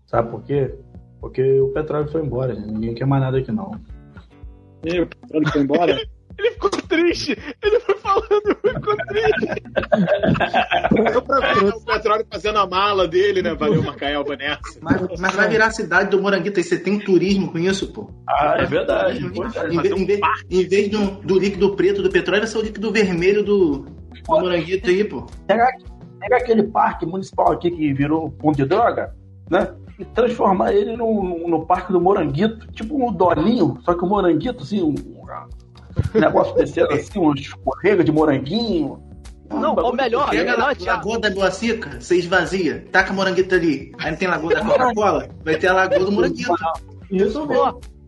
Sabe 0.07 0.31
por 0.31 0.43
quê? 0.43 0.75
Porque 1.21 1.61
o 1.61 1.69
petróleo 1.69 2.09
foi 2.11 2.23
embora, 2.23 2.55
gente. 2.55 2.71
Ninguém 2.73 2.95
quer 2.95 3.07
mais 3.07 3.23
nada 3.23 3.39
aqui, 3.39 3.51
não. 3.51 3.73
E 4.85 5.01
o 5.01 5.07
petróleo 5.07 5.49
foi 5.49 5.63
embora. 5.63 6.01
Ele 6.41 6.51
ficou 6.53 6.71
triste. 6.71 7.37
Ele 7.63 7.81
foi 7.81 7.95
falando, 7.99 8.57
ficou 8.63 8.97
triste. 9.09 9.63
Deu 11.13 11.23
pra 11.23 11.41
ver 11.55 11.65
né, 11.65 11.73
o 11.77 11.81
petróleo 11.85 12.27
fazendo 12.33 12.59
a 12.59 12.67
mala 12.67 13.07
dele, 13.07 13.43
né? 13.43 13.55
Valeu, 13.55 13.83
Macaé 13.83 14.15
Albanessa. 14.15 14.61
Mas, 14.81 15.21
mas 15.21 15.35
vai 15.35 15.49
virar 15.49 15.67
a 15.67 15.71
cidade 15.71 16.11
do 16.11 16.21
Moranguito 16.21 16.59
aí. 16.59 16.65
Você 16.65 16.79
tem 16.79 16.99
turismo 16.99 17.53
com 17.53 17.59
isso, 17.59 17.93
pô. 17.93 18.11
Ah, 18.27 18.57
é 18.59 18.65
verdade. 18.65 19.23
Em, 19.23 19.27
importante. 19.27 19.77
vez- 19.83 19.95
em 20.01 20.07
vez, 20.07 20.21
em 20.51 20.67
vez 20.67 20.89
do, 20.89 21.11
do 21.21 21.39
líquido 21.39 21.77
preto 21.77 22.03
do 22.03 22.11
petróleo, 22.11 22.41
vai 22.41 22.49
ser 22.51 22.59
o 22.59 22.63
líquido 22.63 22.91
vermelho 22.91 23.45
do, 23.45 23.79
do 23.81 23.87
Moranguito 24.29 24.89
aí, 24.89 25.05
pô. 25.05 25.27
Pegar, 25.47 25.71
pegar 26.19 26.37
aquele 26.39 26.63
parque 26.63 27.05
municipal 27.05 27.53
aqui 27.53 27.71
que 27.71 27.93
virou 27.93 28.31
ponto 28.31 28.57
de 28.57 28.65
droga, 28.65 29.15
né? 29.51 29.75
E 29.99 30.05
transformar 30.07 30.73
ele 30.73 30.97
no, 30.97 31.47
no 31.47 31.67
parque 31.67 31.93
do 31.93 32.01
Moranguito, 32.01 32.67
tipo 32.73 32.97
um 33.07 33.13
dolinho, 33.13 33.79
só 33.85 33.93
que 33.93 34.03
o 34.03 34.09
Moranguito, 34.09 34.63
assim, 34.63 34.83
um, 34.83 34.95
um 36.15 36.21
negócio 36.21 36.55
descendo 36.55 36.93
assim, 36.93 37.19
uma 37.19 37.35
escorrega 37.35 38.05
de 38.05 38.13
moranguinho. 38.13 39.03
Não, 39.49 39.75
ou 39.75 39.93
melhor, 39.93 40.31
Pega 40.31 40.53
a 40.53 40.57
melhor, 40.57 40.77
Thiago. 40.77 41.09
Lagoa 41.09 41.21
da 41.21 41.31
Boacica, 41.31 42.01
você 42.01 42.17
esvazia, 42.17 42.85
taca 42.93 43.13
Moranguito 43.13 43.55
ali. 43.55 43.93
Aí 43.99 44.13
não 44.13 44.19
tem 44.19 44.29
Lagoa 44.29 44.55
da 44.55 44.65
Coca-Cola, 44.65 45.29
vai 45.45 45.57
ter 45.57 45.67
a 45.67 45.73
Lagoa 45.73 46.05
do 46.05 46.13
Moranguito. 46.13 46.55
Isso 47.11 47.45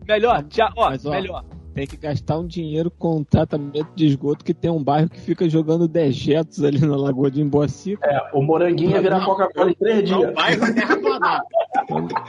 melhor, 0.07 0.43
ó, 0.77 0.89
Mas, 0.89 1.05
ó, 1.05 1.11
melhor. 1.11 1.43
Tem 1.73 1.87
que 1.87 1.97
gastar 1.97 2.37
um 2.37 2.45
dinheiro 2.45 2.91
com 2.91 3.17
um 3.17 3.23
tratamento 3.23 3.89
de 3.95 4.05
esgoto 4.05 4.45
que 4.45 4.53
tem 4.53 4.69
um 4.69 4.83
bairro 4.83 5.09
que 5.09 5.19
fica 5.19 5.49
jogando 5.49 5.87
dejetos 5.87 6.63
ali 6.63 6.79
na 6.79 6.95
Lagoa 6.95 7.31
de 7.31 7.41
Emboacica 7.41 8.05
É, 8.07 8.29
o 8.31 8.43
Moranguinho 8.43 8.91
ia 8.91 9.01
virar 9.01 9.25
Coca-Cola 9.25 9.71
em 9.71 9.73
três 9.73 10.03
dias. 10.07 10.33
vai 10.35 10.55
pra 10.55 10.73
terra 10.73 10.97
planada. 10.97 11.43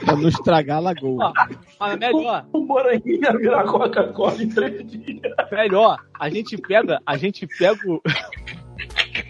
pra 0.03 0.15
não 0.15 0.27
estragar 0.27 0.77
a 0.77 0.79
lagoa. 0.79 1.31
Mas 1.79 1.99
melhor, 1.99 2.45
O 2.53 2.59
Moranguinho 2.61 3.21
ia 3.23 3.37
virar 3.37 3.63
Coca-Cola 3.65 4.41
em 4.41 4.49
três 4.49 4.83
dias. 4.87 5.21
melhor, 5.51 5.97
a 6.19 6.29
gente 6.29 6.57
pega, 6.57 6.99
a 7.05 7.15
gente 7.17 7.45
pega 7.47 7.79
o. 7.87 8.01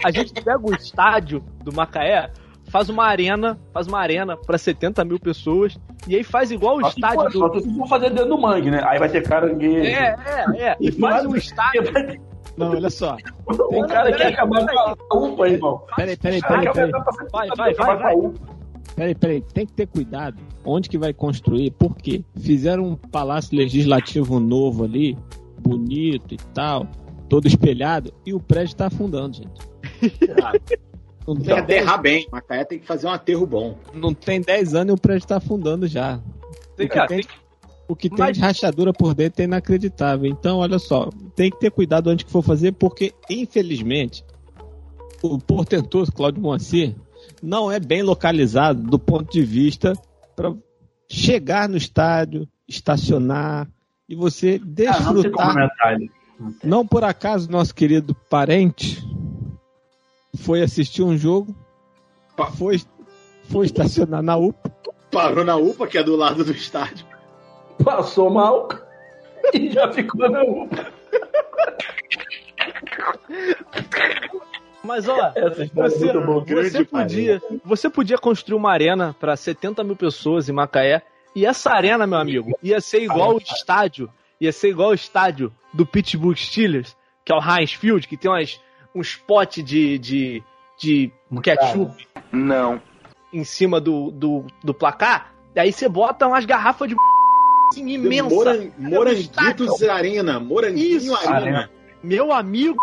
A 0.03 0.11
gente 0.11 0.34
pega 0.34 0.59
o 0.61 0.74
estádio 0.76 1.43
do 1.63 1.72
Macaé, 1.74 2.32
faz 2.76 2.89
uma 2.89 3.05
arena, 3.05 3.57
faz 3.73 3.88
uma 3.88 3.97
arena 3.97 4.36
pra 4.36 4.57
70 4.57 5.05
mil 5.05 5.17
pessoas, 5.17 5.80
e 6.05 6.13
aí 6.13 6.26
faz 6.26 6.51
igual 6.51 6.76
o 6.76 6.82
Só 6.82 6.89
estádio 6.89 7.32
Só 7.32 7.47
do. 7.47 7.61
se 7.61 7.73
for 7.73 7.88
fazer 7.88 8.09
dentro 8.09 8.28
do 8.28 8.38
mangue, 8.38 8.69
né? 8.69 8.84
Aí 8.86 8.99
vai 8.99 9.07
ter 9.07 9.23
caranguejo. 9.23 9.88
É, 9.88 10.13
é, 10.57 10.61
é. 10.61 10.78
E 10.82 10.91
faz 10.91 11.26
um 11.26 11.38
estádio. 11.38 11.84
Não, 12.57 12.71
olha 12.71 12.89
só. 12.89 13.15
O 13.47 13.88
cara 13.88 14.11
quer 14.11 14.34
acabar 14.34 14.65
com 14.65 15.17
a 15.17 15.17
UPA, 15.17 15.49
irmão. 15.49 15.84
Peraí, 15.95 16.17
peraí, 16.17 16.41
peraí, 16.41 16.73
peraí. 16.73 16.91
Vai, 17.32 17.47
70, 17.47 17.55
vai, 17.55 17.73
vai, 17.73 17.97
vai. 17.97 18.34
Peraí, 18.93 19.15
peraí. 19.15 19.41
Tem 19.41 19.65
que 19.65 19.73
ter 19.73 19.88
cuidado 19.88 20.38
onde 20.65 20.89
que 20.89 20.97
vai 20.97 21.13
construir. 21.13 21.71
Por 21.71 21.95
quê? 21.95 22.26
Fizeram 22.41 22.84
um 22.84 22.95
palácio 22.95 23.57
legislativo 23.57 24.38
novo 24.39 24.84
ali, 24.84 25.17
bonito 25.59 26.34
e 26.34 26.38
tal, 26.53 26.88
todo 27.30 27.47
espelhado, 27.47 28.13
e 28.26 28.34
o 28.34 28.39
prédio 28.39 28.76
tá 28.76 28.88
afundando, 28.88 29.38
gente. 29.38 29.61
Não 31.28 31.36
Tem 31.36 31.43
que 31.43 31.49
tem, 31.49 31.80
aterrar 31.80 32.01
bem. 32.01 32.28
Macaé 32.32 32.63
tem 32.65 32.80
que 32.80 32.86
fazer 32.86 33.07
um 33.07 33.11
aterro 33.11 33.45
bom. 33.47 33.78
não 33.93 34.13
tem 34.13 34.41
10 34.41 34.76
anos 34.76 34.91
e 34.91 34.93
o 34.93 35.01
prédio 35.01 35.28
tá 35.28 35.38
afundando 35.38 35.88
já. 35.88 36.19
Tem 36.78 36.86
o 36.86 36.89
que- 36.89 36.99
ah, 36.99 37.07
tem, 37.07 37.21
tem 37.21 37.30
o 37.88 37.95
que 37.95 38.09
tem 38.09 38.19
Mas- 38.19 38.36
de 38.38 38.41
rachadura 38.41 38.93
por 38.93 39.13
dentro 39.15 39.41
é 39.41 39.45
inacreditável. 39.45 40.30
Então, 40.30 40.57
olha 40.59 40.78
só, 40.80 41.09
tem 41.36 41.49
que 41.49 41.59
ter 41.59 41.71
cuidado 41.71 42.09
onde 42.09 42.26
que 42.26 42.32
for 42.32 42.41
fazer, 42.43 42.73
porque, 42.73 43.13
infelizmente, 43.30 44.23
o 45.23 45.39
portentoso 45.39 46.11
Cláudio 46.11 46.41
Moacir 46.41 46.95
não 47.41 47.71
é 47.71 47.80
bem 47.80 48.03
localizado 48.03 48.82
do 48.84 48.99
ponto 48.99 49.32
de 49.32 49.41
vista 49.43 49.93
para 50.36 50.53
chegar 51.09 51.67
no 51.69 51.78
estádio, 51.78 52.47
estacionar 52.67 53.67
e 54.07 54.15
você 54.15 54.59
Ah, 54.61 54.65
não 54.65 54.73
tem 54.76 55.13
desfrutar. 55.23 55.47
comentar 55.53 55.93
ele. 55.93 56.11
Não 56.63 56.86
por 56.86 57.03
acaso 57.03 57.49
nosso 57.49 57.73
querido 57.73 58.13
parente 58.30 59.01
foi 60.36 60.61
assistir 60.61 61.03
um 61.03 61.17
jogo, 61.17 61.55
foi, 62.57 62.81
foi 63.49 63.65
estacionar 63.65 64.21
na 64.21 64.36
UPA. 64.36 64.71
Parou 65.11 65.45
na 65.45 65.55
UPA, 65.55 65.88
que 65.88 65.97
é 65.97 66.03
do 66.03 66.15
lado 66.15 66.43
do 66.43 66.51
estádio. 66.51 67.05
Passou 67.83 68.29
mal 68.29 68.69
e 69.53 69.69
já 69.69 69.91
ficou 69.91 70.29
na 70.29 70.43
UPA. 70.43 70.91
Mas 74.83 75.07
ó, 75.09 75.15
você, 75.15 75.63
é 75.63 75.67
você 75.73 76.13
Grande 76.45 76.86
podia, 76.86 77.41
você 77.63 77.89
podia 77.89 78.17
construir 78.17 78.55
uma 78.55 78.71
arena 78.71 79.15
para 79.19 79.36
70 79.36 79.83
mil 79.83 79.95
pessoas 79.95 80.47
em 80.47 80.53
Macaé 80.53 81.01
e 81.36 81.45
essa 81.45 81.71
arena, 81.71 82.07
meu 82.07 82.19
amigo, 82.19 82.57
ia 82.63 82.79
ser 82.79 83.01
igual 83.01 83.36
o 83.36 83.38
estádio, 83.39 84.09
ia 84.39 84.51
ser 84.53 84.69
igual 84.69 84.91
o 84.91 84.93
estádio 84.93 85.51
do 85.73 85.86
Pittsburgh 85.86 86.38
Steelers, 86.38 86.95
que 87.25 87.33
é 87.33 87.36
o 87.36 87.41
Heinz 87.41 87.73
Field, 87.73 88.07
que 88.07 88.15
tem 88.15 88.31
umas, 88.31 88.61
uns 88.95 89.15
potes 89.15 89.63
de, 89.63 89.97
de, 89.99 90.43
de 90.77 91.11
ketchup 91.43 92.07
Não. 92.31 92.81
em 93.33 93.43
cima 93.43 93.79
do, 93.81 94.09
do, 94.11 94.45
do 94.63 94.73
placar, 94.73 95.33
e 95.53 95.59
aí 95.59 95.71
você 95.73 95.89
bota 95.89 96.25
umas 96.27 96.45
garrafas 96.45 96.89
de 96.89 96.95
assim, 97.71 97.89
imensa. 97.89 98.33
Moran, 98.33 98.71
Moranguitos 98.77 99.83
Arena. 99.83 100.39
Moranguinho 100.39 100.97
Isso. 100.97 101.15
Arena. 101.15 101.69
Meu 102.01 102.31
amigo. 102.31 102.81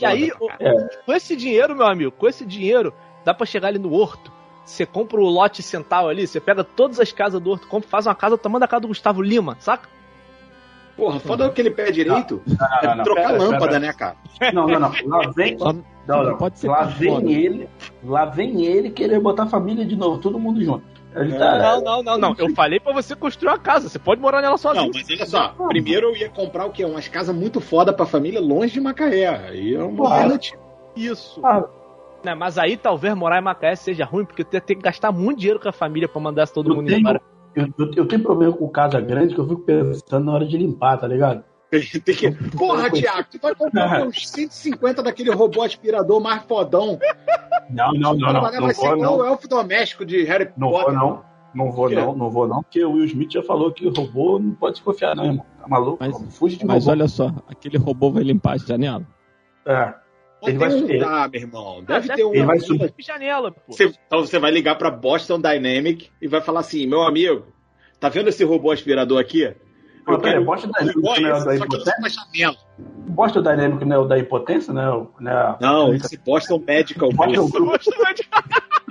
E 0.00 0.04
aí, 0.04 0.30
É. 0.58 0.72
com 1.04 1.12
esse 1.12 1.36
dinheiro, 1.36 1.76
meu 1.76 1.86
amigo, 1.86 2.10
com 2.10 2.26
esse 2.26 2.44
dinheiro, 2.44 2.92
dá 3.24 3.32
pra 3.32 3.46
chegar 3.46 3.68
ali 3.68 3.78
no 3.78 3.92
horto. 3.92 4.32
Você 4.64 4.86
compra 4.86 5.20
o 5.20 5.24
lote 5.24 5.62
central 5.62 6.08
ali, 6.08 6.26
você 6.26 6.40
pega 6.40 6.64
todas 6.64 6.98
as 6.98 7.12
casas 7.12 7.40
do 7.40 7.50
horto, 7.50 7.68
compra, 7.68 7.88
faz 7.88 8.06
uma 8.06 8.14
casa 8.14 8.36
do 8.36 8.40
tamanho 8.40 8.60
da 8.60 8.68
casa 8.68 8.80
do 8.80 8.88
Gustavo 8.88 9.22
Lima, 9.22 9.56
saca? 9.60 9.88
Porra, 10.96 11.18
foda 11.20 11.46
aquele 11.46 11.70
pé 11.70 11.90
direito. 11.90 12.40
não, 12.46 12.90
é 12.90 12.94
não, 12.96 13.04
trocar 13.04 13.26
pera, 13.32 13.38
lâmpada, 13.42 13.66
pera. 13.66 13.78
né, 13.80 13.92
cara? 13.92 14.16
Não, 14.52 14.66
não, 14.68 14.78
não. 14.80 14.92
Lá 15.06 15.30
vem. 15.34 15.58
Só- 15.58 15.72
Não, 15.72 15.82
não 16.06 16.24
não. 16.24 16.36
pode 16.36 16.58
ser 16.58 16.68
Lá 16.68 16.82
vem 16.84 17.32
ele. 17.32 17.68
Lá 18.04 18.24
vem 18.26 18.64
ele 18.64 18.90
querer 18.90 19.18
botar 19.20 19.44
a 19.44 19.46
família 19.46 19.84
de 19.84 19.96
novo, 19.96 20.18
todo 20.20 20.38
mundo 20.38 20.62
junto. 20.62 20.84
Ele 21.16 21.32
tá- 21.34 21.58
Não, 21.58 21.80
não, 21.82 22.02
não, 22.02 22.18
não. 22.18 22.34
Eu 22.38 22.50
falei 22.54 22.78
pra 22.80 22.92
você 22.92 23.14
construir 23.16 23.48
uma 23.50 23.58
casa, 23.58 23.88
você 23.88 23.98
pode 23.98 24.20
morar 24.20 24.42
nela 24.42 24.56
sozinho. 24.56 24.84
Não, 24.86 24.90
mas 24.94 25.08
olha 25.10 25.26
só. 25.26 25.48
Primeiro 25.68 26.08
eu 26.08 26.16
ia 26.16 26.28
comprar 26.28 26.66
o 26.66 26.70
quê? 26.70 26.84
Umas 26.84 27.06
casas 27.08 27.34
muito 27.34 27.60
foda 27.60 27.92
pra 27.92 28.04
família 28.06 28.40
longe 28.40 28.72
de 28.74 28.80
Macaé. 28.80 29.26
Aí 29.28 29.74
é 29.74 29.82
uma 29.82 29.96
Claro. 29.96 30.14
alternativa. 30.14 30.58
Isso. 30.96 31.40
Ah. 31.44 31.64
Né, 32.24 32.34
mas 32.34 32.56
aí 32.56 32.76
talvez 32.76 33.14
morar 33.14 33.38
em 33.38 33.44
Macaé 33.44 33.76
seja 33.76 34.04
ruim, 34.04 34.24
porque 34.24 34.42
tu 34.44 34.54
ia 34.54 34.60
ter 34.60 34.74
que 34.76 34.82
gastar 34.82 35.12
muito 35.12 35.38
dinheiro 35.40 35.60
com 35.60 35.68
a 35.68 35.72
família 35.72 36.08
pra 36.08 36.20
mandar 36.20 36.48
todo 36.48 36.70
Eu 36.70 36.76
mundo 36.76 36.86
tenho, 36.86 37.00
embora. 37.00 37.20
Eu, 37.54 37.66
eu- 37.78 37.92
eu 37.96 38.08
tenho 38.08 38.22
problema 38.22 38.52
com 38.52 38.68
casa 38.68 39.00
grande 39.00 39.34
que 39.34 39.40
eu 39.40 39.48
fico 39.48 39.62
pensando 39.62 40.24
na 40.26 40.32
hora 40.32 40.46
de 40.46 40.56
limpar, 40.56 40.98
tá 40.98 41.06
ligado? 41.06 41.44
Tem 41.70 42.14
que... 42.14 42.30
Porra, 42.56 42.88
Thiago, 42.88 43.26
tu 43.30 43.38
vai 43.42 43.52
comprar 43.54 44.02
uns 44.06 44.28
150 44.28 45.02
daquele 45.02 45.32
robô 45.32 45.62
aspirador 45.62 46.20
mais 46.20 46.42
fodão. 46.44 46.98
Não, 47.68 47.92
não, 47.92 48.14
não, 48.14 48.32
não. 48.32 48.40
Vai 48.42 48.60
Não 48.60 48.68
ser 48.68 48.74
vou, 48.86 48.96
igual 48.96 49.14
o 49.14 49.18
não. 49.18 49.26
elfo 49.26 49.48
doméstico 49.48 50.04
de 50.06 50.22
Harry 50.24 50.50
Não 50.56 50.70
Potter. 50.70 50.86
vou, 50.86 50.94
não. 50.94 51.22
Não 51.54 51.72
vou, 51.72 51.90
não. 51.90 52.14
Não 52.16 52.30
vou, 52.30 52.46
não. 52.46 52.62
Porque 52.62 52.84
o 52.84 52.92
Will 52.92 53.04
Smith 53.06 53.32
já 53.32 53.42
falou 53.42 53.72
que 53.72 53.86
o 53.86 53.92
robô 53.92 54.38
não 54.38 54.52
pode 54.54 54.78
se 54.78 54.84
confiar, 54.84 55.16
não, 55.16 55.24
irmão. 55.24 55.46
Tá 55.60 55.66
maluco? 55.68 55.98
Mas- 56.00 56.36
Fuge 56.36 56.56
de 56.58 56.64
Mas 56.66 56.84
robô. 56.84 56.92
olha 56.92 57.08
só, 57.08 57.32
aquele 57.48 57.78
robô 57.78 58.10
vai 58.10 58.22
limpar 58.22 58.52
a 58.54 58.58
janela. 58.58 59.04
É. 59.66 59.94
Ele 60.48 60.58
vai 60.58 60.70
subir. 60.70 60.94
lugar, 60.94 61.30
meu 61.30 61.40
irmão. 61.40 61.84
Deve 61.84 62.12
Ah, 62.12 62.16
ter 62.16 62.24
um. 62.24 62.34
Ele 62.34 62.44
vai 62.44 62.58
subir. 62.60 62.94
Janela, 62.98 63.50
pô. 63.52 63.72
Você, 63.72 63.84
então 64.06 64.20
você 64.20 64.38
vai 64.38 64.50
ligar 64.50 64.76
pra 64.76 64.90
Boston 64.90 65.40
Dynamic 65.40 66.10
e 66.20 66.28
vai 66.28 66.40
falar 66.40 66.60
assim: 66.60 66.86
meu 66.86 67.02
amigo, 67.02 67.46
tá 68.00 68.08
vendo 68.08 68.28
esse 68.28 68.44
robô 68.44 68.70
aspirador 68.70 69.20
aqui? 69.20 69.52
Pô, 70.04 70.18
peraí, 70.18 70.44
Boston 70.44 70.68
Dynamic 70.70 71.00
não 71.00 71.14
é 71.14 71.32
o 71.40 71.44
da 71.44 71.56
janela. 72.08 72.56
Boston 72.78 73.42
Dynamic 73.42 73.84
não 73.86 73.96
é 73.96 73.98
o 74.00 74.04
da 74.04 74.18
impotência, 74.18 74.72
né? 74.74 74.88
O- 74.90 75.10
né? 75.18 75.56
Não, 75.60 75.94
esse 75.94 76.18
Boston 76.18 76.62
Medical 76.66 77.10
Boston 77.10 77.48
Group. 77.48 77.52
Group. 77.52 77.80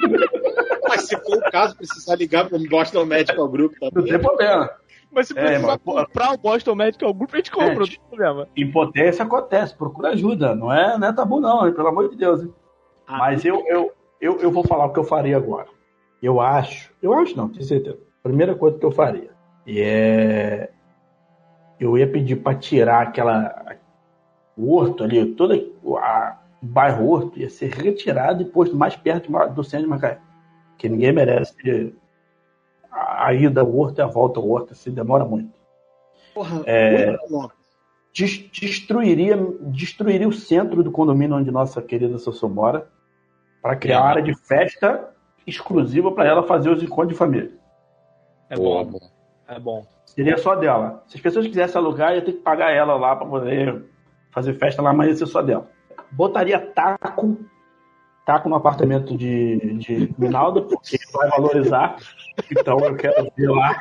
Mas 0.87 1.01
se 1.07 1.15
for 1.17 1.37
o 1.37 1.51
caso, 1.51 1.75
precisar 1.75 2.15
ligar 2.15 2.47
pro 2.49 2.59
Boston 2.67 3.05
Medical 3.05 3.47
Group 3.47 3.73
Não 3.81 3.89
também. 3.91 4.11
tem 4.11 4.19
problema. 4.19 4.69
Mas 5.13 5.27
se 5.27 5.37
É, 5.37 5.41
precisar 5.41 5.67
mas, 5.67 5.77
pô- 5.77 5.93
comprar 5.95 6.33
o 6.33 6.37
Boston 6.37 6.75
Medical 6.75 7.13
Group, 7.13 7.33
a 7.33 7.37
gente 7.37 7.51
compra, 7.51 7.71
É, 7.73 7.75
não 7.77 7.85
tem 7.85 7.99
problema. 8.09 8.47
Impotência 8.57 9.23
acontece, 9.23 9.75
procura 9.75 10.09
ajuda. 10.09 10.55
Não 10.55 10.73
é, 10.73 10.97
não 10.97 11.07
é 11.07 11.13
tabu, 11.13 11.39
não, 11.39 11.67
hein? 11.67 11.73
pelo 11.73 11.87
amor 11.87 12.09
de 12.09 12.15
Deus. 12.17 12.41
hein? 12.41 12.53
Ah, 13.07 13.17
Mas 13.19 13.45
eu, 13.45 13.63
eu, 13.67 13.91
eu, 14.19 14.39
eu 14.39 14.51
vou 14.51 14.63
falar 14.65 14.85
o 14.85 14.93
que 14.93 14.99
eu 14.99 15.03
faria 15.03 15.37
agora. 15.37 15.67
Eu 16.21 16.39
acho, 16.41 16.91
eu 17.01 17.13
acho 17.13 17.35
não, 17.37 17.49
tenho 17.49 17.63
certeza. 17.63 17.99
Primeira 18.23 18.55
coisa 18.55 18.77
que 18.79 18.85
eu 18.85 18.91
faria. 18.91 19.29
E 19.67 19.81
é. 19.81 20.71
Eu 21.79 21.97
ia 21.97 22.07
pedir 22.09 22.37
pra 22.37 22.55
tirar 22.55 23.01
aquela. 23.01 23.75
O 24.55 24.75
horto 24.75 25.03
ali, 25.03 25.25
todo 25.35 25.53
a, 25.97 26.39
o 26.61 26.65
bairro 26.65 27.09
Horto 27.09 27.39
ia 27.39 27.49
ser 27.49 27.71
retirado 27.73 28.41
e 28.41 28.45
posto 28.45 28.75
mais 28.75 28.95
perto 28.95 29.29
do 29.49 29.63
centro 29.63 29.85
de 29.85 29.89
Macaé. 29.89 30.19
Que 30.77 30.87
ninguém 30.87 31.11
merece 31.11 31.93
a, 33.27 33.33
ida 33.33 33.61
ao 33.61 33.75
Horto 33.75 33.99
e 33.99 34.01
a 34.01 34.07
volta 34.07 34.39
ao 34.39 34.47
Horto, 34.47 34.73
assim, 34.73 34.91
demora 34.91 35.25
muito. 35.25 35.53
Porra, 36.33 36.61
É, 36.65 37.17
muito 37.29 37.53
destruiria, 38.13 39.35
destruiria 39.61 40.27
o 40.27 40.33
centro 40.33 40.83
do 40.83 40.91
condomínio 40.91 41.35
onde 41.35 41.49
nossa 41.49 41.81
querida 41.81 42.19
Sossô 42.19 42.47
mora 42.47 42.87
para 43.61 43.75
criar 43.75 44.01
uma 44.01 44.09
área 44.09 44.21
de 44.21 44.35
festa 44.35 45.09
exclusiva 45.47 46.11
para 46.11 46.27
ela 46.27 46.43
fazer 46.43 46.69
os 46.69 46.83
encontros 46.83 47.09
de 47.09 47.15
família. 47.15 47.51
É 48.49 48.55
Boa, 48.55 48.83
bom. 48.83 48.99
É 49.47 49.59
bom. 49.59 49.85
Seria 50.05 50.37
só 50.37 50.55
dela. 50.55 51.03
Se 51.07 51.17
as 51.17 51.21
pessoas 51.21 51.47
quisessem 51.47 51.81
alugar, 51.81 52.13
ia 52.13 52.21
ter 52.21 52.33
que 52.33 52.39
pagar 52.39 52.71
ela 52.71 52.95
lá 52.95 53.15
para 53.15 53.25
poder 53.25 53.83
fazer 54.31 54.53
festa 54.53 54.81
lá, 54.81 54.93
mas 54.93 55.07
ia 55.07 55.15
ser 55.15 55.25
só 55.25 55.41
dela. 55.41 55.67
Botaria 56.11 56.59
taco, 56.59 57.37
taco 58.25 58.47
no 58.49 58.55
apartamento 58.55 59.15
de, 59.17 59.77
de 59.77 60.13
Minaldo, 60.17 60.63
porque 60.63 60.97
vai 61.13 61.29
valorizar. 61.29 61.97
Então 62.51 62.79
eu 62.79 62.95
quero 62.95 63.31
ver 63.35 63.49
lá. 63.49 63.79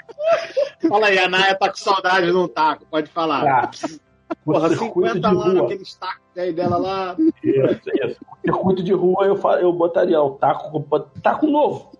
Fala 0.88 1.06
aí, 1.06 1.18
a 1.18 1.28
Naya 1.28 1.54
tá 1.54 1.68
com 1.68 1.76
saudade 1.76 2.26
de 2.26 2.36
um 2.36 2.48
taco, 2.48 2.84
pode 2.90 3.08
falar. 3.10 3.44
Ah, 3.46 3.70
Porra, 4.44 4.68
o 4.68 4.70
circuito 4.70 5.12
50 5.14 5.28
de 5.28 5.34
lá 5.34 5.44
rua. 5.44 5.54
naqueles 5.54 5.94
tacos 5.94 6.38
aí 6.38 6.52
dela 6.52 6.76
lá. 6.78 7.16
Isso, 7.42 7.90
isso. 8.02 8.20
Circuito 8.44 8.82
de 8.82 8.92
rua 8.92 9.26
eu, 9.26 9.38
eu 9.60 9.72
botaria 9.72 10.20
o 10.20 10.30
taco, 10.32 10.80
taco 11.22 11.46
novo. 11.46 11.92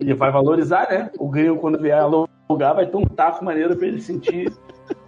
Ele 0.00 0.14
vai 0.14 0.30
valorizar, 0.30 0.88
né? 0.90 1.10
O 1.18 1.28
gringo, 1.28 1.58
quando 1.60 1.80
vier 1.80 1.98
alugar, 1.98 2.74
vai 2.74 2.86
ter 2.86 2.96
um 2.96 3.04
taco 3.06 3.44
maneiro 3.44 3.76
pra 3.76 3.86
ele 3.86 4.00
sentir 4.00 4.52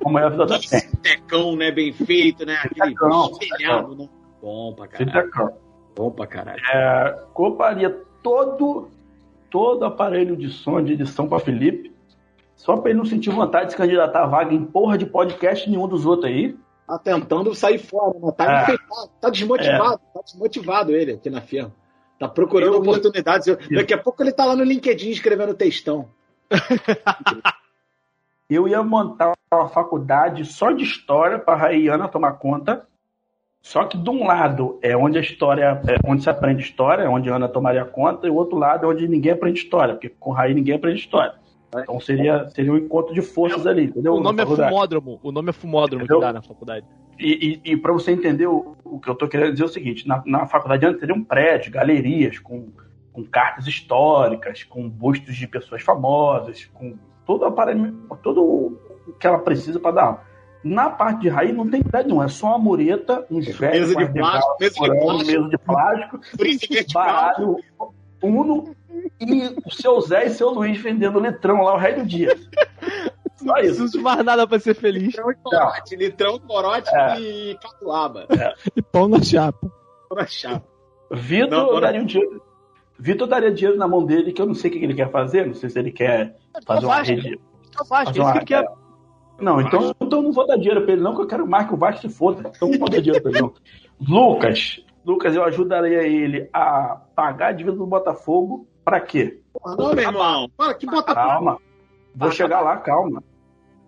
como 0.03 0.19
é 0.19 0.25
a 0.25 0.29
vida 0.29 0.47
da. 0.47 0.59
Tecão, 1.03 1.57
né? 1.57 1.71
Bem 1.71 1.93
feito, 1.93 2.47
né? 2.47 2.57
Aquele 2.65 2.91
Tecão, 2.95 3.31
espelhado, 3.41 3.97
né? 3.97 4.09
Bom 4.41 4.73
pra 4.75 4.87
caralho. 4.87 5.13
tacão. 5.13 5.66
Bom 5.97 6.11
pra 6.11 6.27
caralho. 6.27 6.63
É, 6.73 7.21
compraria 7.33 7.91
todo, 8.23 8.89
todo 9.51 9.85
aparelho 9.85 10.37
de 10.37 10.51
som 10.51 10.83
de 10.83 10.93
edição 10.93 11.27
pra 11.29 11.39
Felipe, 11.41 11.93
só 12.55 12.77
pra 12.77 12.91
ele 12.91 12.99
não 12.99 13.07
sentir 13.07 13.31
vontade 13.31 13.67
de 13.67 13.71
se 13.73 13.77
candidatar 13.77 14.23
a 14.23 14.27
vaga 14.27 14.55
em 14.55 14.65
porra 14.65 14.97
de 14.99 15.07
podcast 15.07 15.69
nenhum 15.69 15.89
dos 15.89 16.05
outros 16.07 16.31
aí. 16.31 16.57
Tá 16.87 16.99
tentando 16.99 17.55
sair 17.55 17.79
fora, 17.79 18.19
né? 18.19 18.31
Tá 18.37 18.45
É. 18.45 18.63
enfeitado, 18.63 19.11
tá 19.21 19.31
desmotivado, 19.31 20.01
tá 20.15 20.21
desmotivado 20.23 20.93
ele 20.93 21.13
aqui 21.13 21.29
na 21.31 21.41
firma. 21.41 21.73
Tá 22.19 22.29
procurando 22.29 22.75
Eu- 22.75 22.81
oportunidades. 22.81 23.47
Daqui 23.75 23.93
a 23.93 23.99
pouco 23.99 24.23
ele 24.23 24.33
tá 24.33 24.45
lá 24.45 24.55
no 24.55 24.63
LinkedIn 24.65 25.11
escrevendo 25.11 25.53
textão. 25.55 26.09
Eu 28.49 28.69
ia 28.69 28.83
montar 28.83 29.33
uma 29.53 29.69
faculdade 29.69 30.45
só 30.45 30.71
de 30.71 30.85
história 30.85 31.39
para 31.39 31.55
a 31.55 31.57
Raiana 31.57 32.07
tomar 32.09 32.35
conta. 32.35 32.87
Só 33.67 33.83
que 33.83 33.99
de 33.99 34.09
um 34.09 34.25
lado 34.25 34.79
é 34.81 34.97
onde 34.97 35.19
a 35.19 35.21
história, 35.21 35.83
é 35.89 35.97
onde 36.09 36.23
se 36.23 36.31
aprende 36.31 36.63
história, 36.63 37.03
é 37.03 37.09
onde 37.09 37.29
Ana 37.29 37.49
tomaria 37.49 37.85
conta, 37.85 38.25
e 38.25 38.31
o 38.31 38.35
outro 38.37 38.57
lado 38.57 38.87
é 38.87 38.89
onde 38.89 39.09
ninguém 39.09 39.33
aprende 39.33 39.59
história, 39.59 39.95
porque 39.95 40.09
com 40.09 40.31
Raí 40.31 40.55
ninguém 40.55 40.77
aprende 40.77 41.01
história. 41.01 41.35
Então 41.77 41.99
seria, 41.99 42.49
seria 42.51 42.73
um 42.73 42.77
encontro 42.77 43.13
de 43.13 43.21
forças 43.21 43.67
ali, 43.67 43.87
entendeu? 43.87 44.15
O 44.15 44.21
nome 44.21 44.41
é 44.41 44.47
fumódromo. 44.47 45.19
O 45.21 45.33
nome 45.33 45.51
é 45.51 45.53
fumódromo 45.53 46.05
Entendeu? 46.05 46.21
que 46.21 46.27
dá 46.27 46.33
na 46.33 46.43
faculdade. 46.43 46.87
E, 47.19 47.61
e, 47.65 47.73
e 47.73 47.77
para 47.77 47.93
você 47.93 48.13
entender 48.13 48.47
o, 48.47 48.77
o 48.85 49.01
que 49.01 49.09
eu 49.09 49.15
estou 49.15 49.27
querendo 49.27 49.51
dizer 49.51 49.65
é 49.65 49.67
o 49.67 49.69
seguinte: 49.69 50.07
na, 50.07 50.23
na 50.25 50.47
faculdade 50.47 50.87
antes 50.87 51.01
teria 51.01 51.17
um 51.17 51.25
prédio, 51.25 51.73
galerias 51.73 52.39
com, 52.39 52.69
com 53.13 53.25
cartas 53.25 53.67
históricas, 53.67 54.63
com 54.63 54.89
bustos 54.89 55.35
de 55.35 55.49
pessoas 55.49 55.83
famosas, 55.83 56.67
com 56.67 56.97
todo 57.27 57.43
o 57.43 57.47
aparelho, 57.47 57.93
todo 58.23 58.45
o 58.45 59.13
que 59.19 59.27
ela 59.27 59.41
precisa 59.41 59.81
para 59.81 59.91
dar 59.91 60.05
aula. 60.05 60.36
Na 60.69 60.91
parte 60.91 61.21
de 61.21 61.29
raiz 61.29 61.55
não 61.55 61.69
tem 61.71 61.83
prédio, 61.83 62.11
não. 62.15 62.23
É 62.23 62.29
só 62.29 62.49
uma 62.49 62.59
mureta, 62.59 63.25
uns 63.31 63.47
velhos, 63.47 63.89
Mesa 63.91 64.05
de 64.07 64.13
plástico, 64.19 64.57
mesa 64.61 65.49
de 65.49 65.59
plástico. 65.59 66.21
mesa 66.43 66.59
de 66.59 66.85
plástico, 66.85 66.93
baralho, 66.95 67.57
uno 68.23 68.75
e 69.21 69.55
o 69.65 69.71
seu 69.71 70.01
Zé 70.01 70.27
e 70.27 70.31
seu 70.31 70.51
Luiz 70.51 70.81
vendendo 70.81 71.21
litrão 71.21 71.63
lá 71.63 71.75
o 71.75 71.79
resto 71.79 72.01
do 72.01 72.07
dia. 72.07 72.37
Não 73.43 73.53
preciso 73.55 73.93
de 73.93 73.99
mais 74.03 74.25
nada 74.25 74.47
pra 74.47 74.59
ser 74.59 74.75
feliz. 74.75 75.15
Corote, 75.15 75.95
litrão, 75.95 76.39
corote 76.41 76.89
É. 76.93 77.21
e 77.21 77.59
catuaba. 77.63 78.27
E 78.75 78.83
pão 78.83 79.07
na 79.07 79.23
chapa. 79.23 79.71
Pão 80.09 80.19
na 80.19 80.27
chapa. 80.27 80.65
Vitor 81.13 81.51
Não, 81.51 81.81
daria 81.81 82.01
um 82.01 82.07
dinheiro. 82.07 82.43
Vitor 82.99 83.29
daria 83.29 83.53
dinheiro 83.53 83.79
na 83.79 83.87
mão 83.87 84.05
dele, 84.05 84.33
que 84.33 84.41
eu 84.43 84.47
não 84.47 84.55
sei 84.55 84.71
o 84.71 84.73
que 84.75 84.83
ele 84.83 84.95
quer 84.95 85.11
fazer, 85.13 85.47
não 85.47 85.55
sei 85.55 85.69
se 85.71 85.79
ele 85.79 85.93
quer 85.93 86.35
fazer 86.67 86.87
uma 86.87 87.03
rede. 87.03 87.39
Então 87.69 87.85
fazer 87.87 88.19
é 88.19 88.23
uma- 88.23 88.33
que 88.33 88.39
ele 88.39 88.45
quer. 88.47 88.67
Não, 89.39 89.61
então, 89.61 89.95
então 90.01 90.19
eu 90.19 90.23
não 90.23 90.33
vou 90.33 90.47
dar 90.47 90.57
dinheiro 90.57 90.83
pra 90.83 90.93
ele, 90.93 91.03
não, 91.03 91.15
que 91.15 91.21
eu 91.23 91.27
quero 91.27 91.47
mais 91.47 91.67
que 91.69 91.75
o 91.75 91.77
Vasco 91.77 92.01
se 92.03 92.09
foda. 92.09 92.51
Então 92.55 92.69
não 92.71 92.79
vou 92.79 92.89
dar 92.89 93.01
dinheiro 93.01 93.23
pra 93.23 93.31
ele, 93.33 93.41
não. 93.41 93.53
Lucas, 94.01 94.81
Lucas, 95.05 95.35
eu 95.35 95.45
ajudaria 95.45 96.03
ele 96.03 96.49
a 96.53 97.01
pagar 97.15 97.49
a 97.49 97.53
dívida 97.53 97.77
do 97.77 97.87
Botafogo 97.87 98.67
pra 98.85 99.01
quê? 99.01 99.41
Não, 99.65 99.93
meu 99.95 100.05
irmão. 100.05 100.49
Fala, 100.57 100.75
que 100.75 100.87
bota 100.87 101.15
Calma. 101.15 101.59
Vou 102.15 102.31
chegar 102.33 102.61
lá, 102.61 102.77
calma. 102.79 103.23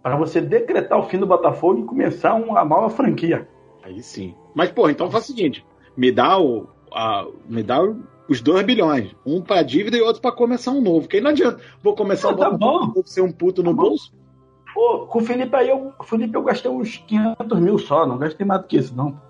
Pra 0.03 0.17
você 0.17 0.41
decretar 0.41 0.99
o 0.99 1.05
fim 1.05 1.19
do 1.19 1.27
Botafogo 1.27 1.81
e 1.81 1.85
começar 1.85 2.35
uma 2.35 2.65
nova 2.65 2.91
franquia. 2.91 3.49
Aí 3.83 4.03
sim. 4.03 4.35
Mas, 4.55 4.71
pô, 4.71 4.89
então 4.89 5.11
faz 5.11 5.25
o 5.25 5.27
seguinte: 5.29 5.65
me 5.97 6.13
dá 6.13 6.39
o. 6.39 6.67
a- 6.93 7.27
me 7.49 7.63
dá 7.63 7.83
o- 7.83 8.03
os 8.29 8.41
2 8.41 8.65
bilhões. 8.65 9.15
Um 9.27 9.41
pra 9.43 9.63
dívida 9.63 9.97
e 9.97 10.01
outro 10.03 10.21
pra 10.23 10.31
começar 10.33 10.71
um 10.71 10.81
novo. 10.81 11.01
Porque 11.03 11.17
aí 11.17 11.23
não 11.23 11.31
adianta. 11.31 11.61
Vou 11.83 11.95
começar 11.95 12.29
um 12.29 12.37
Tá 12.37 12.51
Botafogo, 12.51 12.87
bom. 12.87 12.93
vou 12.95 13.07
ser 13.07 13.23
um 13.23 13.33
puto 13.33 13.63
no 13.63 13.75
bolso. 13.75 14.13
Pô, 14.75 15.07
com 15.07 15.19
o 15.19 15.25
Felipe 15.25 15.55
aí, 15.57 15.71
eu, 15.71 15.93
o 15.99 16.05
Felipe 16.05 16.37
eu 16.37 16.43
gastei 16.43 16.71
uns 16.71 16.97
500 16.99 17.61
mil 17.61 17.79
só, 17.79 18.07
não 18.07 18.19
gastei 18.19 18.47
mais 18.47 18.61
do 18.61 18.67
que 18.67 18.77
isso, 18.77 18.95
não. 18.95 19.21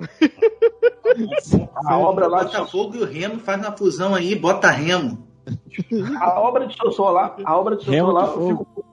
A 1.86 1.98
obra 1.98 2.26
lá 2.26 2.44
de 2.44 2.52
Botafogo 2.52 2.96
e 2.96 3.02
o 3.02 3.04
Remo 3.04 3.38
faz 3.38 3.60
uma 3.60 3.76
fusão 3.76 4.14
aí, 4.14 4.34
bota 4.34 4.70
Remo. 4.70 5.26
A 6.20 6.40
obra 6.40 6.66
de 6.66 6.74
seu 6.74 7.04
lá, 7.04 7.36
a 7.44 7.58
obra 7.58 7.76
de 7.76 7.84
seu 7.84 7.92
Remo 7.92 8.10
lá, 8.10 8.22
de 8.22 8.28
eu 8.28 8.34
fogo. 8.34 8.66
fico. 8.74 8.84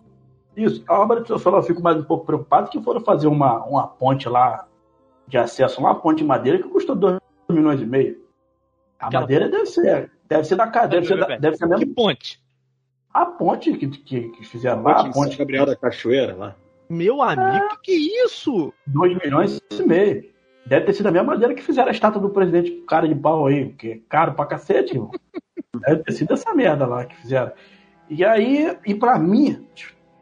Isso, 0.58 0.84
a 0.88 1.00
obra 1.00 1.22
de 1.22 1.28
seu 1.28 1.52
lá 1.52 1.60
eu 1.60 1.64
fico 1.64 1.82
mais 1.82 1.98
um 1.98 2.04
pouco 2.04 2.26
preocupado 2.26 2.70
que 2.70 2.82
foram 2.82 3.02
fazer 3.02 3.28
uma, 3.28 3.64
uma 3.66 3.88
ponte 3.88 4.28
lá 4.28 4.68
de 5.28 5.38
acesso, 5.38 5.80
uma 5.80 5.96
ponte 5.96 6.20
de 6.20 6.26
madeira 6.26 6.58
que 6.58 6.68
custou 6.68 6.96
2 6.96 7.20
milhões 7.50 7.82
e 7.82 7.86
meio. 7.86 8.20
A 9.00 9.08
Aquela 9.08 9.22
madeira 9.22 9.48
deve 9.48 9.68
ser, 9.68 10.12
deve 10.28 10.44
ser 10.44 10.56
da 10.56 10.68
casa, 10.68 10.88
deve 10.90 11.08
ser, 11.08 11.18
da, 11.18 11.38
deve 11.38 11.56
ser 11.56 11.68
Que 11.68 11.76
mesmo 11.76 11.96
ponte. 11.96 12.42
A 13.14 13.26
ponte 13.26 13.74
que, 13.74 13.88
que, 13.88 14.30
que 14.30 14.46
fizeram 14.46 14.84
lá, 14.84 15.02
a 15.02 15.04
Ponte 15.12 15.30
São 15.30 15.38
Gabriel 15.38 15.66
da 15.66 15.76
Cachoeira 15.76 16.36
lá. 16.36 16.56
Meu 16.90 17.22
amigo, 17.22 17.70
que 17.70 17.78
que 17.84 17.92
é 17.92 18.26
isso? 18.26 18.74
2 18.88 19.18
milhões 19.24 19.62
e 19.72 19.84
meio. 19.84 20.30
Deve 20.66 20.86
ter 20.86 20.94
sido 20.94 21.08
a 21.08 21.12
mesma 21.12 21.34
madeira 21.34 21.54
que 21.54 21.64
fizeram 21.64 21.90
a 21.90 21.92
estátua 21.92 22.22
do 22.22 22.30
presidente 22.30 22.72
com 22.72 22.86
cara 22.86 23.08
de 23.08 23.16
pau 23.16 23.48
aí, 23.48 23.74
que 23.74 23.92
é 23.92 24.00
caro 24.08 24.34
pra 24.34 24.46
cacete, 24.46 24.94
irmão. 24.94 25.12
Deve 25.88 26.04
ter 26.04 26.12
sido 26.12 26.34
essa 26.34 26.54
merda 26.54 26.86
lá 26.86 27.06
que 27.06 27.16
fizeram. 27.18 27.52
E 28.10 28.26
aí, 28.26 28.76
e 28.86 28.96
pra 28.96 29.18
mim, 29.20 29.68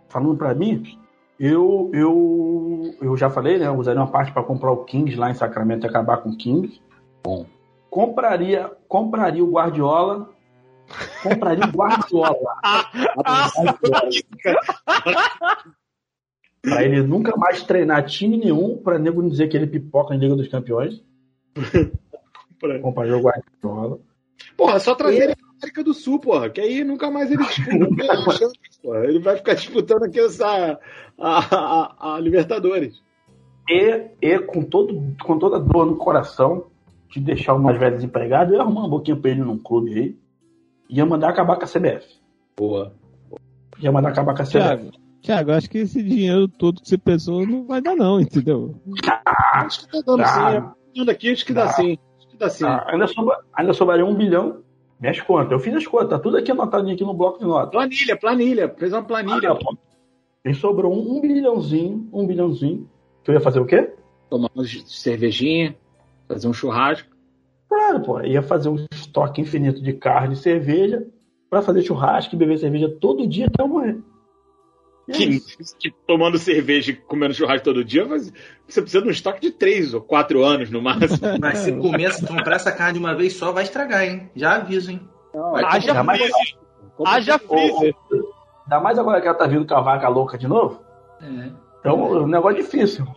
falando 0.10 0.36
pra 0.36 0.54
mim, 0.54 0.98
eu, 1.40 1.90
eu, 1.94 2.96
eu 3.02 3.18
já 3.18 3.30
falei, 3.30 3.58
né? 3.58 3.68
Eu 3.68 3.76
usaria 3.76 4.02
uma 4.02 4.12
parte 4.12 4.32
pra 4.32 4.44
comprar 4.44 4.72
o 4.72 4.84
Kings 4.84 5.18
lá 5.18 5.30
em 5.30 5.36
Sacramento 5.36 5.86
e 5.86 5.90
acabar 5.90 6.18
com 6.18 6.30
o 6.30 6.38
Kings. 6.38 6.82
Bom. 7.24 7.46
Compraria, 7.90 8.72
compraria 8.88 9.44
o 9.44 9.52
Guardiola. 9.52 10.30
Compraria 11.24 11.66
o 11.66 11.72
Guardiola. 11.72 12.56
pra 16.62 16.84
ele 16.84 17.02
nunca 17.02 17.36
mais 17.38 17.64
treinar 17.64 18.06
time 18.06 18.38
nenhum, 18.38 18.78
pra 18.78 19.00
nego 19.00 19.22
não 19.22 19.30
dizer 19.30 19.48
que 19.48 19.58
ele 19.58 19.68
pipoca 19.68 20.14
em 20.14 20.20
Liga 20.20 20.36
dos 20.36 20.48
Campeões. 20.48 21.04
Compraria 22.82 23.18
o 23.18 23.22
Guardiola. 23.22 24.00
Porra, 24.56 24.80
só 24.80 24.96
trazer 24.96 25.24
ele 25.24 25.36
pra 25.36 25.48
América 25.58 25.84
do 25.84 25.94
Sul, 25.94 26.20
porra. 26.20 26.50
Que 26.50 26.62
aí 26.62 26.84
nunca 26.84 27.10
mais 27.10 27.32
ele 27.32 27.44
disputa. 27.44 28.12
a 28.12 28.32
chance, 28.32 28.56
porra. 28.82 29.06
Ele 29.06 29.20
vai 29.20 29.36
ficar 29.38 29.54
disputando 29.54 30.04
aqui 30.04 30.20
essa. 30.20 30.80
A, 31.18 31.56
a, 31.56 32.16
a 32.16 32.20
Libertadores. 32.20 33.02
E, 33.70 34.06
e 34.22 34.40
com, 34.40 34.64
todo, 34.64 35.16
com 35.22 35.38
toda 35.38 35.60
dor 35.60 35.86
no 35.86 35.98
coração 35.98 36.68
de 37.10 37.20
deixar 37.20 37.54
o 37.54 37.60
mais 37.60 37.78
velho 37.78 37.96
desempregado, 37.96 38.52
eu 38.52 38.58
ia 38.58 38.62
arrumar 38.62 38.82
uma 38.82 38.90
boquinha 38.90 39.18
pra 39.18 39.32
ele 39.32 39.42
num 39.42 39.58
clube 39.58 39.94
aí. 39.94 40.18
Ia 40.90 41.06
mandar 41.06 41.30
acabar 41.30 41.56
com 41.58 41.64
a 41.66 41.68
CBF. 41.68 42.06
Boa. 42.56 42.94
Ia 43.80 43.92
mandar 43.92 44.10
acabar 44.10 44.36
com 44.36 44.42
a 44.42 44.46
CBF. 44.46 44.92
Thiago, 45.22 45.52
acho 45.52 45.70
que 45.70 45.80
esse 45.80 46.02
dinheiro 46.02 46.48
todo 46.48 46.82
que 46.82 46.88
você 46.88 46.98
pensou 46.98 47.46
não 47.46 47.66
vai 47.66 47.82
dar, 47.82 47.96
não, 47.96 48.20
entendeu? 48.20 48.76
Acho 49.54 49.82
que 49.82 49.92
tá 49.92 50.02
dando 50.06 50.22
Ah. 50.24 50.74
sim. 50.96 51.10
Aqui, 51.10 51.32
acho 51.32 51.46
que 51.46 51.54
dá 51.54 51.66
Ah. 51.66 51.74
sim. 51.74 51.98
Acho 52.18 52.28
que 52.30 52.38
dá 52.38 52.50
sim. 52.50 52.66
Ah, 52.66 52.86
ainda, 52.88 53.08
sobra, 53.08 53.38
ainda 53.54 53.74
sobraria 53.74 54.06
um 54.06 54.16
bilhão. 54.16 54.62
Minhas 55.00 55.20
contas. 55.22 55.52
Eu 55.52 55.60
fiz 55.60 55.76
as 55.76 55.86
contas, 55.86 56.10
tá 56.10 56.18
tudo 56.20 56.38
aqui 56.38 56.52
anotadinho 56.52 56.96
aqui 56.96 57.04
no 57.04 57.14
bloco 57.14 57.38
de 57.40 57.46
notas. 57.46 57.72
Planilha, 57.72 58.18
planilha. 58.18 58.74
Fez 58.78 58.94
uma 58.94 59.04
planilha. 59.04 59.52
Ah, 59.52 59.56
pô. 59.56 59.78
E 60.46 60.54
sobrou 60.54 60.92
um, 60.94 61.18
um 61.18 61.22
bilhãozinho, 61.22 62.08
um 62.12 62.26
bilhãozinho. 62.26 62.90
Que 63.24 63.30
eu 63.32 63.36
ia 63.36 63.42
fazer 63.42 63.60
o 63.60 63.66
quê? 63.66 63.94
Tomar 64.30 64.50
uma 64.56 64.64
cervejinha, 64.66 65.76
fazer 66.28 66.48
um 66.48 66.54
churrasco. 66.54 67.10
Claro, 67.70 68.02
pô. 68.02 68.22
Ia 68.22 68.42
fazer 68.42 68.70
um 68.70 68.86
estoque 68.92 69.42
infinito 69.42 69.82
de 69.82 69.94
carne 69.94 70.34
e 70.34 70.38
cerveja 70.38 71.06
pra 71.50 71.62
fazer 71.62 71.82
churrasco 71.84 72.36
e 72.36 72.38
beber 72.38 72.58
cerveja 72.58 72.90
todo 73.00 73.28
dia 73.28 73.48
até 73.48 73.64
eu 73.64 73.68
morrer. 73.68 73.98
É 75.10 75.14
Que, 75.14 75.40
que 75.80 75.92
tomando 76.06 76.38
cerveja 76.38 76.92
e 76.92 76.96
comendo 76.96 77.34
churrasco 77.34 77.64
todo 77.64 77.84
dia, 77.84 78.06
mas 78.06 78.32
você 78.68 78.82
precisa 78.82 79.02
de 79.02 79.08
um 79.08 79.12
estoque 79.12 79.40
de 79.40 79.52
3 79.52 79.94
ou 79.94 80.02
4 80.02 80.44
anos 80.44 80.70
no 80.70 80.82
máximo. 80.82 81.20
Mas 81.40 81.60
se 81.60 81.72
comer, 81.72 82.12
se 82.12 82.28
comprar 82.28 82.58
essa 82.58 82.74
carne 82.74 82.94
de 82.94 83.00
uma 83.00 83.16
vez 83.16 83.34
só, 83.34 83.54
vai 83.54 83.64
estragar, 83.64 84.04
hein? 84.04 84.30
Já 84.36 84.56
aviso, 84.56 84.92
hein? 84.92 85.08
Haja 85.66 86.04
mais- 86.04 86.20
freezer. 86.20 86.58
Haja 87.06 87.40
freezer. 87.40 87.96
Ainda 88.66 88.80
mais 88.82 89.00
agora 89.00 89.22
que 89.22 89.28
ela 89.28 89.38
tá 89.38 89.48
vindo 89.48 89.66
com 89.66 89.76
a 89.76 89.82
vaca 89.82 90.10
louca 90.10 90.38
de 90.38 90.48
novo. 90.48 90.82
É. 91.22 91.52
Então, 91.80 92.24
o 92.24 92.28
negócio 92.28 92.60
é 92.60 92.62
difícil. 92.62 93.08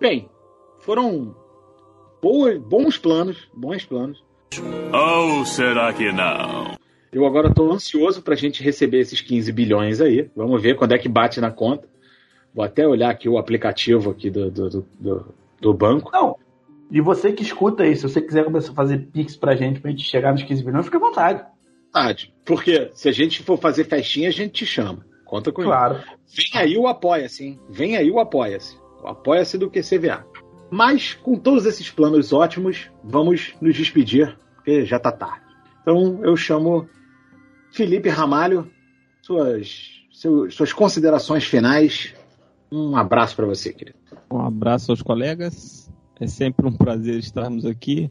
Bem, 0.00 0.28
foram 0.80 1.36
boas, 2.22 2.58
bons 2.58 2.98
planos, 2.98 3.48
bons 3.54 3.84
planos. 3.84 4.22
Ou 4.92 5.44
será 5.44 5.92
que 5.92 6.10
não? 6.12 6.76
Eu 7.12 7.24
agora 7.26 7.48
estou 7.48 7.72
ansioso 7.72 8.22
para 8.22 8.34
a 8.34 8.36
gente 8.36 8.62
receber 8.62 8.98
esses 9.00 9.20
15 9.20 9.50
bilhões 9.52 10.00
aí. 10.00 10.28
Vamos 10.36 10.60
ver 10.60 10.76
quando 10.76 10.92
é 10.92 10.98
que 10.98 11.08
bate 11.08 11.40
na 11.40 11.50
conta. 11.50 11.88
Vou 12.54 12.64
até 12.64 12.86
olhar 12.86 13.10
aqui 13.10 13.28
o 13.28 13.38
aplicativo 13.38 14.10
aqui 14.10 14.30
do, 14.30 14.50
do, 14.50 14.86
do, 14.98 15.34
do- 15.60 15.74
banco. 15.74 16.10
Não. 16.12 16.36
E 16.90 17.00
você 17.00 17.32
que 17.32 17.42
escuta 17.42 17.82
aí, 17.82 17.96
se 17.96 18.02
você 18.02 18.20
quiser 18.20 18.44
começar 18.44 18.72
a 18.72 18.74
fazer 18.74 18.98
pix 19.12 19.36
pra 19.36 19.56
gente, 19.56 19.80
pra 19.80 19.90
gente 19.90 20.04
chegar 20.04 20.32
nos 20.32 20.42
15 20.42 20.64
bilhões, 20.64 20.84
fica 20.84 20.96
à 20.98 21.00
vontade. 21.00 21.44
Verdade. 21.92 22.34
Porque 22.44 22.90
se 22.94 23.08
a 23.08 23.12
gente 23.12 23.42
for 23.42 23.58
fazer 23.58 23.84
festinha, 23.84 24.28
a 24.28 24.32
gente 24.32 24.52
te 24.52 24.66
chama. 24.66 25.04
Conta 25.24 25.50
com 25.50 25.62
Claro. 25.64 25.98
isso. 26.26 26.52
Vem 26.52 26.62
aí 26.62 26.78
o 26.78 26.86
Apoia-se, 26.86 27.44
hein? 27.44 27.60
Vem 27.68 27.96
aí 27.96 28.10
o 28.10 28.20
Apoia-se. 28.20 28.76
O 29.02 29.08
Apoia-se 29.08 29.58
do 29.58 29.70
QCVA. 29.70 30.24
Mas, 30.76 31.14
com 31.14 31.38
todos 31.38 31.64
esses 31.64 31.88
planos 31.88 32.34
ótimos, 32.34 32.90
vamos 33.02 33.54
nos 33.62 33.74
despedir, 33.74 34.38
porque 34.56 34.84
já 34.84 34.98
tá 34.98 35.10
tarde. 35.10 35.40
Então, 35.80 36.22
eu 36.22 36.36
chamo 36.36 36.86
Felipe 37.72 38.10
Ramalho, 38.10 38.70
suas, 39.22 40.02
suas 40.50 40.74
considerações 40.74 41.44
finais. 41.44 42.14
Um 42.70 42.94
abraço 42.94 43.34
para 43.34 43.46
você, 43.46 43.72
querido. 43.72 43.96
Um 44.30 44.38
abraço 44.38 44.92
aos 44.92 45.00
colegas. 45.00 45.90
É 46.20 46.26
sempre 46.26 46.66
um 46.66 46.72
prazer 46.76 47.20
estarmos 47.20 47.64
aqui. 47.64 48.10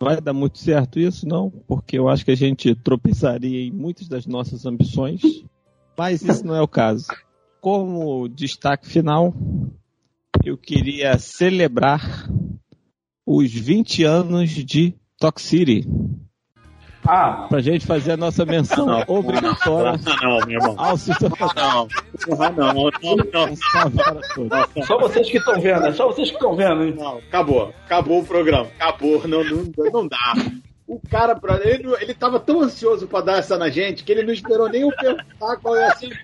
Vai 0.00 0.20
dar 0.20 0.32
muito 0.32 0.58
certo 0.58 0.98
isso, 0.98 1.24
não, 1.24 1.50
porque 1.68 1.96
eu 1.96 2.08
acho 2.08 2.24
que 2.24 2.32
a 2.32 2.36
gente 2.36 2.74
tropeçaria 2.74 3.60
em 3.60 3.70
muitas 3.70 4.08
das 4.08 4.26
nossas 4.26 4.66
ambições, 4.66 5.22
mas 5.96 6.20
isso 6.20 6.44
não 6.44 6.56
é 6.56 6.60
o 6.60 6.66
caso. 6.66 7.06
Como 7.60 8.28
destaque 8.28 8.88
final, 8.88 9.32
eu 10.42 10.56
queria 10.56 11.18
celebrar 11.18 12.00
os 13.26 13.52
20 13.52 14.04
anos 14.04 14.50
de 14.50 14.94
Talk 15.18 15.40
City. 15.40 15.86
Ah, 17.06 17.46
Pra 17.50 17.60
gente 17.60 17.86
fazer 17.86 18.12
a 18.12 18.16
nossa 18.16 18.46
menção 18.46 18.86
obrigatória 19.06 20.00
Não, 20.22 20.38
meu 20.46 20.58
irmão. 20.58 20.74
ao 20.78 20.96
Sistema 20.96 21.36
Não, 21.54 21.86
não, 22.26 22.72
não, 22.72 23.46
não. 23.46 24.84
só 24.86 24.98
vocês 24.98 25.28
que 25.30 25.36
estão 25.36 25.60
vendo, 25.60 25.86
é 25.86 25.92
só 25.92 26.06
vocês 26.06 26.28
que 26.30 26.34
estão 26.36 26.56
vendo, 26.56 26.82
hein? 26.82 26.94
Não, 26.96 27.18
acabou. 27.18 27.74
Acabou 27.84 28.20
o 28.20 28.24
programa. 28.24 28.68
Acabou. 28.78 29.26
Não, 29.28 29.44
não, 29.44 29.64
não 29.92 30.08
dá. 30.08 30.34
O 30.86 30.98
cara, 31.10 31.34
pra- 31.34 31.60
ele, 31.62 31.82
não- 31.82 31.98
ele 32.00 32.14
tava 32.14 32.40
tão 32.40 32.62
ansioso 32.62 33.06
pra 33.06 33.20
dar 33.20 33.38
essa 33.38 33.58
na 33.58 33.68
gente 33.68 34.02
que 34.02 34.10
ele 34.12 34.22
não 34.22 34.32
esperou 34.32 34.68
nem 34.70 34.80
eu 34.82 34.90
perguntar 34.96 35.56
qual 35.58 35.76
ia 35.76 35.94
ser. 35.96 36.18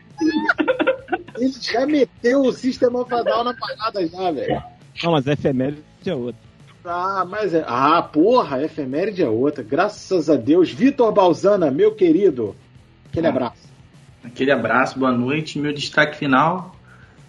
Ele 1.41 1.55
já 1.61 1.87
meteu 1.87 2.43
o 2.43 2.53
sistema 2.53 3.05
fadal 3.07 3.43
na 3.43 3.55
parada 3.55 4.07
já, 4.07 4.31
velho. 4.31 4.63
Não, 5.03 5.13
mas 5.13 5.27
a 5.27 5.33
efeméride 5.33 5.83
é 6.07 6.15
outra. 6.15 6.41
Ah, 6.85 7.27
mas 7.29 7.55
é. 7.55 7.65
Ah, 7.67 8.03
porra, 8.03 8.59
a 8.59 8.63
efeméride 8.63 9.23
é 9.23 9.29
outra. 9.29 9.63
Graças 9.63 10.29
a 10.29 10.37
Deus. 10.37 10.71
Vitor 10.71 11.13
Balzana, 11.13 11.71
meu 11.71 11.95
querido. 11.95 12.55
Aquele 13.09 13.27
abraço. 13.27 13.69
Aquele 14.23 14.53
abraço, 14.53 14.99
boa 14.99 15.13
noite. 15.13 15.59
Meu 15.59 15.73
destaque 15.73 16.17
final 16.17 16.77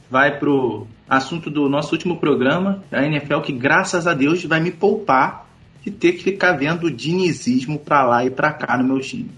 vai 0.09 0.37
pro 0.37 0.85
assunto 1.09 1.49
do 1.49 1.69
nosso 1.69 1.93
último 1.93 2.19
programa, 2.19 2.83
a 2.91 3.03
NFL 3.05 3.39
que 3.41 3.53
graças 3.53 4.07
a 4.07 4.13
Deus 4.13 4.43
vai 4.43 4.59
me 4.59 4.71
poupar 4.71 5.47
de 5.83 5.91
ter 5.91 6.13
que 6.13 6.23
ficar 6.23 6.53
vendo 6.53 6.91
dinizismo 6.91 7.79
pra 7.79 8.03
lá 8.03 8.25
e 8.25 8.29
pra 8.29 8.53
cá 8.53 8.77
no 8.77 8.83
meu 8.83 8.99
time. 8.99 9.31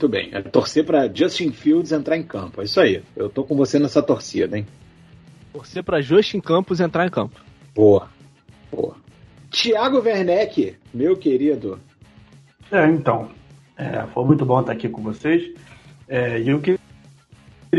Muito 0.00 0.08
bem. 0.08 0.30
É 0.32 0.40
torcer 0.40 0.82
pra 0.82 1.10
Justin 1.12 1.52
Fields 1.52 1.92
entrar 1.92 2.16
em 2.16 2.22
campo. 2.22 2.62
É 2.62 2.64
isso 2.64 2.80
aí. 2.80 3.02
Eu 3.14 3.28
tô 3.28 3.44
com 3.44 3.54
você 3.54 3.78
nessa 3.78 4.02
torcida, 4.02 4.56
hein? 4.56 4.66
Torcer 5.52 5.84
pra 5.84 6.00
Justin 6.00 6.40
Campos 6.40 6.80
entrar 6.80 7.06
em 7.06 7.10
campo. 7.10 7.38
Boa. 7.74 8.08
Boa. 8.72 8.96
Tiago 9.50 10.00
Werneck, 10.00 10.74
meu 10.94 11.18
querido. 11.18 11.78
É, 12.72 12.86
então. 12.86 13.28
é, 13.76 14.06
foi 14.14 14.24
muito 14.24 14.46
bom 14.46 14.60
estar 14.60 14.72
aqui 14.72 14.88
com 14.88 15.02
vocês. 15.02 15.52
É, 16.08 16.40
E 16.40 16.48
eu 16.48 16.62
queria 16.62 16.78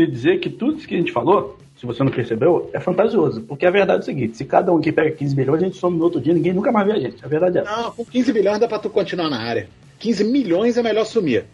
dizer 0.08 0.38
que 0.38 0.48
tudo 0.48 0.78
isso 0.78 0.86
que 0.86 0.94
a 0.94 0.98
gente 0.98 1.10
falou, 1.10 1.58
se 1.74 1.84
você 1.84 2.04
não 2.04 2.12
percebeu, 2.12 2.70
é 2.72 2.78
fantasioso. 2.78 3.40
Porque 3.42 3.66
a 3.66 3.70
verdade 3.72 3.98
é 3.98 4.02
o 4.02 4.06
seguinte: 4.06 4.36
se 4.36 4.44
cada 4.44 4.72
um 4.72 4.78
aqui 4.78 4.92
pega 4.92 5.10
15 5.10 5.34
milhões, 5.34 5.60
a 5.60 5.64
gente 5.64 5.76
some 5.76 5.98
no 5.98 6.04
outro 6.04 6.20
dia, 6.20 6.32
ninguém 6.32 6.52
nunca 6.52 6.70
mais 6.70 6.86
vê 6.86 6.92
a 6.92 7.00
gente. 7.00 7.24
A 7.24 7.26
verdade 7.26 7.58
é 7.58 7.62
essa. 7.62 7.76
Não, 7.82 7.90
com 7.90 8.04
15 8.04 8.32
bilhões 8.32 8.60
dá 8.60 8.68
pra 8.68 8.78
tu 8.78 8.88
continuar 8.88 9.28
na 9.28 9.40
área. 9.40 9.68
15 9.98 10.22
milhões 10.22 10.78
é 10.78 10.82
melhor 10.84 11.04
sumir. 11.04 11.46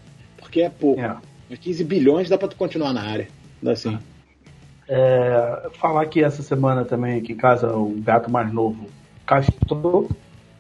Porque 0.48 0.62
é 0.62 0.70
pouco. 0.70 1.00
Mas 1.48 1.58
15 1.58 1.84
bilhões 1.84 2.28
dá 2.30 2.38
pra 2.38 2.48
tu 2.48 2.56
continuar 2.56 2.94
na 2.94 3.02
área. 3.02 3.28
Assim. 3.66 3.98
É, 4.88 5.68
falar 5.74 6.06
que 6.06 6.24
essa 6.24 6.42
semana 6.42 6.84
também 6.86 7.18
aqui 7.18 7.32
em 7.32 7.36
casa 7.36 7.70
o 7.76 7.90
gato 8.00 8.30
mais 8.30 8.50
novo 8.50 8.86
castrou. 9.26 10.10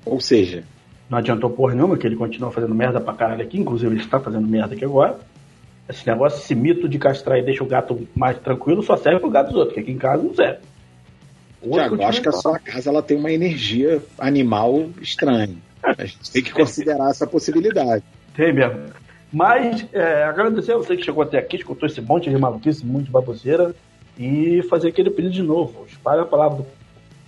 Ou 0.04 0.20
seja, 0.20 0.62
não 1.08 1.18
adiantou 1.18 1.48
porra 1.48 1.74
nenhuma, 1.74 1.96
que 1.96 2.06
ele 2.06 2.16
continua 2.16 2.50
fazendo 2.50 2.74
merda 2.74 3.00
pra 3.00 3.14
caralho 3.14 3.42
aqui, 3.42 3.58
inclusive 3.58 3.94
ele 3.94 4.02
está 4.02 4.20
fazendo 4.20 4.46
merda 4.46 4.74
aqui 4.74 4.84
agora. 4.84 5.18
Esse 5.88 6.06
negócio, 6.06 6.38
esse 6.38 6.54
mito 6.54 6.86
de 6.86 6.98
castrar 6.98 7.38
e 7.38 7.42
deixa 7.42 7.64
o 7.64 7.66
gato 7.66 8.06
mais 8.14 8.38
tranquilo 8.38 8.82
só 8.82 8.96
serve 8.96 9.20
pro 9.20 9.30
gato 9.30 9.48
dos 9.48 9.56
outros, 9.56 9.74
que 9.74 9.80
aqui 9.80 9.92
em 9.92 9.96
casa 9.96 10.22
não 10.22 10.34
serve. 10.34 10.58
Tiago, 11.62 12.02
acho 12.02 12.20
que 12.20 12.28
a 12.28 12.32
sua 12.32 12.58
casa 12.58 12.90
ela 12.90 13.02
tem 13.02 13.16
uma 13.16 13.32
energia 13.32 14.02
animal 14.18 14.90
estranha. 15.00 15.56
A 15.82 16.04
gente 16.04 16.30
tem 16.30 16.42
que 16.42 16.52
considerar 16.54 17.10
essa 17.10 17.26
possibilidade. 17.26 18.04
Tem 18.34 18.52
mesmo. 18.52 18.90
Mas 19.32 19.86
é, 19.92 20.24
agradecer 20.24 20.72
a 20.72 20.76
você 20.76 20.96
que 20.96 21.04
chegou 21.04 21.22
até 21.22 21.38
aqui, 21.38 21.56
escutou 21.56 21.86
esse 21.86 22.00
monte 22.00 22.30
de 22.30 22.38
maluquice, 22.38 22.84
muito 22.84 23.06
de 23.06 23.10
baboseira, 23.10 23.74
e 24.18 24.62
fazer 24.62 24.88
aquele 24.88 25.10
pedido 25.10 25.34
de 25.34 25.42
novo. 25.42 25.84
Espalha 25.86 26.22
a 26.22 26.26
palavra 26.26 26.58
do 26.58 26.66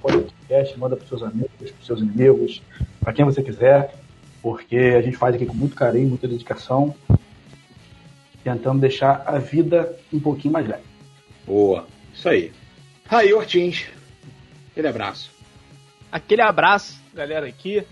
podcast, 0.00 0.78
manda 0.78 0.96
pros 0.96 1.08
seus 1.08 1.22
amigos, 1.22 1.50
pros 1.70 1.86
seus 1.86 2.00
inimigos, 2.00 2.62
para 3.00 3.12
quem 3.12 3.24
você 3.24 3.42
quiser, 3.42 3.94
porque 4.42 4.76
a 4.76 5.02
gente 5.02 5.16
faz 5.16 5.34
aqui 5.34 5.44
com 5.44 5.54
muito 5.54 5.76
carinho, 5.76 6.08
muita 6.08 6.26
dedicação, 6.26 6.94
tentando 8.42 8.80
deixar 8.80 9.22
a 9.26 9.38
vida 9.38 9.94
um 10.12 10.18
pouquinho 10.18 10.52
mais 10.52 10.66
leve. 10.66 10.82
Boa. 11.46 11.86
Isso 12.14 12.28
aí. 12.28 12.52
Raí 13.06 13.32
Ortins. 13.34 13.86
Aquele 14.72 14.88
abraço. 14.88 15.30
Aquele 16.10 16.42
abraço, 16.42 17.00
galera 17.14 17.46
aqui. 17.46 17.84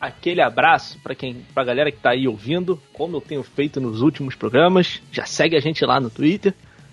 Aquele 0.00 0.42
abraço 0.42 0.98
para 1.02 1.14
quem, 1.14 1.44
pra 1.54 1.64
galera 1.64 1.90
que 1.90 1.98
tá 1.98 2.10
aí 2.10 2.28
ouvindo, 2.28 2.80
como 2.92 3.16
eu 3.16 3.20
tenho 3.20 3.42
feito 3.42 3.80
nos 3.80 4.02
últimos 4.02 4.34
programas. 4.34 5.00
Já 5.10 5.24
segue 5.24 5.56
a 5.56 5.60
gente 5.60 5.84
lá 5.84 5.98
no 5.98 6.10
Twitter, 6.10 6.52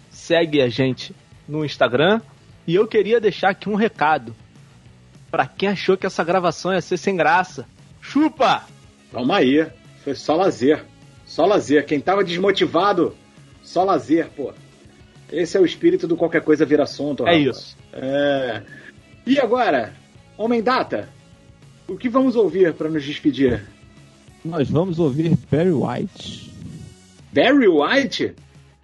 segue 0.10 0.62
a 0.62 0.70
gente 0.70 1.14
no 1.48 1.66
Instagram. 1.66 2.22
E 2.66 2.76
eu 2.76 2.88
queria 2.88 3.20
deixar 3.20 3.50
aqui 3.50 3.70
um 3.70 3.76
recado 3.76 4.34
para 5.30 5.46
quem 5.46 5.70
achou 5.70 5.98
que 5.98 6.06
essa 6.06 6.24
gravação 6.24 6.74
ia 6.74 6.82
ser 6.82 6.98
sem 6.98 7.16
graça. 7.16 7.68
Chupa! 8.00 8.66
Calma 9.12 9.38
aí. 9.38 9.68
Foi 10.04 10.16
só 10.16 10.36
lazer. 10.36 10.86
Só 11.26 11.46
lazer. 11.46 11.86
Quem 11.86 12.00
tava 12.00 12.24
desmotivado, 12.24 13.16
só 13.62 13.84
lazer, 13.84 14.30
pô. 14.30 14.54
Esse 15.32 15.58
é 15.58 15.60
o 15.60 15.66
espírito 15.66 16.08
do 16.08 16.16
qualquer 16.16 16.42
coisa 16.42 16.66
vira 16.66 16.84
assunto. 16.84 17.28
É 17.28 17.32
rapaz. 17.32 17.58
isso. 17.58 17.78
É. 17.92 18.62
E 19.26 19.40
agora, 19.40 19.94
Homem 20.38 20.62
Data, 20.62 21.10
o 21.88 21.96
que 21.96 22.10
vamos 22.10 22.36
ouvir 22.36 22.74
para 22.74 22.90
nos 22.90 23.04
despedir? 23.04 23.64
Nós 24.44 24.70
vamos 24.70 25.00
ouvir 25.00 25.38
Barry 25.50 25.72
White. 25.72 26.52
Barry 27.32 27.68
White? 27.68 28.34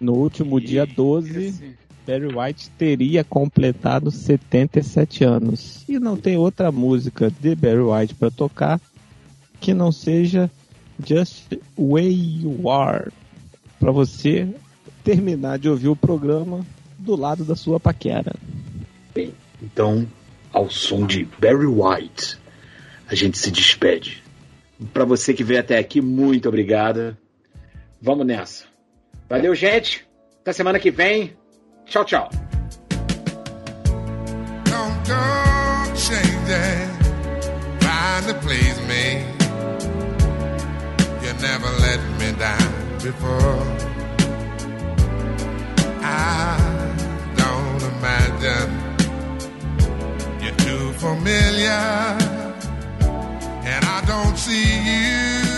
No 0.00 0.14
último 0.14 0.60
dia 0.60 0.86
12, 0.86 1.76
Barry 2.06 2.34
White 2.34 2.70
teria 2.70 3.22
completado 3.22 4.10
77 4.10 5.24
anos. 5.24 5.84
E 5.88 5.98
não 5.98 6.16
tem 6.16 6.36
outra 6.36 6.72
música 6.72 7.30
de 7.30 7.54
Barry 7.54 7.82
White 7.82 8.14
para 8.14 8.30
tocar 8.30 8.80
que 9.60 9.74
não 9.74 9.92
seja 9.92 10.50
Just 11.06 11.58
Way 11.78 12.42
You 12.42 12.70
Are. 12.70 13.12
Para 13.78 13.92
você 13.92 14.48
terminar 15.04 15.58
de 15.58 15.68
ouvir 15.68 15.88
o 15.88 15.96
programa 15.96 16.64
do 16.98 17.14
lado 17.14 17.44
da 17.44 17.54
sua 17.54 17.78
paquera. 17.78 18.34
Bem, 19.14 19.32
então, 19.62 20.06
ao 20.52 20.70
som 20.70 21.06
de 21.06 21.28
Barry 21.38 21.66
White, 21.66 22.39
a 23.10 23.14
gente 23.14 23.36
se 23.36 23.50
despede. 23.50 24.22
Para 24.92 25.04
você 25.04 25.34
que 25.34 25.44
veio 25.44 25.60
até 25.60 25.76
aqui, 25.76 26.00
muito 26.00 26.48
obrigada. 26.48 27.18
Vamos 28.00 28.24
nessa. 28.24 28.64
Valeu, 29.28 29.54
gente. 29.54 30.06
Até 30.40 30.52
semana 30.52 30.78
que 30.78 30.90
vem. 30.90 31.36
Tchau, 31.86 32.04
tchau. 32.04 32.30
familiar 51.00 52.39
and 53.70 53.84
I 53.84 54.00
don't 54.04 54.36
see 54.36 54.82
you. 54.82 55.49